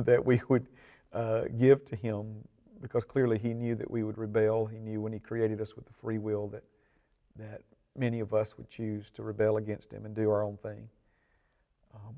that 0.01 0.27
we 0.27 0.43
would 0.49 0.67
uh, 1.13 1.43
give 1.57 1.85
to 1.85 1.95
Him 1.95 2.35
because 2.83 3.05
clearly 3.05 3.39
He 3.39 3.55
knew 3.55 3.77
that 3.77 3.89
we 3.89 4.03
would 4.03 4.19
rebel. 4.19 4.67
He 4.67 4.81
knew 4.81 5.01
when 5.01 5.13
He 5.13 5.21
created 5.21 5.61
us 5.61 5.77
with 5.77 5.87
the 5.87 5.93
free 5.93 6.19
will 6.19 6.49
that, 6.49 6.65
that 7.37 7.63
many 7.97 8.19
of 8.19 8.35
us 8.35 8.59
would 8.59 8.69
choose 8.69 9.09
to 9.13 9.23
rebel 9.23 9.59
against 9.59 9.93
Him 9.93 10.05
and 10.05 10.17
do 10.17 10.29
our 10.29 10.43
own 10.43 10.57
thing. 10.57 10.89
Um, 11.95 12.17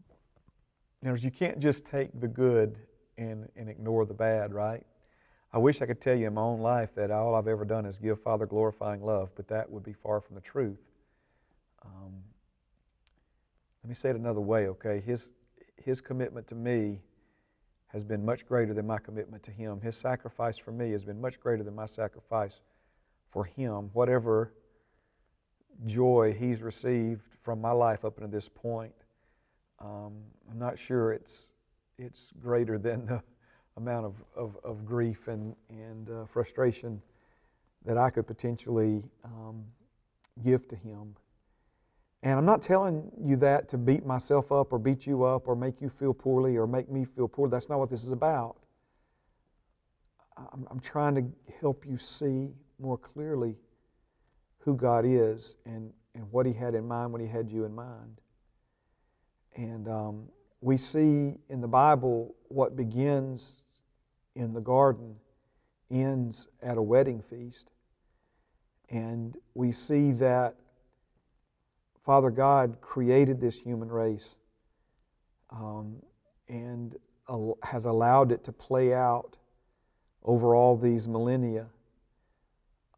you, 1.03 1.15
you 1.17 1.31
can't 1.31 1.61
just 1.61 1.85
take 1.85 2.19
the 2.19 2.29
good 2.29 2.79
and, 3.19 3.47
and 3.57 3.69
ignore 3.69 4.07
the 4.07 4.15
bad, 4.15 4.55
right? 4.55 4.87
I 5.53 5.59
wish 5.59 5.83
I 5.83 5.85
could 5.87 6.01
tell 6.01 6.17
you 6.17 6.29
in 6.29 6.33
my 6.33 6.41
own 6.41 6.61
life 6.61 6.95
that 6.95 7.11
all 7.11 7.35
I've 7.35 7.47
ever 7.47 7.67
done 7.67 7.85
is 7.85 7.99
give 7.99 8.23
Father 8.23 8.47
glorifying 8.47 9.05
love, 9.05 9.29
but 9.37 9.49
that 9.49 9.71
would 9.71 9.83
be 9.83 9.93
far 9.93 10.23
from 10.23 10.35
the 10.35 10.41
truth. 10.41 10.81
Um, 11.85 12.15
let 13.83 13.89
me 13.89 13.95
say 13.95 14.11
it 14.11 14.17
another 14.17 14.41
way, 14.41 14.69
okay? 14.69 15.03
His, 15.05 15.29
his 15.77 16.01
commitment 16.01 16.47
to 16.49 16.55
me 16.55 17.01
has 17.89 18.05
been 18.05 18.25
much 18.25 18.47
greater 18.47 18.73
than 18.73 18.87
my 18.87 18.99
commitment 18.99 19.43
to 19.43 19.51
Him. 19.51 19.81
His 19.81 19.97
sacrifice 19.97 20.57
for 20.57 20.73
me 20.73 20.93
has 20.93 21.05
been 21.05 21.21
much 21.21 21.39
greater 21.41 21.63
than 21.63 21.75
my 21.75 21.87
sacrifice 21.87 22.55
for 23.31 23.45
Him. 23.45 23.91
Whatever 23.93 24.53
joy 25.87 26.35
He's 26.39 26.63
received 26.63 27.23
from 27.43 27.61
my 27.61 27.73
life 27.73 28.05
up 28.05 28.19
until 28.19 28.31
this 28.31 28.49
point, 28.49 28.95
um, 29.81 30.13
I'm 30.51 30.59
not 30.59 30.79
sure 30.79 31.13
it's, 31.13 31.51
it's 31.99 32.21
greater 32.41 32.79
than 32.79 33.07
the 33.07 33.23
amount 33.77 34.07
of, 34.07 34.15
of, 34.37 34.57
of 34.65 34.87
grief 34.87 35.29
and, 35.29 35.55
and 35.69 36.09
uh, 36.09 36.27
frustration 36.27 37.03
that 37.85 37.99
I 37.99 38.11
could 38.11 38.27
potentially 38.27 39.03
um, 39.25 39.65
give 40.43 40.69
to 40.69 40.77
Him. 40.77 41.17
And 42.23 42.39
I'm 42.39 42.45
not 42.45 42.63
telling 42.63 43.11
you 43.21 43.37
that 43.37 43.69
to 43.71 43.79
beat 43.79 44.07
myself 44.07 44.53
up 44.53 44.73
or 44.73 44.79
beat 44.79 45.07
you 45.07 45.25
up 45.25 45.49
or 45.49 45.57
make 45.57 45.81
you 45.81 45.89
feel 45.89 46.15
poorly 46.15 46.57
or 46.57 46.67
make 46.67 46.89
me 46.89 47.05
feel 47.05 47.27
poor. 47.27 47.49
That's 47.49 47.69
not 47.69 47.79
what 47.79 47.91
this 47.91 48.05
is 48.05 48.13
about. 48.13 48.57
I'm, 50.37 50.67
I'm 50.71 50.81
trying 50.81 51.15
to 51.17 51.25
help 51.61 51.85
you 51.87 51.99
see 51.99 52.51
more 52.79 52.97
clearly 52.97 53.57
who 54.59 54.77
God 54.77 55.05
is 55.05 55.57
and, 55.67 55.93
and 56.15 56.31
what 56.31 56.47
He 56.47 56.53
had 56.53 56.75
in 56.75 56.87
mind 56.87 57.13
when 57.13 57.21
He 57.21 57.29
had 57.29 57.51
you 57.51 57.65
in 57.65 57.75
mind. 57.75 58.21
And 59.57 59.89
um, 59.89 60.29
we 60.61 60.77
see 60.77 61.35
in 61.49 61.61
the 61.61 61.69
Bible 61.69 62.37
what 62.49 62.77
begins 62.77 63.65
in 64.37 64.55
the 64.55 64.61
garden 64.61 65.17
ends 65.91 66.47
at 66.63 66.79
a 66.79 66.83
wedding 66.83 67.21
feast. 67.21 67.69
And 68.89 69.37
we 69.55 69.73
see 69.73 70.13
that 70.13 70.55
Father 72.05 72.31
God 72.31 72.81
created 72.81 73.41
this 73.41 73.57
human 73.59 73.89
race 73.89 74.37
um, 75.51 75.97
and 76.49 76.97
has 77.63 77.85
allowed 77.85 78.33
it 78.33 78.45
to 78.45 78.53
play 78.53 78.93
out 78.93 79.37
over 80.25 80.55
all 80.55 80.77
these 80.77 81.09
millennia. 81.09 81.67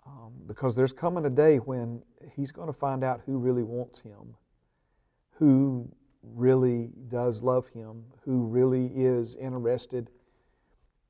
Um, 0.07 0.33
because 0.47 0.77
there's 0.77 0.93
coming 0.93 1.25
a 1.25 1.31
day 1.31 1.57
when 1.59 2.03
He's 2.35 2.51
going 2.53 2.67
to 2.67 2.79
find 2.79 3.05
out 3.05 3.23
who 3.27 3.39
really 3.39 3.63
wants 3.63 4.01
Him, 4.01 4.35
who 5.33 5.89
really 6.23 6.91
does 7.09 7.43
love 7.43 7.69
Him, 7.69 8.05
who 8.25 8.45
really 8.45 8.87
is 8.95 9.35
interested 9.37 10.11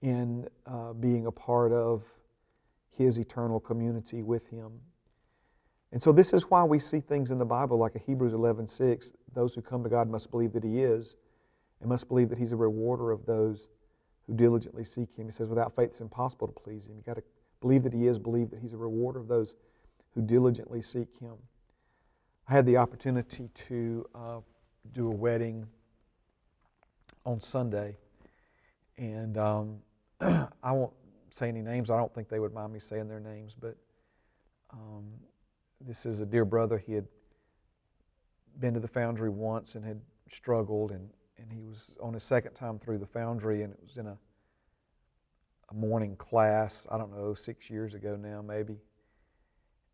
in 0.02 0.46
uh, 0.66 0.92
being 0.92 1.26
a 1.26 1.32
part 1.32 1.72
of 1.72 2.02
His 2.96 3.18
eternal 3.18 3.58
community 3.58 4.22
with 4.22 4.48
Him. 4.48 4.72
And 5.94 6.02
so 6.02 6.10
this 6.10 6.32
is 6.32 6.50
why 6.50 6.64
we 6.64 6.80
see 6.80 6.98
things 6.98 7.30
in 7.30 7.38
the 7.38 7.44
Bible 7.44 7.78
like 7.78 7.94
a 7.94 8.00
Hebrews 8.00 8.32
11:6, 8.32 9.12
those 9.32 9.54
who 9.54 9.62
come 9.62 9.84
to 9.84 9.88
God 9.88 10.10
must 10.10 10.28
believe 10.28 10.52
that 10.54 10.64
he 10.64 10.82
is 10.82 11.14
and 11.78 11.88
must 11.88 12.08
believe 12.08 12.28
that 12.30 12.38
he's 12.38 12.50
a 12.50 12.56
rewarder 12.56 13.12
of 13.12 13.26
those 13.26 13.68
who 14.26 14.34
diligently 14.34 14.82
seek 14.82 15.14
him. 15.14 15.26
He 15.26 15.32
says 15.32 15.48
without 15.48 15.76
faith 15.76 15.90
it's 15.90 16.00
impossible 16.00 16.48
to 16.48 16.52
please 16.52 16.88
him. 16.88 16.96
You've 16.96 17.06
got 17.06 17.14
to 17.14 17.22
believe 17.60 17.84
that 17.84 17.92
he 17.92 18.08
is, 18.08 18.18
believe 18.18 18.50
that 18.50 18.58
he's 18.58 18.72
a 18.72 18.76
rewarder 18.76 19.20
of 19.20 19.28
those 19.28 19.54
who 20.16 20.22
diligently 20.22 20.82
seek 20.82 21.16
him. 21.20 21.36
I 22.48 22.54
had 22.54 22.66
the 22.66 22.76
opportunity 22.76 23.50
to 23.68 24.04
uh, 24.16 24.40
do 24.92 25.06
a 25.06 25.14
wedding 25.14 25.64
on 27.24 27.40
Sunday, 27.40 27.96
and 28.98 29.38
um, 29.38 29.78
I 30.20 30.72
won't 30.72 30.92
say 31.30 31.48
any 31.48 31.62
names. 31.62 31.88
I 31.88 31.96
don't 31.96 32.12
think 32.12 32.28
they 32.28 32.40
would 32.40 32.52
mind 32.52 32.72
me 32.72 32.80
saying 32.80 33.06
their 33.06 33.20
names, 33.20 33.54
but 33.54 33.76
um, 34.72 35.04
this 35.86 36.06
is 36.06 36.20
a 36.20 36.26
dear 36.26 36.44
brother. 36.44 36.78
He 36.78 36.92
had 36.92 37.06
been 38.60 38.74
to 38.74 38.80
the 38.80 38.88
foundry 38.88 39.30
once 39.30 39.74
and 39.74 39.84
had 39.84 40.00
struggled, 40.30 40.90
and, 40.90 41.08
and 41.38 41.52
he 41.52 41.60
was 41.60 41.94
on 42.00 42.14
his 42.14 42.22
second 42.22 42.54
time 42.54 42.78
through 42.78 42.98
the 42.98 43.06
foundry, 43.06 43.62
and 43.62 43.72
it 43.72 43.78
was 43.82 43.98
in 43.98 44.06
a, 44.06 44.16
a 45.70 45.74
morning 45.74 46.16
class, 46.16 46.86
I 46.90 46.98
don't 46.98 47.10
know, 47.10 47.34
six 47.34 47.68
years 47.68 47.94
ago 47.94 48.16
now, 48.16 48.42
maybe. 48.42 48.78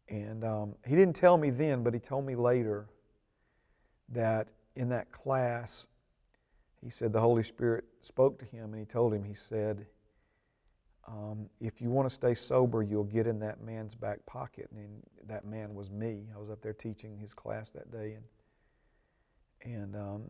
And 0.09 0.45
um, 0.45 0.75
he 0.87 0.97
didn't 0.97 1.15
tell 1.15 1.37
me 1.37 1.51
then, 1.51 1.83
but 1.83 1.95
he 1.95 2.01
told 2.01 2.27
me 2.27 2.35
later 2.35 2.89
that 4.09 4.49
in 4.75 4.89
that 4.89 5.13
class, 5.13 5.87
he 6.83 6.91
said 6.91 7.13
the 7.13 7.21
Holy 7.21 7.45
Spirit 7.45 7.85
spoke 8.03 8.39
to 8.39 8.45
him 8.45 8.73
and 8.73 8.81
he 8.81 8.87
told 8.87 9.15
him, 9.15 9.23
he 9.23 9.37
said, 9.49 9.87
um, 11.11 11.49
if 11.61 11.81
you 11.81 11.91
want 11.91 12.09
to 12.09 12.15
stay 12.15 12.35
sober, 12.35 12.83
you'll 12.83 13.05
get 13.05 13.27
in 13.27 13.41
that 13.41 13.63
man's 13.63 13.95
back 13.95 14.25
pocket. 14.27 14.69
And 14.71 15.03
that 15.27 15.45
man 15.45 15.75
was 15.75 15.91
me. 15.91 16.27
I 16.35 16.39
was 16.39 16.51
up 16.51 16.63
there 16.63 16.73
teaching 16.73 17.19
his 17.19 17.35
class 17.35 17.71
that 17.71 17.91
day. 17.91 18.17
And, 19.65 19.75
and 19.75 19.97
um, 19.97 20.23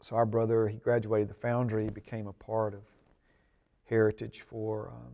so 0.00 0.16
our 0.16 0.26
brother, 0.26 0.68
he 0.68 0.78
graduated 0.78 1.28
the 1.28 1.34
foundry, 1.34 1.88
became 1.88 2.26
a 2.26 2.32
part 2.32 2.74
of 2.74 2.82
Heritage 3.86 4.44
for 4.48 4.88
um, 4.88 5.12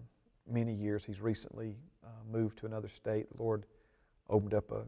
many 0.48 0.74
years. 0.74 1.04
He's 1.04 1.20
recently 1.20 1.76
uh, 2.04 2.08
moved 2.30 2.58
to 2.58 2.66
another 2.66 2.88
state. 2.88 3.26
The 3.34 3.42
Lord 3.42 3.64
opened 4.28 4.54
up 4.54 4.70
a 4.70 4.82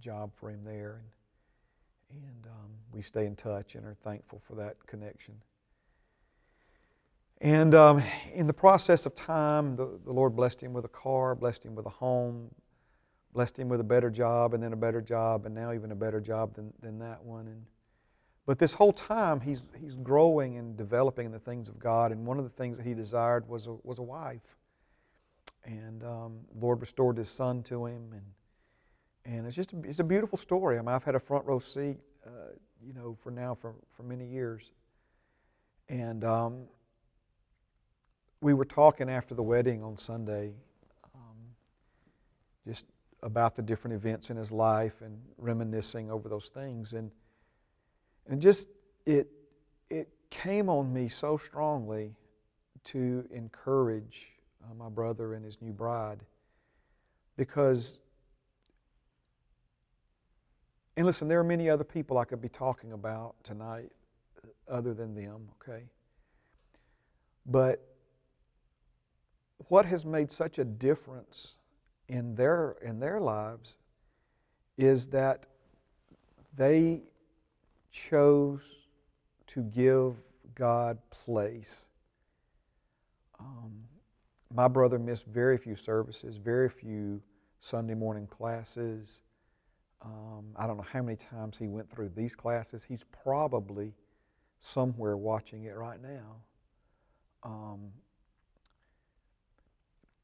job 0.00 0.30
for 0.38 0.50
him 0.50 0.60
there. 0.64 1.02
And, 2.10 2.22
and 2.22 2.46
um, 2.46 2.70
we 2.92 3.02
stay 3.02 3.26
in 3.26 3.36
touch 3.36 3.74
and 3.74 3.84
are 3.84 3.96
thankful 4.04 4.40
for 4.46 4.54
that 4.56 4.76
connection. 4.86 5.34
And 7.40 7.74
um, 7.74 8.02
in 8.34 8.46
the 8.46 8.52
process 8.52 9.06
of 9.06 9.14
time, 9.16 9.76
the, 9.76 9.98
the 10.04 10.12
Lord 10.12 10.36
blessed 10.36 10.62
him 10.62 10.74
with 10.74 10.84
a 10.84 10.88
car, 10.88 11.34
blessed 11.34 11.64
him 11.64 11.74
with 11.74 11.86
a 11.86 11.90
home, 11.90 12.50
blessed 13.32 13.58
him 13.58 13.68
with 13.68 13.80
a 13.80 13.84
better 13.84 14.10
job, 14.10 14.52
and 14.52 14.62
then 14.62 14.74
a 14.74 14.76
better 14.76 15.00
job, 15.00 15.46
and 15.46 15.54
now 15.54 15.72
even 15.72 15.90
a 15.90 15.94
better 15.94 16.20
job 16.20 16.54
than, 16.54 16.72
than 16.82 16.98
that 16.98 17.24
one. 17.24 17.46
And, 17.46 17.64
but 18.44 18.58
this 18.58 18.74
whole 18.74 18.92
time, 18.92 19.40
he's, 19.40 19.60
he's 19.80 19.94
growing 19.94 20.58
and 20.58 20.76
developing 20.76 21.26
in 21.26 21.32
the 21.32 21.38
things 21.38 21.68
of 21.68 21.78
God. 21.78 22.12
And 22.12 22.26
one 22.26 22.36
of 22.36 22.44
the 22.44 22.50
things 22.50 22.76
that 22.76 22.84
he 22.84 22.92
desired 22.92 23.48
was 23.48 23.66
a, 23.66 23.76
was 23.84 23.98
a 23.98 24.02
wife. 24.02 24.56
And 25.64 26.02
um, 26.04 26.40
Lord 26.58 26.80
restored 26.80 27.16
his 27.16 27.30
son 27.30 27.62
to 27.64 27.86
him, 27.86 28.12
and, 28.12 29.34
and 29.34 29.46
it's 29.46 29.56
just 29.56 29.72
a, 29.72 29.80
it's 29.84 29.98
a 29.98 30.04
beautiful 30.04 30.36
story. 30.36 30.78
I 30.78 30.82
mean, 30.82 30.88
I've 30.88 31.04
had 31.04 31.14
a 31.14 31.20
front 31.20 31.46
row 31.46 31.60
seat, 31.60 31.96
uh, 32.26 32.52
you 32.84 32.92
know, 32.92 33.16
for 33.22 33.30
now 33.30 33.56
for, 33.58 33.74
for 33.96 34.02
many 34.02 34.26
years. 34.26 34.62
And 35.88 36.24
um, 36.24 36.62
we 38.40 38.54
were 38.54 38.64
talking 38.64 39.10
after 39.10 39.34
the 39.34 39.42
wedding 39.42 39.82
on 39.82 39.98
Sunday, 39.98 40.52
um, 41.14 41.36
just 42.66 42.84
about 43.22 43.54
the 43.54 43.62
different 43.62 43.94
events 43.94 44.30
in 44.30 44.36
his 44.36 44.50
life 44.50 44.94
and 45.02 45.18
reminiscing 45.36 46.10
over 46.10 46.28
those 46.28 46.50
things. 46.54 46.94
And, 46.94 47.10
and 48.28 48.40
just, 48.40 48.66
it, 49.04 49.30
it 49.90 50.08
came 50.30 50.68
on 50.68 50.92
me 50.92 51.08
so 51.08 51.36
strongly 51.36 52.14
to 52.84 53.28
encourage 53.30 54.28
uh, 54.64 54.74
my 54.74 54.88
brother 54.88 55.34
and 55.34 55.44
his 55.44 55.58
new 55.60 55.72
bride 55.72 56.20
because 57.36 58.02
and 60.96 61.06
listen 61.06 61.28
there 61.28 61.40
are 61.40 61.44
many 61.44 61.68
other 61.68 61.84
people 61.84 62.18
i 62.18 62.24
could 62.24 62.40
be 62.40 62.48
talking 62.48 62.92
about 62.92 63.34
tonight 63.44 63.90
uh, 64.42 64.72
other 64.72 64.94
than 64.94 65.14
them 65.14 65.48
okay 65.60 65.84
but 67.46 67.89
what 69.68 69.86
has 69.86 70.04
made 70.04 70.30
such 70.30 70.58
a 70.58 70.64
difference 70.64 71.54
in 72.08 72.34
their 72.34 72.76
in 72.82 72.98
their 72.98 73.20
lives 73.20 73.74
is 74.76 75.06
that 75.08 75.44
they 76.56 77.02
chose 77.92 78.60
to 79.48 79.62
give 79.62 80.14
God 80.54 80.98
place. 81.10 81.86
Um, 83.38 83.84
my 84.54 84.68
brother 84.68 84.98
missed 84.98 85.24
very 85.24 85.58
few 85.58 85.76
services, 85.76 86.36
very 86.36 86.68
few 86.68 87.20
Sunday 87.60 87.94
morning 87.94 88.26
classes. 88.26 89.20
Um, 90.02 90.46
I 90.56 90.66
don't 90.66 90.76
know 90.76 90.86
how 90.90 91.02
many 91.02 91.18
times 91.30 91.56
he 91.58 91.68
went 91.68 91.90
through 91.90 92.10
these 92.16 92.34
classes. 92.34 92.82
He's 92.88 93.04
probably 93.22 93.92
somewhere 94.58 95.16
watching 95.16 95.64
it 95.64 95.76
right 95.76 96.00
now. 96.02 96.36
Um, 97.42 97.90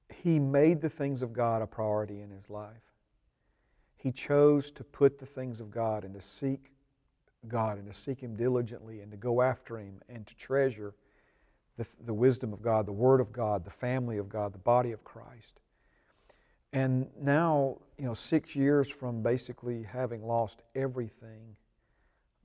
he 0.08 0.38
made 0.38 0.80
the 0.80 0.88
things 0.88 1.22
of 1.22 1.32
God 1.32 1.62
a 1.62 1.66
priority 1.66 2.20
in 2.20 2.30
his 2.30 2.48
life. 2.48 2.82
He 3.96 4.12
chose 4.12 4.70
to 4.72 4.84
put 4.84 5.18
the 5.18 5.26
things 5.26 5.60
of 5.60 5.70
God 5.70 6.04
and 6.04 6.14
to 6.14 6.20
seek 6.20 6.70
God 7.48 7.78
and 7.78 7.92
to 7.92 7.98
seek 7.98 8.20
Him 8.20 8.36
diligently 8.36 9.00
and 9.00 9.10
to 9.10 9.16
go 9.16 9.42
after 9.42 9.78
Him 9.78 10.00
and 10.08 10.26
to 10.26 10.34
treasure 10.36 10.94
the, 11.76 11.86
the 12.04 12.14
wisdom 12.14 12.52
of 12.52 12.62
God, 12.62 12.86
the 12.86 12.92
Word 12.92 13.20
of 13.20 13.32
God, 13.32 13.64
the 13.64 13.70
family 13.70 14.18
of 14.18 14.28
God, 14.28 14.52
the 14.52 14.58
body 14.58 14.92
of 14.92 15.02
Christ. 15.04 15.60
And 16.72 17.08
now, 17.20 17.78
you 17.98 18.04
know, 18.04 18.14
six 18.14 18.54
years 18.54 18.88
from 18.88 19.22
basically 19.22 19.82
having 19.82 20.26
lost 20.26 20.62
everything, 20.74 21.56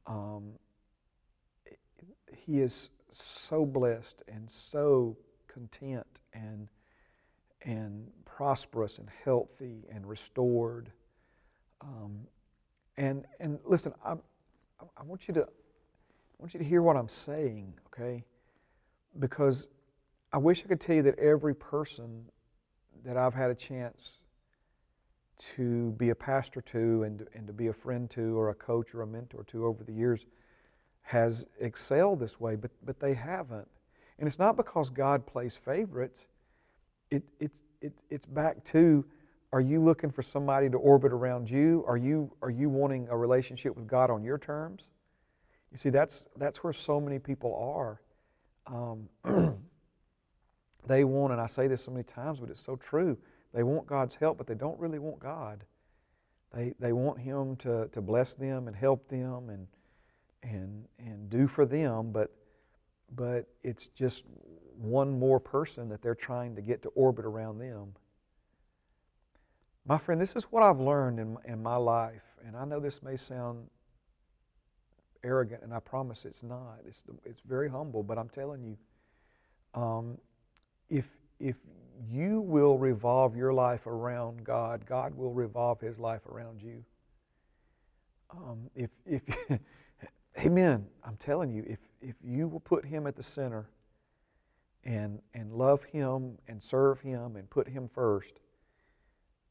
um, 0.07 0.53
he 2.45 2.59
is 2.59 2.89
so 3.11 3.65
blessed 3.65 4.23
and 4.27 4.49
so 4.49 5.17
content 5.47 6.07
and 6.33 6.67
and 7.63 8.07
prosperous 8.25 8.97
and 8.97 9.07
healthy 9.23 9.85
and 9.93 10.07
restored. 10.07 10.91
Um, 11.81 12.27
and 12.97 13.25
and 13.39 13.59
listen, 13.65 13.93
I'm, 14.05 14.19
I 14.97 15.03
want 15.03 15.27
you 15.27 15.33
to 15.35 15.41
I 15.41 15.45
want 16.39 16.53
you 16.53 16.59
to 16.59 16.65
hear 16.65 16.81
what 16.81 16.97
I'm 16.97 17.09
saying, 17.09 17.73
okay? 17.87 18.23
Because 19.19 19.67
I 20.33 20.37
wish 20.37 20.63
I 20.65 20.67
could 20.67 20.79
tell 20.79 20.95
you 20.95 21.03
that 21.03 21.19
every 21.19 21.53
person 21.53 22.25
that 23.03 23.17
I've 23.17 23.33
had 23.33 23.51
a 23.51 23.55
chance 23.55 24.11
to 25.55 25.91
be 25.93 26.09
a 26.09 26.15
pastor 26.15 26.61
to 26.61 27.03
and, 27.03 27.27
and 27.33 27.47
to 27.47 27.53
be 27.53 27.67
a 27.67 27.73
friend 27.73 28.09
to 28.11 28.37
or 28.37 28.49
a 28.49 28.55
coach 28.55 28.93
or 28.93 29.01
a 29.01 29.07
mentor 29.07 29.43
to 29.45 29.65
over 29.65 29.83
the 29.83 29.93
years 29.93 30.25
has 31.01 31.45
excelled 31.59 32.19
this 32.19 32.39
way, 32.39 32.55
but, 32.55 32.71
but 32.85 32.99
they 32.99 33.13
haven't. 33.13 33.67
And 34.19 34.27
it's 34.27 34.39
not 34.39 34.55
because 34.55 34.89
God 34.89 35.25
plays 35.25 35.57
favorites. 35.63 36.25
It, 37.11 37.23
it's, 37.39 37.57
it, 37.81 37.93
it's 38.09 38.25
back 38.25 38.63
to 38.65 39.05
are 39.53 39.61
you 39.61 39.81
looking 39.81 40.11
for 40.11 40.23
somebody 40.23 40.69
to 40.69 40.77
orbit 40.77 41.11
around 41.11 41.49
you? 41.49 41.83
Are 41.85 41.97
you, 41.97 42.31
are 42.41 42.49
you 42.49 42.69
wanting 42.69 43.07
a 43.09 43.17
relationship 43.17 43.75
with 43.75 43.85
God 43.85 44.09
on 44.09 44.23
your 44.23 44.37
terms? 44.37 44.83
You 45.73 45.77
see, 45.77 45.89
that's, 45.89 46.25
that's 46.37 46.63
where 46.63 46.71
so 46.71 47.01
many 47.01 47.19
people 47.19 47.75
are. 47.75 48.01
Um, 48.67 49.09
they 50.87 51.03
want, 51.03 51.33
and 51.33 51.41
I 51.41 51.47
say 51.47 51.67
this 51.67 51.83
so 51.83 51.91
many 51.91 52.03
times, 52.03 52.39
but 52.39 52.49
it's 52.49 52.63
so 52.65 52.77
true. 52.77 53.17
They 53.53 53.63
want 53.63 53.87
God's 53.87 54.15
help, 54.15 54.37
but 54.37 54.47
they 54.47 54.55
don't 54.55 54.79
really 54.79 54.99
want 54.99 55.19
God. 55.19 55.65
They, 56.55 56.73
they 56.79 56.93
want 56.93 57.19
Him 57.19 57.57
to, 57.57 57.89
to 57.91 58.01
bless 58.01 58.33
them 58.33 58.67
and 58.67 58.75
help 58.75 59.09
them 59.09 59.49
and, 59.49 59.67
and, 60.43 60.85
and 60.97 61.29
do 61.29 61.47
for 61.47 61.65
them, 61.65 62.11
but, 62.13 62.33
but 63.13 63.49
it's 63.63 63.87
just 63.87 64.23
one 64.81 65.19
more 65.19 65.39
person 65.39 65.89
that 65.89 66.01
they're 66.01 66.15
trying 66.15 66.55
to 66.55 66.61
get 66.61 66.81
to 66.83 66.89
orbit 66.89 67.25
around 67.25 67.59
them. 67.59 67.93
My 69.85 69.97
friend, 69.97 70.19
this 70.19 70.35
is 70.35 70.43
what 70.45 70.63
I've 70.63 70.79
learned 70.79 71.19
in, 71.19 71.37
in 71.45 71.61
my 71.61 71.75
life, 71.75 72.23
and 72.45 72.55
I 72.55 72.65
know 72.65 72.79
this 72.79 73.01
may 73.01 73.17
sound 73.17 73.67
arrogant, 75.23 75.63
and 75.63 75.73
I 75.73 75.79
promise 75.79 76.25
it's 76.25 76.43
not. 76.43 76.79
It's, 76.87 77.03
it's 77.25 77.41
very 77.41 77.69
humble, 77.69 78.03
but 78.03 78.17
I'm 78.17 78.29
telling 78.29 78.63
you, 78.63 78.77
um, 79.79 80.17
if, 80.89 81.05
if 81.39 81.55
you 82.09 82.41
will 82.41 82.77
revolve 82.77 83.35
your 83.35 83.53
life 83.53 83.87
around 83.87 84.43
God, 84.43 84.85
God 84.85 85.15
will 85.15 85.33
revolve 85.33 85.79
His 85.79 85.99
life 85.99 86.25
around 86.27 86.61
you. 86.61 86.83
Um, 88.31 88.69
if, 88.75 88.89
if, 89.05 89.21
amen, 90.39 90.85
I'm 91.03 91.17
telling 91.17 91.51
you, 91.51 91.63
if, 91.67 91.79
if 92.01 92.15
you 92.23 92.47
will 92.47 92.59
put 92.59 92.85
Him 92.85 93.07
at 93.07 93.15
the 93.15 93.23
center 93.23 93.67
and, 94.83 95.19
and 95.33 95.53
love 95.53 95.83
Him 95.83 96.37
and 96.47 96.63
serve 96.63 97.01
Him 97.01 97.35
and 97.35 97.49
put 97.49 97.67
Him 97.67 97.89
first, 97.93 98.33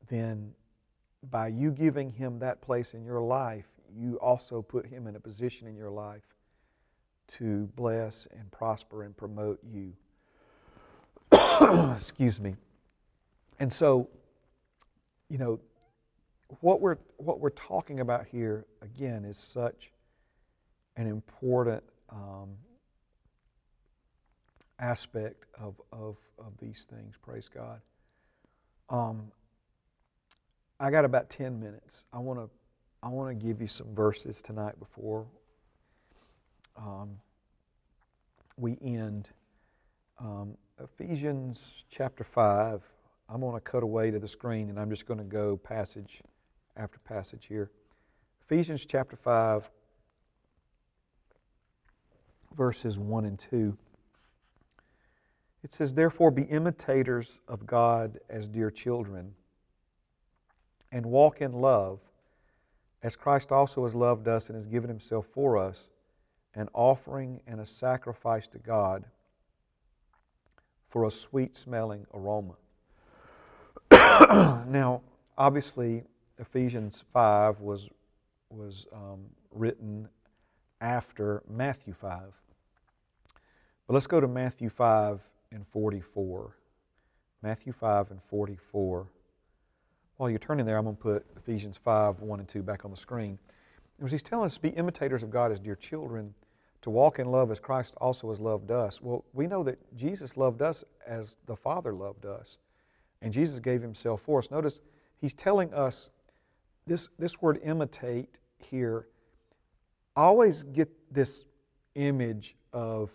then 0.09 0.53
by 1.29 1.49
you 1.49 1.71
giving 1.71 2.11
him 2.11 2.39
that 2.39 2.63
place 2.63 2.95
in 2.95 3.05
your 3.05 3.21
life, 3.21 3.67
you 3.95 4.17
also 4.21 4.63
put 4.63 4.87
him 4.87 5.07
in 5.07 5.17
a 5.17 5.21
position 5.21 5.67
in 5.67 5.77
your 5.77 5.91
life 5.91 6.23
to 7.29 7.69
bless 7.77 8.27
and 8.37 8.51
prosper 8.51 9.05
and 9.05 9.17
promote 9.17 9.61
you. 9.63 9.93
Excuse 11.97 12.41
me. 12.41 12.57
And 13.59 13.73
so, 13.73 14.09
you 15.29 15.39
know, 15.39 15.61
what 16.61 16.81
we're 16.81 16.97
what 17.19 17.39
we're 17.39 17.51
talking 17.51 18.01
about 18.01 18.27
here 18.27 18.65
again 18.83 19.25
is 19.25 19.39
such 19.39 19.93
an 20.97 21.07
important 21.07 21.85
um, 22.09 22.57
aspect 24.81 25.45
of, 25.61 25.81
of, 25.93 26.17
of 26.39 26.53
these 26.61 26.87
things. 26.91 27.15
Praise 27.23 27.49
God. 27.53 27.81
Um, 28.89 29.31
I 30.81 30.91
got 30.91 31.05
about 31.05 31.31
10 31.31 31.61
minutes. 31.61 32.07
I 32.13 32.19
want 32.19 32.39
to 32.41 32.49
I 33.03 33.09
want 33.09 33.31
to 33.31 33.47
give 33.47 33.63
you 33.63 33.69
some 33.69 33.95
verses 33.95 34.43
tonight 34.43 34.79
before 34.79 35.25
um, 36.77 37.17
we 38.59 38.77
end. 38.83 39.31
Um, 40.19 40.59
Ephesians 40.83 41.85
chapter 41.91 42.25
5. 42.25 42.83
I'm 43.31 43.41
going 43.41 43.55
to 43.55 43.61
cut 43.61 43.83
away 43.83 44.11
to 44.11 44.19
the 44.19 44.29
screen 44.29 44.69
and 44.69 44.79
I'm 44.79 44.91
just 44.91 45.07
going 45.07 45.19
to 45.19 45.25
go 45.25 45.57
passage 45.57 46.21
after 46.77 46.99
passage 46.99 47.47
here. 47.49 47.71
Ephesians 48.43 48.85
chapter 48.85 49.17
5, 49.17 49.71
verses 52.57 52.99
1 52.99 53.25
and 53.25 53.39
2. 53.39 53.79
It 55.63 55.75
says, 55.75 55.95
Therefore, 55.95 56.31
be 56.31 56.43
imitators 56.43 57.29
of 57.47 57.67
God 57.67 58.19
as 58.29 58.49
dear 58.49 58.71
children 58.71 59.35
and 60.93 61.07
walk 61.07 61.41
in 61.41 61.53
love, 61.53 62.01
as 63.03 63.17
Christ 63.17 63.53
also 63.53 63.85
has 63.85 63.95
loved 63.95 64.27
us 64.27 64.49
and 64.49 64.57
has 64.57 64.67
given 64.67 64.89
himself 64.89 65.27
for 65.33 65.57
us, 65.57 65.89
an 66.55 66.69
offering 66.75 67.41
and 67.47 67.61
a 67.61 67.67
sacrifice 67.67 68.47
to 68.49 68.59
God 68.59 69.05
for 70.89 71.07
a 71.07 71.11
sweet 71.11 71.57
smelling 71.57 72.07
aroma. 72.13 72.55
now, 74.69 75.03
obviously, 75.39 76.03
Ephesians 76.39 77.05
5 77.13 77.61
was, 77.61 77.89
was 78.51 78.87
um, 78.93 79.27
written 79.53 80.09
after 80.81 81.43
Matthew 81.49 81.95
5. 81.95 82.21
But 83.87 83.95
let's 83.95 84.07
go 84.07 84.21
to 84.21 84.29
Matthew 84.29 84.71
5 84.71 85.21
and 85.53 85.65
44. 85.73 86.57
Matthew 87.43 87.73
5 87.73 88.11
and 88.11 88.21
44. 88.29 89.07
While 90.17 90.31
you're 90.31 90.39
turning 90.39 90.67
there, 90.67 90.77
I'm 90.77 90.85
going 90.85 90.97
to 90.97 91.03
put 91.03 91.27
Ephesians 91.37 91.79
5 91.83 92.21
1 92.21 92.41
and 92.41 92.49
2 92.49 92.63
back 92.63 92.85
on 92.85 92.91
the 92.91 92.97
screen. 92.97 93.39
Because 93.99 94.13
he's 94.13 94.23
telling 94.23 94.47
us 94.47 94.55
to 94.55 94.61
be 94.61 94.69
imitators 94.71 95.23
of 95.23 95.31
God 95.31 95.53
as 95.53 95.59
dear 95.59 95.77
children, 95.77 96.35
to 96.83 96.91
walk 96.91 97.19
in 97.19 97.31
love 97.31 97.51
as 97.51 97.59
Christ 97.59 97.95
also 97.99 98.31
has 98.31 98.41
loved 98.41 98.71
us. 98.71 99.01
Well, 99.03 99.25
we 99.33 99.47
know 99.47 99.63
that 99.65 99.79
Jesus 99.97 100.37
loved 100.37 100.63
us 100.63 100.85
as 101.07 101.37
the 101.47 101.57
Father 101.57 101.93
loved 101.93 102.25
us, 102.25 102.57
and 103.21 103.33
Jesus 103.33 103.59
gave 103.61 103.83
himself 103.83 104.23
for 104.25 104.39
us. 104.39 104.51
Notice 104.51 104.81
he's 105.21 105.35
telling 105.35 105.73
us 105.75 106.09
this, 106.87 107.09
this 107.19 107.41
word 107.43 107.61
imitate 107.63 108.39
here, 108.59 109.07
I 110.17 110.23
always 110.23 110.63
get 110.63 110.89
this 111.13 111.45
image 111.95 112.57
of 112.73 113.11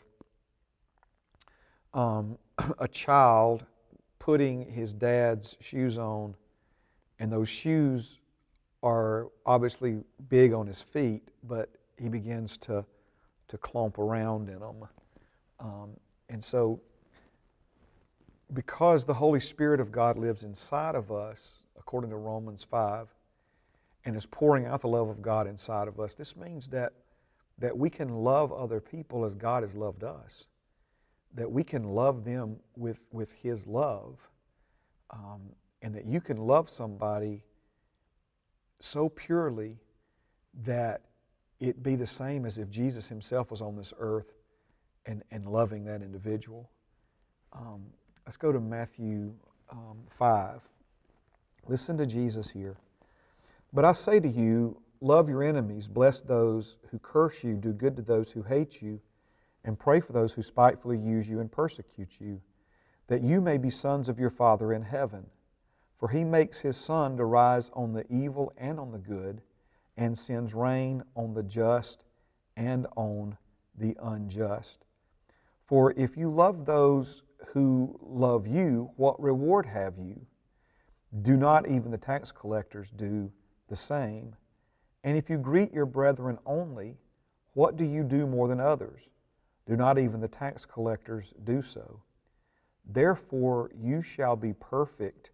um, 1.95 2.37
a 2.79 2.87
child 2.87 3.63
putting 4.19 4.69
his 4.71 4.93
dad's 4.93 5.55
shoes 5.61 5.97
on, 5.97 6.35
and 7.19 7.31
those 7.31 7.49
shoes 7.49 8.19
are 8.83 9.29
obviously 9.45 10.03
big 10.29 10.53
on 10.53 10.67
his 10.67 10.81
feet, 10.81 11.23
but 11.43 11.69
he 11.97 12.09
begins 12.09 12.57
to, 12.57 12.85
to 13.47 13.57
clump 13.57 13.97
around 13.97 14.49
in 14.49 14.59
them. 14.59 14.75
Um, 15.59 15.89
and 16.29 16.43
so, 16.43 16.79
because 18.53 19.05
the 19.05 19.13
Holy 19.13 19.39
Spirit 19.39 19.79
of 19.79 19.91
God 19.91 20.17
lives 20.17 20.43
inside 20.43 20.93
of 20.93 21.11
us, 21.11 21.39
according 21.79 22.11
to 22.11 22.17
Romans 22.17 22.65
5, 22.69 23.07
and 24.05 24.15
is 24.15 24.25
pouring 24.27 24.67
out 24.67 24.81
the 24.81 24.87
love 24.87 25.09
of 25.09 25.21
God 25.21 25.47
inside 25.47 25.87
of 25.87 25.99
us, 25.99 26.13
this 26.13 26.35
means 26.35 26.67
that, 26.67 26.93
that 27.57 27.75
we 27.75 27.89
can 27.89 28.09
love 28.09 28.51
other 28.51 28.79
people 28.79 29.25
as 29.25 29.33
God 29.33 29.63
has 29.63 29.73
loved 29.73 30.03
us 30.03 30.45
that 31.35 31.51
we 31.51 31.63
can 31.63 31.83
love 31.83 32.23
them 32.23 32.57
with, 32.75 32.97
with 33.11 33.31
His 33.43 33.67
love, 33.67 34.17
um, 35.11 35.41
and 35.81 35.93
that 35.93 36.05
you 36.05 36.21
can 36.21 36.37
love 36.37 36.69
somebody 36.69 37.43
so 38.79 39.09
purely 39.09 39.77
that 40.65 41.01
it 41.59 41.83
be 41.83 41.95
the 41.95 42.07
same 42.07 42.45
as 42.45 42.57
if 42.57 42.69
Jesus 42.69 43.07
Himself 43.07 43.51
was 43.51 43.61
on 43.61 43.75
this 43.75 43.93
earth 43.99 44.31
and, 45.05 45.23
and 45.31 45.45
loving 45.45 45.83
that 45.85 46.01
individual. 46.01 46.69
Um, 47.53 47.83
let's 48.25 48.37
go 48.37 48.51
to 48.51 48.59
Matthew 48.59 49.33
um, 49.71 49.97
5. 50.17 50.61
Listen 51.67 51.97
to 51.97 52.05
Jesus 52.05 52.49
here. 52.49 52.77
But 53.73 53.85
I 53.85 53.91
say 53.91 54.19
to 54.19 54.27
you, 54.27 54.77
love 55.01 55.27
your 55.27 55.43
enemies, 55.43 55.87
bless 55.87 56.21
those 56.21 56.77
who 56.91 56.99
curse 56.99 57.43
you, 57.43 57.55
do 57.55 57.73
good 57.73 57.95
to 57.97 58.01
those 58.01 58.31
who 58.31 58.41
hate 58.43 58.81
you 58.81 59.01
and 59.65 59.79
pray 59.79 59.99
for 59.99 60.13
those 60.13 60.33
who 60.33 60.43
spitefully 60.43 60.97
use 60.97 61.27
you 61.27 61.39
and 61.39 61.51
persecute 61.51 62.11
you, 62.19 62.39
that 63.07 63.23
you 63.23 63.41
may 63.41 63.57
be 63.57 63.69
sons 63.69 64.07
of 64.07 64.19
your 64.19 64.29
Father 64.29 64.71
in 64.71 64.83
heaven. 64.83 65.25
For 65.97 66.09
he 66.09 66.23
makes 66.23 66.59
his 66.59 66.77
sun 66.77 67.17
to 67.17 67.25
rise 67.25 67.71
on 67.73 67.93
the 67.93 68.05
evil 68.11 68.53
and 68.57 68.79
on 68.79 68.91
the 68.91 68.99
good, 68.99 69.41
and 69.97 70.17
sends 70.17 70.53
rain 70.53 71.03
on 71.15 71.33
the 71.33 71.43
just 71.43 72.03
and 72.55 72.85
on 72.95 73.37
the 73.77 73.97
unjust. 74.01 74.85
For 75.63 75.93
if 75.97 76.15
you 76.15 76.29
love 76.29 76.65
those 76.65 77.23
who 77.47 77.99
love 78.01 78.45
you, 78.45 78.91
what 78.97 79.21
reward 79.21 79.65
have 79.65 79.97
you? 79.97 80.21
Do 81.21 81.37
not 81.37 81.67
even 81.67 81.91
the 81.91 81.97
tax 81.97 82.31
collectors 82.31 82.89
do 82.95 83.31
the 83.67 83.75
same? 83.75 84.35
And 85.03 85.17
if 85.17 85.29
you 85.29 85.37
greet 85.37 85.73
your 85.73 85.85
brethren 85.85 86.37
only, 86.45 86.97
what 87.53 87.77
do 87.77 87.85
you 87.85 88.03
do 88.03 88.27
more 88.27 88.47
than 88.47 88.59
others? 88.59 89.01
Do 89.67 89.75
not 89.75 89.97
even 89.97 90.21
the 90.21 90.27
tax 90.27 90.65
collectors 90.65 91.33
do 91.43 91.61
so. 91.61 92.01
Therefore, 92.85 93.71
you 93.75 94.01
shall 94.01 94.35
be 94.35 94.53
perfect, 94.53 95.31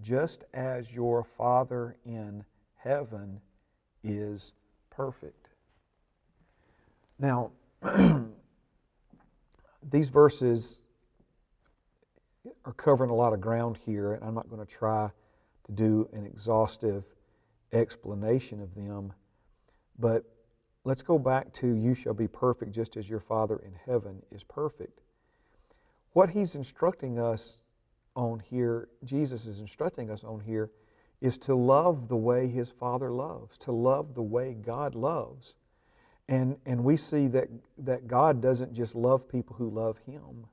just 0.00 0.44
as 0.54 0.92
your 0.92 1.24
Father 1.24 1.96
in 2.06 2.44
heaven 2.76 3.40
is 4.02 4.52
perfect. 4.88 5.48
Now, 7.18 7.50
these 9.90 10.08
verses 10.08 10.80
are 12.64 12.72
covering 12.72 13.10
a 13.10 13.14
lot 13.14 13.32
of 13.32 13.40
ground 13.40 13.78
here, 13.84 14.12
and 14.14 14.24
I'm 14.24 14.34
not 14.34 14.48
going 14.48 14.64
to 14.64 14.72
try 14.72 15.10
to 15.64 15.72
do 15.72 16.08
an 16.12 16.24
exhaustive 16.24 17.04
explanation 17.72 18.62
of 18.62 18.74
them. 18.74 19.12
But 19.98 20.24
Let's 20.86 21.02
go 21.02 21.18
back 21.18 21.52
to 21.54 21.66
you 21.66 21.96
shall 21.96 22.14
be 22.14 22.28
perfect 22.28 22.70
just 22.70 22.96
as 22.96 23.10
your 23.10 23.18
Father 23.18 23.56
in 23.56 23.72
heaven 23.86 24.22
is 24.30 24.44
perfect. 24.44 25.00
What 26.12 26.30
he's 26.30 26.54
instructing 26.54 27.18
us 27.18 27.58
on 28.14 28.38
here, 28.38 28.86
Jesus 29.04 29.46
is 29.46 29.58
instructing 29.58 30.12
us 30.12 30.22
on 30.22 30.38
here, 30.38 30.70
is 31.20 31.38
to 31.38 31.56
love 31.56 32.06
the 32.06 32.14
way 32.14 32.46
his 32.46 32.70
Father 32.70 33.10
loves, 33.10 33.58
to 33.58 33.72
love 33.72 34.14
the 34.14 34.22
way 34.22 34.54
God 34.54 34.94
loves. 34.94 35.56
And, 36.28 36.56
and 36.64 36.84
we 36.84 36.96
see 36.96 37.26
that, 37.26 37.48
that 37.78 38.06
God 38.06 38.40
doesn't 38.40 38.72
just 38.72 38.94
love 38.94 39.28
people 39.28 39.56
who 39.56 39.68
love 39.68 39.98
him. 40.06 40.46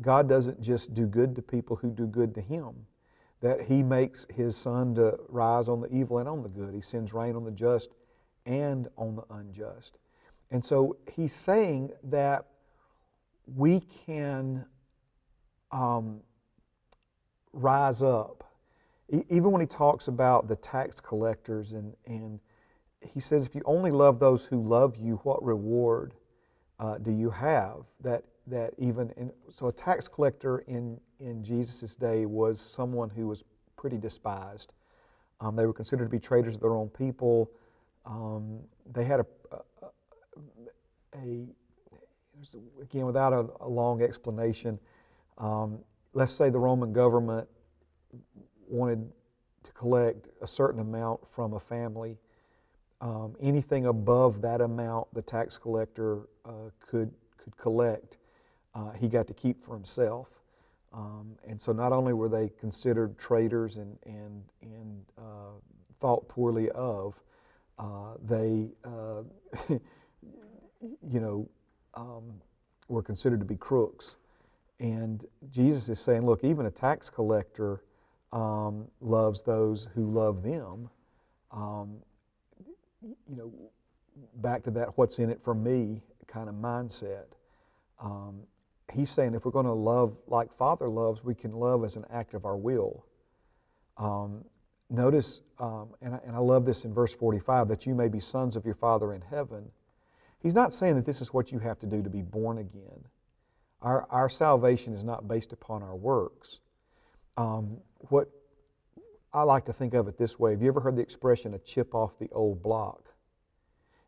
God 0.00 0.28
doesn't 0.28 0.62
just 0.62 0.94
do 0.94 1.04
good 1.04 1.34
to 1.34 1.42
people 1.42 1.74
who 1.74 1.90
do 1.90 2.06
good 2.06 2.32
to 2.36 2.40
him. 2.40 2.86
That 3.40 3.62
he 3.62 3.82
makes 3.82 4.24
his 4.32 4.56
sun 4.56 4.94
to 4.94 5.18
rise 5.28 5.66
on 5.66 5.80
the 5.80 5.92
evil 5.92 6.18
and 6.18 6.28
on 6.28 6.44
the 6.44 6.48
good. 6.48 6.72
He 6.72 6.80
sends 6.80 7.12
rain 7.12 7.34
on 7.34 7.44
the 7.44 7.50
just 7.50 7.88
and 8.48 8.88
on 8.96 9.14
the 9.14 9.24
unjust. 9.34 9.98
And 10.50 10.64
so 10.64 10.96
he's 11.12 11.32
saying 11.32 11.92
that 12.04 12.46
we 13.54 13.80
can 14.06 14.64
um, 15.70 16.20
rise 17.52 18.02
up. 18.02 18.44
E- 19.12 19.24
even 19.28 19.52
when 19.52 19.60
he 19.60 19.66
talks 19.66 20.08
about 20.08 20.48
the 20.48 20.56
tax 20.56 20.98
collectors, 21.00 21.74
and, 21.74 21.94
and 22.06 22.40
he 23.00 23.20
says, 23.20 23.44
if 23.44 23.54
you 23.54 23.62
only 23.66 23.90
love 23.90 24.18
those 24.18 24.44
who 24.44 24.66
love 24.66 24.96
you, 24.96 25.20
what 25.24 25.44
reward 25.44 26.14
uh, 26.80 26.96
do 26.96 27.12
you 27.12 27.28
have? 27.28 27.84
That, 28.00 28.24
that 28.46 28.72
even, 28.78 29.10
in, 29.18 29.30
so 29.52 29.68
a 29.68 29.72
tax 29.72 30.08
collector 30.08 30.60
in, 30.60 30.98
in 31.20 31.44
Jesus' 31.44 31.94
day 31.94 32.24
was 32.24 32.58
someone 32.58 33.10
who 33.10 33.26
was 33.28 33.44
pretty 33.76 33.98
despised. 33.98 34.72
Um, 35.40 35.54
they 35.54 35.66
were 35.66 35.74
considered 35.74 36.04
to 36.04 36.10
be 36.10 36.18
traitors 36.18 36.54
of 36.54 36.60
their 36.60 36.74
own 36.74 36.88
people. 36.88 37.50
Um, 38.08 38.60
they 38.90 39.04
had 39.04 39.20
a, 39.20 39.26
a, 39.52 39.86
a, 41.18 41.46
again, 42.82 43.04
without 43.04 43.32
a, 43.34 43.46
a 43.60 43.68
long 43.68 44.02
explanation, 44.02 44.78
um, 45.36 45.78
let's 46.14 46.32
say 46.32 46.48
the 46.48 46.58
Roman 46.58 46.92
government 46.92 47.46
wanted 48.66 49.12
to 49.62 49.72
collect 49.72 50.28
a 50.40 50.46
certain 50.46 50.80
amount 50.80 51.20
from 51.30 51.52
a 51.52 51.60
family. 51.60 52.16
Um, 53.00 53.36
anything 53.40 53.86
above 53.86 54.40
that 54.40 54.60
amount 54.60 55.12
the 55.14 55.22
tax 55.22 55.58
collector 55.58 56.28
uh, 56.46 56.70
could, 56.80 57.12
could 57.36 57.56
collect, 57.58 58.16
uh, 58.74 58.92
he 58.92 59.08
got 59.08 59.26
to 59.26 59.34
keep 59.34 59.62
for 59.62 59.74
himself. 59.74 60.28
Um, 60.92 61.36
and 61.46 61.60
so 61.60 61.72
not 61.72 61.92
only 61.92 62.14
were 62.14 62.30
they 62.30 62.50
considered 62.58 63.18
traitors 63.18 63.76
and, 63.76 63.98
and, 64.06 64.42
and 64.62 65.04
uh, 65.18 65.52
thought 66.00 66.26
poorly 66.28 66.70
of, 66.70 67.14
uh, 67.78 68.14
they, 68.26 68.68
uh, 68.84 69.22
you 71.10 71.20
know, 71.20 71.48
um, 71.94 72.40
were 72.88 73.02
considered 73.02 73.40
to 73.40 73.46
be 73.46 73.56
crooks. 73.56 74.16
And 74.80 75.24
Jesus 75.50 75.88
is 75.88 76.00
saying, 76.00 76.24
look, 76.24 76.44
even 76.44 76.66
a 76.66 76.70
tax 76.70 77.10
collector 77.10 77.82
um, 78.32 78.86
loves 79.00 79.42
those 79.42 79.88
who 79.94 80.10
love 80.10 80.42
them. 80.42 80.88
Um, 81.50 81.96
you 83.02 83.36
know, 83.36 83.52
back 84.36 84.62
to 84.64 84.70
that 84.72 84.96
what's 84.96 85.18
in 85.18 85.30
it 85.30 85.40
for 85.42 85.54
me 85.54 86.02
kind 86.28 86.48
of 86.48 86.54
mindset. 86.54 87.24
Um, 88.00 88.42
he's 88.92 89.10
saying 89.10 89.34
if 89.34 89.44
we're 89.44 89.50
going 89.50 89.66
to 89.66 89.72
love 89.72 90.16
like 90.28 90.56
Father 90.56 90.88
loves, 90.88 91.24
we 91.24 91.34
can 91.34 91.52
love 91.52 91.84
as 91.84 91.96
an 91.96 92.04
act 92.12 92.34
of 92.34 92.44
our 92.44 92.56
will. 92.56 93.04
Um, 93.96 94.44
Notice, 94.90 95.42
um, 95.58 95.90
and, 96.00 96.14
I, 96.14 96.20
and 96.26 96.34
I 96.34 96.38
love 96.38 96.64
this 96.64 96.84
in 96.84 96.94
verse 96.94 97.12
45, 97.12 97.68
that 97.68 97.86
you 97.86 97.94
may 97.94 98.08
be 98.08 98.20
sons 98.20 98.56
of 98.56 98.64
your 98.64 98.74
Father 98.74 99.12
in 99.12 99.20
heaven. 99.20 99.70
He's 100.40 100.54
not 100.54 100.72
saying 100.72 100.96
that 100.96 101.04
this 101.04 101.20
is 101.20 101.32
what 101.32 101.52
you 101.52 101.58
have 101.58 101.78
to 101.80 101.86
do 101.86 102.02
to 102.02 102.08
be 102.08 102.22
born 102.22 102.58
again. 102.58 103.04
Our, 103.82 104.06
our 104.10 104.28
salvation 104.28 104.94
is 104.94 105.04
not 105.04 105.28
based 105.28 105.52
upon 105.52 105.82
our 105.82 105.94
works. 105.94 106.60
Um, 107.36 107.78
what 108.08 108.30
I 109.32 109.42
like 109.42 109.66
to 109.66 109.72
think 109.72 109.94
of 109.94 110.08
it 110.08 110.16
this 110.16 110.38
way 110.38 110.52
have 110.52 110.62
you 110.62 110.68
ever 110.68 110.80
heard 110.80 110.96
the 110.96 111.02
expression, 111.02 111.54
a 111.54 111.58
chip 111.58 111.94
off 111.94 112.18
the 112.18 112.28
old 112.32 112.62
block? 112.62 113.04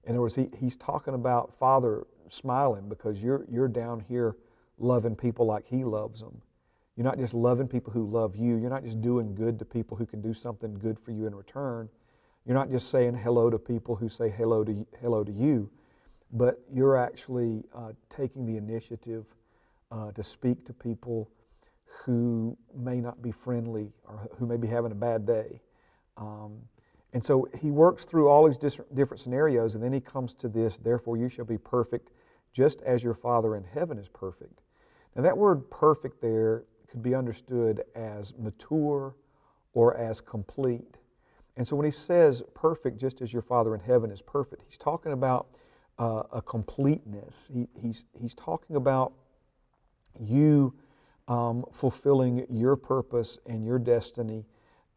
In 0.04 0.12
other 0.12 0.22
words, 0.22 0.34
he, 0.34 0.48
he's 0.58 0.76
talking 0.76 1.14
about 1.14 1.58
Father 1.58 2.06
smiling 2.30 2.88
because 2.88 3.18
you're, 3.20 3.44
you're 3.50 3.68
down 3.68 4.00
here 4.08 4.36
loving 4.78 5.14
people 5.14 5.46
like 5.46 5.66
He 5.66 5.84
loves 5.84 6.20
them. 6.20 6.40
You're 7.00 7.08
not 7.08 7.18
just 7.18 7.32
loving 7.32 7.66
people 7.66 7.94
who 7.94 8.04
love 8.04 8.36
you. 8.36 8.56
You're 8.58 8.68
not 8.68 8.84
just 8.84 9.00
doing 9.00 9.34
good 9.34 9.58
to 9.60 9.64
people 9.64 9.96
who 9.96 10.04
can 10.04 10.20
do 10.20 10.34
something 10.34 10.74
good 10.74 10.98
for 10.98 11.12
you 11.12 11.26
in 11.26 11.34
return. 11.34 11.88
You're 12.44 12.58
not 12.58 12.70
just 12.70 12.90
saying 12.90 13.14
hello 13.14 13.48
to 13.48 13.58
people 13.58 13.96
who 13.96 14.10
say 14.10 14.28
hello 14.28 14.64
to, 14.64 14.86
hello 15.00 15.24
to 15.24 15.32
you, 15.32 15.70
but 16.30 16.60
you're 16.70 16.98
actually 16.98 17.64
uh, 17.74 17.92
taking 18.10 18.44
the 18.44 18.58
initiative 18.58 19.24
uh, 19.90 20.12
to 20.12 20.22
speak 20.22 20.66
to 20.66 20.74
people 20.74 21.30
who 22.04 22.54
may 22.76 23.00
not 23.00 23.22
be 23.22 23.32
friendly 23.32 23.94
or 24.06 24.28
who 24.36 24.44
may 24.44 24.58
be 24.58 24.68
having 24.68 24.92
a 24.92 24.94
bad 24.94 25.24
day. 25.24 25.62
Um, 26.18 26.58
and 27.14 27.24
so 27.24 27.48
he 27.62 27.70
works 27.70 28.04
through 28.04 28.28
all 28.28 28.46
these 28.46 28.58
different 28.58 29.20
scenarios, 29.20 29.74
and 29.74 29.82
then 29.82 29.94
he 29.94 30.00
comes 30.00 30.34
to 30.34 30.48
this, 30.48 30.76
therefore 30.76 31.16
you 31.16 31.30
shall 31.30 31.46
be 31.46 31.56
perfect 31.56 32.10
just 32.52 32.82
as 32.82 33.02
your 33.02 33.14
Father 33.14 33.56
in 33.56 33.64
heaven 33.64 33.98
is 33.98 34.08
perfect. 34.08 34.60
Now, 35.16 35.22
that 35.22 35.38
word 35.38 35.70
perfect 35.70 36.20
there 36.20 36.64
could 36.90 37.02
be 37.02 37.14
understood 37.14 37.84
as 37.94 38.34
mature 38.38 39.14
or 39.72 39.96
as 39.96 40.20
complete. 40.20 40.96
And 41.56 41.66
so 41.66 41.76
when 41.76 41.84
he 41.84 41.92
says 41.92 42.42
perfect, 42.54 42.98
just 42.98 43.20
as 43.20 43.32
your 43.32 43.42
Father 43.42 43.74
in 43.74 43.80
heaven 43.80 44.10
is 44.10 44.22
perfect, 44.22 44.62
he's 44.66 44.78
talking 44.78 45.12
about 45.12 45.48
uh, 45.98 46.22
a 46.32 46.42
completeness. 46.42 47.50
He, 47.52 47.68
he's, 47.78 48.04
he's 48.18 48.34
talking 48.34 48.76
about 48.76 49.12
you 50.18 50.74
um, 51.28 51.64
fulfilling 51.72 52.46
your 52.50 52.76
purpose 52.76 53.38
and 53.46 53.64
your 53.64 53.78
destiny 53.78 54.46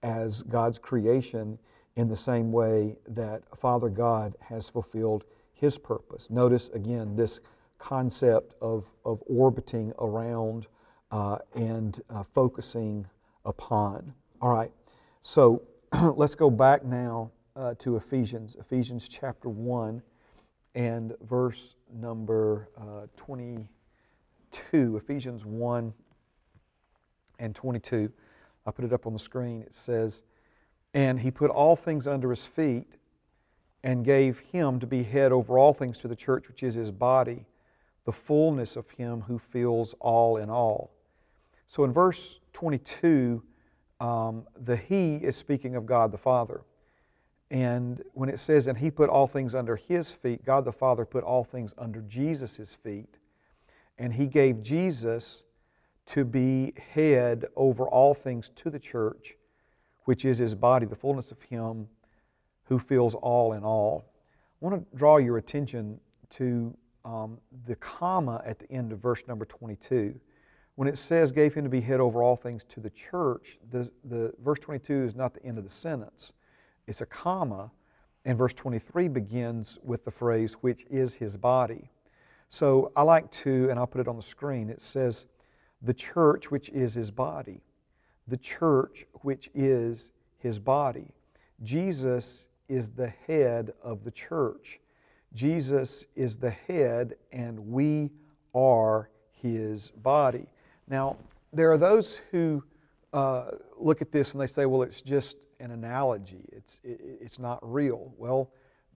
as 0.02 0.42
God's 0.44 0.80
creation 0.80 1.60
in 1.96 2.08
the 2.08 2.16
same 2.16 2.52
way 2.52 2.96
that 3.08 3.44
Father 3.58 3.90
God 3.90 4.36
has 4.40 4.68
fulfilled 4.68 5.26
his 5.54 5.78
purpose. 5.78 6.30
Notice 6.30 6.70
again 6.70 7.16
this 7.16 7.40
concept 7.78 8.56
of, 8.62 8.90
of 9.06 9.22
orbiting 9.28 9.94
around 10.00 10.68
uh, 11.14 11.38
and 11.54 12.02
uh, 12.10 12.24
focusing 12.34 13.06
upon. 13.46 14.12
All 14.42 14.52
right, 14.52 14.72
so 15.22 15.62
let's 16.16 16.34
go 16.34 16.50
back 16.50 16.84
now 16.84 17.30
uh, 17.56 17.76
to 17.80 17.98
Ephesians, 17.98 18.58
Ephesians 18.60 19.08
chapter 19.08 19.48
1 19.48 20.02
and 20.74 21.14
verse 21.22 21.76
number 21.94 22.68
uh, 22.76 23.06
22. 23.16 24.98
Ephesians 24.98 25.46
1 25.46 25.94
and 27.38 27.54
22. 27.54 28.12
I 28.66 28.72
put 28.72 28.84
it 28.84 28.92
up 28.92 29.06
on 29.06 29.14
the 29.14 29.20
screen. 29.20 29.62
It 29.62 29.76
says, 29.76 30.24
And 30.96 31.20
he 31.20 31.30
put 31.30 31.52
all 31.52 31.76
things 31.76 32.08
under 32.08 32.32
his 32.32 32.44
feet 32.44 32.88
and 33.84 34.04
gave 34.04 34.40
him 34.52 34.80
to 34.80 34.88
be 34.88 35.04
head 35.04 35.32
over 35.32 35.60
all 35.60 35.76
things 35.76 36.00
to 36.00 36.08
the 36.08 36.16
church, 36.16 36.48
which 36.48 36.64
is 36.64 36.74
his 36.74 36.90
body, 36.90 37.46
the 38.06 38.12
fullness 38.12 38.76
of 38.76 38.90
him 38.92 39.22
who 39.28 39.38
fills 39.38 39.94
all 40.00 40.38
in 40.38 40.50
all. 40.50 40.90
So 41.74 41.84
in 41.84 41.92
verse 41.92 42.40
22, 42.54 43.42
um, 44.00 44.44
the 44.64 44.78
He 44.78 45.16
is 45.16 45.36
speaking 45.36 45.76
of 45.76 45.88
God 45.88 46.12
the 46.12 46.20
Father. 46.20 46.62
And 47.50 48.04
when 48.14 48.30
it 48.30 48.40
says, 48.40 48.68
and 48.68 48.78
He 48.78 48.92
put 48.92 49.10
all 49.10 49.26
things 49.26 49.56
under 49.56 49.76
His 49.76 50.12
feet, 50.12 50.46
God 50.46 50.66
the 50.66 50.72
Father 50.72 51.04
put 51.04 51.24
all 51.24 51.44
things 51.44 51.74
under 51.76 52.02
Jesus' 52.02 52.78
feet. 52.84 53.18
And 53.98 54.14
He 54.14 54.28
gave 54.28 54.62
Jesus 54.62 55.42
to 56.10 56.24
be 56.24 56.76
head 56.94 57.46
over 57.56 57.88
all 57.88 58.14
things 58.14 58.52
to 58.58 58.70
the 58.70 58.78
church, 58.78 59.36
which 60.04 60.26
is 60.26 60.38
His 60.38 60.54
body, 60.54 60.86
the 60.86 60.96
fullness 60.96 61.32
of 61.32 61.42
Him 61.42 61.88
who 62.66 62.78
fills 62.78 63.16
all 63.16 63.54
in 63.54 63.64
all. 63.64 64.14
I 64.62 64.66
want 64.68 64.92
to 64.92 64.96
draw 64.96 65.18
your 65.18 65.40
attention 65.40 66.00
to 66.36 66.78
um, 67.04 67.40
the 67.66 67.78
comma 67.78 68.44
at 68.46 68.60
the 68.60 68.72
end 68.72 68.92
of 68.92 69.00
verse 69.00 69.24
number 69.28 69.46
22 69.46 70.20
when 70.76 70.88
it 70.88 70.98
says 70.98 71.32
gave 71.32 71.54
him 71.54 71.64
to 71.64 71.70
be 71.70 71.82
head 71.82 72.00
over 72.00 72.24
all 72.24 72.36
things 72.36 72.64
to 72.70 72.80
the 72.80 72.90
church, 72.90 73.60
the, 73.72 73.92
the 74.04 74.34
verse 74.44 74.60
22 74.60 75.04
is 75.04 75.16
not 75.16 75.34
the 75.34 75.46
end 75.46 75.58
of 75.58 75.64
the 75.64 75.70
sentence. 75.70 76.34
It's 76.88 77.02
a 77.02 77.06
comma, 77.06 77.72
and 78.26 78.38
verse 78.38 78.54
23 78.54 79.08
begins 79.08 79.78
with 79.84 80.06
the 80.06 80.12
phrase, 80.12 80.54
which 80.62 80.86
is 80.90 81.16
his 81.16 81.38
body. 81.38 81.90
So 82.50 82.92
I 82.96 83.04
like 83.04 83.32
to, 83.32 83.70
and 83.70 83.80
I'll 83.80 83.88
put 83.88 84.02
it 84.02 84.08
on 84.08 84.18
the 84.18 84.24
screen, 84.24 84.70
it 84.70 84.82
says, 84.82 85.26
the 85.82 85.94
church 85.94 86.50
which 86.50 86.70
is 86.70 86.94
his 86.94 87.12
body. 87.12 87.62
The 88.28 88.38
church 88.38 89.06
which 89.22 89.50
is 89.54 90.12
his 90.38 90.60
body. 90.60 91.12
Jesus 91.62 92.48
is 92.70 92.90
the 92.90 93.10
head 93.28 93.74
of 93.82 94.04
the 94.04 94.12
church. 94.12 94.80
Jesus 95.34 96.06
is 96.16 96.38
the 96.38 96.52
head, 96.52 97.16
and 97.32 97.68
we 97.68 98.12
are 98.54 99.10
his 99.42 99.90
body. 99.90 100.48
Now, 100.88 101.18
there 101.52 101.72
are 101.72 101.78
those 101.78 102.20
who 102.32 102.64
uh, 103.14 103.52
look 103.78 104.02
at 104.02 104.12
this 104.12 104.34
and 104.34 104.42
they 104.42 104.48
say, 104.48 104.66
well, 104.66 104.82
it's 104.82 105.02
just 105.02 105.38
an 105.60 105.72
analogy, 105.72 106.46
it's, 106.52 106.80
it, 106.84 107.00
it's 107.22 107.40
not 107.40 107.60
real. 107.62 108.14
Well, 108.18 108.50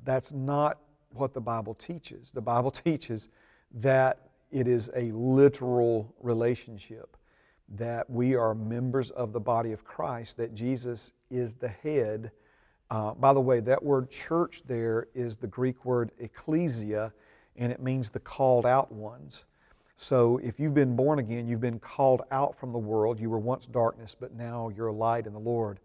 that's 0.03 0.31
not 0.31 0.79
what 1.11 1.33
the 1.33 1.41
Bible 1.41 1.73
teaches. 1.75 2.31
The 2.33 2.41
Bible 2.41 2.71
teaches 2.85 3.29
that 3.75 4.29
it 4.51 4.67
is 4.67 4.89
a 4.95 5.11
literal 5.11 6.13
relationship, 6.21 7.17
that 7.69 8.09
we 8.09 8.35
are 8.35 8.55
members 8.55 9.11
of 9.11 9.33
the 9.33 9.39
body 9.39 9.71
of 9.71 9.83
Christ, 9.83 10.37
that 10.37 10.55
Jesus 10.55 11.11
is 11.29 11.53
the 11.55 11.67
head. 11.67 12.31
Uh, 12.89 13.13
by 13.13 13.33
the 13.33 13.41
way, 13.41 13.59
that 13.59 13.83
word 13.83 14.09
church 14.09 14.63
there 14.65 15.07
is 15.13 15.35
the 15.37 15.47
Greek 15.47 15.83
word 15.83 16.11
ecclesia, 16.19 17.11
and 17.57 17.71
it 17.71 17.81
means 17.81 18.09
the 18.09 18.19
called 18.19 18.65
out 18.65 18.91
ones. 18.91 19.43
So 19.97 20.39
if 20.43 20.59
you've 20.59 20.75
been 20.75 20.95
born 20.95 21.19
again, 21.19 21.47
you've 21.47 21.61
been 21.61 21.79
called 21.79 22.21
out 22.31 22.57
from 22.59 22.71
the 22.71 22.77
world. 22.77 23.19
You 23.19 23.29
were 23.29 23.39
once 23.39 23.65
darkness, 23.65 24.15
but 24.17 24.35
now 24.35 24.69
you're 24.75 24.87
a 24.87 24.93
light 24.93 25.25
in 25.25 25.33
the 25.33 25.39
Lord, 25.39 25.79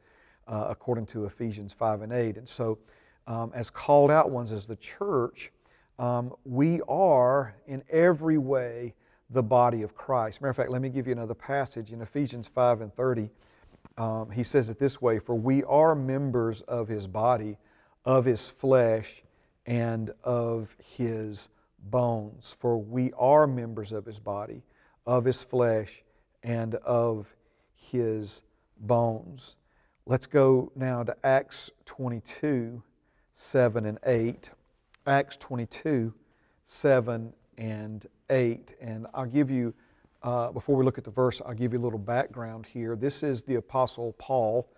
uh, 0.46 0.66
according 0.68 1.06
to 1.06 1.24
Ephesians 1.24 1.72
5 1.72 2.02
and 2.02 2.12
8. 2.12 2.36
And 2.36 2.48
so, 2.48 2.78
um, 3.26 3.52
as 3.54 3.70
called 3.70 4.10
out 4.10 4.30
ones, 4.30 4.52
as 4.52 4.66
the 4.66 4.76
church, 4.76 5.50
um, 5.98 6.34
we 6.44 6.82
are 6.88 7.54
in 7.66 7.82
every 7.90 8.36
way 8.36 8.94
the 9.30 9.42
body 9.42 9.82
of 9.82 9.94
Christ. 9.94 10.42
Matter 10.42 10.50
of 10.50 10.56
fact, 10.56 10.70
let 10.70 10.82
me 10.82 10.90
give 10.90 11.06
you 11.06 11.12
another 11.12 11.34
passage 11.34 11.90
in 11.90 12.02
Ephesians 12.02 12.48
5 12.54 12.82
and 12.82 12.94
30. 12.94 13.30
Um, 13.96 14.30
he 14.30 14.44
says 14.44 14.68
it 14.68 14.78
this 14.78 15.00
way 15.00 15.18
For 15.20 15.34
we 15.34 15.64
are 15.64 15.94
members 15.94 16.60
of 16.62 16.88
his 16.88 17.06
body, 17.06 17.56
of 18.04 18.26
his 18.26 18.50
flesh, 18.50 19.22
and 19.64 20.12
of 20.22 20.76
his 20.78 21.48
bones, 21.82 22.54
for 22.58 22.78
we 22.78 23.12
are 23.18 23.46
members 23.46 23.92
of 23.92 24.06
his 24.06 24.18
body, 24.18 24.62
of 25.06 25.24
his 25.24 25.42
flesh, 25.42 26.02
and 26.42 26.74
of 26.76 27.34
his 27.74 28.42
bones. 28.78 29.56
Let's 30.06 30.26
go 30.26 30.72
now 30.74 31.02
to 31.04 31.16
Acts 31.24 31.70
22, 31.84 32.82
7 33.36 33.86
and 33.86 33.98
8. 34.04 34.50
Acts 35.06 35.36
22, 35.38 36.12
7 36.66 37.32
and 37.58 38.06
8. 38.30 38.74
And 38.80 39.06
I'll 39.14 39.26
give 39.26 39.50
you, 39.50 39.74
uh, 40.22 40.50
before 40.50 40.76
we 40.76 40.84
look 40.84 40.98
at 40.98 41.04
the 41.04 41.10
verse, 41.10 41.40
I'll 41.44 41.54
give 41.54 41.72
you 41.72 41.78
a 41.78 41.84
little 41.84 41.98
background 41.98 42.66
here. 42.66 42.96
This 42.96 43.22
is 43.22 43.42
the 43.42 43.56
Apostle 43.56 44.14
Paul. 44.18 44.68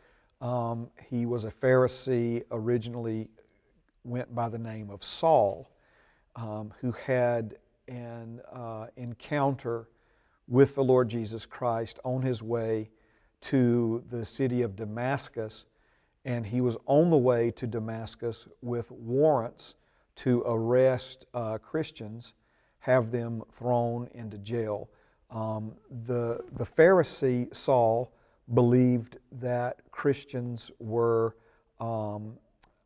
Um, 0.41 0.91
he 1.09 1.25
was 1.25 1.45
a 1.45 1.51
Pharisee, 1.51 2.43
originally 2.51 3.29
went 4.05 4.35
by 4.35 4.51
the 4.51 4.59
name 4.59 4.91
of 4.91 5.03
Saul 5.03 5.71
um, 6.37 6.73
who 6.81 6.93
had 6.93 7.57
an 7.89 8.41
uh, 8.53 8.87
encounter 8.97 9.89
with 10.49 10.75
the 10.75 10.85
Lord 10.85 11.09
Jesus 11.09 11.47
Christ 11.47 11.99
on 12.05 12.23
his 12.23 12.43
way 12.43 12.91
to 13.43 14.03
the 14.11 14.25
city 14.25 14.63
of 14.63 14.77
Damascus. 14.77 15.67
And 16.25 16.47
he 16.47 16.61
was 16.61 16.77
on 16.87 17.11
the 17.11 17.17
way 17.17 17.51
to 17.53 17.67
Damascus 17.67 18.47
with 18.63 18.91
warrants 18.91 19.75
to 20.17 20.43
arrest 20.47 21.27
uh, 21.35 21.59
Christians, 21.59 22.33
have 22.79 23.11
them 23.11 23.43
thrown 23.59 24.09
into 24.15 24.39
jail. 24.39 24.89
Um, 25.31 25.73
the, 26.07 26.41
the 26.57 26.65
Pharisee 26.65 27.55
Saul 27.55 28.13
believed 28.53 29.19
that 29.33 29.79
Christians 29.91 30.71
were, 30.79 31.35
um, 31.81 32.35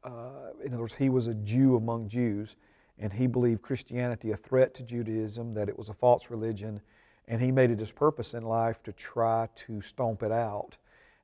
uh, 0.05 0.53
in 0.65 0.73
other 0.73 0.83
words, 0.83 0.95
he 0.95 1.09
was 1.09 1.27
a 1.27 1.35
Jew 1.35 1.77
among 1.77 2.09
Jews 2.09 2.57
and 2.99 3.13
he 3.13 3.27
believed 3.27 3.63
Christianity 3.63 4.31
a 4.33 4.37
threat 4.37 4.75
to 4.75 4.83
Judaism, 4.83 5.55
that 5.55 5.69
it 5.69 5.79
was 5.79 5.89
a 5.89 5.95
false 5.95 6.31
religion, 6.31 6.81
and 7.27 7.41
he 7.41 7.53
made 7.53 7.71
it 7.71 7.79
his 7.79 7.93
purpose 7.93 8.35
in 8.35 8.43
life 8.43 8.83
to 8.85 8.93
try 8.93 9.49
to 9.67 9.81
stomp 9.81 10.23
it 10.23 10.33
out. 10.33 10.77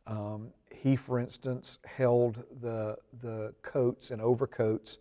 Um, 0.06 0.48
he, 0.70 0.96
for 0.96 1.18
instance, 1.18 1.78
held 1.84 2.44
the, 2.60 2.96
the 3.22 3.54
coats 3.62 4.10
and 4.10 4.20
overcoats 4.20 4.98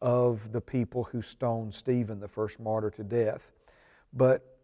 of 0.00 0.52
the 0.52 0.60
people 0.60 1.04
who 1.04 1.22
stoned 1.22 1.74
Stephen, 1.74 2.20
the 2.20 2.28
first 2.28 2.60
martyr, 2.60 2.90
to 2.90 3.04
death. 3.04 3.42
But 4.12 4.58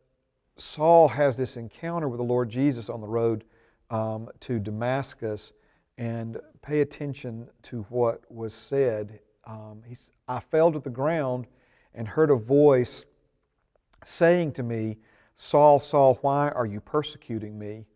Saul 0.57 1.09
has 1.09 1.37
this 1.37 1.57
encounter 1.57 2.09
with 2.09 2.19
the 2.19 2.25
Lord 2.25 2.51
Jesus 2.51 2.89
on 2.91 3.01
the 3.01 3.07
road 3.07 3.45
um, 3.91 4.29
to 4.41 4.59
Damascus, 4.59 5.53
and 5.97 6.39
pay 6.61 6.81
attention 6.81 7.49
to 7.63 7.87
what 7.89 8.23
was 8.31 8.53
said 8.53 9.21
um, 9.49 9.83
I 10.29 10.41
fell 10.41 10.71
to 10.73 10.79
the 10.79 10.91
ground 10.91 11.47
and 11.95 12.07
heard 12.07 12.31
a 12.31 12.37
voice 12.37 13.05
saying 14.05 14.53
to 14.53 14.63
me, 14.63 14.99
Saul, 15.35 15.81
Saul, 15.81 16.19
why 16.21 16.51
are 16.51 16.67
you 16.67 16.81
persecuting 16.81 17.59
me? 17.59 17.87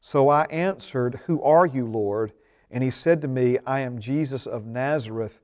So 0.00 0.30
I 0.30 0.44
answered, 0.44 1.20
Who 1.26 1.42
are 1.42 1.66
you, 1.66 1.86
Lord? 1.86 2.32
And 2.70 2.82
he 2.82 2.90
said 2.90 3.20
to 3.22 3.28
me, 3.28 3.58
I 3.66 3.80
am 3.80 4.00
Jesus 4.00 4.46
of 4.46 4.64
Nazareth, 4.64 5.40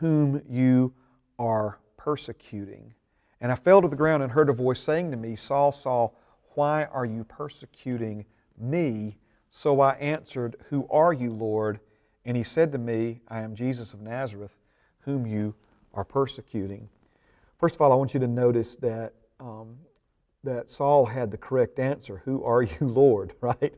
whom 0.00 0.42
you 0.48 0.92
are 1.38 1.78
persecuting. 1.96 2.94
And 3.40 3.52
I 3.52 3.54
fell 3.54 3.80
to 3.82 3.88
the 3.88 3.96
ground 3.96 4.22
and 4.22 4.32
heard 4.32 4.48
a 4.48 4.54
voice 4.54 4.80
saying 4.80 5.12
to 5.12 5.16
me, 5.16 5.36
Saul, 5.36 5.70
Saul, 5.70 6.18
why 6.54 6.84
are 6.86 7.04
you 7.04 7.24
persecuting 7.24 8.24
me? 8.58 9.18
So 9.50 9.80
I 9.80 9.92
answered, 9.92 10.56
Who 10.70 10.88
are 10.90 11.12
you, 11.12 11.30
Lord? 11.30 11.78
And 12.24 12.36
he 12.36 12.42
said 12.42 12.72
to 12.72 12.78
me, 12.78 13.20
I 13.28 13.40
am 13.40 13.54
Jesus 13.54 13.92
of 13.92 14.00
Nazareth 14.00 14.56
whom 15.04 15.26
you 15.26 15.54
are 15.92 16.04
persecuting. 16.04 16.88
First 17.58 17.76
of 17.76 17.80
all, 17.80 17.92
I 17.92 17.94
want 17.94 18.14
you 18.14 18.20
to 18.20 18.26
notice 18.26 18.76
that, 18.76 19.12
um, 19.40 19.76
that 20.42 20.68
Saul 20.68 21.06
had 21.06 21.30
the 21.30 21.38
correct 21.38 21.78
answer 21.78 22.22
Who 22.24 22.44
are 22.44 22.62
you, 22.62 22.76
Lord? 22.80 23.34
Right? 23.40 23.74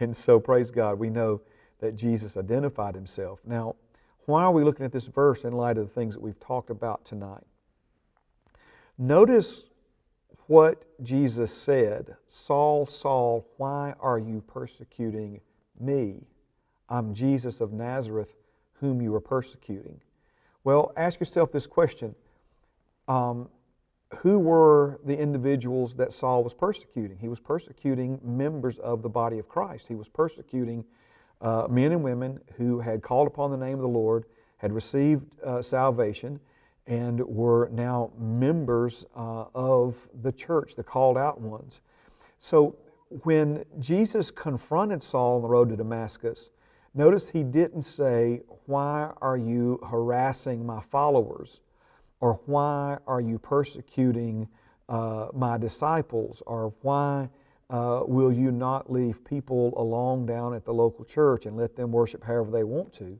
and 0.00 0.16
so, 0.16 0.40
praise 0.40 0.70
God, 0.70 0.98
we 0.98 1.10
know 1.10 1.42
that 1.80 1.94
Jesus 1.96 2.36
identified 2.36 2.94
himself. 2.94 3.40
Now, 3.44 3.76
why 4.26 4.44
are 4.44 4.52
we 4.52 4.64
looking 4.64 4.86
at 4.86 4.92
this 4.92 5.06
verse 5.06 5.44
in 5.44 5.52
light 5.52 5.76
of 5.76 5.88
the 5.88 5.92
things 5.92 6.14
that 6.14 6.20
we've 6.20 6.40
talked 6.40 6.70
about 6.70 7.04
tonight? 7.04 7.44
Notice 8.96 9.64
what 10.46 10.84
Jesus 11.02 11.52
said 11.54 12.16
Saul, 12.26 12.86
Saul, 12.86 13.46
why 13.56 13.94
are 14.00 14.18
you 14.18 14.42
persecuting 14.46 15.40
me? 15.78 16.26
I'm 16.88 17.14
Jesus 17.14 17.60
of 17.60 17.72
Nazareth, 17.72 18.34
whom 18.74 19.00
you 19.00 19.14
are 19.14 19.20
persecuting. 19.20 20.00
Well, 20.62 20.92
ask 20.96 21.20
yourself 21.20 21.52
this 21.52 21.66
question 21.66 22.14
um, 23.08 23.48
Who 24.18 24.38
were 24.38 25.00
the 25.04 25.18
individuals 25.18 25.94
that 25.96 26.12
Saul 26.12 26.44
was 26.44 26.54
persecuting? 26.54 27.18
He 27.18 27.28
was 27.28 27.40
persecuting 27.40 28.20
members 28.22 28.78
of 28.78 29.02
the 29.02 29.08
body 29.08 29.38
of 29.38 29.48
Christ. 29.48 29.88
He 29.88 29.94
was 29.94 30.08
persecuting 30.08 30.84
uh, 31.40 31.66
men 31.70 31.92
and 31.92 32.02
women 32.02 32.40
who 32.56 32.80
had 32.80 33.02
called 33.02 33.26
upon 33.26 33.50
the 33.50 33.56
name 33.56 33.74
of 33.74 33.80
the 33.80 33.88
Lord, 33.88 34.24
had 34.58 34.72
received 34.72 35.24
uh, 35.42 35.62
salvation, 35.62 36.38
and 36.86 37.20
were 37.20 37.70
now 37.72 38.10
members 38.18 39.06
uh, 39.16 39.44
of 39.54 39.96
the 40.22 40.32
church, 40.32 40.74
the 40.74 40.82
called 40.82 41.16
out 41.16 41.40
ones. 41.40 41.80
So 42.40 42.76
when 43.22 43.64
Jesus 43.78 44.30
confronted 44.30 45.02
Saul 45.02 45.36
on 45.36 45.42
the 45.42 45.48
road 45.48 45.70
to 45.70 45.76
Damascus, 45.76 46.50
notice 46.94 47.30
he 47.30 47.42
didn't 47.42 47.82
say, 47.82 48.42
Why 48.66 49.10
are 49.20 49.36
you 49.36 49.80
harassing 49.88 50.64
my 50.64 50.80
followers? 50.80 51.60
Or 52.20 52.40
why 52.46 52.98
are 53.06 53.20
you 53.20 53.38
persecuting 53.38 54.48
uh, 54.88 55.28
my 55.32 55.56
disciples? 55.56 56.42
Or 56.46 56.74
why 56.82 57.30
uh, 57.70 58.02
will 58.06 58.32
you 58.32 58.50
not 58.50 58.92
leave 58.92 59.24
people 59.24 59.72
alone 59.76 60.26
down 60.26 60.54
at 60.54 60.64
the 60.64 60.72
local 60.72 61.04
church 61.04 61.46
and 61.46 61.56
let 61.56 61.76
them 61.76 61.92
worship 61.92 62.24
however 62.24 62.50
they 62.50 62.64
want 62.64 62.92
to? 62.94 63.18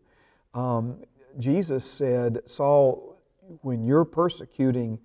Um, 0.53 0.99
Jesus 1.39 1.85
said, 1.85 2.41
Saul, 2.45 3.17
when 3.63 3.85
you're 3.85 4.05
persecuting 4.05 4.99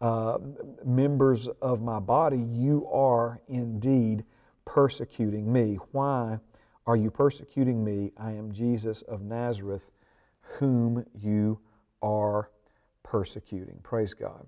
uh, 0.00 0.38
members 0.84 1.48
of 1.60 1.82
my 1.82 1.98
body, 1.98 2.38
you 2.52 2.88
are 2.90 3.40
indeed 3.48 4.24
persecuting 4.64 5.52
me. 5.52 5.78
Why 5.92 6.38
are 6.86 6.96
you 6.96 7.10
persecuting 7.10 7.84
me? 7.84 8.12
I 8.16 8.32
am 8.32 8.52
Jesus 8.52 9.02
of 9.02 9.22
Nazareth, 9.22 9.90
whom 10.40 11.06
you 11.14 11.60
are 12.02 12.50
persecuting. 13.02 13.78
Praise 13.82 14.14
God. 14.14 14.46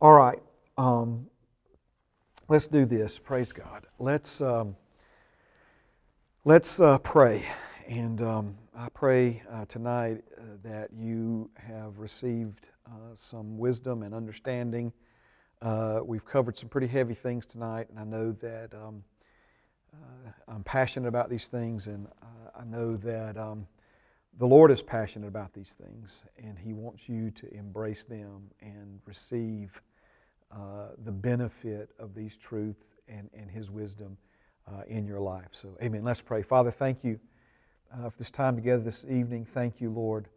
All 0.00 0.12
right. 0.12 0.42
Um, 0.76 1.26
let's 2.48 2.66
do 2.66 2.84
this. 2.84 3.18
Praise 3.18 3.52
God. 3.52 3.86
Let's 3.98 4.40
um, 4.42 4.76
let's 6.44 6.78
uh, 6.80 6.98
pray, 6.98 7.46
and 7.88 8.20
um, 8.20 8.58
I 8.76 8.88
pray 8.90 9.42
uh, 9.50 9.64
tonight 9.66 10.24
uh, 10.36 10.42
that 10.64 10.90
you 10.92 11.50
have 11.54 11.98
received 11.98 12.68
uh, 12.86 13.14
some 13.30 13.56
wisdom 13.56 14.02
and 14.02 14.14
understanding. 14.14 14.92
Uh, 15.62 16.00
we've 16.04 16.24
covered 16.26 16.58
some 16.58 16.68
pretty 16.68 16.88
heavy 16.88 17.14
things 17.14 17.46
tonight, 17.46 17.86
and 17.88 17.98
I 17.98 18.04
know 18.04 18.32
that 18.42 18.74
um, 18.74 19.04
I'm 20.48 20.64
passionate 20.64 21.08
about 21.08 21.30
these 21.30 21.46
things, 21.46 21.86
and 21.86 22.06
I 22.58 22.64
know 22.64 22.96
that 22.98 23.36
um, 23.36 23.66
the 24.38 24.46
Lord 24.46 24.70
is 24.70 24.82
passionate 24.82 25.28
about 25.28 25.52
these 25.52 25.74
things, 25.80 26.10
and 26.36 26.58
He 26.58 26.72
wants 26.72 27.08
you 27.08 27.30
to 27.30 27.54
embrace 27.54 28.04
them 28.04 28.50
and 28.60 29.00
receive 29.06 29.80
uh, 30.50 30.88
the 31.04 31.12
benefit 31.12 31.90
of 31.98 32.14
these 32.14 32.36
truths 32.36 32.84
and, 33.08 33.30
and 33.34 33.50
His 33.50 33.70
wisdom 33.70 34.16
uh, 34.70 34.82
in 34.86 35.06
your 35.06 35.20
life. 35.20 35.48
So, 35.52 35.76
amen. 35.82 36.04
Let's 36.04 36.20
pray. 36.20 36.42
Father, 36.42 36.70
thank 36.70 37.04
you 37.04 37.18
uh, 37.92 38.10
for 38.10 38.18
this 38.18 38.30
time 38.30 38.56
together 38.56 38.82
this 38.82 39.04
evening. 39.04 39.46
Thank 39.52 39.80
you, 39.80 39.90
Lord, 39.90 40.28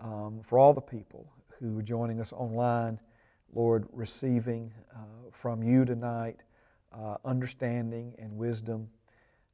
um, 0.00 0.40
for 0.44 0.58
all 0.58 0.74
the 0.74 0.80
people 0.80 1.30
who 1.60 1.78
are 1.78 1.82
joining 1.82 2.20
us 2.20 2.32
online. 2.32 2.98
Lord, 3.54 3.86
receiving 3.92 4.72
uh, 4.94 5.30
from 5.32 5.62
you 5.62 5.84
tonight 5.84 6.40
uh, 6.92 7.16
understanding 7.24 8.14
and 8.18 8.36
wisdom. 8.36 8.88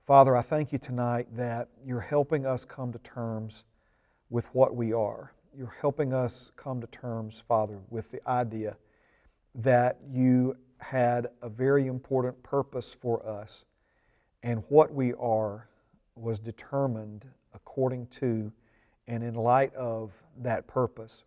Father, 0.06 0.36
I 0.36 0.42
thank 0.42 0.70
you 0.70 0.78
tonight 0.78 1.28
that 1.34 1.68
you're 1.82 2.02
helping 2.02 2.44
us 2.44 2.66
come 2.66 2.92
to 2.92 2.98
terms 2.98 3.64
with 4.28 4.44
what 4.52 4.76
we 4.76 4.92
are. 4.92 5.32
You're 5.56 5.76
helping 5.80 6.12
us 6.12 6.52
come 6.56 6.82
to 6.82 6.86
terms, 6.88 7.42
Father, 7.48 7.78
with 7.88 8.10
the 8.10 8.20
idea 8.28 8.76
that 9.54 10.00
you 10.12 10.58
had 10.76 11.28
a 11.40 11.48
very 11.48 11.86
important 11.86 12.42
purpose 12.42 12.94
for 13.00 13.26
us, 13.26 13.64
and 14.42 14.62
what 14.68 14.92
we 14.92 15.14
are 15.14 15.70
was 16.16 16.38
determined 16.38 17.24
according 17.54 18.08
to 18.08 18.52
and 19.08 19.24
in 19.24 19.32
light 19.32 19.74
of 19.74 20.12
that 20.36 20.66
purpose. 20.66 21.24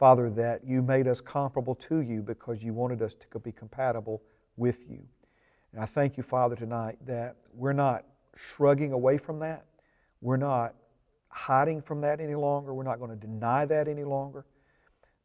Father, 0.00 0.30
that 0.30 0.64
you 0.64 0.82
made 0.82 1.06
us 1.06 1.20
comparable 1.20 1.76
to 1.76 2.00
you 2.00 2.22
because 2.22 2.60
you 2.60 2.72
wanted 2.72 3.02
us 3.02 3.14
to 3.14 3.38
be 3.38 3.52
compatible 3.52 4.20
with 4.56 4.80
you. 4.90 5.06
And 5.72 5.82
I 5.82 5.86
thank 5.86 6.16
you, 6.16 6.22
Father, 6.22 6.56
tonight 6.56 6.98
that 7.06 7.36
we're 7.54 7.72
not 7.72 8.04
shrugging 8.36 8.92
away 8.92 9.18
from 9.18 9.38
that. 9.40 9.64
We're 10.20 10.36
not 10.36 10.74
hiding 11.28 11.80
from 11.80 12.00
that 12.00 12.20
any 12.20 12.34
longer. 12.34 12.74
We're 12.74 12.82
not 12.82 12.98
going 12.98 13.10
to 13.10 13.16
deny 13.16 13.64
that 13.66 13.88
any 13.88 14.04
longer. 14.04 14.44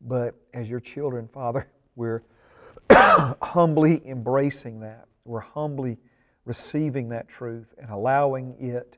But 0.01 0.35
as 0.53 0.69
your 0.69 0.79
children, 0.79 1.27
Father, 1.27 1.67
we're 1.95 2.23
humbly 2.91 4.01
embracing 4.05 4.81
that. 4.81 5.07
We're 5.23 5.39
humbly 5.39 5.97
receiving 6.45 7.09
that 7.09 7.27
truth 7.27 7.73
and 7.79 7.89
allowing 7.89 8.55
it 8.59 8.97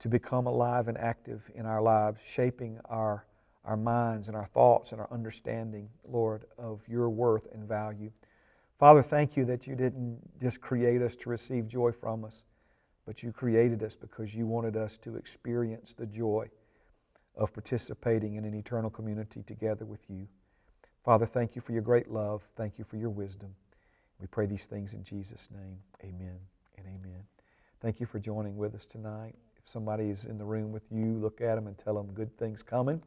to 0.00 0.08
become 0.08 0.48
alive 0.48 0.88
and 0.88 0.98
active 0.98 1.48
in 1.54 1.64
our 1.64 1.80
lives, 1.80 2.18
shaping 2.26 2.80
our, 2.86 3.24
our 3.64 3.76
minds 3.76 4.26
and 4.26 4.36
our 4.36 4.46
thoughts 4.46 4.90
and 4.90 5.00
our 5.00 5.08
understanding, 5.12 5.88
Lord, 6.04 6.44
of 6.58 6.80
your 6.88 7.08
worth 7.08 7.46
and 7.54 7.68
value. 7.68 8.10
Father, 8.82 9.00
thank 9.00 9.36
you 9.36 9.44
that 9.44 9.68
you 9.68 9.76
didn't 9.76 10.18
just 10.40 10.60
create 10.60 11.02
us 11.02 11.14
to 11.14 11.30
receive 11.30 11.68
joy 11.68 11.92
from 11.92 12.24
us, 12.24 12.42
but 13.06 13.22
you 13.22 13.30
created 13.30 13.80
us 13.80 13.94
because 13.94 14.34
you 14.34 14.44
wanted 14.44 14.76
us 14.76 14.98
to 15.02 15.14
experience 15.14 15.94
the 15.96 16.04
joy 16.04 16.48
of 17.36 17.54
participating 17.54 18.34
in 18.34 18.44
an 18.44 18.54
eternal 18.54 18.90
community 18.90 19.44
together 19.44 19.84
with 19.84 20.00
you. 20.08 20.26
Father, 21.04 21.26
thank 21.26 21.54
you 21.54 21.62
for 21.62 21.70
your 21.70 21.82
great 21.82 22.10
love. 22.10 22.42
Thank 22.56 22.76
you 22.76 22.84
for 22.84 22.96
your 22.96 23.10
wisdom. 23.10 23.54
We 24.20 24.26
pray 24.26 24.46
these 24.46 24.64
things 24.64 24.94
in 24.94 25.04
Jesus' 25.04 25.46
name. 25.52 25.78
Amen 26.02 26.40
and 26.76 26.84
amen. 26.88 27.22
Thank 27.80 28.00
you 28.00 28.06
for 28.06 28.18
joining 28.18 28.56
with 28.56 28.74
us 28.74 28.84
tonight. 28.84 29.36
If 29.64 29.70
somebody 29.70 30.10
is 30.10 30.24
in 30.24 30.38
the 30.38 30.44
room 30.44 30.72
with 30.72 30.90
you, 30.90 31.04
look 31.04 31.40
at 31.40 31.54
them 31.54 31.68
and 31.68 31.78
tell 31.78 31.94
them 31.94 32.12
good 32.14 32.36
things 32.36 32.64
coming. 32.64 33.00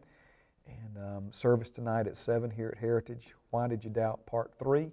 And 0.67 0.97
um, 0.97 1.33
service 1.33 1.69
tonight 1.69 2.07
at 2.07 2.15
7 2.15 2.49
here 2.51 2.73
at 2.73 2.79
Heritage. 2.79 3.33
Why 3.49 3.67
Did 3.67 3.83
You 3.83 3.89
Doubt? 3.89 4.25
Part 4.25 4.53
3. 4.57 4.89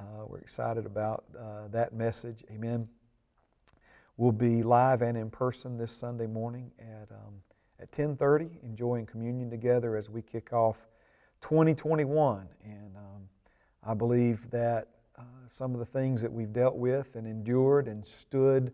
Uh, 0.00 0.24
we're 0.26 0.38
excited 0.38 0.86
about 0.86 1.24
uh, 1.38 1.68
that 1.70 1.92
message. 1.92 2.42
Amen. 2.50 2.88
We'll 4.16 4.32
be 4.32 4.62
live 4.62 5.02
and 5.02 5.14
in 5.14 5.28
person 5.28 5.76
this 5.76 5.92
Sunday 5.92 6.26
morning 6.26 6.70
at, 6.78 7.10
um, 7.10 7.34
at 7.78 7.92
10.30, 7.92 8.62
enjoying 8.62 9.04
communion 9.04 9.50
together 9.50 9.96
as 9.96 10.08
we 10.08 10.22
kick 10.22 10.54
off 10.54 10.88
2021. 11.42 12.48
And 12.64 12.96
um, 12.96 13.28
I 13.84 13.92
believe 13.92 14.50
that 14.50 14.88
uh, 15.18 15.22
some 15.48 15.74
of 15.74 15.80
the 15.80 15.84
things 15.86 16.22
that 16.22 16.32
we've 16.32 16.52
dealt 16.52 16.76
with 16.76 17.14
and 17.14 17.26
endured 17.26 17.86
and 17.86 18.06
stood 18.06 18.72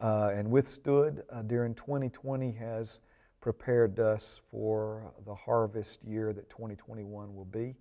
uh, 0.00 0.30
and 0.32 0.52
withstood 0.52 1.24
uh, 1.32 1.42
during 1.42 1.74
2020 1.74 2.52
has 2.52 3.00
prepared 3.40 3.98
us 3.98 4.40
for 4.52 5.12
the 5.26 5.34
harvest 5.34 6.04
year 6.04 6.32
that 6.32 6.48
2021 6.48 7.34
will 7.34 7.44
be. 7.44 7.74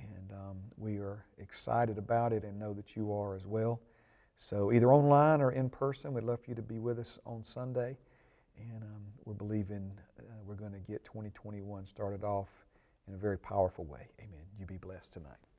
And 0.00 0.32
um, 0.32 0.56
we 0.76 0.98
are 0.98 1.24
excited 1.38 1.98
about 1.98 2.32
it 2.32 2.44
and 2.44 2.58
know 2.58 2.72
that 2.74 2.96
you 2.96 3.12
are 3.12 3.34
as 3.34 3.46
well. 3.46 3.80
So, 4.36 4.72
either 4.72 4.90
online 4.92 5.42
or 5.42 5.52
in 5.52 5.68
person, 5.68 6.14
we'd 6.14 6.24
love 6.24 6.40
for 6.40 6.50
you 6.50 6.54
to 6.56 6.62
be 6.62 6.78
with 6.78 6.98
us 6.98 7.18
on 7.26 7.44
Sunday. 7.44 7.96
And 8.58 8.82
um, 8.82 9.02
we're 9.24 9.34
believing 9.34 9.90
uh, 10.18 10.22
we're 10.46 10.54
going 10.54 10.72
to 10.72 10.78
get 10.78 11.04
2021 11.04 11.86
started 11.86 12.24
off 12.24 12.48
in 13.08 13.14
a 13.14 13.18
very 13.18 13.38
powerful 13.38 13.84
way. 13.84 14.08
Amen. 14.18 14.44
You 14.58 14.66
be 14.66 14.76
blessed 14.76 15.12
tonight. 15.12 15.49